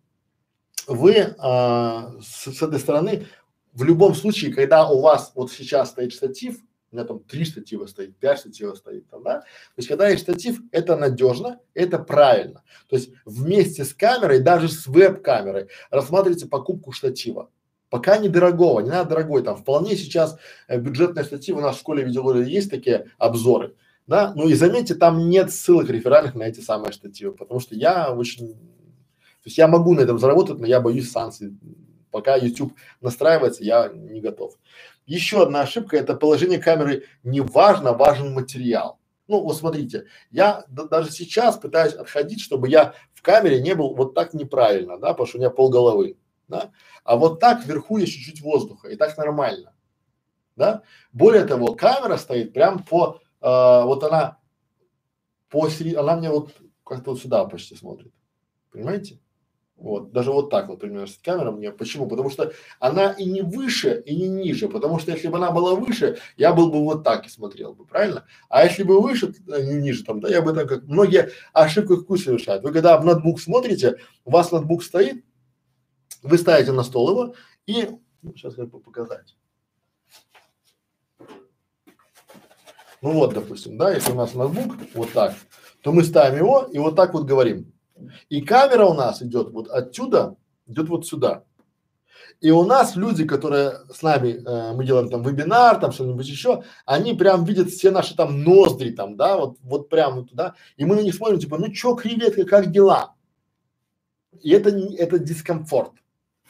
вы 0.88 1.36
а, 1.38 2.14
с, 2.22 2.52
с 2.52 2.62
этой 2.62 2.80
стороны 2.80 3.28
в 3.74 3.84
любом 3.84 4.16
случае, 4.16 4.54
когда 4.54 4.88
у 4.88 5.02
вас 5.02 5.32
вот 5.36 5.52
сейчас 5.52 5.90
стоит 5.90 6.14
штатив, 6.14 6.58
у 6.92 6.96
меня 6.96 7.06
там 7.06 7.20
три 7.20 7.44
штатива 7.44 7.86
стоит, 7.88 8.18
пять 8.18 8.40
штативов 8.40 8.78
стоит 8.78 9.10
там, 9.10 9.22
да, 9.24 9.42
то 9.42 9.48
есть 9.78 9.90
когда 9.90 10.08
есть 10.08 10.24
штатив, 10.24 10.62
это 10.72 10.96
надежно, 10.96 11.60
это 11.74 12.00
правильно. 12.00 12.64
То 12.88 12.96
есть 12.96 13.12
вместе 13.26 13.84
с 13.84 13.94
камерой, 13.94 14.40
даже 14.40 14.70
с 14.70 14.88
веб-камерой 14.88 15.68
рассматривайте 15.90 16.48
покупку 16.48 16.94
штатива. 16.94 17.52
Пока 17.96 18.18
недорогого, 18.18 18.82
не 18.82 18.90
надо 18.90 19.12
дорогой, 19.12 19.42
там 19.42 19.56
вполне 19.56 19.96
сейчас 19.96 20.38
э, 20.68 20.78
бюджетные 20.78 21.24
статьи 21.24 21.54
у 21.54 21.62
нас 21.62 21.78
в 21.78 21.80
школе 21.80 22.04
видеологии 22.04 22.52
есть 22.52 22.70
такие 22.70 23.06
обзоры, 23.18 23.74
да, 24.06 24.34
ну 24.36 24.50
и 24.50 24.54
заметьте, 24.54 24.96
там 24.96 25.30
нет 25.30 25.50
ссылок 25.50 25.90
реферальных 25.90 26.36
на 26.36 26.44
эти 26.44 26.60
самые 26.60 26.92
штативы, 26.92 27.32
потому 27.32 27.62
что 27.62 27.74
я 27.74 28.12
очень, 28.14 28.50
то 28.50 29.46
есть 29.46 29.58
я 29.58 29.70
могу 29.70 29.94
на 29.94 30.02
этом 30.02 30.20
заработать, 30.20 30.60
но 30.60 30.68
я 30.68 30.82
боюсь 30.82 31.10
санкций, 31.10 31.58
пока 32.12 32.36
YouTube 32.36 32.74
настраивается, 33.00 33.64
я 33.64 33.88
не 33.88 34.20
готов. 34.20 34.58
Еще 35.06 35.44
одна 35.44 35.62
ошибка– 35.62 35.96
это 35.96 36.16
положение 36.16 36.60
камеры 36.60 37.06
не 37.24 37.40
важно, 37.40 37.94
важен 37.94 38.34
материал. 38.34 39.00
Ну, 39.30 39.40
вот 39.40 39.56
смотрите, 39.56 40.08
я 40.32 40.66
даже 40.68 41.14
сейчас 41.14 41.56
пытаюсь 41.56 41.94
отходить, 41.94 42.42
чтобы 42.42 42.68
я 42.68 42.94
в 43.14 43.22
камере 43.22 43.62
не 43.62 43.74
был 43.74 43.96
вот 43.96 44.14
так 44.16 44.34
неправильно, 44.34 44.98
да, 44.98 45.12
потому 45.12 45.28
что 45.28 45.38
у 45.38 45.40
меня 45.40 45.50
полголовы 45.50 46.18
да, 46.48 46.72
а 47.04 47.16
вот 47.16 47.40
так 47.40 47.66
вверху 47.66 47.98
есть 47.98 48.14
чуть-чуть 48.14 48.42
воздуха, 48.42 48.90
и 48.90 48.96
так 48.96 49.18
нормально, 49.18 49.74
да. 50.56 50.84
Более 51.12 51.46
того, 51.46 51.76
камера 51.76 52.18
стоит 52.18 52.54
прям 52.54 52.84
по, 52.84 53.20
э, 53.42 53.48
вот 53.84 54.04
она 54.04 54.40
по 55.50 55.68
она 55.98 56.16
мне 56.18 56.30
вот 56.30 56.52
как-то 56.84 57.12
вот 57.12 57.22
сюда 57.22 57.46
почти 57.46 57.76
смотрит, 57.76 58.14
понимаете? 58.72 59.20
Вот, 59.78 60.14
даже 60.14 60.32
вот 60.32 60.50
так 60.50 60.70
вот 60.70 60.80
примерно 60.80 61.06
камера 61.22 61.52
мне. 61.52 61.70
Почему? 61.72 62.08
Потому 62.08 62.30
что 62.30 62.54
она 62.80 63.12
и 63.12 63.26
не 63.26 63.42
выше, 63.42 64.02
и 64.06 64.16
не 64.16 64.30
ниже. 64.30 64.70
Потому 64.70 65.00
что 65.00 65.12
если 65.12 65.28
бы 65.28 65.38
она 65.38 65.52
была 65.52 65.76
выше, 65.76 66.18
я 66.38 66.54
был 66.54 66.72
бы 66.72 66.82
вот 66.82 67.04
так 67.04 67.26
и 67.26 67.30
смотрел 67.30 67.74
бы, 67.74 67.86
правильно? 67.86 68.26
А 68.48 68.64
если 68.64 68.84
бы 68.84 69.02
выше, 69.02 69.34
э, 69.48 69.64
не 69.66 69.76
ниже 69.82 70.06
там, 70.06 70.22
да, 70.22 70.30
я 70.30 70.42
бы 70.42 70.54
так 70.54 70.70
как 70.70 70.84
многие 70.84 71.30
ошибку 71.52 71.98
какую 71.98 72.18
совершают. 72.18 72.64
Вы 72.64 72.72
когда 72.72 72.98
в 72.98 73.04
ноутбук 73.04 73.42
смотрите, 73.42 73.98
у 74.24 74.32
вас 74.32 74.52
ноутбук 74.52 74.82
стоит, 74.82 75.26
вы 76.26 76.38
ставите 76.38 76.72
на 76.72 76.84
стол 76.84 77.12
его 77.12 77.36
и 77.68 77.90
ну, 78.22 78.34
сейчас 78.36 78.56
как 78.56 78.70
бы 78.70 78.80
показать. 78.80 79.36
Ну 83.02 83.12
вот, 83.12 83.36
допустим, 83.36 83.78
да, 83.78 83.94
если 83.94 84.12
у 84.12 84.16
нас 84.16 84.34
ноутбук 84.34 84.78
вот 84.96 85.12
так, 85.12 85.36
то 85.82 85.92
мы 85.92 86.04
ставим 86.04 86.40
его 86.40 86.64
и 86.64 86.80
вот 86.80 86.96
так 86.96 87.14
вот 87.14 87.26
говорим. 87.26 87.72
И 88.30 88.42
камера 88.42 88.86
у 88.86 88.96
нас 88.96 89.22
идет 89.22 89.52
вот 89.52 89.70
отсюда, 89.70 90.36
идет 90.66 90.90
вот 90.90 91.06
сюда. 91.06 91.44
И 92.42 92.50
у 92.50 92.64
нас 92.66 92.96
люди, 92.96 93.26
которые 93.26 93.74
с 93.94 94.02
нами, 94.02 94.44
э, 94.44 94.74
мы 94.74 94.84
делаем 94.86 95.10
там 95.10 95.22
вебинар, 95.22 95.80
там 95.80 95.92
что-нибудь 95.92 96.28
еще, 96.28 96.64
они 96.86 97.14
прям 97.14 97.46
видят 97.46 97.70
все 97.70 97.92
наши 97.92 98.16
там 98.16 98.44
ноздри 98.44 98.90
там, 98.90 99.16
да, 99.16 99.38
вот, 99.38 99.58
вот 99.62 99.90
прям 99.90 100.16
вот 100.16 100.32
туда. 100.32 100.56
И 100.78 100.86
мы 100.86 100.96
на 100.96 101.02
них 101.02 101.14
смотрим, 101.14 101.40
типа, 101.40 101.60
ну 101.60 101.72
чё, 101.72 101.94
креветка, 101.94 102.46
как 102.46 102.72
дела? 102.72 103.14
И 104.42 104.50
это, 104.52 104.70
это 104.72 105.20
дискомфорт 105.20 105.94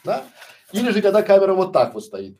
да? 0.05 0.23
Или 0.71 0.91
же 0.91 1.01
когда 1.01 1.21
камера 1.21 1.53
вот 1.53 1.73
так 1.73 1.93
вот 1.93 2.05
стоит, 2.05 2.39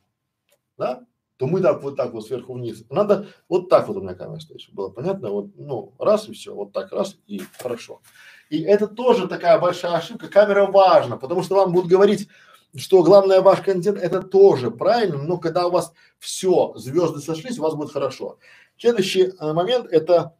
да? 0.78 1.06
То 1.38 1.48
мы 1.48 1.60
так 1.60 1.84
вот 1.84 1.98
так 1.98 2.14
вот 2.14 2.26
сверху 2.26 2.54
вниз. 2.54 2.86
Надо 2.90 3.28
вот 3.50 3.68
так 3.68 3.90
вот 3.90 3.98
у 3.98 4.02
меня 4.02 4.14
камера 4.14 4.40
стоит, 4.40 4.62
чтобы 4.62 4.76
было 4.78 4.90
понятно. 4.90 5.30
Вот, 5.32 5.48
ну, 5.58 5.94
раз 6.00 6.30
и 6.30 6.32
все, 6.32 6.56
вот 6.56 6.72
так 6.72 6.94
раз 6.94 7.18
и 7.28 7.42
хорошо. 7.60 8.02
И 8.50 8.62
это 8.62 8.88
тоже 8.88 9.28
такая 9.28 9.60
большая 9.60 9.96
ошибка. 9.96 10.28
Камера 10.28 10.66
важна, 10.66 11.18
потому 11.18 11.44
что 11.44 11.56
вам 11.56 11.74
будут 11.74 11.90
говорить, 11.90 12.30
что 12.78 13.04
главное 13.04 13.42
ваш 13.42 13.62
контент 13.62 13.98
это 13.98 14.22
тоже 14.22 14.72
правильно, 14.72 15.22
но 15.22 15.38
когда 15.38 15.68
у 15.68 15.72
вас 15.72 15.94
все, 16.20 16.74
звезды 16.76 17.20
сошлись, 17.20 17.60
у 17.60 17.64
вас 17.64 17.74
будет 17.74 17.92
хорошо. 17.92 18.38
Следующий 18.78 19.24
э, 19.24 19.54
момент 19.54 19.88
это 19.92 20.36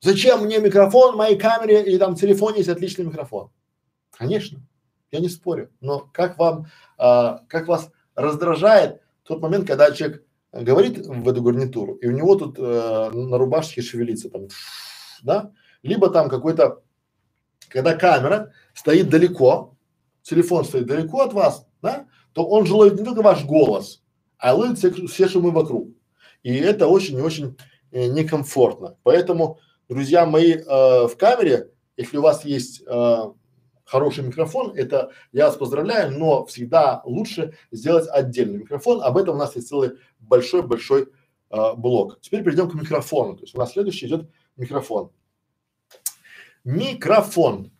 зачем 0.00 0.44
мне 0.44 0.58
микрофон, 0.58 1.16
моей 1.16 1.38
камере 1.38 1.82
или 1.82 1.98
там 1.98 2.14
телефоне 2.14 2.58
есть 2.58 2.68
отличный 2.68 3.04
микрофон? 3.04 3.50
Конечно, 4.10 4.60
я 5.16 5.22
не 5.22 5.28
спорю, 5.28 5.70
но 5.80 6.08
как 6.12 6.38
вам, 6.38 6.66
а, 6.98 7.40
как 7.48 7.68
вас 7.68 7.90
раздражает 8.14 9.00
тот 9.22 9.40
момент, 9.42 9.66
когда 9.66 9.90
человек 9.92 10.22
говорит 10.52 10.98
в 11.06 11.28
эту 11.28 11.42
гарнитуру, 11.42 11.94
и 11.94 12.06
у 12.06 12.12
него 12.12 12.36
тут 12.36 12.56
э, 12.58 13.10
на 13.12 13.36
рубашке 13.36 13.82
шевелится 13.82 14.30
там, 14.30 14.48
да, 15.22 15.52
либо 15.82 16.08
там 16.08 16.28
какой-то, 16.28 16.82
когда 17.68 17.94
камера 17.94 18.52
стоит 18.72 19.10
далеко, 19.10 19.76
телефон 20.22 20.64
стоит 20.64 20.86
далеко 20.86 21.22
от 21.22 21.32
вас, 21.32 21.66
да, 21.82 22.06
то 22.32 22.46
он 22.46 22.66
же 22.66 22.74
ловит 22.74 22.98
не 22.98 23.04
только 23.04 23.22
ваш 23.22 23.44
голос, 23.44 24.02
а 24.38 24.54
ловит 24.54 24.78
все, 24.78 24.90
все 25.06 25.28
шумы 25.28 25.50
вокруг. 25.50 25.88
И 26.42 26.54
это 26.54 26.86
очень 26.86 27.18
и 27.18 27.22
очень 27.22 27.56
э, 27.90 28.06
некомфортно. 28.06 28.96
Поэтому, 29.02 29.58
друзья 29.88 30.26
мои, 30.26 30.52
э, 30.52 30.62
в 31.06 31.16
камере, 31.18 31.70
если 31.96 32.18
у 32.18 32.22
вас 32.22 32.44
есть 32.44 32.82
э, 32.86 33.24
хороший 33.86 34.24
микрофон, 34.24 34.72
это 34.76 35.12
я 35.32 35.46
вас 35.46 35.56
поздравляю, 35.56 36.16
но 36.18 36.44
всегда 36.44 37.00
лучше 37.04 37.56
сделать 37.70 38.08
отдельный 38.10 38.58
микрофон. 38.58 39.02
Об 39.02 39.16
этом 39.16 39.36
у 39.36 39.38
нас 39.38 39.54
есть 39.56 39.68
целый 39.68 39.92
большой-большой 40.18 41.08
э, 41.50 41.74
блок. 41.76 42.20
Теперь 42.20 42.42
перейдем 42.44 42.68
к 42.68 42.74
микрофону. 42.74 43.36
То 43.36 43.42
есть 43.42 43.54
у 43.54 43.58
нас 43.58 43.72
следующий 43.72 44.06
идет 44.06 44.28
микрофон. 44.56 45.10
Микрофон. 46.64 47.70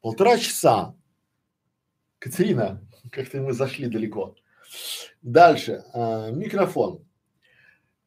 Полтора 0.00 0.36
часа. 0.38 0.94
Катерина, 2.18 2.82
как-то 3.10 3.40
мы 3.40 3.52
зашли 3.52 3.86
далеко. 3.86 4.34
Дальше. 5.22 5.84
Э, 5.94 6.32
микрофон. 6.32 7.04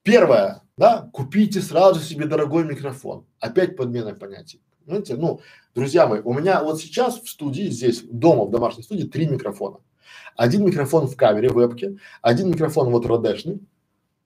Первое, 0.03 0.61
да, 0.77 1.09
купите 1.11 1.61
сразу 1.61 1.99
себе 1.99 2.25
дорогой 2.25 2.63
микрофон. 2.63 3.25
Опять 3.39 3.75
подмена 3.75 4.13
понятий. 4.15 4.61
Знаете, 4.87 5.17
ну, 5.17 5.41
друзья 5.75 6.07
мои, 6.07 6.21
у 6.21 6.33
меня 6.33 6.63
вот 6.63 6.79
сейчас 6.79 7.21
в 7.21 7.29
студии 7.29 7.69
здесь, 7.69 8.03
дома, 8.03 8.45
в 8.45 8.51
домашней 8.51 8.83
студии, 8.83 9.03
три 9.03 9.27
микрофона. 9.27 9.79
Один 10.37 10.65
микрофон 10.65 11.07
в 11.07 11.17
камере, 11.17 11.49
в 11.49 11.55
вебке, 11.55 11.97
один 12.21 12.49
микрофон 12.51 12.89
вот 12.89 13.05
родешный, 13.05 13.59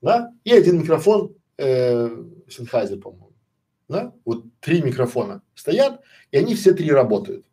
да, 0.02 0.32
и 0.44 0.52
один 0.52 0.80
микрофон 0.80 1.36
э, 1.58 2.10
Sennheiser, 2.48 3.00
по-моему, 3.00 3.34
да, 3.90 4.14
вот 4.24 4.44
три 4.60 4.84
микрофона 4.84 5.42
стоят, 5.56 6.02
и 6.30 6.38
они 6.38 6.54
все 6.54 6.74
три 6.74 6.92
работают. 6.92 7.44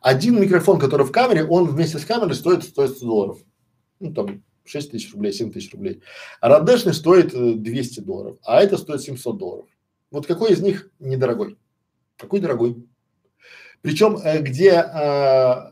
Один 0.00 0.40
микрофон, 0.40 0.78
который 0.78 1.04
в 1.04 1.12
камере, 1.12 1.44
он 1.44 1.66
вместе 1.66 1.98
с 1.98 2.06
камерой 2.06 2.34
стоит, 2.34 2.64
стоит 2.64 2.96
100 2.96 3.06
долларов. 3.06 3.38
Ну, 4.00 4.14
там, 4.14 4.42
6 4.64 4.92
тысяч 4.92 5.12
рублей, 5.12 5.32
7 5.32 5.52
тысяч 5.52 5.72
рублей. 5.72 6.00
А 6.40 6.48
родешный 6.48 6.94
стоит 6.94 7.34
э, 7.34 7.52
200 7.54 8.00
долларов, 8.00 8.38
а 8.44 8.62
это 8.62 8.78
стоит 8.78 9.02
700 9.02 9.36
долларов. 9.36 9.66
Вот 10.12 10.26
какой 10.26 10.52
из 10.52 10.60
них 10.60 10.90
недорогой? 11.00 11.58
Какой 12.18 12.38
дорогой? 12.40 12.86
Причем, 13.80 14.18
э, 14.18 14.40
где, 14.42 14.72
э, 14.72 15.70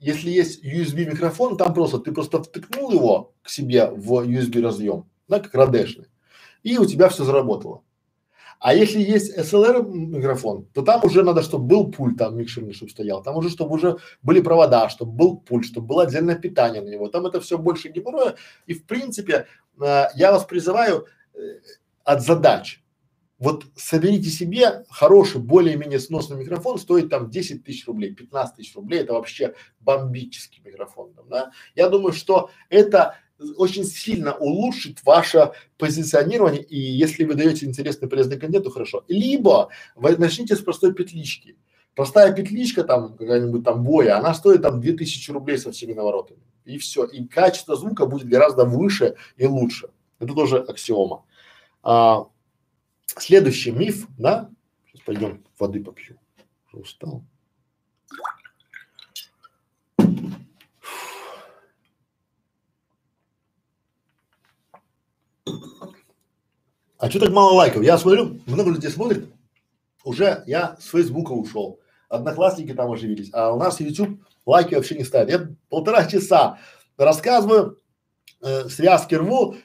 если 0.00 0.30
есть 0.30 0.64
USB 0.64 1.04
микрофон, 1.04 1.56
там 1.56 1.72
просто, 1.74 1.98
ты 1.98 2.10
просто 2.10 2.42
втыкнул 2.42 2.90
его 2.90 3.34
к 3.42 3.50
себе 3.50 3.90
в 3.90 4.26
USB 4.26 4.62
разъем, 4.62 5.08
да, 5.28 5.38
как 5.38 5.54
родешный, 5.54 6.06
и 6.62 6.78
у 6.78 6.86
тебя 6.86 7.10
все 7.10 7.24
заработало. 7.24 7.82
А 8.58 8.72
если 8.72 9.00
есть 9.00 9.36
SLR 9.36 9.86
микрофон, 9.86 10.66
то 10.72 10.80
там 10.80 11.04
уже 11.04 11.22
надо, 11.22 11.42
чтобы 11.42 11.66
был 11.66 11.90
пульт 11.90 12.16
там 12.16 12.38
микшерный, 12.38 12.72
чтобы 12.72 12.90
стоял, 12.90 13.22
там 13.22 13.36
уже, 13.36 13.50
чтобы 13.50 13.74
уже 13.74 13.98
были 14.22 14.40
провода, 14.40 14.88
чтобы 14.88 15.12
был 15.12 15.36
пульт, 15.36 15.66
чтобы 15.66 15.88
было 15.88 16.04
отдельное 16.04 16.36
питание 16.36 16.80
на 16.80 16.88
него. 16.88 17.08
Там 17.08 17.26
это 17.26 17.40
все 17.42 17.58
больше 17.58 17.90
геморроя. 17.90 18.36
И 18.66 18.72
в 18.72 18.86
принципе, 18.86 19.46
э, 19.78 20.06
я 20.14 20.32
вас 20.32 20.44
призываю 20.44 21.06
э, 21.34 21.38
от 22.04 22.22
задач. 22.22 22.83
Вот 23.38 23.66
соберите 23.74 24.30
себе 24.30 24.84
хороший, 24.88 25.40
более-менее 25.40 25.98
сносный 25.98 26.36
микрофон, 26.36 26.78
стоит 26.78 27.10
там 27.10 27.30
10 27.30 27.64
тысяч 27.64 27.86
рублей, 27.86 28.14
15 28.14 28.56
тысяч 28.56 28.74
рублей, 28.76 29.00
это 29.00 29.14
вообще 29.14 29.54
бомбический 29.80 30.62
микрофон, 30.64 31.12
да. 31.28 31.50
Я 31.74 31.88
думаю, 31.88 32.12
что 32.12 32.50
это 32.68 33.16
очень 33.56 33.84
сильно 33.84 34.34
улучшит 34.34 35.04
ваше 35.04 35.52
позиционирование, 35.78 36.62
и 36.62 36.78
если 36.78 37.24
вы 37.24 37.34
даете 37.34 37.66
интересный 37.66 38.08
полезный 38.08 38.38
контент, 38.38 38.64
то 38.64 38.70
хорошо. 38.70 39.04
Либо 39.08 39.70
вы 39.96 40.16
начните 40.16 40.54
с 40.54 40.60
простой 40.60 40.94
петлички. 40.94 41.56
Простая 41.94 42.32
петличка 42.32 42.82
там, 42.84 43.16
какая-нибудь 43.16 43.64
там 43.64 43.84
боя, 43.84 44.18
она 44.18 44.34
стоит 44.34 44.62
там 44.62 44.80
2000 44.80 45.30
рублей 45.30 45.58
со 45.58 45.72
всеми 45.72 45.92
наворотами. 45.92 46.40
И 46.64 46.78
все. 46.78 47.04
И 47.04 47.24
качество 47.26 47.76
звука 47.76 48.06
будет 48.06 48.28
гораздо 48.28 48.64
выше 48.64 49.16
и 49.36 49.46
лучше. 49.46 49.90
Это 50.18 50.34
тоже 50.34 50.58
аксиома. 50.58 51.24
А, 51.82 52.26
следующий 53.06 53.70
миф, 53.70 54.06
да? 54.18 54.50
Сейчас 54.86 55.00
пойдем 55.02 55.44
воды 55.58 55.82
попью. 55.82 56.18
Уже 56.72 56.82
устал. 56.82 57.24
А 67.04 67.10
что 67.10 67.20
так 67.20 67.30
мало 67.32 67.52
лайков? 67.52 67.82
Я 67.82 67.98
смотрю, 67.98 68.40
много 68.46 68.70
людей 68.70 68.90
смотрит. 68.90 69.28
Уже 70.04 70.42
я 70.46 70.76
с 70.80 70.88
Фейсбука 70.88 71.32
ушел. 71.32 71.78
Одноклассники 72.08 72.72
там 72.72 72.90
оживились. 72.90 73.28
А 73.34 73.52
у 73.52 73.58
нас 73.58 73.78
YouTube 73.80 74.22
лайки 74.46 74.74
вообще 74.74 74.96
не 74.96 75.04
ставят. 75.04 75.28
Я 75.28 75.48
полтора 75.68 76.06
часа 76.06 76.58
рассказываю, 76.96 77.78
э, 78.40 78.68
связки 78.68 79.14
рву. 79.14 79.56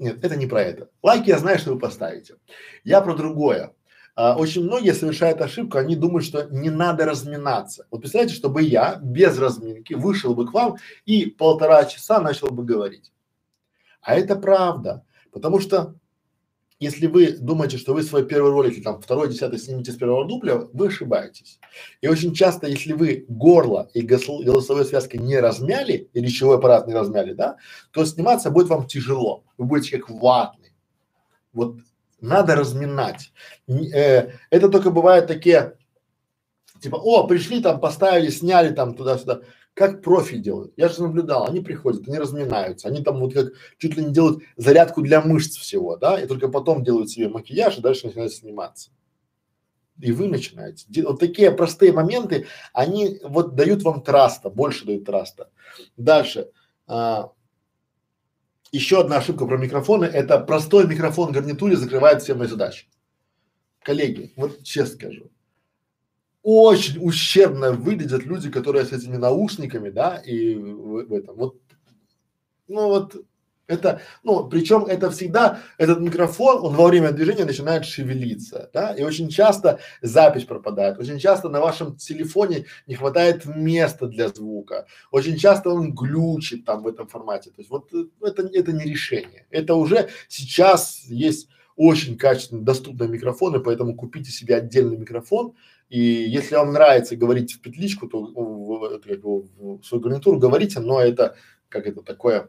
Нет, 0.00 0.24
это 0.24 0.34
не 0.34 0.46
про 0.46 0.62
это. 0.62 0.88
Лайки 1.02 1.28
я 1.28 1.38
знаю, 1.38 1.58
что 1.58 1.74
вы 1.74 1.78
поставите. 1.78 2.36
Я 2.84 3.02
про 3.02 3.14
другое. 3.14 3.74
А, 4.16 4.34
очень 4.34 4.64
многие 4.64 4.94
совершают 4.94 5.42
ошибку, 5.42 5.76
они 5.76 5.94
думают, 5.94 6.24
что 6.24 6.44
не 6.44 6.70
надо 6.70 7.04
разминаться. 7.04 7.86
Вот 7.90 8.00
представляете, 8.00 8.34
чтобы 8.34 8.62
я 8.62 8.98
без 9.02 9.38
разминки 9.38 9.92
вышел 9.92 10.34
бы 10.34 10.46
к 10.46 10.54
вам 10.54 10.78
и 11.04 11.26
полтора 11.26 11.84
часа 11.84 12.18
начал 12.18 12.48
бы 12.48 12.64
говорить. 12.64 13.12
А 14.00 14.14
это 14.14 14.36
правда. 14.36 15.04
Потому 15.32 15.60
что 15.60 15.94
если 16.80 17.06
вы 17.06 17.32
думаете, 17.32 17.76
что 17.76 17.92
вы 17.92 18.02
свой 18.02 18.26
первый 18.26 18.50
ролик 18.52 18.72
или 18.72 18.82
там 18.82 19.02
второй, 19.02 19.28
десятый 19.28 19.58
снимете 19.58 19.92
с 19.92 19.96
первого 19.96 20.26
дубля, 20.26 20.56
вы 20.72 20.86
ошибаетесь. 20.86 21.60
И 22.00 22.08
очень 22.08 22.32
часто, 22.32 22.66
если 22.66 22.94
вы 22.94 23.26
горло 23.28 23.90
и 23.92 24.00
голосовые 24.00 24.86
связки 24.86 25.18
не 25.18 25.38
размяли, 25.38 26.08
и 26.14 26.20
речевой 26.20 26.56
аппарат 26.56 26.88
не 26.88 26.94
размяли, 26.94 27.34
да, 27.34 27.58
то 27.90 28.04
сниматься 28.06 28.50
будет 28.50 28.68
вам 28.68 28.86
тяжело. 28.86 29.44
Вы 29.58 29.66
будете 29.66 29.98
как 29.98 30.08
ватный. 30.08 30.72
Вот 31.52 31.76
надо 32.22 32.56
разминать. 32.56 33.30
Э, 33.68 34.30
это 34.48 34.68
только 34.70 34.90
бывает 34.90 35.26
такие, 35.26 35.76
типа, 36.80 36.96
о, 36.96 37.26
пришли 37.26 37.60
там, 37.60 37.78
поставили, 37.78 38.30
сняли 38.30 38.74
там 38.74 38.94
туда-сюда 38.94 39.42
как 39.74 40.02
профи 40.02 40.36
делают. 40.36 40.72
Я 40.76 40.88
же 40.88 41.02
наблюдал, 41.02 41.46
они 41.46 41.60
приходят, 41.60 42.06
они 42.06 42.18
разминаются, 42.18 42.88
они 42.88 43.02
там 43.02 43.18
вот 43.20 43.32
как 43.32 43.52
чуть 43.78 43.96
ли 43.96 44.04
не 44.04 44.12
делают 44.12 44.42
зарядку 44.56 45.02
для 45.02 45.20
мышц 45.20 45.56
всего, 45.56 45.96
да, 45.96 46.20
и 46.20 46.26
только 46.26 46.48
потом 46.48 46.84
делают 46.84 47.10
себе 47.10 47.28
макияж 47.28 47.78
и 47.78 47.80
дальше 47.80 48.06
начинают 48.06 48.32
сниматься. 48.32 48.90
И 50.00 50.12
вы 50.12 50.28
начинаете. 50.28 50.86
Вот 51.02 51.20
такие 51.20 51.50
простые 51.50 51.92
моменты, 51.92 52.46
они 52.72 53.20
вот 53.22 53.54
дают 53.54 53.82
вам 53.82 54.02
траста, 54.02 54.48
больше 54.48 54.86
дают 54.86 55.04
траста. 55.04 55.50
Дальше. 55.96 56.50
А, 56.86 57.32
еще 58.72 59.00
одна 59.00 59.18
ошибка 59.18 59.46
про 59.46 59.58
микрофоны, 59.58 60.04
это 60.04 60.38
простой 60.38 60.86
микрофон 60.86 61.30
в 61.30 61.32
гарнитуре 61.32 61.76
закрывает 61.76 62.22
все 62.22 62.34
мои 62.34 62.48
задачи. 62.48 62.86
Коллеги, 63.82 64.32
вот 64.36 64.62
честно 64.62 64.94
скажу, 64.94 65.30
очень 66.42 66.98
ущербно 67.04 67.72
выглядят 67.72 68.24
люди, 68.24 68.50
которые 68.50 68.84
с 68.84 68.92
этими 68.92 69.16
наушниками, 69.16 69.90
да, 69.90 70.16
и 70.16 70.54
в, 70.54 71.06
в 71.06 71.12
этом. 71.12 71.36
Вот, 71.36 71.56
ну 72.68 72.88
вот 72.88 73.16
это, 73.70 74.00
ну, 74.24 74.48
причем 74.48 74.84
это 74.84 75.10
всегда, 75.10 75.60
этот 75.78 76.00
микрофон, 76.00 76.64
он 76.64 76.74
во 76.74 76.88
время 76.88 77.12
движения 77.12 77.44
начинает 77.44 77.84
шевелиться, 77.84 78.68
да, 78.72 78.92
и 78.92 79.04
очень 79.04 79.28
часто 79.28 79.78
запись 80.02 80.44
пропадает, 80.44 80.98
очень 80.98 81.18
часто 81.18 81.48
на 81.48 81.60
вашем 81.60 81.96
телефоне 81.96 82.66
не 82.88 82.96
хватает 82.96 83.46
места 83.46 84.06
для 84.06 84.28
звука, 84.28 84.86
очень 85.12 85.36
часто 85.36 85.70
он 85.70 85.94
глючит 85.94 86.64
там 86.64 86.82
в 86.82 86.88
этом 86.88 87.06
формате, 87.06 87.50
то 87.50 87.60
есть 87.60 87.70
вот 87.70 87.92
это, 88.22 88.48
это 88.52 88.72
не 88.72 88.84
решение, 88.84 89.46
это 89.50 89.74
уже 89.76 90.08
сейчас 90.26 91.04
есть 91.04 91.48
очень 91.76 92.18
качественные, 92.18 92.64
доступные 92.64 93.08
микрофоны, 93.08 93.60
поэтому 93.60 93.94
купите 93.94 94.32
себе 94.32 94.56
отдельный 94.56 94.96
микрофон, 94.96 95.54
и 95.90 96.00
если 96.00 96.54
вам 96.54 96.72
нравится 96.72 97.16
говорить 97.16 97.52
в 97.52 97.60
петличку, 97.60 98.08
то 98.08 98.22
в, 98.22 98.32
в, 98.32 99.78
в 99.80 99.84
свою 99.84 100.02
гарнитуру 100.02 100.38
говорите, 100.38 100.78
но 100.78 101.00
это 101.00 101.36
как 101.68 101.86
это 101.86 102.00
такое 102.02 102.48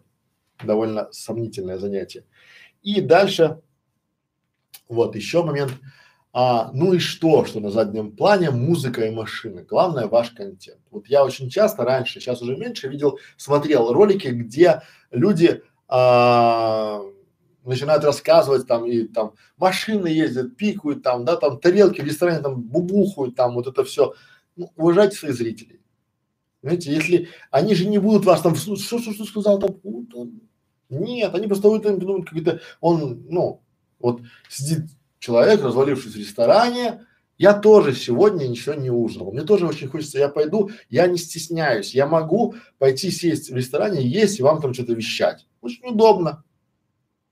довольно 0.63 1.09
сомнительное 1.11 1.79
занятие. 1.79 2.25
И 2.83 3.01
дальше, 3.01 3.61
вот 4.87 5.15
еще 5.15 5.43
момент. 5.43 5.73
А, 6.33 6.71
ну 6.71 6.93
и 6.93 6.99
что, 6.99 7.43
что 7.43 7.59
на 7.59 7.71
заднем 7.71 8.15
плане 8.15 8.51
музыка 8.51 9.05
и 9.05 9.11
машины. 9.11 9.63
Главное 9.63 10.07
ваш 10.07 10.29
контент. 10.29 10.79
Вот 10.89 11.07
я 11.07 11.25
очень 11.25 11.49
часто 11.49 11.83
раньше, 11.83 12.19
сейчас 12.19 12.41
уже 12.41 12.55
меньше 12.55 12.87
видел, 12.87 13.19
смотрел 13.37 13.91
ролики, 13.91 14.27
где 14.27 14.81
люди 15.09 15.61
а, 15.87 17.01
начинают 17.63 18.03
рассказывать 18.03 18.67
там 18.67 18.85
и 18.85 19.03
там 19.03 19.33
машины 19.57 20.07
ездят, 20.07 20.57
пикают 20.57 21.03
там, 21.03 21.25
да, 21.25 21.35
там 21.35 21.59
тарелки 21.59 22.01
в 22.01 22.05
ресторане 22.05 22.39
там 22.39 22.61
бубухают, 22.61 23.35
там 23.35 23.53
вот 23.55 23.67
это 23.67 23.83
все. 23.83 24.13
Ну, 24.55 24.71
уважайте 24.75 25.15
своих 25.15 25.35
зрителей. 25.35 25.81
Знаете, 26.63 26.93
если 26.93 27.29
они 27.49 27.73
же 27.73 27.87
не 27.87 27.97
будут 27.97 28.25
вас 28.25 28.41
там, 28.41 28.55
что, 28.55 28.75
что, 28.75 28.99
что 28.99 29.25
сказал 29.25 29.59
там, 29.59 29.75
нет, 30.89 31.33
они 31.33 31.47
просто 31.47 31.69
будут 31.69 31.99
думают, 31.99 32.27
какой-то, 32.27 32.59
он, 32.81 33.25
ну, 33.29 33.61
вот 33.99 34.21
сидит 34.49 34.89
человек, 35.19 35.63
развалившись 35.63 36.13
в 36.13 36.17
ресторане, 36.17 37.05
Я 37.41 37.53
тоже 37.55 37.95
сегодня 37.95 38.45
ничего 38.45 38.75
не 38.75 38.91
ужинал. 38.91 39.31
Мне 39.31 39.41
тоже 39.41 39.65
очень 39.65 39.87
хочется, 39.87 40.19
я 40.19 40.29
пойду, 40.29 40.69
я 40.89 41.07
не 41.07 41.17
стесняюсь. 41.17 41.95
Я 41.95 42.05
могу 42.05 42.53
пойти 42.77 43.09
сесть 43.09 43.49
в 43.49 43.55
ресторане, 43.55 44.07
есть 44.07 44.39
и 44.39 44.43
вам 44.43 44.61
там 44.61 44.75
что-то 44.75 44.93
вещать. 44.93 45.47
Очень 45.59 45.87
удобно. 45.87 46.43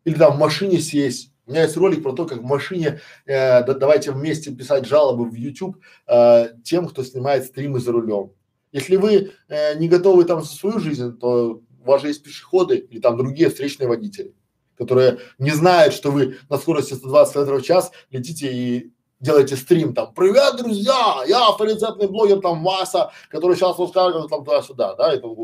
Или 0.09 0.17
там 0.17 0.37
в 0.37 0.39
машине 0.39 0.79
сесть. 0.79 1.31
У 1.45 1.51
меня 1.51 1.63
есть 1.63 1.77
ролик 1.77 2.01
про 2.01 2.13
то, 2.13 2.25
как 2.25 2.39
в 2.39 2.43
машине, 2.43 2.99
э, 3.27 3.63
да, 3.63 3.75
давайте 3.75 4.11
вместе 4.11 4.49
писать 4.49 4.87
жалобы 4.87 5.29
в 5.29 5.35
YouTube 5.35 5.77
э, 6.07 6.49
тем, 6.63 6.87
кто 6.87 7.03
снимает 7.03 7.45
стримы 7.45 7.79
за 7.79 7.91
рулем. 7.91 8.31
Если 8.71 8.95
вы 8.95 9.33
э, 9.49 9.77
не 9.77 9.87
готовы 9.87 10.25
там 10.25 10.41
за 10.41 10.47
свою 10.47 10.79
жизнь, 10.79 11.15
то 11.19 11.61
у 11.79 11.85
вас 11.85 12.01
же 12.01 12.07
есть 12.07 12.23
пешеходы 12.23 12.77
или 12.77 12.99
там 12.99 13.17
другие 13.17 13.51
встречные 13.51 13.87
водители, 13.87 14.33
которые 14.75 15.19
не 15.37 15.51
знают, 15.51 15.93
что 15.93 16.09
вы 16.09 16.37
на 16.49 16.57
скорости 16.57 16.95
120 16.95 17.33
км 17.33 17.53
в 17.53 17.61
час 17.61 17.91
летите 18.09 18.51
и 18.51 18.91
делаете 19.19 19.57
стрим 19.57 19.93
там, 19.93 20.11
привет, 20.15 20.57
друзья, 20.57 21.21
я 21.27 21.49
авторитетный 21.49 22.07
блогер 22.07 22.39
там 22.39 22.63
Васа, 22.63 23.11
который 23.29 23.55
сейчас 23.55 23.77
рассказывает 23.77 24.27
там 24.27 24.43
туда-сюда, 24.43 24.95
да, 24.95 25.13
и 25.13 25.19
там, 25.19 25.35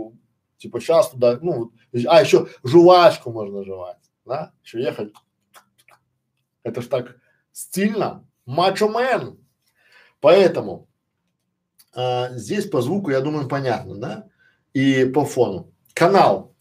типа 0.57 0.79
сейчас 0.79 1.11
туда, 1.11 1.37
ну, 1.39 1.71
а 2.07 2.21
еще 2.21 2.47
жвачку 2.63 3.31
можно 3.31 3.63
жевать, 3.63 3.97
да, 4.25 4.51
еще 4.63 4.81
ехать. 4.81 5.13
Это 6.63 6.81
ж 6.81 6.87
так 6.87 7.17
стильно, 7.51 8.27
мачо 8.45 8.89
мен. 8.89 9.37
Поэтому 10.19 10.87
а, 11.93 12.29
здесь 12.31 12.67
по 12.67 12.81
звуку, 12.81 13.11
я 13.11 13.21
думаю, 13.21 13.47
понятно, 13.47 13.95
да, 13.95 14.27
и 14.73 15.05
по 15.05 15.25
фону. 15.25 15.71
Канал. 15.93 16.53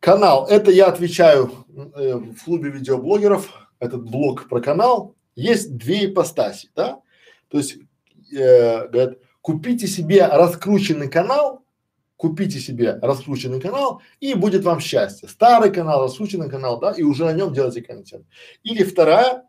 Канал. 0.00 0.46
Это 0.48 0.70
я 0.70 0.86
отвечаю 0.86 1.52
э, 1.94 2.14
в 2.16 2.44
клубе 2.44 2.70
видеоблогеров, 2.70 3.50
этот 3.78 4.02
блог 4.02 4.48
про 4.48 4.60
канал. 4.60 5.14
Есть 5.36 5.76
две 5.76 6.06
ипостаси, 6.06 6.70
да? 6.74 7.00
То 7.48 7.58
есть, 7.58 7.76
э, 8.32 8.88
говорят, 8.88 9.18
купите 9.40 9.86
себе 9.86 10.26
раскрученный 10.26 11.08
канал, 11.08 11.64
купите 12.20 12.60
себе 12.60 12.98
раскрученный 13.00 13.62
канал 13.62 14.02
и 14.20 14.34
будет 14.34 14.62
вам 14.62 14.78
счастье. 14.78 15.26
Старый 15.26 15.72
канал, 15.72 16.02
раскрученный 16.04 16.50
канал, 16.50 16.78
да, 16.78 16.92
и 16.92 17.02
уже 17.02 17.24
на 17.24 17.32
нем 17.32 17.54
делайте 17.54 17.80
контент. 17.80 18.26
Или 18.62 18.84
вторая, 18.84 19.44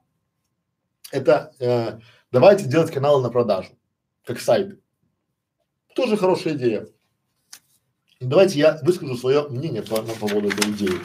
это 1.11 1.53
э, 1.59 1.99
давайте 2.31 2.63
делать 2.69 2.89
каналы 2.89 3.21
на 3.21 3.29
продажу, 3.29 3.77
как 4.23 4.39
сайты. 4.39 4.79
Тоже 5.95 6.15
хорошая 6.15 6.53
идея. 6.53 6.87
Давайте 8.21 8.59
я 8.59 8.79
выскажу 8.83 9.17
свое 9.17 9.49
мнение 9.49 9.81
по, 9.81 10.01
по 10.01 10.27
поводу 10.27 10.47
этой 10.47 10.71
идеи. 10.71 10.97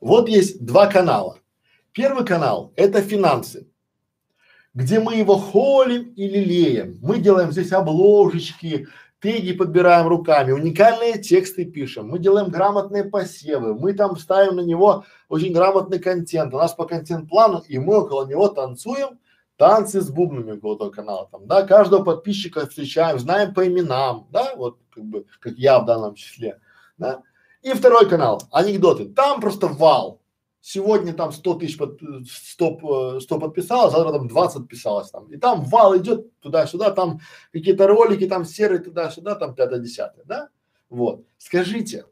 Вот 0.00 0.30
есть 0.30 0.64
два 0.64 0.86
канала. 0.86 1.38
Первый 1.92 2.24
канал– 2.24 2.72
это 2.76 3.02
финансы, 3.02 3.69
где 4.74 5.00
мы 5.00 5.16
его 5.16 5.36
холим 5.36 6.12
и 6.14 6.28
лелеем. 6.28 6.98
Мы 7.02 7.18
делаем 7.18 7.52
здесь 7.52 7.72
обложечки, 7.72 8.86
теги 9.20 9.52
подбираем 9.52 10.08
руками, 10.08 10.52
уникальные 10.52 11.18
тексты 11.18 11.64
пишем, 11.64 12.08
мы 12.08 12.18
делаем 12.18 12.50
грамотные 12.50 13.04
посевы, 13.04 13.74
мы 13.74 13.92
там 13.92 14.16
ставим 14.16 14.56
на 14.56 14.62
него 14.62 15.04
очень 15.28 15.52
грамотный 15.52 15.98
контент. 15.98 16.54
У 16.54 16.58
нас 16.58 16.74
по 16.74 16.86
контент-плану, 16.86 17.62
и 17.68 17.78
мы 17.78 17.98
около 17.98 18.26
него 18.26 18.48
танцуем– 18.48 19.18
танцы 19.60 20.00
с 20.00 20.08
бубнами 20.08 20.58
около 20.62 20.88
канала, 20.88 21.28
там, 21.30 21.46
да, 21.46 21.66
каждого 21.66 22.02
подписчика 22.02 22.66
встречаем, 22.66 23.18
знаем 23.18 23.52
по 23.52 23.68
именам, 23.68 24.26
да, 24.32 24.54
вот 24.56 24.78
как 24.88 25.04
бы, 25.04 25.26
как 25.38 25.52
я 25.58 25.78
в 25.80 25.84
данном 25.84 26.14
числе, 26.14 26.58
да. 26.96 27.22
И 27.60 27.74
второй 27.74 28.08
канал, 28.08 28.42
анекдоты, 28.50 29.04
там 29.04 29.38
просто 29.38 29.66
вал. 29.66 30.19
Сегодня 30.62 31.14
там 31.14 31.32
100 31.32 31.54
тысяч, 31.54 31.78
под, 31.78 32.00
100, 32.28 33.20
100 33.20 33.38
подписалось, 33.38 33.92
завтра 33.92 34.12
там 34.12 34.28
20 34.28 34.58
подписалось 34.58 35.10
там. 35.10 35.26
И 35.32 35.36
там 35.38 35.64
вал 35.64 35.96
идет 35.96 36.38
туда-сюда, 36.40 36.90
там 36.90 37.20
какие-то 37.52 37.86
ролики, 37.86 38.26
там 38.26 38.44
серые 38.44 38.80
туда-сюда, 38.80 39.36
там 39.36 39.54
пятое-десятое, 39.54 40.24
да? 40.26 40.48
Вот. 40.90 41.24
Скажите, 41.38 42.04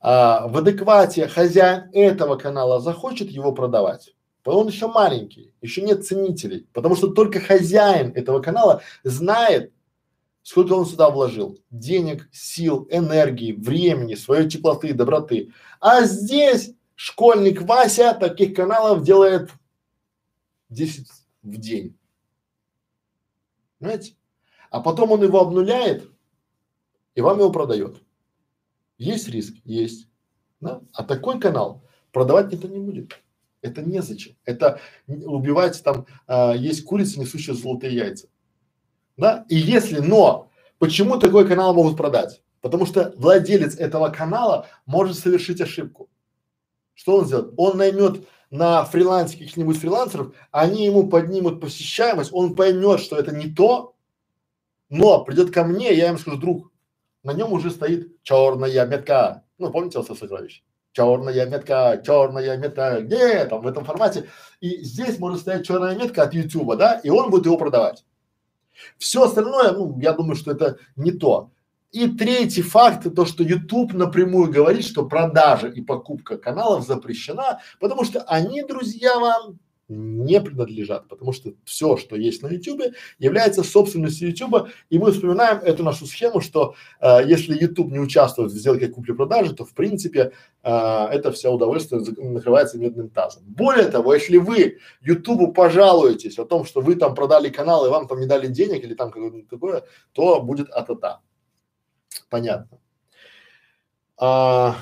а, 0.00 0.48
в 0.48 0.58
адеквате 0.58 1.28
хозяин 1.28 1.90
этого 1.92 2.36
канала 2.36 2.80
захочет 2.80 3.30
его 3.30 3.52
продавать? 3.52 4.12
он 4.44 4.68
еще 4.68 4.86
маленький, 4.86 5.52
еще 5.60 5.82
нет 5.82 6.06
ценителей, 6.06 6.68
потому 6.72 6.94
что 6.94 7.08
только 7.08 7.40
хозяин 7.40 8.12
этого 8.12 8.40
канала 8.40 8.80
знает, 9.02 9.72
сколько 10.42 10.74
он 10.74 10.86
сюда 10.86 11.10
вложил 11.10 11.58
денег, 11.70 12.28
сил, 12.30 12.86
энергии, 12.90 13.52
времени, 13.52 14.14
своей 14.14 14.48
теплоты, 14.48 14.92
доброты. 14.94 15.52
А 15.80 16.04
здесь 16.04 16.75
школьник 16.96 17.62
Вася 17.62 18.14
таких 18.14 18.56
каналов 18.56 19.04
делает 19.04 19.50
10 20.70 21.06
в 21.42 21.56
день. 21.58 21.96
Понимаете? 23.78 24.16
А 24.70 24.80
потом 24.80 25.12
он 25.12 25.22
его 25.22 25.40
обнуляет 25.40 26.10
и 27.14 27.20
вам 27.20 27.38
его 27.38 27.52
продает. 27.52 28.02
Есть 28.98 29.28
риск? 29.28 29.54
Есть. 29.64 30.08
Да? 30.60 30.80
А 30.92 31.04
такой 31.04 31.38
канал 31.38 31.82
продавать 32.12 32.50
никто 32.50 32.66
не 32.66 32.78
будет. 32.78 33.20
Это 33.60 33.82
незачем. 33.82 34.36
Это 34.44 34.80
убивать 35.06 35.82
там, 35.82 36.06
а, 36.26 36.54
есть 36.54 36.84
курица, 36.84 37.20
несущая 37.20 37.54
золотые 37.54 37.94
яйца. 37.94 38.28
Да? 39.16 39.44
И 39.48 39.56
если, 39.56 39.98
но, 40.00 40.50
почему 40.78 41.18
такой 41.18 41.46
канал 41.46 41.74
могут 41.74 41.96
продать? 41.96 42.42
Потому 42.60 42.86
что 42.86 43.12
владелец 43.16 43.76
этого 43.76 44.08
канала 44.08 44.66
может 44.86 45.18
совершить 45.18 45.60
ошибку. 45.60 46.08
Что 46.96 47.18
он 47.18 47.26
сделает? 47.26 47.54
Он 47.56 47.76
наймет 47.76 48.26
на 48.50 48.84
фрилансе 48.84 49.38
каких-нибудь 49.38 49.78
фрилансеров, 49.78 50.34
они 50.50 50.84
ему 50.84 51.08
поднимут 51.08 51.60
посещаемость, 51.60 52.30
он 52.32 52.56
поймет, 52.56 52.98
что 52.98 53.16
это 53.16 53.32
не 53.32 53.52
то, 53.52 53.94
но 54.88 55.22
придет 55.22 55.52
ко 55.52 55.62
мне, 55.62 55.94
я 55.94 56.08
ему 56.08 56.18
скажу, 56.18 56.38
друг, 56.38 56.72
на 57.22 57.32
нем 57.32 57.52
уже 57.52 57.70
стоит 57.70 58.22
черная 58.24 58.86
метка. 58.86 59.44
Ну, 59.58 59.70
помните 59.70 59.98
Алса 59.98 60.14
Сокровищ? 60.14 60.62
черная 60.96 61.44
метка, 61.46 62.02
черная 62.04 62.56
метка, 62.56 63.02
где 63.02 63.44
там 63.44 63.60
в 63.60 63.66
этом 63.66 63.84
формате. 63.84 64.30
И 64.60 64.82
здесь 64.82 65.18
может 65.18 65.40
стоять 65.40 65.66
черная 65.66 65.94
метка 65.94 66.22
от 66.22 66.32
YouTube, 66.32 66.76
да, 66.76 66.94
и 66.94 67.10
он 67.10 67.30
будет 67.30 67.44
его 67.44 67.58
продавать. 67.58 68.04
Все 68.96 69.24
остальное, 69.24 69.72
ну, 69.72 69.98
я 70.00 70.12
думаю, 70.12 70.36
что 70.36 70.52
это 70.52 70.78
не 70.96 71.12
то. 71.12 71.50
И 71.92 72.08
третий 72.08 72.62
факт, 72.62 73.06
то, 73.14 73.24
что 73.24 73.42
YouTube 73.42 73.94
напрямую 73.94 74.50
говорит, 74.50 74.84
что 74.84 75.06
продажа 75.06 75.68
и 75.68 75.80
покупка 75.80 76.36
каналов 76.36 76.86
запрещена, 76.86 77.60
потому 77.80 78.04
что 78.04 78.22
они, 78.22 78.62
друзья, 78.62 79.18
вам 79.18 79.58
не 79.88 80.40
принадлежат, 80.40 81.08
потому 81.08 81.32
что 81.32 81.52
все, 81.64 81.96
что 81.96 82.16
есть 82.16 82.42
на 82.42 82.48
YouTube, 82.48 82.94
является 83.18 83.62
собственностью 83.62 84.28
YouTube, 84.28 84.68
и 84.90 84.98
мы 84.98 85.12
вспоминаем 85.12 85.58
эту 85.58 85.84
нашу 85.84 86.06
схему, 86.06 86.40
что 86.40 86.74
э, 87.00 87.20
если 87.24 87.56
YouTube 87.56 87.92
не 87.92 88.00
участвует 88.00 88.50
в 88.50 88.56
сделке 88.56 88.88
купли-продажи, 88.88 89.54
то 89.54 89.64
в 89.64 89.72
принципе 89.74 90.32
э, 90.62 90.70
это 90.70 91.30
все 91.30 91.52
удовольствие 91.52 92.02
накрывается 92.18 92.78
медным 92.78 93.10
тазом. 93.10 93.44
Более 93.46 93.86
того, 93.86 94.14
если 94.14 94.38
вы 94.38 94.78
YouTube 95.02 95.54
пожалуетесь 95.54 96.38
о 96.38 96.44
том, 96.44 96.64
что 96.64 96.80
вы 96.80 96.96
там 96.96 97.14
продали 97.14 97.48
канал 97.48 97.86
и 97.86 97.90
вам 97.90 98.08
там 98.08 98.18
не 98.18 98.26
дали 98.26 98.48
денег 98.48 98.82
или 98.82 98.94
там 98.94 99.10
какое-то 99.10 99.48
такое, 99.48 99.84
то 100.12 100.42
будет 100.42 100.68
атата. 100.70 101.20
Понятно. 102.28 102.78
А, 104.18 104.76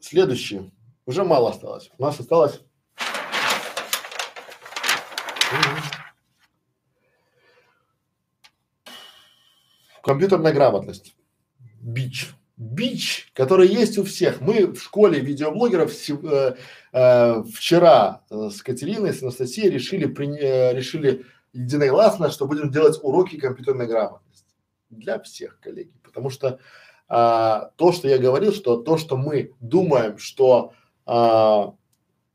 следующий. 0.00 0.72
Уже 1.06 1.24
мало 1.24 1.50
осталось. 1.50 1.90
У 1.98 2.02
нас 2.02 2.18
осталось 2.18 2.60
Компьютерная 10.02 10.52
грамотность. 10.52 11.16
Бич. 11.80 12.32
Бич, 12.56 13.32
который 13.34 13.66
есть 13.66 13.98
у 13.98 14.04
всех. 14.04 14.40
Мы 14.40 14.66
в 14.66 14.80
школе 14.80 15.20
видеоблогеров 15.20 15.92
э, 16.08 16.56
э, 16.92 17.42
вчера 17.52 18.22
э, 18.30 18.50
с 18.50 18.62
Катериной, 18.62 19.12
с 19.12 19.22
Анастасией 19.22 19.68
решили, 19.68 20.06
при, 20.06 20.28
э, 20.38 20.72
решили 20.74 21.26
единогласно, 21.52 22.30
что 22.30 22.46
будем 22.46 22.70
делать 22.70 22.98
уроки 23.02 23.36
компьютерной 23.36 23.88
грамотности. 23.88 24.54
Для 24.90 25.20
всех, 25.20 25.58
коллеги. 25.58 25.92
Потому 26.04 26.30
что 26.30 26.60
а, 27.08 27.70
то, 27.76 27.92
что 27.92 28.08
я 28.08 28.18
говорил, 28.18 28.52
что 28.52 28.76
то, 28.76 28.96
что 28.96 29.16
мы 29.16 29.52
думаем, 29.60 30.18
что 30.18 30.72
а, 31.04 31.74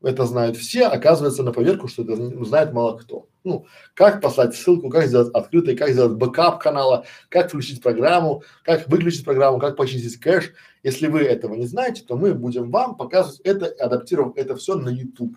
это 0.02 0.24
знают 0.26 0.56
все, 0.56 0.86
оказывается 0.86 1.42
на 1.42 1.52
поверку, 1.52 1.88
что 1.88 2.02
это 2.02 2.16
знает 2.44 2.72
мало 2.72 2.96
кто. 2.96 3.28
Ну, 3.44 3.66
как 3.94 4.20
послать 4.20 4.54
ссылку, 4.54 4.88
как 4.88 5.06
сделать 5.06 5.34
открытый, 5.34 5.76
как 5.76 5.90
сделать 5.90 6.16
бэкап 6.16 6.60
канала, 6.60 7.04
как 7.28 7.48
включить 7.48 7.82
программу, 7.82 8.42
как 8.64 8.88
выключить 8.88 9.24
программу, 9.24 9.58
как 9.58 9.76
почистить 9.76 10.20
кэш. 10.20 10.52
Если 10.82 11.08
вы 11.08 11.22
этого 11.22 11.54
не 11.54 11.66
знаете, 11.66 12.04
то 12.06 12.16
мы 12.16 12.34
будем 12.34 12.70
вам 12.70 12.96
показывать 12.96 13.40
это, 13.40 13.66
адаптировать 13.84 14.36
это 14.36 14.54
все 14.56 14.76
на 14.76 14.90
YouTube. 14.90 15.36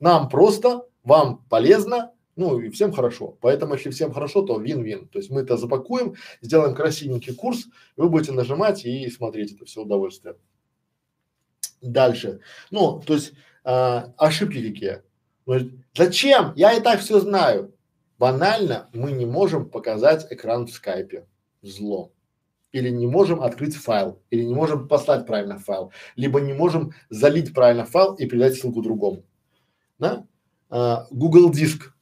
Нам 0.00 0.28
просто, 0.28 0.84
вам 1.02 1.44
полезно, 1.48 2.12
ну 2.36 2.58
и 2.60 2.70
всем 2.70 2.92
хорошо. 2.92 3.36
Поэтому, 3.40 3.74
если 3.74 3.90
всем 3.90 4.12
хорошо, 4.12 4.42
то 4.42 4.58
вин-вин. 4.58 5.08
То 5.08 5.18
есть 5.18 5.30
мы 5.30 5.42
это 5.42 5.56
запакуем, 5.56 6.14
сделаем 6.40 6.74
красивенький 6.74 7.34
курс, 7.34 7.66
вы 7.96 8.08
будете 8.08 8.32
нажимать 8.32 8.84
и 8.84 9.08
смотреть 9.10 9.52
это 9.52 9.64
все 9.64 9.82
удовольствие. 9.82 10.36
Дальше. 11.82 12.40
Ну, 12.70 13.02
то 13.06 13.14
есть 13.14 13.32
а, 13.64 14.12
ошибки 14.16 14.70
какие? 14.70 15.02
Зачем? 15.96 16.52
Я 16.56 16.72
и 16.72 16.80
так 16.80 17.00
все 17.00 17.20
знаю. 17.20 17.74
Банально 18.18 18.88
мы 18.92 19.12
не 19.12 19.26
можем 19.26 19.68
показать 19.68 20.26
экран 20.30 20.66
в 20.66 20.70
скайпе. 20.70 21.26
Зло. 21.62 22.12
Или 22.72 22.90
не 22.90 23.06
можем 23.06 23.42
открыть 23.42 23.74
файл, 23.74 24.22
или 24.30 24.44
не 24.44 24.54
можем 24.54 24.86
послать 24.86 25.26
правильно 25.26 25.58
файл, 25.58 25.90
либо 26.14 26.40
не 26.40 26.52
можем 26.52 26.92
залить 27.08 27.52
правильно 27.52 27.84
файл 27.84 28.14
и 28.14 28.26
передать 28.26 28.54
ссылку 28.54 28.80
другому. 28.80 29.24
Да? 29.98 30.26
А, 30.68 31.06
Google 31.10 31.50
диск. 31.50 31.92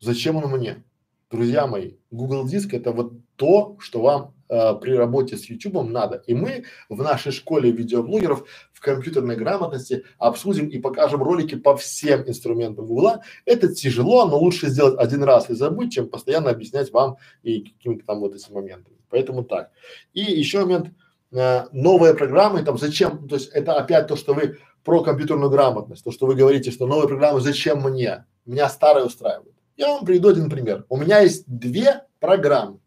Зачем 0.00 0.36
он 0.36 0.50
мне? 0.50 0.84
Друзья 1.30 1.66
мои, 1.66 1.94
Google 2.10 2.46
диск 2.46 2.74
это 2.74 2.92
вот 2.92 3.14
то, 3.36 3.76
что 3.80 4.00
вам 4.00 4.34
э, 4.48 4.74
при 4.80 4.92
работе 4.92 5.36
с 5.36 5.46
YouTube 5.46 5.82
надо. 5.88 6.22
И 6.26 6.34
мы 6.34 6.64
в 6.88 7.02
нашей 7.02 7.32
школе 7.32 7.70
видеоблогеров 7.70 8.46
в 8.72 8.80
компьютерной 8.80 9.36
грамотности 9.36 10.04
обсудим 10.18 10.68
и 10.68 10.78
покажем 10.78 11.22
ролики 11.22 11.56
по 11.56 11.76
всем 11.76 12.28
инструментам 12.28 12.86
Google. 12.86 13.22
Это 13.44 13.74
тяжело, 13.74 14.26
но 14.26 14.38
лучше 14.38 14.68
сделать 14.68 14.98
один 14.98 15.24
раз 15.24 15.50
и 15.50 15.54
забыть, 15.54 15.94
чем 15.94 16.08
постоянно 16.08 16.50
объяснять 16.50 16.92
вам 16.92 17.16
и 17.42 17.62
какими-то 17.62 18.06
там 18.06 18.20
вот 18.20 18.34
этими 18.34 18.54
моментами. 18.54 18.98
Поэтому 19.08 19.44
так. 19.44 19.70
И 20.12 20.20
еще 20.20 20.60
момент, 20.60 20.90
э, 21.32 21.64
новые 21.72 22.14
программы, 22.14 22.62
там 22.62 22.76
зачем, 22.78 23.26
то 23.28 23.36
есть 23.36 23.48
это 23.48 23.74
опять 23.74 24.08
то, 24.08 24.16
что 24.16 24.34
вы 24.34 24.58
про 24.84 25.02
компьютерную 25.02 25.50
грамотность, 25.50 26.04
то, 26.04 26.12
что 26.12 26.26
вы 26.26 26.34
говорите, 26.34 26.70
что 26.70 26.86
новые 26.86 27.08
программы 27.08 27.40
зачем 27.40 27.82
мне, 27.82 28.26
меня 28.44 28.68
старые 28.68 29.06
устраивают. 29.06 29.55
Я 29.76 29.88
вам 29.88 30.04
приведу 30.04 30.30
один 30.30 30.48
пример. 30.48 30.86
У 30.88 30.96
меня 30.96 31.20
есть 31.20 31.44
две 31.46 32.06
программы 32.18 32.80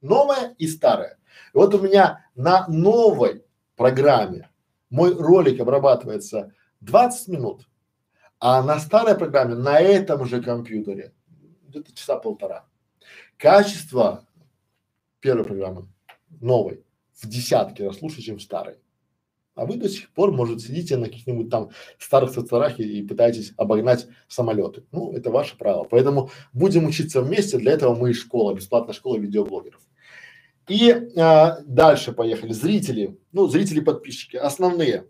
новая 0.00 0.54
и 0.58 0.66
старая. 0.66 1.18
И 1.52 1.56
вот 1.56 1.74
у 1.74 1.80
меня 1.80 2.26
на 2.34 2.66
новой 2.68 3.44
программе 3.76 4.50
мой 4.90 5.14
ролик 5.14 5.60
обрабатывается 5.60 6.52
20 6.80 7.28
минут, 7.28 7.68
а 8.38 8.62
на 8.62 8.78
старой 8.78 9.16
программе 9.16 9.54
на 9.54 9.80
этом 9.80 10.24
же 10.24 10.42
компьютере 10.42 11.12
где-то 11.68 11.94
часа 11.94 12.16
полтора. 12.16 12.66
Качество 13.36 14.26
первой 15.20 15.44
программы 15.44 15.88
новой 16.40 16.84
в 17.14 17.28
десятки 17.28 17.82
раз 17.82 18.00
лучше, 18.02 18.22
чем 18.22 18.38
старой. 18.38 18.78
А 19.56 19.64
вы 19.64 19.78
до 19.78 19.88
сих 19.88 20.10
пор, 20.10 20.32
может, 20.32 20.60
сидите 20.60 20.98
на 20.98 21.06
каких-нибудь 21.06 21.48
там 21.48 21.70
старых 21.98 22.30
соцсетях 22.30 22.78
и, 22.78 22.98
и 22.98 23.02
пытаетесь 23.02 23.54
обогнать 23.56 24.06
самолеты. 24.28 24.84
Ну, 24.92 25.12
это 25.12 25.30
ваше 25.30 25.56
право. 25.56 25.84
Поэтому 25.84 26.30
будем 26.52 26.84
учиться 26.84 27.22
вместе. 27.22 27.56
Для 27.56 27.72
этого 27.72 27.94
мы 27.94 28.10
и 28.10 28.12
школа, 28.12 28.54
бесплатная 28.54 28.94
школа 28.94 29.16
видеоблогеров. 29.16 29.80
И 30.68 31.10
а, 31.16 31.60
дальше 31.64 32.12
поехали. 32.12 32.52
Зрители, 32.52 33.18
ну, 33.32 33.48
зрители, 33.48 33.80
подписчики, 33.80 34.36
основные. 34.36 35.06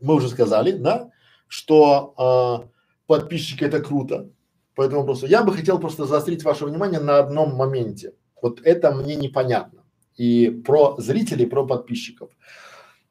Мы 0.00 0.14
уже 0.14 0.28
сказали, 0.28 0.70
да, 0.70 1.10
что 1.48 2.14
а, 2.16 2.68
подписчики 3.08 3.64
это 3.64 3.80
круто. 3.80 4.30
По 4.76 4.82
этому 4.82 5.00
вопросу. 5.00 5.26
Я 5.26 5.42
бы 5.42 5.52
хотел 5.52 5.80
просто 5.80 6.04
заострить 6.04 6.44
ваше 6.44 6.66
внимание 6.66 7.00
на 7.00 7.18
одном 7.18 7.56
моменте. 7.56 8.12
Вот 8.40 8.60
это 8.62 8.92
мне 8.92 9.16
непонятно. 9.16 9.82
И 10.16 10.50
про 10.50 10.94
зрителей, 10.98 11.46
про 11.46 11.66
подписчиков. 11.66 12.30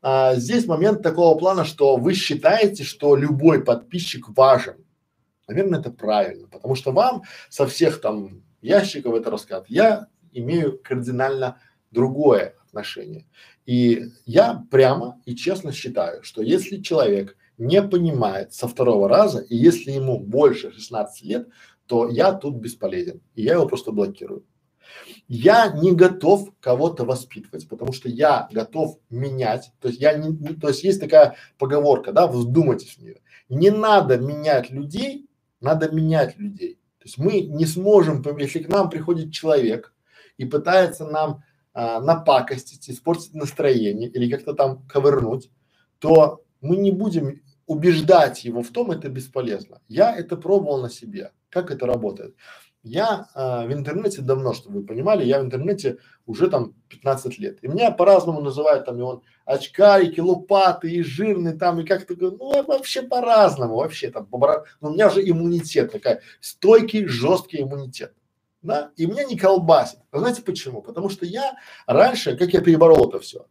А, 0.05 0.35
здесь 0.35 0.67
момент 0.67 1.01
такого 1.01 1.37
плана, 1.37 1.63
что 1.63 1.95
вы 1.95 2.13
считаете, 2.13 2.83
что 2.83 3.15
любой 3.15 3.63
подписчик 3.63 4.27
важен. 4.35 4.85
Наверное, 5.47 5.79
это 5.79 5.91
правильно, 5.91 6.47
потому 6.49 6.75
что 6.75 6.91
вам 6.91 7.23
со 7.49 7.65
всех 7.65 8.01
там 8.01 8.43
ящиков 8.61 9.15
это 9.15 9.31
рассказывают. 9.31 9.69
Я 9.69 10.07
имею 10.33 10.77
кардинально 10.83 11.57
другое 11.91 12.55
отношение. 12.67 13.25
И 13.65 14.03
я 14.25 14.65
прямо 14.69 15.21
и 15.25 15.35
честно 15.37 15.71
считаю, 15.71 16.21
что 16.23 16.41
если 16.41 16.81
человек 16.81 17.37
не 17.57 17.81
понимает 17.81 18.53
со 18.53 18.67
второго 18.67 19.07
раза, 19.07 19.39
и 19.39 19.55
если 19.55 19.91
ему 19.91 20.19
больше 20.19 20.73
16 20.73 21.23
лет, 21.23 21.47
то 21.87 22.09
я 22.09 22.33
тут 22.33 22.55
бесполезен, 22.55 23.21
и 23.35 23.43
я 23.43 23.53
его 23.53 23.67
просто 23.67 23.91
блокирую. 23.91 24.43
Я 25.27 25.71
не 25.71 25.91
готов 25.91 26.49
кого-то 26.59 27.05
воспитывать, 27.05 27.67
потому 27.67 27.93
что 27.93 28.09
я 28.09 28.47
готов 28.51 28.99
менять. 29.09 29.71
То 29.79 29.87
есть 29.87 29.99
я 29.99 30.13
не, 30.13 30.29
не 30.29 30.55
то 30.55 30.69
есть 30.69 30.83
есть 30.83 30.99
такая 30.99 31.35
поговорка, 31.57 32.11
да, 32.11 32.27
вздумайтесь 32.27 32.95
в 32.95 33.01
нее. 33.01 33.21
Не 33.49 33.69
надо 33.69 34.17
менять 34.17 34.69
людей, 34.69 35.27
надо 35.61 35.91
менять 35.91 36.37
людей. 36.37 36.79
То 36.99 37.05
есть 37.05 37.17
мы 37.17 37.41
не 37.41 37.65
сможем, 37.65 38.23
если 38.37 38.59
к 38.59 38.69
нам 38.69 38.89
приходит 38.89 39.33
человек 39.33 39.93
и 40.37 40.45
пытается 40.45 41.05
нам 41.05 41.43
а, 41.73 41.99
напакостить, 41.99 42.89
испортить 42.89 43.33
настроение 43.33 44.09
или 44.09 44.29
как-то 44.31 44.53
там 44.53 44.85
ковырнуть, 44.87 45.49
то 45.99 46.43
мы 46.61 46.77
не 46.77 46.91
будем 46.91 47.41
убеждать 47.65 48.43
его 48.45 48.61
в 48.61 48.69
том, 48.69 48.91
это 48.91 49.09
бесполезно. 49.09 49.81
Я 49.87 50.15
это 50.15 50.37
пробовал 50.37 50.81
на 50.81 50.89
себе. 50.89 51.31
Как 51.49 51.71
это 51.71 51.85
работает? 51.85 52.35
Я 52.83 53.27
а, 53.33 53.65
в 53.65 53.71
интернете 53.71 54.21
давно, 54.21 54.53
чтобы 54.53 54.81
вы 54.81 54.85
понимали, 54.85 55.23
я 55.23 55.39
в 55.39 55.45
интернете 55.45 55.99
уже 56.25 56.49
там 56.49 56.73
15 56.89 57.39
лет. 57.39 57.63
И 57.63 57.67
меня 57.67 57.91
по-разному 57.91 58.41
называют 58.41 58.85
там 58.85 58.99
и 58.99 59.01
он 59.01 59.21
очкарики, 59.45 60.19
лопаты 60.19 60.91
и 60.91 61.01
жирный 61.01 61.57
там 61.57 61.79
и 61.79 61.85
как-то, 61.85 62.13
ну 62.19 62.63
вообще 62.63 63.01
по-разному, 63.01 63.75
вообще 63.75 64.11
там, 64.11 64.25
по 64.25 64.37
но 64.37 64.65
ну, 64.81 64.89
у 64.89 64.93
меня 64.93 65.09
же 65.09 65.21
иммунитет 65.27 65.93
такой, 65.93 66.19
стойкий, 66.41 67.05
жесткий 67.07 67.61
иммунитет. 67.61 68.13
Да, 68.61 68.91
и 68.95 69.05
меня 69.05 69.25
не 69.25 69.37
колбасит. 69.37 69.99
Знаете 70.11 70.41
почему? 70.41 70.81
Потому 70.81 71.09
что 71.09 71.25
я 71.25 71.57
раньше, 71.85 72.37
как 72.37 72.53
я 72.53 72.61
переборол 72.61 73.09
это 73.09 73.19
все, 73.19 73.45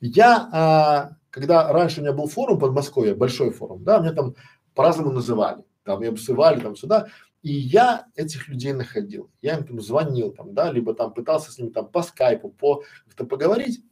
я, 0.00 0.48
а, 0.52 1.10
когда 1.30 1.72
раньше 1.72 2.00
у 2.00 2.02
меня 2.02 2.12
был 2.12 2.28
форум 2.28 2.58
под 2.58 2.72
Москвой, 2.72 3.14
большой 3.14 3.50
форум, 3.50 3.82
да, 3.82 3.98
меня 3.98 4.12
там 4.12 4.34
по-разному 4.74 5.12
называли, 5.12 5.64
там 5.84 6.02
и 6.02 6.06
обсывали 6.06 6.60
там 6.60 6.76
сюда, 6.76 7.08
и 7.44 7.52
я 7.52 8.06
этих 8.16 8.48
людей 8.48 8.72
находил, 8.72 9.30
я 9.42 9.58
им 9.58 9.64
там 9.64 9.78
звонил 9.78 10.32
там, 10.32 10.54
да, 10.54 10.72
либо 10.72 10.94
там 10.94 11.12
пытался 11.12 11.52
с 11.52 11.58
ними 11.58 11.68
там 11.68 11.86
по 11.86 12.02
скайпу, 12.02 12.48
по 12.48 12.82
как-то 13.04 13.26
поговорить. 13.26 13.82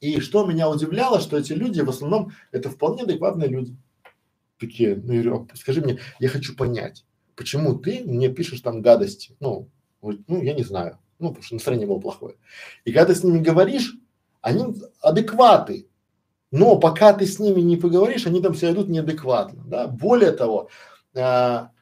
И 0.00 0.20
что 0.20 0.46
меня 0.46 0.70
удивляло, 0.70 1.20
что 1.20 1.36
эти 1.36 1.52
люди 1.52 1.80
в 1.80 1.90
основном 1.90 2.30
это 2.52 2.70
вполне 2.70 3.02
адекватные 3.02 3.48
люди. 3.48 3.76
Такие, 4.56 4.94
ну, 4.94 5.12
я 5.12 5.22
говорю, 5.22 5.48
скажи 5.54 5.80
мне, 5.80 5.98
я 6.20 6.28
хочу 6.28 6.54
понять, 6.54 7.04
почему 7.34 7.76
ты 7.76 8.04
мне 8.04 8.28
пишешь 8.28 8.60
там 8.60 8.82
гадости? 8.82 9.34
Ну, 9.40 9.68
ну, 10.00 10.40
я 10.40 10.54
не 10.54 10.62
знаю, 10.62 11.00
ну, 11.18 11.30
потому 11.30 11.42
что 11.42 11.54
настроение 11.54 11.88
было 11.88 11.98
плохое. 11.98 12.36
И 12.84 12.92
когда 12.92 13.12
ты 13.12 13.18
с 13.18 13.24
ними 13.24 13.40
говоришь, 13.40 13.96
они 14.42 14.76
адекваты, 15.00 15.88
но 16.52 16.78
пока 16.78 17.14
ты 17.14 17.26
с 17.26 17.40
ними 17.40 17.62
не 17.62 17.76
поговоришь, 17.76 18.28
они 18.28 18.40
там 18.40 18.54
себя 18.54 18.70
ведут 18.70 18.88
неадекватно, 18.88 19.64
да. 19.66 19.88
Более 19.88 20.30
того, 20.30 20.68
а, 21.16 21.72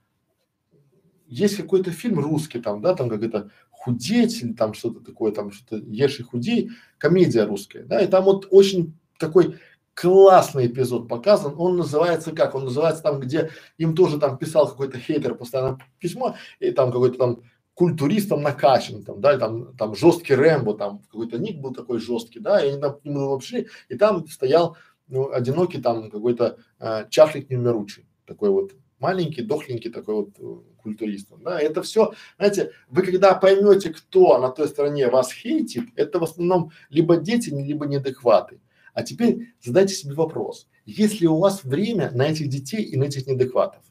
есть 1.29 1.57
какой-то 1.57 1.91
фильм 1.91 2.19
русский 2.19 2.61
там, 2.61 2.81
да, 2.81 2.95
там 2.95 3.09
как 3.09 3.23
это 3.23 3.51
худеть 3.71 4.43
или 4.43 4.53
там 4.53 4.75
что-то 4.75 5.01
такое, 5.01 5.33
там 5.33 5.53
что-то 5.53 5.77
ешь 5.87 6.19
и 6.21 6.23
худей, 6.23 6.71
комедия 6.99 7.45
русская, 7.45 7.85
да, 7.85 8.01
и 8.01 8.07
там 8.07 8.25
вот 8.25 8.49
очень 8.51 8.95
такой 9.19 9.57
классный 9.95 10.67
эпизод 10.67 11.09
показан, 11.09 11.55
он 11.59 11.77
называется 11.77 12.33
как? 12.33 12.55
Он 12.55 12.65
называется 12.65 13.03
там, 13.03 13.21
где 13.21 13.51
им 13.79 13.95
тоже 13.95 14.19
там 14.19 14.39
писал 14.39 14.69
какой-то 14.69 14.99
хейтер 14.99 15.35
постоянно 15.35 15.79
письмо, 15.99 16.37
и 16.61 16.71
там 16.71 16.93
какой-то 16.93 17.19
там 17.19 17.43
культуристом 17.75 18.43
накачан, 18.43 19.05
там, 19.05 19.21
да, 19.21 19.39
там, 19.39 19.77
там 19.77 19.95
жесткий 19.95 20.35
Рэмбо, 20.35 20.75
там 20.75 21.01
какой-то 21.11 21.39
ник 21.39 21.61
был 21.61 21.73
такой 21.73 22.01
жесткий, 22.01 22.41
да, 22.41 22.65
и 22.65 22.71
они 22.71 22.81
там 22.81 22.99
к 22.99 23.05
нему 23.05 23.39
пришли, 23.39 23.69
и 23.89 23.97
там 23.97 24.27
стоял 24.29 24.77
ну, 25.09 25.31
одинокий 25.33 25.81
там 25.81 26.11
какой-то 26.11 26.59
э, 26.81 27.07
чашлик 27.11 27.51
немеручий, 27.51 28.07
такой 28.27 28.51
вот 28.51 28.73
маленький, 28.99 29.43
дохленький 29.43 29.91
такой 29.91 30.15
вот 30.15 30.31
э, 30.39 30.57
культуристом, 30.83 31.43
да, 31.43 31.61
это 31.61 31.83
все, 31.83 32.13
знаете, 32.37 32.73
вы 32.89 33.03
когда 33.03 33.35
поймете, 33.35 33.91
кто 33.91 34.39
на 34.39 34.51
той 34.51 34.69
стороне 34.69 35.09
вас 35.09 35.33
хейтит, 35.33 35.85
это 35.97 36.19
в 36.19 36.25
основном 36.25 36.73
либо 36.91 37.17
дети, 37.17 37.51
либо 37.51 37.87
неадекваты. 37.87 38.61
А 38.95 39.03
теперь 39.03 39.55
задайте 39.63 39.95
себе 39.95 40.15
вопрос, 40.15 40.69
есть 40.85 41.21
ли 41.21 41.29
у 41.29 41.39
вас 41.39 41.63
время 41.65 42.11
на 42.13 42.29
этих 42.29 42.49
детей 42.49 42.83
и 42.83 42.97
на 42.97 43.05
этих 43.05 43.27
неадекватов? 43.27 43.83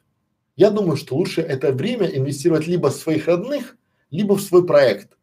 Я 0.55 0.71
думаю, 0.71 0.97
что 0.97 1.15
лучше 1.15 1.41
это 1.41 1.71
время 1.71 2.07
инвестировать 2.07 2.67
либо 2.67 2.89
в 2.89 2.95
своих 2.95 3.27
родных, 3.27 3.77
либо 4.09 4.33
в 4.35 4.41
свой 4.41 4.65
проект, 4.65 5.17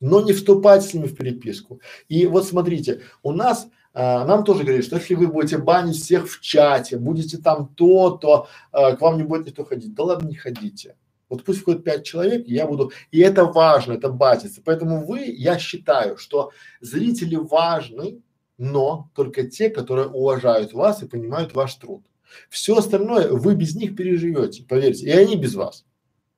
но 0.00 0.20
не 0.20 0.32
вступать 0.32 0.82
с 0.82 0.94
ними 0.94 1.06
в 1.06 1.14
переписку. 1.14 1.80
И 2.08 2.26
вот 2.26 2.46
смотрите, 2.46 3.02
у 3.22 3.32
нас 3.32 3.68
а, 3.94 4.24
нам 4.24 4.44
тоже 4.44 4.62
говорили, 4.62 4.82
что 4.82 4.96
если 4.96 5.14
вы 5.14 5.28
будете 5.28 5.58
банить 5.58 5.96
всех 5.96 6.30
в 6.30 6.40
чате, 6.40 6.96
будете 6.96 7.38
там 7.38 7.68
то, 7.74 8.10
то 8.10 8.48
а, 8.70 8.96
к 8.96 9.00
вам 9.00 9.18
не 9.18 9.22
будет 9.22 9.46
никто 9.46 9.64
ходить. 9.64 9.94
Да 9.94 10.04
ладно, 10.04 10.28
не 10.28 10.34
ходите. 10.34 10.96
Вот 11.28 11.44
пусть 11.44 11.60
входит 11.60 11.84
пять 11.84 12.04
человек, 12.04 12.46
я 12.46 12.66
буду, 12.66 12.92
и 13.10 13.20
это 13.20 13.44
важно, 13.44 13.94
это 13.94 14.10
базится. 14.10 14.60
Поэтому 14.62 15.06
вы, 15.06 15.24
я 15.24 15.58
считаю, 15.58 16.18
что 16.18 16.50
зрители 16.80 17.36
важны, 17.36 18.20
но 18.58 19.10
только 19.14 19.44
те, 19.44 19.70
которые 19.70 20.08
уважают 20.08 20.72
вас 20.74 21.02
и 21.02 21.08
понимают 21.08 21.54
ваш 21.54 21.74
труд. 21.76 22.04
Все 22.50 22.76
остальное 22.76 23.28
вы 23.30 23.54
без 23.54 23.74
них 23.74 23.96
переживете, 23.96 24.62
поверьте, 24.62 25.06
и 25.06 25.10
они 25.10 25.36
без 25.36 25.54
вас. 25.54 25.84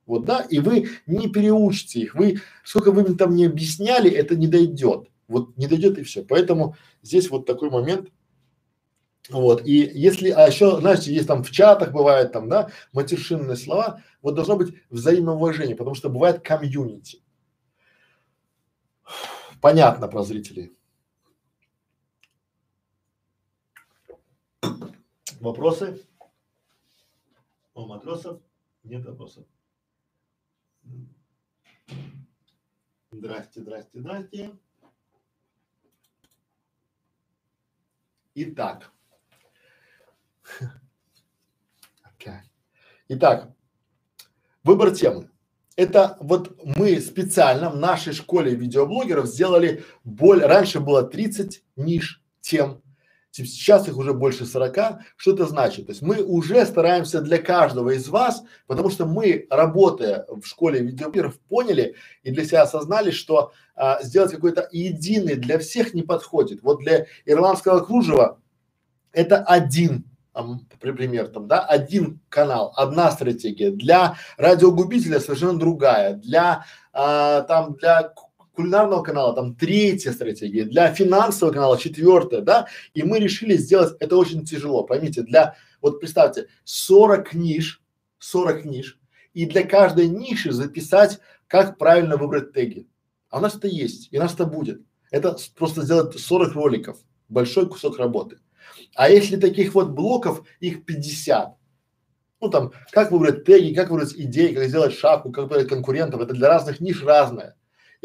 Вот 0.06 0.24
да, 0.24 0.42
и 0.42 0.58
вы 0.58 0.88
не 1.06 1.28
переучите 1.28 2.00
их, 2.00 2.14
вы 2.14 2.40
сколько 2.62 2.92
вы 2.92 3.02
им 3.02 3.16
там 3.16 3.34
не 3.34 3.46
объясняли, 3.46 4.10
это 4.10 4.36
не 4.36 4.46
дойдет. 4.46 5.08
Вот 5.28 5.56
не 5.56 5.66
дойдет 5.66 5.98
и 5.98 6.02
все. 6.02 6.22
Поэтому 6.24 6.76
здесь 7.02 7.30
вот 7.30 7.46
такой 7.46 7.70
момент 7.70 8.10
Вот, 9.30 9.66
и 9.66 9.72
если, 9.72 10.28
а 10.30 10.46
еще, 10.46 10.78
знаете, 10.80 11.12
есть 11.14 11.26
там 11.26 11.42
в 11.42 11.50
чатах 11.50 11.92
бывает 11.92 12.32
там, 12.32 12.48
да, 12.48 12.70
матершинные 12.92 13.56
слова, 13.56 14.02
вот 14.20 14.34
должно 14.34 14.56
быть 14.56 14.74
взаимоуважение, 14.90 15.76
потому 15.76 15.94
что 15.94 16.10
бывает 16.10 16.42
комьюнити. 16.42 17.22
Понятно 19.62 20.08
про 20.08 20.24
зрителей. 20.24 20.76
Вопросы? 25.40 26.04
У 27.74 27.86
матросов 27.86 28.40
нет 28.82 29.04
вопросов. 29.06 29.46
Здрасте, 33.10 33.60
здрасте, 33.60 34.00
здрасте. 34.00 34.50
Итак. 38.34 38.90
Итак, 43.06 43.54
выбор 44.62 44.92
темы. 44.92 45.30
Это 45.76 46.16
вот 46.20 46.58
мы 46.64 47.00
специально 47.00 47.68
в 47.68 47.76
нашей 47.76 48.14
школе 48.14 48.54
видеоблогеров 48.54 49.26
сделали 49.26 49.84
более, 50.04 50.46
раньше 50.46 50.80
было 50.80 51.02
30 51.02 51.62
ниш 51.76 52.22
тем, 52.40 52.82
сейчас 53.34 53.88
их 53.88 53.96
уже 53.96 54.12
больше 54.12 54.46
40. 54.46 54.76
Что 55.16 55.32
это 55.32 55.46
значит? 55.46 55.86
То 55.86 55.92
есть 55.92 56.02
мы 56.02 56.22
уже 56.22 56.64
стараемся 56.64 57.20
для 57.20 57.38
каждого 57.38 57.90
из 57.90 58.08
вас, 58.08 58.44
потому 58.66 58.90
что 58.90 59.06
мы, 59.06 59.46
работая 59.50 60.24
в 60.28 60.44
школе 60.44 60.80
видеоблогеров, 60.80 61.38
поняли 61.40 61.96
и 62.22 62.30
для 62.30 62.44
себя 62.44 62.62
осознали, 62.62 63.10
что 63.10 63.52
а, 63.74 64.02
сделать 64.02 64.30
какой-то 64.30 64.68
единый 64.70 65.34
для 65.34 65.58
всех 65.58 65.94
не 65.94 66.02
подходит. 66.02 66.62
Вот 66.62 66.80
для 66.80 67.06
ирландского 67.24 67.80
кружева 67.80 68.40
это 69.12 69.42
один 69.42 70.04
например, 70.82 71.28
там, 71.28 71.46
да, 71.46 71.60
один 71.60 72.20
канал, 72.28 72.72
одна 72.76 73.10
стратегия, 73.12 73.70
для 73.70 74.16
радиогубителя 74.36 75.20
совершенно 75.20 75.58
другая, 75.58 76.14
для 76.14 76.64
а, 76.92 77.42
там, 77.42 77.74
для 77.74 78.12
кулинарного 78.54 79.02
канала 79.02 79.34
там 79.34 79.54
третья 79.54 80.12
стратегия, 80.12 80.64
для 80.64 80.92
финансового 80.92 81.52
канала 81.52 81.78
четвертая, 81.78 82.40
да, 82.40 82.68
и 82.94 83.02
мы 83.02 83.18
решили 83.18 83.56
сделать, 83.56 83.96
это 84.00 84.16
очень 84.16 84.44
тяжело, 84.44 84.84
поймите, 84.84 85.22
для, 85.22 85.56
вот 85.80 86.00
представьте, 86.00 86.48
40 86.64 87.34
ниш, 87.34 87.82
40 88.18 88.64
ниш, 88.64 88.98
и 89.32 89.46
для 89.46 89.64
каждой 89.64 90.08
ниши 90.08 90.52
записать, 90.52 91.18
как 91.46 91.76
правильно 91.78 92.16
выбрать 92.16 92.52
теги. 92.52 92.88
А 93.30 93.38
у 93.38 93.40
нас 93.40 93.56
это 93.56 93.68
есть, 93.68 94.08
и 94.12 94.18
у 94.18 94.20
нас 94.20 94.34
это 94.34 94.46
будет. 94.46 94.80
Это 95.10 95.36
просто 95.56 95.82
сделать 95.82 96.18
40 96.18 96.54
роликов, 96.54 96.98
большой 97.28 97.68
кусок 97.68 97.98
работы. 97.98 98.38
А 98.94 99.10
если 99.10 99.36
таких 99.36 99.74
вот 99.74 99.90
блоков, 99.90 100.46
их 100.60 100.84
50. 100.84 101.54
Ну 102.40 102.50
там, 102.50 102.72
как 102.90 103.10
выбрать 103.10 103.44
теги, 103.44 103.74
как 103.74 103.90
выбрать 103.90 104.14
идеи, 104.14 104.54
как 104.54 104.64
сделать 104.68 104.94
шапку, 104.94 105.32
как 105.32 105.44
выбрать 105.44 105.68
конкурентов, 105.68 106.20
это 106.20 106.34
для 106.34 106.48
разных 106.48 106.80
ниш 106.80 107.02
разное. 107.02 107.56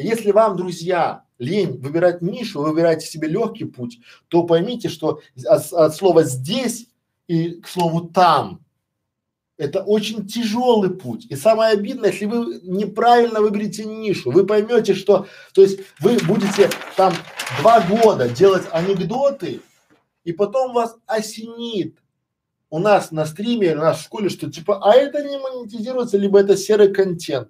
Если 0.03 0.31
вам, 0.31 0.55
друзья, 0.55 1.23
лень 1.39 1.77
выбирать 1.77 2.21
нишу, 2.21 2.61
вы 2.61 2.69
выбираете 2.69 3.05
себе 3.05 3.27
легкий 3.27 3.65
путь, 3.65 3.99
то 4.29 4.43
поймите, 4.43 4.87
что 4.87 5.21
от, 5.45 5.73
от 5.73 5.95
слова 5.95 6.23
здесь 6.23 6.87
и 7.27 7.59
к 7.61 7.67
слову 7.67 8.07
там 8.07 8.63
это 9.57 9.83
очень 9.83 10.25
тяжелый 10.25 10.89
путь. 10.89 11.25
И 11.29 11.35
самое 11.35 11.73
обидное, 11.73 12.11
если 12.11 12.25
вы 12.25 12.61
неправильно 12.63 13.41
выберете 13.41 13.83
нишу, 13.83 14.31
вы 14.31 14.45
поймете, 14.45 14.93
что, 14.93 15.27
то 15.53 15.61
есть 15.61 15.81
вы 15.99 16.17
будете 16.25 16.69
там 16.95 17.13
два 17.59 17.81
года 17.81 18.29
делать 18.29 18.63
анекдоты, 18.71 19.59
и 20.23 20.31
потом 20.31 20.73
вас 20.73 20.95
осенит 21.07 21.97
у 22.69 22.79
нас 22.79 23.11
на 23.11 23.25
стриме, 23.25 23.73
у 23.73 23.79
нас 23.79 23.99
в 23.99 24.03
школе, 24.03 24.29
что 24.29 24.49
типа, 24.49 24.79
а 24.81 24.95
это 24.95 25.23
не 25.23 25.37
монетизируется, 25.37 26.17
либо 26.17 26.39
это 26.39 26.55
серый 26.55 26.93
контент 26.93 27.49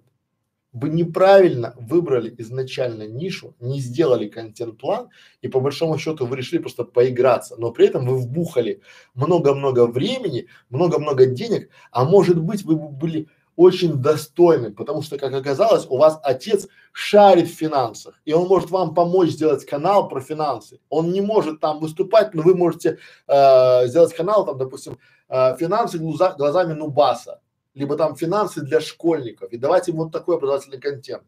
вы 0.72 0.90
неправильно 0.90 1.74
выбрали 1.78 2.34
изначально 2.38 3.08
нишу, 3.08 3.56
не 3.60 3.80
сделали 3.80 4.28
контент-план 4.28 5.10
и 5.41 5.48
по 5.48 5.60
большому 5.60 5.98
счету 5.98 6.26
вы 6.26 6.38
решили 6.38 6.60
просто 6.60 6.84
поиграться, 6.84 7.56
но 7.58 7.72
при 7.72 7.88
этом 7.88 8.06
вы 8.06 8.18
вбухали 8.18 8.82
много-много 9.16 9.88
времени, 9.88 10.48
много-много 10.70 11.26
денег, 11.26 11.70
а 11.91 12.06
может 12.06 12.40
быть 12.40 12.64
вы 12.64 12.76
были 12.76 13.28
очень 13.56 13.96
достойны, 13.96 14.72
потому 14.72 15.02
что, 15.02 15.18
как 15.18 15.34
оказалось, 15.34 15.86
у 15.90 15.98
вас 15.98 16.18
отец 16.24 16.70
шарит 16.94 17.48
в 17.50 17.54
финансах, 17.54 18.22
и 18.24 18.32
он 18.32 18.48
может 18.48 18.70
вам 18.70 18.94
помочь 18.94 19.32
сделать 19.32 19.66
канал 19.66 20.08
про 20.08 20.22
финансы. 20.22 20.80
Он 20.88 21.12
не 21.12 21.20
может 21.20 21.60
там 21.60 21.82
выступать, 21.82 22.34
но 22.34 22.41
вы 22.41 22.56
можете 22.56 23.00
э, 23.28 23.88
сделать 23.88 24.14
канал, 24.14 24.46
там, 24.46 24.58
допустим, 24.58 24.98
э, 25.28 25.58
финансы 25.58 25.98
глаза, 25.98 26.36
глазами 26.38 26.72
Нубаса 26.72 27.41
либо 27.74 27.96
там 27.96 28.16
финансы 28.16 28.62
для 28.62 28.82
школьников 28.82 29.52
и 29.52 29.58
давать 29.58 29.88
им 29.90 29.98
вот 29.98 30.12
такой 30.12 30.38
образовательный 30.38 30.80
контент. 30.80 31.24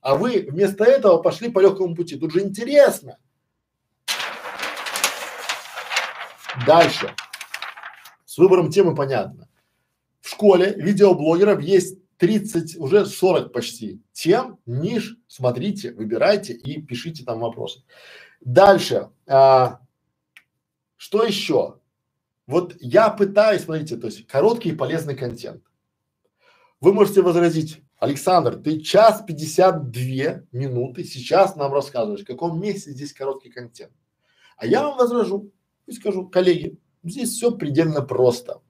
А 0.00 0.14
вы 0.14 0.46
вместо 0.48 0.84
этого 0.84 1.18
пошли 1.18 1.50
по 1.50 1.60
легкому 1.60 1.94
пути. 1.94 2.16
Тут 2.16 2.32
же 2.32 2.40
интересно. 2.40 3.18
Дальше. 6.66 7.14
С 8.24 8.38
выбором 8.38 8.70
темы 8.70 8.94
понятно. 8.94 9.48
В 10.20 10.28
школе 10.28 10.74
видеоблогеров 10.74 11.60
есть 11.60 11.98
30, 12.18 12.76
уже 12.76 13.06
40 13.06 13.52
почти 13.52 14.02
тем, 14.12 14.58
ниш, 14.66 15.16
смотрите, 15.26 15.92
выбирайте 15.92 16.52
и 16.52 16.80
пишите 16.80 17.24
там 17.24 17.40
вопросы. 17.40 17.82
Дальше. 18.40 19.08
А, 19.26 19.80
что 20.96 21.24
еще? 21.24 21.78
Вот 22.46 22.76
я 22.80 23.08
пытаюсь, 23.08 23.62
смотрите, 23.62 23.96
то 23.96 24.08
есть 24.08 24.26
короткий 24.26 24.70
и 24.70 24.76
полезный 24.76 25.16
контент. 25.16 25.62
Вы 26.80 26.94
можете 26.94 27.20
возразить, 27.20 27.82
Александр, 27.98 28.56
ты 28.56 28.80
час 28.80 29.22
52 29.26 30.44
минуты 30.52 31.04
сейчас 31.04 31.54
нам 31.54 31.74
рассказываешь, 31.74 32.22
в 32.22 32.26
каком 32.26 32.58
месте 32.58 32.92
здесь 32.92 33.12
короткий 33.12 33.50
контент. 33.50 33.92
А 34.56 34.64
я 34.64 34.82
вам 34.82 34.96
возражу 34.96 35.52
и 35.86 35.92
скажу, 35.92 36.26
коллеги, 36.26 36.78
здесь 37.02 37.30
все 37.30 37.50
предельно 37.50 38.00
просто. 38.00 38.62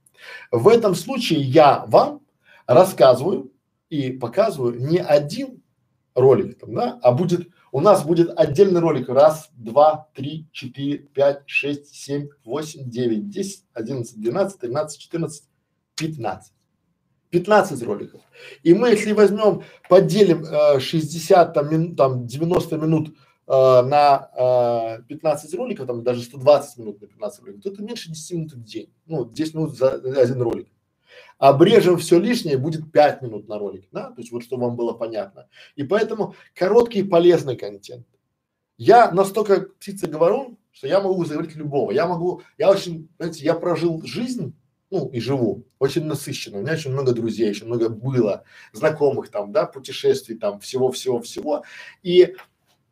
В 0.51 0.67
этом 0.67 0.97
случае 0.97 1.41
я 1.41 1.85
вам 1.87 2.23
рассказываю 2.67 3.53
и 3.91 4.11
показываю 4.11 4.81
не 4.81 4.99
один 4.99 5.63
ролик, 6.17 6.59
там, 6.59 6.75
да, 6.75 6.99
а 7.03 7.13
будет, 7.13 7.49
у 7.71 7.81
нас 7.81 8.05
будет 8.05 8.37
отдельный 8.37 8.81
ролик 8.81 9.09
раз, 9.09 9.51
два, 9.53 10.09
три, 10.15 10.49
четыре, 10.51 10.99
пять, 10.99 11.43
шесть, 11.47 11.95
семь, 11.95 12.29
восемь, 12.45 12.91
девять, 12.91 13.29
десять, 13.29 13.65
одиннадцать, 13.73 14.21
двенадцать, 14.21 14.59
тринадцать, 14.59 15.01
четырнадцать, 15.01 15.45
пятнадцать. 15.95 16.53
15 17.31 17.83
роликов. 17.85 18.21
И 18.63 18.75
мы, 18.75 18.91
если 18.91 19.13
возьмем, 19.13 19.63
поделим 19.89 20.45
э, 20.45 20.81
60 20.81 21.55
там, 21.55 21.71
мин, 21.71 21.97
там 21.97 22.27
90 22.27 22.77
минут 22.77 23.09
э, 23.09 23.13
на 23.47 24.99
э, 24.99 25.03
15 25.09 25.55
роликов, 25.55 25.87
там 25.87 26.03
даже 26.03 26.23
120 26.23 26.79
минут 26.79 27.01
на 27.01 27.07
15 27.07 27.41
роликов, 27.41 27.63
то 27.63 27.71
это 27.71 27.83
меньше 27.83 28.11
10 28.11 28.33
минут 28.33 28.53
в 28.53 28.65
день. 28.65 28.93
Ну, 29.07 29.25
10 29.25 29.55
минут 29.55 29.77
за 29.77 29.93
один 29.93 30.43
ролик. 30.43 30.69
Обрежем 31.39 31.97
все 31.97 32.19
лишнее, 32.19 32.59
будет 32.59 32.93
5 32.93 33.23
минут 33.23 33.49
на 33.49 33.59
ролик, 33.59 33.89
да, 33.93 34.11
то 34.11 34.21
есть 34.21 34.31
вот 34.31 34.43
чтобы 34.43 34.67
вам 34.67 34.77
было 34.77 34.93
понятно. 34.93 35.49
И 35.75 35.85
поэтому 35.85 36.35
короткий 36.55 37.03
полезный 37.03 37.57
контент. 37.57 38.07
Я 38.77 39.11
настолько 39.11 39.61
птица 39.61 40.07
говорю, 40.07 40.59
что 40.73 40.87
я 40.87 41.01
могу 41.01 41.25
заговорить 41.25 41.57
любого. 41.57 41.91
Я 41.91 42.07
могу, 42.07 42.43
я 42.59 42.71
очень, 42.71 43.09
знаете, 43.19 43.45
я 43.45 43.55
прожил 43.55 44.03
жизнь 44.05 44.55
ну 44.91 45.09
и 45.09 45.21
живу, 45.21 45.65
очень 45.79 46.05
насыщенно. 46.05 46.59
У 46.59 46.63
меня 46.63 46.73
очень 46.73 46.93
много 46.93 47.13
друзей, 47.13 47.51
очень 47.51 47.67
много 47.67 47.89
было, 47.89 48.45
знакомых 48.73 49.31
там, 49.31 49.53
да, 49.53 49.67
путешествий 49.67 50.37
там, 50.37 50.61
всего-всего-всего. 50.61 51.65
И 52.03 52.35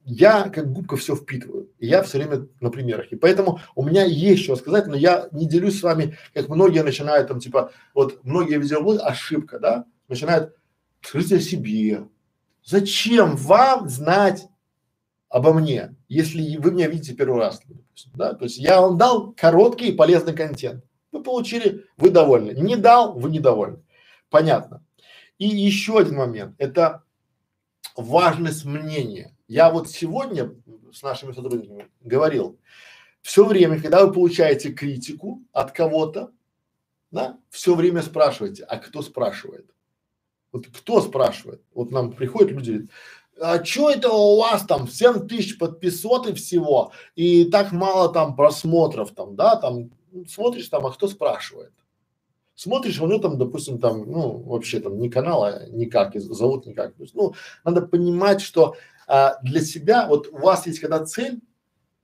я 0.04 0.48
как 0.48 0.72
губка 0.72 0.96
все 0.96 1.14
впитываю, 1.14 1.70
и 1.78 1.86
я 1.86 2.02
все 2.02 2.18
время 2.18 2.46
на 2.60 2.70
примерах. 2.70 3.12
И 3.12 3.16
поэтому 3.16 3.60
у 3.74 3.84
меня 3.84 4.04
есть 4.04 4.44
что 4.44 4.56
сказать, 4.56 4.86
но 4.86 4.96
я 4.96 5.28
не 5.32 5.46
делюсь 5.46 5.78
с 5.78 5.82
вами, 5.82 6.16
как 6.32 6.48
многие 6.48 6.82
начинают 6.82 7.28
там, 7.28 7.40
типа, 7.40 7.72
вот 7.94 8.24
многие 8.24 8.58
видеоблоги, 8.58 9.00
ошибка, 9.02 9.58
да, 9.58 9.84
начинают, 10.08 10.54
скажите 11.02 11.36
о 11.36 11.40
себе. 11.40 12.08
Зачем 12.64 13.36
вам 13.36 13.88
знать 13.88 14.46
обо 15.28 15.52
мне, 15.52 15.94
если 16.08 16.56
вы 16.56 16.70
меня 16.72 16.88
видите 16.88 17.14
первый 17.14 17.40
раз, 17.40 17.60
да? 18.14 18.34
То 18.34 18.44
есть 18.44 18.58
я 18.58 18.80
вам 18.80 18.96
дал 18.96 19.32
короткий 19.32 19.88
и 19.88 19.96
полезный 19.96 20.34
контент. 20.34 20.84
Вы 21.12 21.22
получили, 21.22 21.86
вы 21.96 22.10
довольны. 22.10 22.50
Не 22.50 22.76
дал, 22.76 23.18
вы 23.18 23.30
недовольны. 23.30 23.82
Понятно. 24.30 24.84
И 25.38 25.46
еще 25.46 25.98
один 25.98 26.16
момент, 26.16 26.54
это 26.58 27.04
важность 27.96 28.64
мнения. 28.64 29.36
Я 29.46 29.70
вот 29.70 29.88
сегодня 29.88 30.54
с 30.92 31.02
нашими 31.02 31.32
сотрудниками 31.32 31.88
говорил, 32.00 32.58
все 33.22 33.44
время, 33.44 33.80
когда 33.80 34.04
вы 34.04 34.12
получаете 34.12 34.72
критику 34.72 35.42
от 35.52 35.72
кого-то, 35.72 36.32
да, 37.10 37.38
все 37.50 37.74
время 37.74 38.02
спрашивайте, 38.02 38.64
а 38.64 38.76
кто 38.76 39.02
спрашивает? 39.02 39.70
Вот 40.52 40.66
кто 40.66 41.00
спрашивает? 41.00 41.62
Вот 41.72 41.90
нам 41.90 42.12
приходят 42.12 42.50
люди, 42.50 42.70
говорят, 42.70 42.90
а 43.40 43.64
что 43.64 43.90
это 43.90 44.10
у 44.10 44.40
вас 44.40 44.64
там 44.66 44.88
7 44.88 45.28
тысяч 45.28 45.58
подписот 45.58 46.28
и 46.28 46.34
всего, 46.34 46.92
и 47.14 47.44
так 47.44 47.72
мало 47.72 48.12
там 48.12 48.34
просмотров 48.34 49.14
там, 49.14 49.36
да, 49.36 49.56
там 49.56 49.90
смотришь 50.28 50.68
там, 50.68 50.86
а 50.86 50.92
кто 50.92 51.08
спрашивает? 51.08 51.72
Смотришь, 52.54 53.00
у 53.00 53.06
него 53.06 53.20
там, 53.20 53.38
допустим, 53.38 53.78
там, 53.78 54.10
ну, 54.10 54.38
вообще 54.38 54.80
там 54.80 54.98
не 54.98 55.08
канала 55.08 55.68
никак, 55.68 56.14
зовут 56.16 56.66
никак. 56.66 56.94
То 56.94 57.02
есть, 57.02 57.14
ну, 57.14 57.34
надо 57.64 57.82
понимать, 57.82 58.40
что 58.40 58.74
а, 59.06 59.38
для 59.42 59.60
себя, 59.60 60.08
вот 60.08 60.28
у 60.32 60.38
вас 60.38 60.66
есть 60.66 60.80
когда 60.80 61.04
цель, 61.04 61.40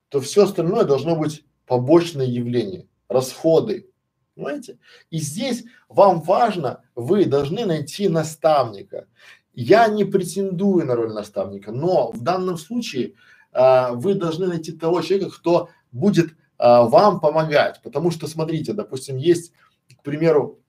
то 0.09 0.21
все 0.21 0.45
остальное 0.45 0.85
должно 0.85 1.17
быть 1.17 1.45
побочное 1.67 2.27
явление, 2.27 2.87
расходы, 3.09 3.91
понимаете? 4.35 4.79
И 5.11 5.19
здесь 5.19 5.65
вам 5.89 6.23
важно, 6.23 6.83
вы 6.95 7.25
должны 7.25 7.67
найти 7.67 8.09
наставника. 8.09 9.07
Я 9.55 9.89
не 9.89 10.05
претендую 10.05 10.87
на 10.87 10.95
роль 10.95 11.13
наставника, 11.13 11.73
но 11.73 12.11
в 12.13 12.23
данном 12.23 12.59
случае 12.59 13.15
а, 13.53 13.93
вы 13.93 14.15
должны 14.15 14.47
найти 14.47 14.73
того 14.73 15.01
человека, 15.01 15.31
кто 15.31 15.69
будет 15.93 16.35
а, 16.59 16.85
вам 16.85 17.21
помогать, 17.21 17.81
потому 17.83 18.11
что 18.11 18.27
смотрите, 18.27 18.73
допустим, 18.73 19.17
есть, 19.17 19.53
к 19.99 20.03
примеру, 20.03 20.61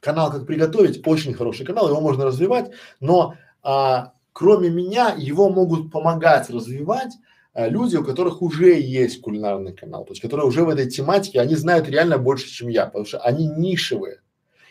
канал 0.00 0.30
«Как 0.30 0.46
приготовить», 0.46 1.06
очень 1.06 1.34
хороший 1.34 1.66
канал, 1.66 1.88
его 1.88 2.00
можно 2.00 2.24
развивать, 2.24 2.70
но 3.00 3.34
а, 3.62 4.12
кроме 4.32 4.70
меня 4.70 5.14
его 5.16 5.48
могут 5.48 5.90
помогать 5.90 6.50
развивать 6.50 7.12
а, 7.52 7.68
люди, 7.68 7.96
у 7.96 8.04
которых 8.04 8.42
уже 8.42 8.78
есть 8.80 9.20
кулинарный 9.20 9.72
канал, 9.72 10.04
то 10.04 10.12
есть 10.12 10.22
которые 10.22 10.46
уже 10.46 10.64
в 10.64 10.68
этой 10.68 10.88
тематике, 10.88 11.40
они 11.40 11.54
знают 11.54 11.88
реально 11.88 12.18
больше, 12.18 12.48
чем 12.48 12.68
я, 12.68 12.86
потому 12.86 13.06
что 13.06 13.18
они 13.20 13.46
нишевые. 13.46 14.20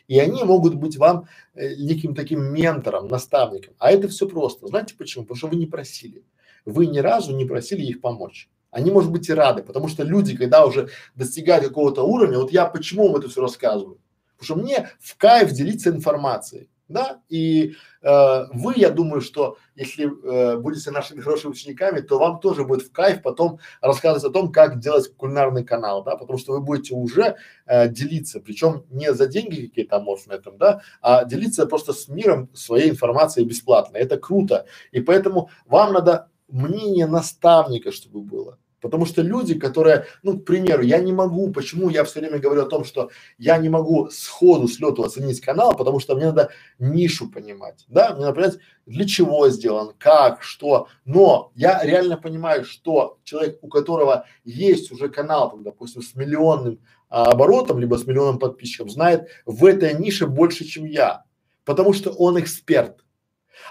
И 0.09 0.19
они 0.19 0.43
могут 0.43 0.75
быть 0.75 0.97
вам 0.97 1.27
э, 1.53 1.75
неким 1.75 2.13
таким 2.13 2.43
ментором, 2.53 3.07
наставником. 3.07 3.73
А 3.79 3.89
это 3.89 4.09
все 4.09 4.27
просто. 4.27 4.67
Знаете 4.67 4.95
почему? 4.97 5.23
Потому 5.23 5.37
что 5.37 5.47
вы 5.47 5.55
не 5.55 5.65
просили. 5.65 6.25
Вы 6.65 6.87
ни 6.87 6.99
разу 6.99 7.33
не 7.33 7.45
просили 7.45 7.83
их 7.83 8.01
помочь. 8.01 8.49
Они, 8.73 8.91
может 8.91 9.11
быть, 9.11 9.29
и 9.29 9.33
рады, 9.33 9.63
потому 9.63 9.87
что 9.87 10.03
люди, 10.03 10.35
когда 10.35 10.65
уже 10.65 10.89
достигают 11.15 11.65
какого-то 11.65 12.03
уровня, 12.03 12.39
вот 12.39 12.51
я 12.51 12.65
почему 12.65 13.07
вам 13.07 13.17
это 13.17 13.29
все 13.29 13.41
рассказываю? 13.41 13.99
Потому 14.37 14.45
что 14.45 14.67
мне 14.67 14.89
в 14.99 15.15
кайф 15.17 15.51
делиться 15.51 15.89
информацией 15.89 16.69
да, 16.93 17.21
и 17.29 17.75
э, 18.01 18.43
вы, 18.53 18.73
я 18.75 18.89
думаю, 18.89 19.21
что 19.21 19.57
если 19.75 20.05
э, 20.05 20.57
будете 20.57 20.91
нашими 20.91 21.21
хорошими 21.21 21.51
учениками, 21.51 22.01
то 22.01 22.19
вам 22.19 22.39
тоже 22.39 22.65
будет 22.65 22.83
в 22.83 22.91
кайф 22.91 23.21
потом 23.21 23.59
рассказывать 23.81 24.23
о 24.23 24.29
том, 24.29 24.51
как 24.51 24.79
делать 24.79 25.13
кулинарный 25.15 25.63
канал, 25.63 26.03
да, 26.03 26.15
потому 26.15 26.37
что 26.37 26.53
вы 26.53 26.61
будете 26.61 26.93
уже 26.93 27.37
э, 27.65 27.89
делиться, 27.89 28.39
причем 28.39 28.85
не 28.89 29.13
за 29.13 29.27
деньги 29.27 29.67
какие-то, 29.67 29.99
может, 29.99 30.27
на 30.27 30.33
этом, 30.33 30.57
да, 30.57 30.81
а 31.01 31.25
делиться 31.25 31.65
просто 31.65 31.93
с 31.93 32.07
миром 32.07 32.49
своей 32.53 32.89
информацией 32.89 33.45
бесплатно, 33.45 33.97
это 33.97 34.17
круто, 34.17 34.65
и 34.91 35.01
поэтому 35.01 35.49
вам 35.65 35.93
надо 35.93 36.29
мнение 36.49 37.07
наставника, 37.07 37.91
чтобы 37.91 38.21
было, 38.21 38.59
Потому 38.83 39.05
что 39.05 39.21
люди, 39.21 39.57
которые, 39.57 40.07
ну, 40.23 40.37
к 40.37 40.43
примеру, 40.43 40.83
я 40.83 40.99
не 40.99 41.13
могу, 41.13 41.49
почему 41.51 41.89
я 41.89 42.03
все 42.03 42.19
время 42.19 42.37
говорю 42.37 42.63
о 42.63 42.69
том, 42.69 42.83
что 42.83 43.11
я 43.37 43.57
не 43.57 43.69
могу 43.69 44.09
сходу 44.09 44.67
с 44.67 44.77
лету 44.77 45.03
оценить 45.03 45.39
канал, 45.39 45.73
потому 45.77 46.01
что 46.01 46.15
мне 46.15 46.25
надо 46.25 46.49
нишу 46.79 47.31
понимать, 47.31 47.85
да, 47.87 48.13
мне 48.13 48.25
надо 48.25 48.35
понять, 48.35 48.59
для 48.85 49.05
чего 49.05 49.47
сделан, 49.47 49.93
как, 49.97 50.43
что, 50.43 50.89
но 51.05 51.53
я 51.55 51.81
реально 51.81 52.17
понимаю, 52.17 52.65
что 52.65 53.19
человек, 53.23 53.59
у 53.61 53.69
которого 53.69 54.25
есть 54.43 54.91
уже 54.91 55.07
канал, 55.07 55.51
там, 55.51 55.63
допустим, 55.63 56.01
с 56.01 56.13
миллионным 56.13 56.79
а, 57.07 57.31
оборотом, 57.31 57.79
либо 57.79 57.95
с 57.95 58.05
миллионом 58.05 58.37
подписчиков, 58.37 58.91
знает 58.91 59.29
в 59.45 59.63
этой 59.63 59.93
нише 59.97 60.27
больше, 60.27 60.65
чем 60.65 60.83
я, 60.83 61.23
потому 61.63 61.93
что 61.93 62.11
он 62.11 62.37
эксперт. 62.37 63.02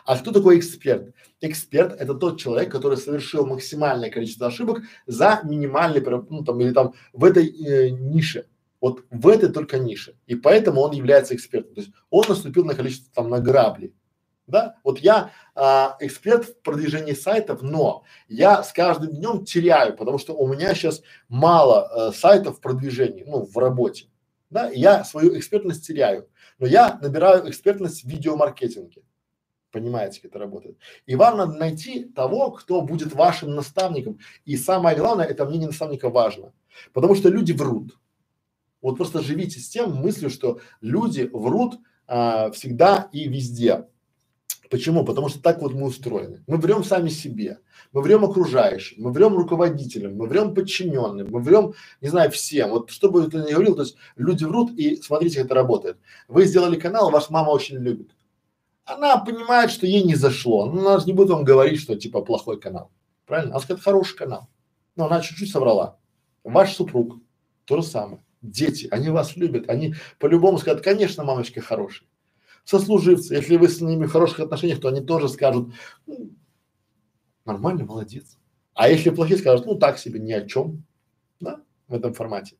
А 0.05 0.19
кто 0.19 0.33
такой 0.33 0.59
эксперт? 0.59 1.15
Эксперт– 1.41 1.93
это 2.01 2.15
тот 2.15 2.41
человек, 2.41 2.71
который 2.71 2.97
совершил 2.97 3.47
максимальное 3.47 4.11
количество 4.11 4.47
ошибок 4.49 4.83
за 5.07 5.41
минимальный, 5.45 6.01
ну 6.31 6.45
там 6.45 6.61
или 6.61 6.73
там 6.73 6.95
в 7.13 7.25
этой 7.25 7.47
э, 7.47 7.91
нише. 7.91 8.47
Вот 8.81 9.05
в 9.11 9.29
этой 9.29 9.53
только 9.53 9.79
нише. 9.79 10.17
И 10.27 10.35
поэтому 10.35 10.81
он 10.81 10.93
является 10.93 11.37
экспертом. 11.37 11.75
То 11.75 11.81
есть 11.83 11.93
он 12.11 12.25
наступил 12.29 12.65
на 12.65 12.75
количество 12.75 13.13
там 13.15 13.31
на 13.31 13.39
грабли. 13.39 13.95
Да? 14.49 14.75
Вот 14.83 14.99
я 14.99 15.31
а, 15.55 15.97
эксперт 16.01 16.47
в 16.47 16.63
продвижении 16.63 17.13
сайтов, 17.13 17.63
но 17.63 18.03
я 18.29 18.63
с 18.65 18.73
каждым 18.73 19.13
днем 19.13 19.45
теряю, 19.45 19.97
потому 19.97 20.19
что 20.19 20.35
у 20.35 20.49
меня 20.49 20.75
сейчас 20.75 21.01
мало 21.29 22.11
э, 22.11 22.13
сайтов 22.13 22.59
в 22.59 22.61
продвижении, 22.61 23.25
ну, 23.25 23.45
в 23.45 23.57
работе. 23.57 24.07
Да, 24.51 24.69
и 24.69 24.81
я 24.81 25.05
свою 25.05 25.39
экспертность 25.39 25.87
теряю. 25.87 26.29
Но 26.59 26.67
я 26.67 26.99
набираю 27.01 27.49
экспертность 27.49 28.05
в 28.05 28.09
видеомаркетинге. 28.09 29.03
Понимаете, 29.73 30.21
как 30.21 30.31
это 30.31 30.39
работает. 30.39 30.77
И 31.07 31.17
вам 31.17 31.39
надо 31.39 31.55
найти 31.55 32.05
того, 32.05 32.51
кто 32.51 32.83
будет 32.83 33.15
вашим 33.15 33.55
наставником. 33.55 34.19
И 34.45 34.57
самое 34.57 34.97
главное, 34.97 35.25
это 35.25 35.47
мнение 35.47 35.69
наставника 35.69 36.11
важно. 36.11 36.53
Потому 36.93 37.15
что 37.15 37.31
люди 37.31 37.53
врут. 37.53 37.99
Вот 38.83 38.99
просто 38.99 39.23
живите 39.23 39.61
с 39.61 39.69
тем 39.71 39.95
мыслью, 39.95 40.29
что 40.29 40.61
люди 40.83 41.31
врут 41.33 41.77
а, 42.07 42.51
всегда 42.51 43.09
и 43.13 43.29
везде. 43.29 43.87
Почему? 44.69 45.05
Потому 45.05 45.31
что 45.31 45.41
так 45.41 45.63
вот 45.63 45.73
мы 45.73 45.87
устроены. 45.87 46.43
Мы 46.47 46.59
врем 46.59 46.85
сами 46.85 47.09
себе, 47.09 47.59
мы 47.93 48.03
врем 48.03 48.25
окружающим, 48.25 49.03
мы 49.03 49.13
врем 49.13 49.35
руководителям, 49.35 50.17
мы 50.17 50.27
врем 50.27 50.55
подчиненным, 50.55 51.31
мы 51.31 51.41
врем, 51.41 51.73
не 52.01 52.09
знаю, 52.09 52.31
всем. 52.31 52.71
Вот 52.71 52.91
что 52.91 53.11
бы 53.11 53.27
ты 53.29 53.39
ни 53.39 53.53
говорил, 53.53 53.75
то 53.75 53.83
есть 53.83 53.97
люди 54.17 54.45
врут 54.45 54.73
и 54.73 54.97
смотрите, 54.97 55.37
как 55.37 55.47
это 55.47 55.55
работает. 55.55 55.99
Вы 56.29 56.45
сделали 56.45 56.79
канал, 56.79 57.11
ваша 57.11 57.33
мама 57.33 57.51
очень 57.51 57.77
любит 57.77 58.11
она 58.95 59.19
понимает, 59.19 59.71
что 59.71 59.87
ей 59.87 60.03
не 60.03 60.15
зашло. 60.15 60.67
Ну, 60.67 60.81
она 60.81 60.99
же 60.99 61.07
не 61.07 61.13
будет 61.13 61.31
вам 61.31 61.45
говорить, 61.45 61.81
что 61.81 61.97
типа 61.97 62.23
плохой 62.23 62.61
канал. 62.61 62.91
Правильно? 63.27 63.53
Она 63.53 63.61
скажет, 63.61 63.83
хороший 63.83 64.17
канал. 64.17 64.49
Но 64.97 65.07
она 65.07 65.21
чуть-чуть 65.21 65.51
соврала. 65.51 65.99
Ваш 66.45 66.75
супруг 66.75 67.17
то 67.65 67.81
же 67.81 67.83
самое. 67.83 68.23
Дети, 68.43 68.89
они 68.91 69.09
вас 69.11 69.37
любят, 69.37 69.71
они 69.71 69.95
по-любому 70.19 70.59
скажут, 70.59 70.83
конечно, 70.83 71.23
мамочка 71.23 71.61
хороший. 71.61 72.09
Сослуживцы, 72.65 73.35
если 73.35 73.57
вы 73.57 73.69
с 73.69 73.81
ними 73.81 74.07
в 74.07 74.13
хороших 74.13 74.41
отношениях, 74.41 74.81
то 74.81 74.89
они 74.89 75.01
тоже 75.01 75.29
скажут, 75.29 75.73
ну, 76.07 76.31
нормально, 77.45 77.85
молодец. 77.85 78.37
А 78.75 78.89
если 78.89 79.11
плохие 79.11 79.39
скажут, 79.39 79.67
ну 79.67 79.77
так 79.77 79.99
себе, 79.99 80.19
ни 80.19 80.33
о 80.33 80.47
чем, 80.47 80.85
да, 81.41 81.61
в 81.89 81.95
этом 81.95 82.15
формате. 82.15 82.57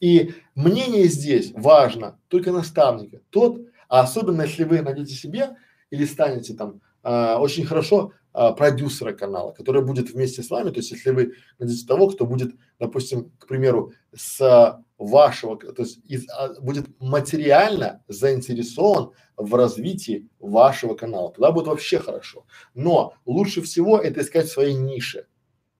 И 0.00 0.34
мнение 0.54 1.08
здесь 1.08 1.52
важно 1.54 2.18
только 2.28 2.52
наставника, 2.52 3.20
тот, 3.30 3.60
а 3.88 4.02
особенно 4.02 4.42
если 4.42 4.64
вы 4.64 4.82
найдете 4.82 5.14
себе 5.14 5.56
или 5.94 6.04
станете 6.04 6.54
там 6.54 6.80
а, 7.02 7.38
очень 7.38 7.64
хорошо 7.64 8.12
а, 8.32 8.52
продюсера 8.52 9.12
канала, 9.12 9.52
который 9.52 9.82
будет 9.82 10.10
вместе 10.10 10.42
с 10.42 10.50
вами, 10.50 10.70
то 10.70 10.78
есть 10.78 10.90
если 10.90 11.10
вы 11.10 11.34
найдете 11.58 11.86
того, 11.86 12.08
кто 12.08 12.26
будет, 12.26 12.54
допустим, 12.80 13.30
к 13.38 13.46
примеру, 13.46 13.92
с 14.14 14.82
вашего, 14.98 15.56
то 15.56 15.82
есть 15.82 15.98
из, 16.04 16.26
а, 16.30 16.60
будет 16.60 16.88
материально 17.00 18.02
заинтересован 18.08 19.12
в 19.36 19.54
развитии 19.54 20.28
вашего 20.40 20.94
канала, 20.94 21.30
тогда 21.30 21.52
будет 21.52 21.68
вообще 21.68 21.98
хорошо. 21.98 22.44
Но 22.74 23.14
лучше 23.24 23.62
всего 23.62 23.98
это 23.98 24.22
искать 24.22 24.46
в 24.46 24.52
своей 24.52 24.74
нише, 24.74 25.26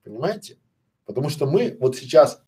понимаете? 0.05 0.59
Потому 1.07 1.29
что 1.29 1.47
мы 1.47 1.77
вот 1.81 1.97
сейчас 1.97 2.44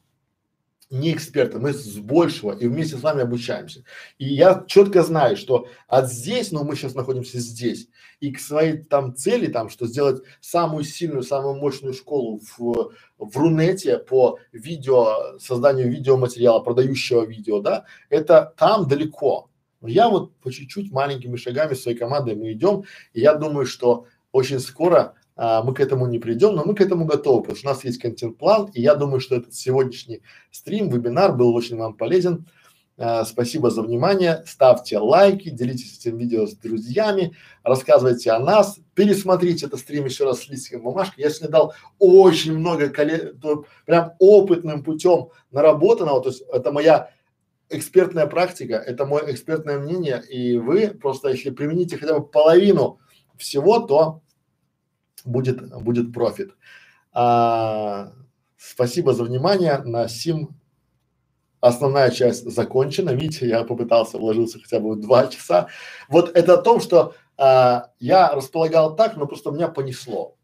не 0.90 1.12
эксперты, 1.12 1.58
мы 1.58 1.72
с 1.72 1.98
большего 1.98 2.52
и 2.52 2.68
вместе 2.68 2.96
с 2.96 3.02
вами 3.02 3.22
обучаемся. 3.22 3.82
И 4.18 4.26
я 4.26 4.64
четко 4.68 5.02
знаю, 5.02 5.36
что 5.36 5.68
от 5.88 6.10
здесь, 6.10 6.52
но 6.52 6.60
ну, 6.60 6.66
мы 6.66 6.76
сейчас 6.76 6.94
находимся 6.94 7.38
здесь, 7.40 7.88
и 8.20 8.32
к 8.32 8.38
своей 8.38 8.78
там 8.78 9.14
цели, 9.14 9.48
там, 9.48 9.68
что 9.68 9.86
сделать 9.86 10.22
самую 10.40 10.84
сильную, 10.84 11.24
самую 11.24 11.56
мощную 11.56 11.92
школу 11.92 12.40
в, 12.56 12.92
в 13.18 13.36
Рунете 13.36 13.98
по 13.98 14.38
видео, 14.52 15.38
созданию 15.40 15.90
видеоматериала, 15.90 16.60
продающего 16.60 17.24
видео, 17.24 17.60
да, 17.60 17.84
это 18.08 18.54
там 18.56 18.86
далеко. 18.86 19.50
Но 19.80 19.88
я 19.88 20.08
вот 20.08 20.36
по 20.36 20.50
чуть-чуть 20.52 20.92
маленькими 20.92 21.36
шагами 21.36 21.74
своей 21.74 21.98
командой 21.98 22.36
мы 22.36 22.52
идем, 22.52 22.84
и 23.12 23.20
я 23.20 23.34
думаю, 23.34 23.66
что 23.66 24.06
очень 24.30 24.60
скоро 24.60 25.15
а, 25.36 25.62
мы 25.62 25.74
к 25.74 25.80
этому 25.80 26.06
не 26.06 26.18
придем, 26.18 26.54
но 26.56 26.64
мы 26.64 26.74
к 26.74 26.80
этому 26.80 27.04
готовы, 27.04 27.42
потому 27.42 27.58
что 27.58 27.68
у 27.68 27.72
нас 27.72 27.84
есть 27.84 28.00
контент-план, 28.00 28.70
и 28.72 28.80
я 28.80 28.94
думаю, 28.94 29.20
что 29.20 29.36
этот 29.36 29.54
сегодняшний 29.54 30.22
стрим, 30.50 30.88
вебинар 30.88 31.36
был 31.36 31.54
очень 31.54 31.76
вам 31.76 31.94
полезен. 31.94 32.46
А, 32.98 33.26
спасибо 33.26 33.70
за 33.70 33.82
внимание, 33.82 34.42
ставьте 34.46 34.98
лайки, 34.98 35.50
делитесь 35.50 35.98
этим 35.98 36.16
видео 36.16 36.46
с 36.46 36.54
друзьями, 36.54 37.36
рассказывайте 37.62 38.30
о 38.30 38.38
нас, 38.38 38.78
пересмотрите 38.94 39.66
этот 39.66 39.80
стрим 39.80 40.06
еще 40.06 40.24
раз 40.24 40.40
с 40.40 40.48
листиком 40.48 40.82
бумажки. 40.82 41.20
Я 41.20 41.28
сегодня 41.28 41.50
дал 41.50 41.74
очень 41.98 42.56
много 42.56 42.88
коллег, 42.88 43.34
прям 43.84 44.14
опытным 44.18 44.82
путем 44.82 45.28
наработанного, 45.50 46.22
то 46.22 46.30
есть 46.30 46.42
это 46.50 46.72
моя 46.72 47.10
экспертная 47.68 48.26
практика, 48.26 48.76
это 48.76 49.04
мое 49.04 49.30
экспертное 49.30 49.78
мнение, 49.78 50.22
и 50.30 50.56
вы 50.56 50.88
просто 50.88 51.28
если 51.28 51.50
примените 51.50 51.98
хотя 51.98 52.18
бы 52.18 52.26
половину 52.26 53.00
всего, 53.36 53.80
то 53.80 54.22
будет, 55.26 55.70
будет 55.82 56.12
профит. 56.12 56.54
А, 57.12 58.12
спасибо 58.56 59.12
за 59.14 59.24
внимание. 59.24 59.78
На 59.78 60.08
сим 60.08 60.56
основная 61.60 62.10
часть 62.10 62.50
закончена. 62.50 63.10
Видите, 63.10 63.48
я 63.48 63.64
попытался, 63.64 64.18
вложился 64.18 64.60
хотя 64.60 64.80
бы 64.80 64.92
в 64.92 65.00
два 65.00 65.26
часа. 65.26 65.68
Вот 66.08 66.36
это 66.36 66.54
о 66.54 66.62
том, 66.62 66.80
что 66.80 67.14
а, 67.36 67.90
я 67.98 68.32
располагал 68.32 68.96
так, 68.96 69.16
но 69.16 69.26
просто 69.26 69.50
меня 69.50 69.68
понесло. 69.68 70.36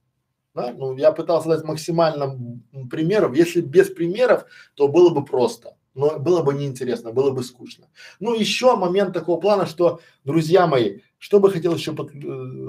Да? 0.55 0.73
Ну, 0.73 0.97
я 0.97 1.13
пытался 1.13 1.49
дать 1.49 1.65
максимально 1.65 2.61
примеров. 2.91 3.35
Если 3.35 3.61
без 3.61 3.89
примеров, 3.89 4.45
то 4.75 4.89
было 4.89 5.11
бы 5.11 5.25
просто. 5.25 5.77
Но 5.94 6.19
было 6.19 6.43
бы 6.43 6.55
неинтересно, 6.55 7.12
было 7.12 7.31
бы 7.31 7.43
скучно. 7.43 7.89
Ну, 8.20 8.35
еще 8.35 8.77
момент 8.77 9.12
такого 9.12 9.40
плана, 9.40 9.66
что, 9.66 10.01
друзья 10.24 10.66
мои, 10.66 11.01
что 11.19 11.40
бы 11.40 11.51
хотел 11.51 11.74
еще 11.74 11.93
под, 11.93 12.14
э, 12.14 12.19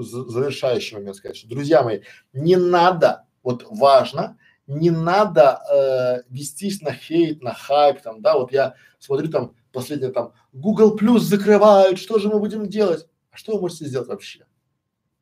завершающий 0.02 0.96
момент 0.96 1.16
сказать, 1.16 1.36
что, 1.36 1.48
друзья 1.48 1.82
мои, 1.82 2.00
не 2.32 2.56
надо, 2.56 3.24
вот 3.42 3.66
важно, 3.70 4.38
не 4.66 4.90
надо 4.90 5.60
э, 5.70 6.22
вестись 6.28 6.80
на 6.80 6.92
хейт, 6.92 7.42
на 7.42 7.54
хайп, 7.54 8.00
там, 8.02 8.22
да, 8.22 8.38
вот 8.38 8.52
я 8.52 8.74
смотрю 8.98 9.28
там 9.28 9.54
последнее 9.72 10.12
там, 10.12 10.32
Google 10.52 10.96
Plus 10.96 11.20
закрывают, 11.20 11.98
что 11.98 12.18
же 12.18 12.28
мы 12.28 12.38
будем 12.38 12.68
делать? 12.68 13.06
А 13.30 13.36
что 13.36 13.54
вы 13.54 13.62
можете 13.62 13.86
сделать 13.86 14.08
вообще? 14.08 14.46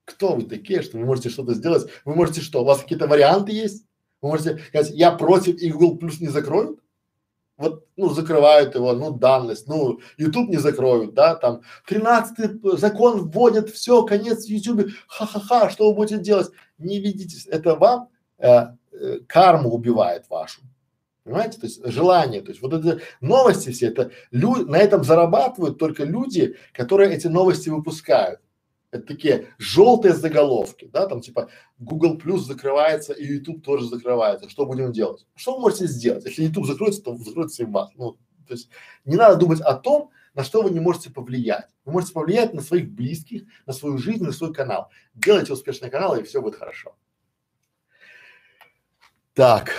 Кто 0.04 0.34
вы 0.34 0.42
такие, 0.42 0.82
что 0.82 0.98
вы 0.98 1.04
можете 1.04 1.30
что-то 1.30 1.54
сделать? 1.54 1.90
Вы 2.04 2.14
можете 2.14 2.40
что? 2.40 2.62
У 2.62 2.64
вас 2.64 2.80
какие-то 2.80 3.06
варианты 3.06 3.52
есть? 3.52 3.86
Вы 4.20 4.28
можете 4.28 4.58
сказать, 4.68 4.92
я 4.94 5.12
против 5.12 5.56
и 5.60 5.70
Google 5.70 5.98
Plus 5.98 6.16
не 6.20 6.28
закроют? 6.28 6.81
Вот, 7.62 7.86
ну, 7.96 8.08
закрывают 8.10 8.74
его, 8.74 8.92
ну, 8.92 9.12
данность, 9.12 9.68
ну, 9.68 10.00
YouTube 10.18 10.48
не 10.48 10.56
закроют, 10.56 11.14
да, 11.14 11.36
там, 11.36 11.60
тринадцатый 11.86 12.58
закон 12.76 13.30
вводят, 13.30 13.70
все, 13.70 14.02
конец 14.02 14.46
YouTube, 14.46 14.90
ха-ха-ха, 15.06 15.70
что 15.70 15.88
вы 15.88 15.94
будете 15.94 16.20
делать? 16.20 16.50
Не 16.78 16.98
ведитесь, 16.98 17.46
это 17.46 17.76
вам 17.76 18.08
э, 18.38 18.48
э, 18.90 19.20
карму 19.28 19.70
убивает 19.70 20.28
вашу. 20.28 20.62
Понимаете? 21.22 21.60
То 21.60 21.66
есть 21.66 21.86
желание, 21.86 22.42
то 22.42 22.50
есть 22.50 22.60
вот 22.62 22.74
эти 22.74 23.00
новости 23.20 23.70
все, 23.70 23.86
это 23.86 24.10
люди, 24.32 24.68
на 24.68 24.76
этом 24.76 25.04
зарабатывают 25.04 25.78
только 25.78 26.02
люди, 26.02 26.56
которые 26.72 27.14
эти 27.14 27.28
новости 27.28 27.68
выпускают. 27.68 28.40
Это 28.92 29.06
такие 29.06 29.48
желтые 29.56 30.12
заголовки, 30.12 30.90
да, 30.92 31.06
там 31.06 31.22
типа 31.22 31.48
Google 31.78 32.18
Plus 32.18 32.40
закрывается 32.40 33.14
и 33.14 33.24
YouTube 33.24 33.64
тоже 33.64 33.86
закрывается. 33.86 34.50
Что 34.50 34.66
будем 34.66 34.92
делать? 34.92 35.26
Что 35.34 35.54
вы 35.54 35.62
можете 35.62 35.86
сделать? 35.86 36.26
Если 36.26 36.44
YouTube 36.44 36.66
закроется, 36.66 37.02
то 37.02 37.16
закроется 37.16 37.62
и 37.62 37.66
вас. 37.66 37.90
Ну, 37.96 38.18
то 38.46 38.52
есть 38.52 38.68
не 39.06 39.16
надо 39.16 39.36
думать 39.36 39.62
о 39.62 39.74
том, 39.74 40.10
на 40.34 40.44
что 40.44 40.60
вы 40.60 40.70
не 40.70 40.80
можете 40.80 41.10
повлиять. 41.10 41.70
Вы 41.86 41.92
можете 41.92 42.12
повлиять 42.12 42.52
на 42.52 42.60
своих 42.60 42.90
близких, 42.92 43.44
на 43.64 43.72
свою 43.72 43.96
жизнь, 43.96 44.24
на 44.24 44.32
свой 44.32 44.52
канал. 44.52 44.90
Делайте 45.14 45.54
успешный 45.54 45.88
канал, 45.88 46.14
и 46.16 46.22
все 46.22 46.42
будет 46.42 46.56
хорошо. 46.56 46.94
Так, 49.32 49.72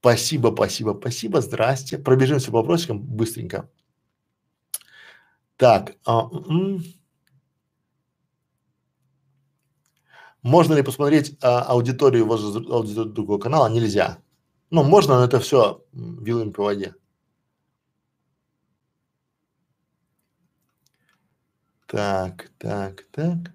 спасибо, 0.00 0.50
спасибо, 0.52 0.96
спасибо, 1.00 1.40
здрасте. 1.40 1.96
Пробежимся 1.96 2.50
по 2.50 2.58
вопросикам 2.58 2.98
быстренько. 2.98 3.70
Так, 5.56 5.94
а, 6.04 6.22
м 6.22 6.78
-м. 6.78 6.99
Можно 10.42 10.74
ли 10.74 10.82
посмотреть 10.82 11.36
а, 11.42 11.62
аудиторию 11.62 12.26
возле 12.26 12.66
аудиторию 12.72 13.12
другого 13.12 13.38
канала? 13.38 13.68
Нельзя. 13.68 14.18
Ну, 14.70 14.82
можно, 14.82 15.18
но 15.18 15.24
это 15.24 15.38
все 15.40 15.84
вилами 15.92 16.50
по 16.50 16.64
воде. 16.64 16.94
Так, 21.86 22.50
так, 22.58 23.04
так. 23.10 23.52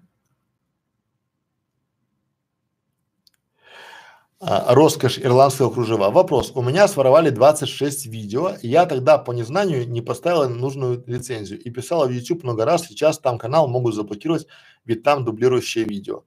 А, 4.38 4.74
роскошь 4.74 5.18
ирландского 5.18 5.72
кружева. 5.72 6.10
Вопрос. 6.10 6.52
У 6.54 6.62
меня 6.62 6.86
своровали 6.86 7.30
26 7.30 8.06
видео, 8.06 8.52
я 8.62 8.86
тогда 8.86 9.18
по 9.18 9.32
незнанию 9.32 9.88
не 9.88 10.02
поставила 10.02 10.46
нужную 10.46 11.02
лицензию 11.06 11.60
и 11.60 11.70
писала 11.70 12.06
в 12.06 12.10
YouTube 12.10 12.44
много 12.44 12.64
раз, 12.64 12.86
сейчас 12.86 13.18
там 13.18 13.38
канал 13.38 13.66
могут 13.66 13.94
заблокировать, 13.94 14.46
ведь 14.84 15.02
там 15.02 15.24
дублирующее 15.24 15.84
видео 15.84 16.24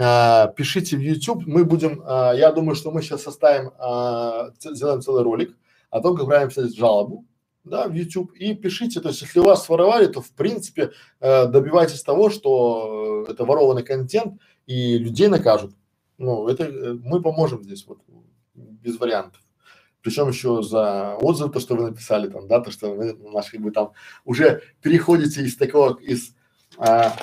а, 0.00 0.46
пишите 0.56 0.96
в 0.96 1.00
YouTube, 1.00 1.46
мы 1.46 1.64
будем, 1.64 2.02
а, 2.06 2.32
я 2.32 2.52
думаю, 2.52 2.74
что 2.74 2.90
мы 2.90 3.02
сейчас 3.02 3.22
составим, 3.22 3.72
а, 3.78 4.50
сделаем 4.58 5.02
целый 5.02 5.22
ролик 5.22 5.54
о 5.90 6.00
том, 6.00 6.16
как 6.16 6.26
правильно 6.26 6.48
писать 6.48 6.74
жалобу, 6.74 7.26
да, 7.64 7.86
в 7.86 7.92
YouTube 7.92 8.32
и 8.32 8.54
пишите, 8.54 9.00
то 9.00 9.08
есть 9.08 9.20
если 9.20 9.40
вас 9.40 9.64
своровали, 9.64 10.06
то 10.06 10.22
в 10.22 10.30
принципе 10.30 10.92
э, 11.20 11.46
добивайтесь 11.46 12.02
того, 12.02 12.30
что 12.30 13.26
это 13.28 13.44
ворованный 13.44 13.82
контент 13.82 14.40
и 14.66 14.96
людей 14.96 15.28
накажут. 15.28 15.74
Ну, 16.16 16.48
это 16.48 16.70
мы 17.04 17.20
поможем 17.20 17.62
здесь 17.62 17.84
вот 17.86 17.98
без 18.54 18.98
вариантов. 18.98 19.42
Причем 20.00 20.28
еще 20.28 20.62
за 20.62 21.16
отзыв, 21.16 21.52
то, 21.52 21.60
что 21.60 21.74
вы 21.74 21.90
написали 21.90 22.28
там, 22.28 22.48
да, 22.48 22.60
то, 22.60 22.70
что 22.70 22.94
вы 22.94 23.12
наш 23.12 23.50
как 23.50 23.60
бы 23.60 23.70
там 23.70 23.92
уже 24.24 24.62
переходите 24.80 25.42
из 25.42 25.56
такого, 25.56 25.98
из, 26.00 26.34
а, 26.78 27.14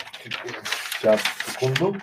сейчас, 1.00 1.20
секунду. 1.48 1.98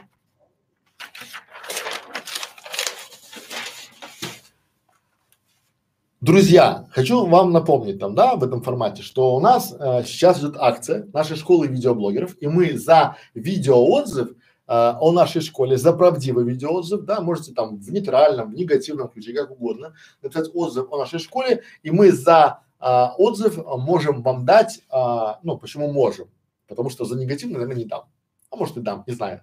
Друзья, 6.25 6.87
хочу 6.91 7.27
вам 7.27 7.53
напомнить 7.53 7.99
там, 7.99 8.15
да, 8.15 8.35
в 8.37 8.43
этом 8.43 8.63
формате, 8.63 9.03
что 9.03 9.37
у 9.37 9.41
нас 9.41 9.77
э, 9.79 10.05
сейчас 10.07 10.41
идет 10.41 10.57
акция 10.59 11.07
нашей 11.13 11.37
школы 11.37 11.67
видеоблогеров, 11.67 12.35
и 12.41 12.47
мы 12.47 12.79
за 12.79 13.19
видеоотзыв 13.35 14.31
э, 14.31 14.35
о 14.67 15.13
нашей 15.13 15.43
школе, 15.43 15.77
за 15.77 15.93
правдивый 15.93 16.47
видеоотзыв, 16.47 17.03
да, 17.03 17.21
можете 17.21 17.53
там 17.53 17.77
в 17.77 17.93
нейтральном, 17.93 18.53
в 18.53 18.55
негативном 18.55 19.09
ключе, 19.09 19.35
как 19.35 19.51
угодно, 19.51 19.97
написать 20.23 20.49
отзыв 20.55 20.91
о 20.91 20.97
нашей 20.97 21.19
школе, 21.19 21.63
и 21.83 21.91
мы 21.91 22.11
за 22.11 22.61
э, 22.81 22.87
отзыв 23.19 23.59
можем 23.77 24.23
вам 24.23 24.47
дать, 24.47 24.81
э, 24.91 25.35
ну, 25.43 25.59
почему 25.59 25.93
можем? 25.93 26.29
Потому 26.69 26.89
что 26.89 27.05
за 27.05 27.19
негативный, 27.19 27.59
наверное, 27.59 27.77
не 27.77 27.85
дам. 27.85 28.05
А 28.51 28.57
может 28.57 28.79
и 28.79 28.81
дам, 28.81 29.05
не 29.07 29.13
знаю 29.13 29.43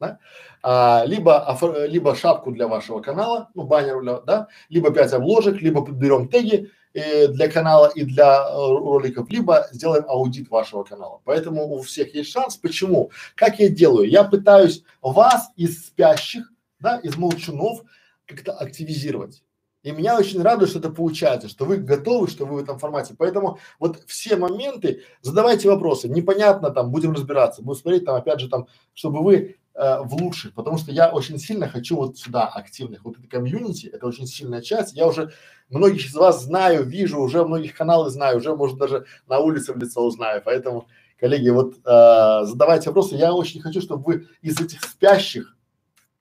да? 0.00 0.18
А, 0.62 1.04
либо, 1.06 1.56
либо 1.86 2.14
шапку 2.14 2.50
для 2.50 2.66
вашего 2.66 3.00
канала, 3.00 3.50
ну 3.54 3.64
баннер, 3.64 4.22
да, 4.24 4.48
либо 4.68 4.92
пять 4.92 5.12
обложек, 5.12 5.60
либо 5.60 5.84
подберем 5.84 6.28
теги 6.28 6.70
э, 6.94 7.28
для 7.28 7.48
канала 7.48 7.90
и 7.94 8.04
для 8.04 8.48
э, 8.48 8.54
роликов, 8.54 9.30
либо 9.30 9.68
сделаем 9.72 10.04
аудит 10.08 10.50
вашего 10.50 10.82
канала. 10.82 11.20
Поэтому 11.24 11.72
у 11.72 11.82
всех 11.82 12.14
есть 12.14 12.30
шанс. 12.30 12.56
Почему? 12.56 13.10
Как 13.36 13.60
я 13.60 13.68
делаю? 13.68 14.08
Я 14.08 14.24
пытаюсь 14.24 14.82
вас 15.02 15.50
из 15.56 15.86
спящих, 15.86 16.50
да, 16.80 16.98
из 16.98 17.16
молчунов 17.16 17.82
как-то 18.26 18.52
активизировать. 18.52 19.42
И 19.82 19.92
меня 19.92 20.18
очень 20.18 20.42
радует, 20.42 20.68
что 20.70 20.78
это 20.78 20.90
получается, 20.90 21.48
что 21.48 21.64
вы 21.64 21.78
готовы, 21.78 22.28
что 22.28 22.44
вы 22.44 22.56
в 22.56 22.62
этом 22.62 22.78
формате. 22.78 23.14
Поэтому 23.16 23.58
вот 23.78 24.02
все 24.06 24.36
моменты, 24.36 25.04
задавайте 25.22 25.70
вопросы. 25.70 26.06
Непонятно 26.06 26.70
там, 26.70 26.90
будем 26.90 27.12
разбираться, 27.12 27.62
будем 27.62 27.80
смотреть 27.80 28.04
там, 28.04 28.14
опять 28.14 28.40
же 28.40 28.50
там, 28.50 28.66
чтобы 28.92 29.22
вы 29.22 29.56
э, 29.80 30.02
в 30.02 30.14
лучших, 30.14 30.52
потому 30.52 30.76
что 30.76 30.92
я 30.92 31.08
очень 31.08 31.38
сильно 31.38 31.68
хочу 31.68 31.96
вот 31.96 32.18
сюда 32.18 32.46
активных. 32.46 33.04
Вот 33.04 33.18
это 33.18 33.26
комьюнити, 33.26 33.86
это 33.86 34.06
очень 34.06 34.26
сильная 34.26 34.60
часть. 34.60 34.94
Я 34.94 35.06
уже 35.06 35.32
многих 35.70 36.06
из 36.06 36.14
вас 36.14 36.44
знаю, 36.44 36.84
вижу, 36.84 37.18
уже 37.18 37.44
многих 37.44 37.74
каналы 37.74 38.10
знаю, 38.10 38.36
уже 38.38 38.54
может 38.54 38.76
даже 38.76 39.06
на 39.26 39.38
улице 39.38 39.72
в 39.72 39.78
лицо 39.78 40.04
узнаю. 40.04 40.42
Поэтому, 40.44 40.86
коллеги, 41.18 41.48
вот 41.48 41.76
э, 41.84 42.44
задавайте 42.44 42.90
вопросы. 42.90 43.16
Я 43.16 43.32
очень 43.32 43.60
хочу, 43.60 43.80
чтобы 43.80 44.04
вы 44.04 44.28
из 44.42 44.60
этих 44.60 44.82
спящих, 44.84 45.56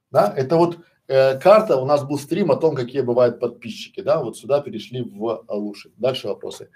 да, 0.10 0.34
это 0.36 0.56
вот 0.56 0.77
э, 1.07 1.38
карта, 1.38 1.76
у 1.76 1.86
нас 1.86 2.03
был 2.03 2.18
стрим 2.18 2.52
о 2.52 2.56
том, 2.56 2.76
какие 2.76 3.02
бывают 3.02 3.40
подписчики, 3.40 4.02
да, 4.02 4.23
вот 4.23 4.38
сюда 4.38 4.61
перешли 4.61 5.03
в 5.03 5.45
лучших. 5.49 5.91
Дальше 5.98 6.30
вопросы. 6.30 6.69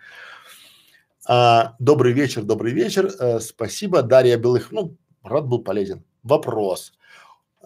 А, 1.26 1.76
добрый 1.80 2.12
вечер, 2.12 2.44
добрый 2.44 2.74
вечер. 2.74 3.10
Э, 3.20 3.40
спасибо, 3.40 4.02
Дарья 4.02 4.38
Белых. 4.38 4.72
Ну, 4.72 4.98
рад 5.24 5.48
был 5.48 5.64
полезен 5.64 6.04
вопрос. 6.24 6.94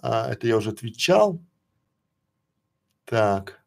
А, 0.01 0.31
это 0.31 0.47
я 0.47 0.57
уже 0.57 0.71
отвечал. 0.71 1.39
Так. 3.05 3.61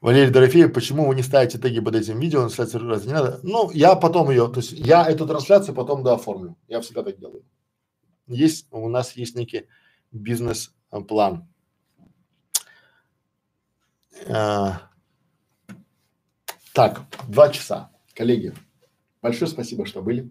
Валерий 0.00 0.30
Дорофеев, 0.30 0.72
почему 0.72 1.08
вы 1.08 1.16
не 1.16 1.24
ставите 1.24 1.58
теги 1.58 1.80
под 1.80 1.96
этим 1.96 2.20
видео, 2.20 2.40
трансляцию 2.40 2.88
разве 2.88 3.08
не 3.08 3.14
надо? 3.14 3.40
Ну, 3.42 3.70
я 3.72 3.96
потом 3.96 4.30
ее, 4.30 4.46
то 4.46 4.60
есть 4.60 4.70
я 4.70 5.04
эту 5.04 5.26
трансляцию 5.26 5.74
потом 5.74 6.04
дооформлю. 6.04 6.56
Я 6.68 6.80
всегда 6.80 7.02
так 7.02 7.18
делаю. 7.18 7.44
Есть, 8.28 8.68
у 8.70 8.88
нас 8.88 9.16
есть 9.16 9.34
некий 9.34 9.66
бизнес-план. 10.12 11.48
А, 14.28 14.87
так, 16.78 17.02
два 17.26 17.48
часа. 17.48 17.90
Коллеги, 18.14 18.54
большое 19.20 19.50
спасибо, 19.50 19.84
что 19.84 20.00
были. 20.00 20.30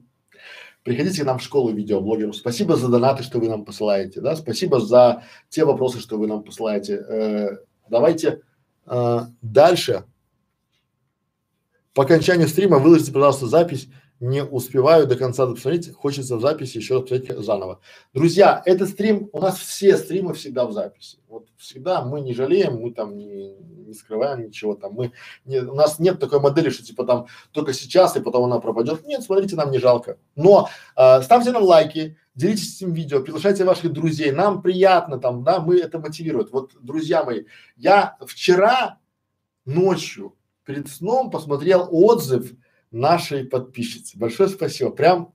Приходите 0.84 1.22
к 1.22 1.26
нам 1.26 1.40
в 1.40 1.44
школу 1.44 1.74
видеоблогеров. 1.74 2.38
Спасибо 2.38 2.78
за 2.78 2.88
донаты, 2.88 3.24
что 3.24 3.40
вы 3.40 3.50
нам 3.50 3.66
посылаете, 3.66 4.22
да. 4.22 4.34
Спасибо 4.38 4.80
за 4.80 5.26
те 5.50 5.66
вопросы, 5.66 6.00
что 6.00 6.18
вы 6.18 6.26
нам 6.28 6.44
посылаете. 6.44 6.94
Э, 6.94 7.58
давайте 7.90 8.44
э, 8.86 9.20
дальше. 9.42 10.06
По 11.94 12.04
окончанию 12.04 12.48
стрима 12.48 12.80
выложите, 12.80 13.12
пожалуйста, 13.12 13.48
запись 13.48 13.90
не 14.20 14.44
успеваю 14.44 15.06
до 15.06 15.16
конца 15.16 15.46
посмотреть, 15.46 15.94
хочется 15.94 16.38
в 16.38 16.42
записи 16.42 16.78
еще 16.78 16.96
раз 16.96 17.04
посмотреть 17.04 17.38
заново. 17.38 17.80
Друзья, 18.14 18.62
этот 18.66 18.90
стрим, 18.90 19.30
у 19.32 19.40
нас 19.40 19.58
все 19.58 19.98
стримы 19.98 20.34
всегда 20.34 20.66
в 20.66 20.72
записи. 20.72 21.20
Вот 21.28 21.48
всегда 21.58 22.04
мы 22.04 22.22
не 22.22 22.34
жалеем, 22.34 22.80
мы 22.80 22.92
там 22.92 23.16
не, 23.16 23.56
не 23.58 23.94
скрываем 23.94 24.48
ничего 24.48 24.76
там, 24.76 24.94
мы 24.94 25.12
не, 25.46 25.60
у 25.60 25.76
нас 25.76 26.00
нет 26.00 26.20
такой 26.20 26.40
модели, 26.40 26.70
что 26.70 26.84
типа 26.84 27.06
там 27.06 27.28
только 27.52 27.74
сейчас 27.74 28.16
и 28.16 28.22
потом 28.22 28.46
она 28.46 28.60
пропадет. 28.60 29.06
Нет, 29.06 29.24
смотрите, 29.24 29.56
нам 29.56 29.72
не 29.72 29.80
жалко. 29.80 30.18
Но 30.36 30.70
э, 30.96 31.22
ставьте 31.22 31.52
нам 31.52 31.64
лайки, 31.64 32.18
делитесь 32.34 32.78
этим 32.78 32.94
видео, 32.94 33.22
приглашайте 33.22 33.66
ваших 33.66 33.94
друзей, 33.94 34.32
нам 34.32 34.62
приятно 34.62 35.20
там, 35.20 35.44
да, 35.44 35.60
мы 35.60 35.78
это 35.78 36.00
мотивирует. 36.00 36.52
Вот, 36.52 36.72
друзья 36.82 37.24
мои, 37.24 37.44
я 37.76 38.18
вчера 38.26 38.98
ночью 39.66 40.36
перед 40.64 40.90
сном 40.90 41.30
посмотрел 41.30 41.88
отзыв 41.92 42.54
нашей 42.92 43.46
подписчицы. 43.46 44.18
Большое 44.18 44.50
спасибо. 44.50 44.92
Прям 44.92 45.34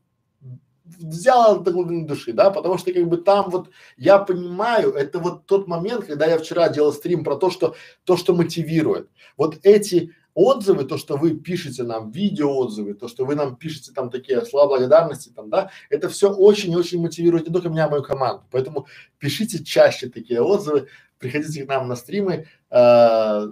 взяла 0.85 1.59
до 1.59 1.71
глубины 1.71 2.07
души, 2.07 2.33
да, 2.33 2.51
потому 2.51 2.79
что 2.79 2.93
как 2.93 3.09
бы 3.09 3.17
там 3.17 3.51
вот 3.51 3.71
я 3.97 4.19
понимаю, 4.19 4.93
это 4.93 5.19
вот 5.19 5.47
тот 5.47 5.69
момент, 5.69 6.05
когда 6.05 6.27
я 6.27 6.39
вчера 6.39 6.69
делал 6.69 6.93
стрим 6.93 7.25
про 7.25 7.37
то, 7.37 7.51
что 7.51 7.75
то, 8.05 8.17
что 8.17 8.35
мотивирует. 8.35 9.09
Вот 9.37 9.59
эти 9.63 10.13
отзывы, 10.35 10.85
то, 10.85 10.97
что 10.97 11.17
вы 11.17 11.39
пишете 11.39 11.83
нам, 11.83 12.11
видео 12.11 12.57
отзывы, 12.57 12.95
то, 12.95 13.09
что 13.09 13.25
вы 13.25 13.35
нам 13.35 13.57
пишете 13.57 13.93
там 13.93 14.11
такие 14.11 14.45
слова 14.45 14.69
благодарности 14.69 15.29
там, 15.29 15.51
да, 15.51 15.71
это 15.91 16.09
все 16.09 16.33
очень-очень 16.33 17.01
мотивирует 17.01 17.47
не 17.47 17.53
только 17.53 17.69
меня, 17.69 17.87
а 17.87 17.91
мою 17.91 18.03
команду. 18.03 18.45
Поэтому 18.51 18.87
пишите 19.19 19.63
чаще 19.63 20.09
такие 20.09 20.41
отзывы, 20.41 20.89
приходите 21.19 21.65
к 21.65 21.69
нам 21.69 21.87
на 21.89 21.97
стримы. 21.97 22.47
Э, 22.71 23.49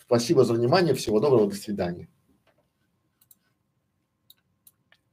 спасибо 0.00 0.44
за 0.44 0.54
внимание, 0.54 0.94
всего 0.94 1.20
доброго, 1.20 1.50
до 1.50 1.56
свидания. 1.56 2.08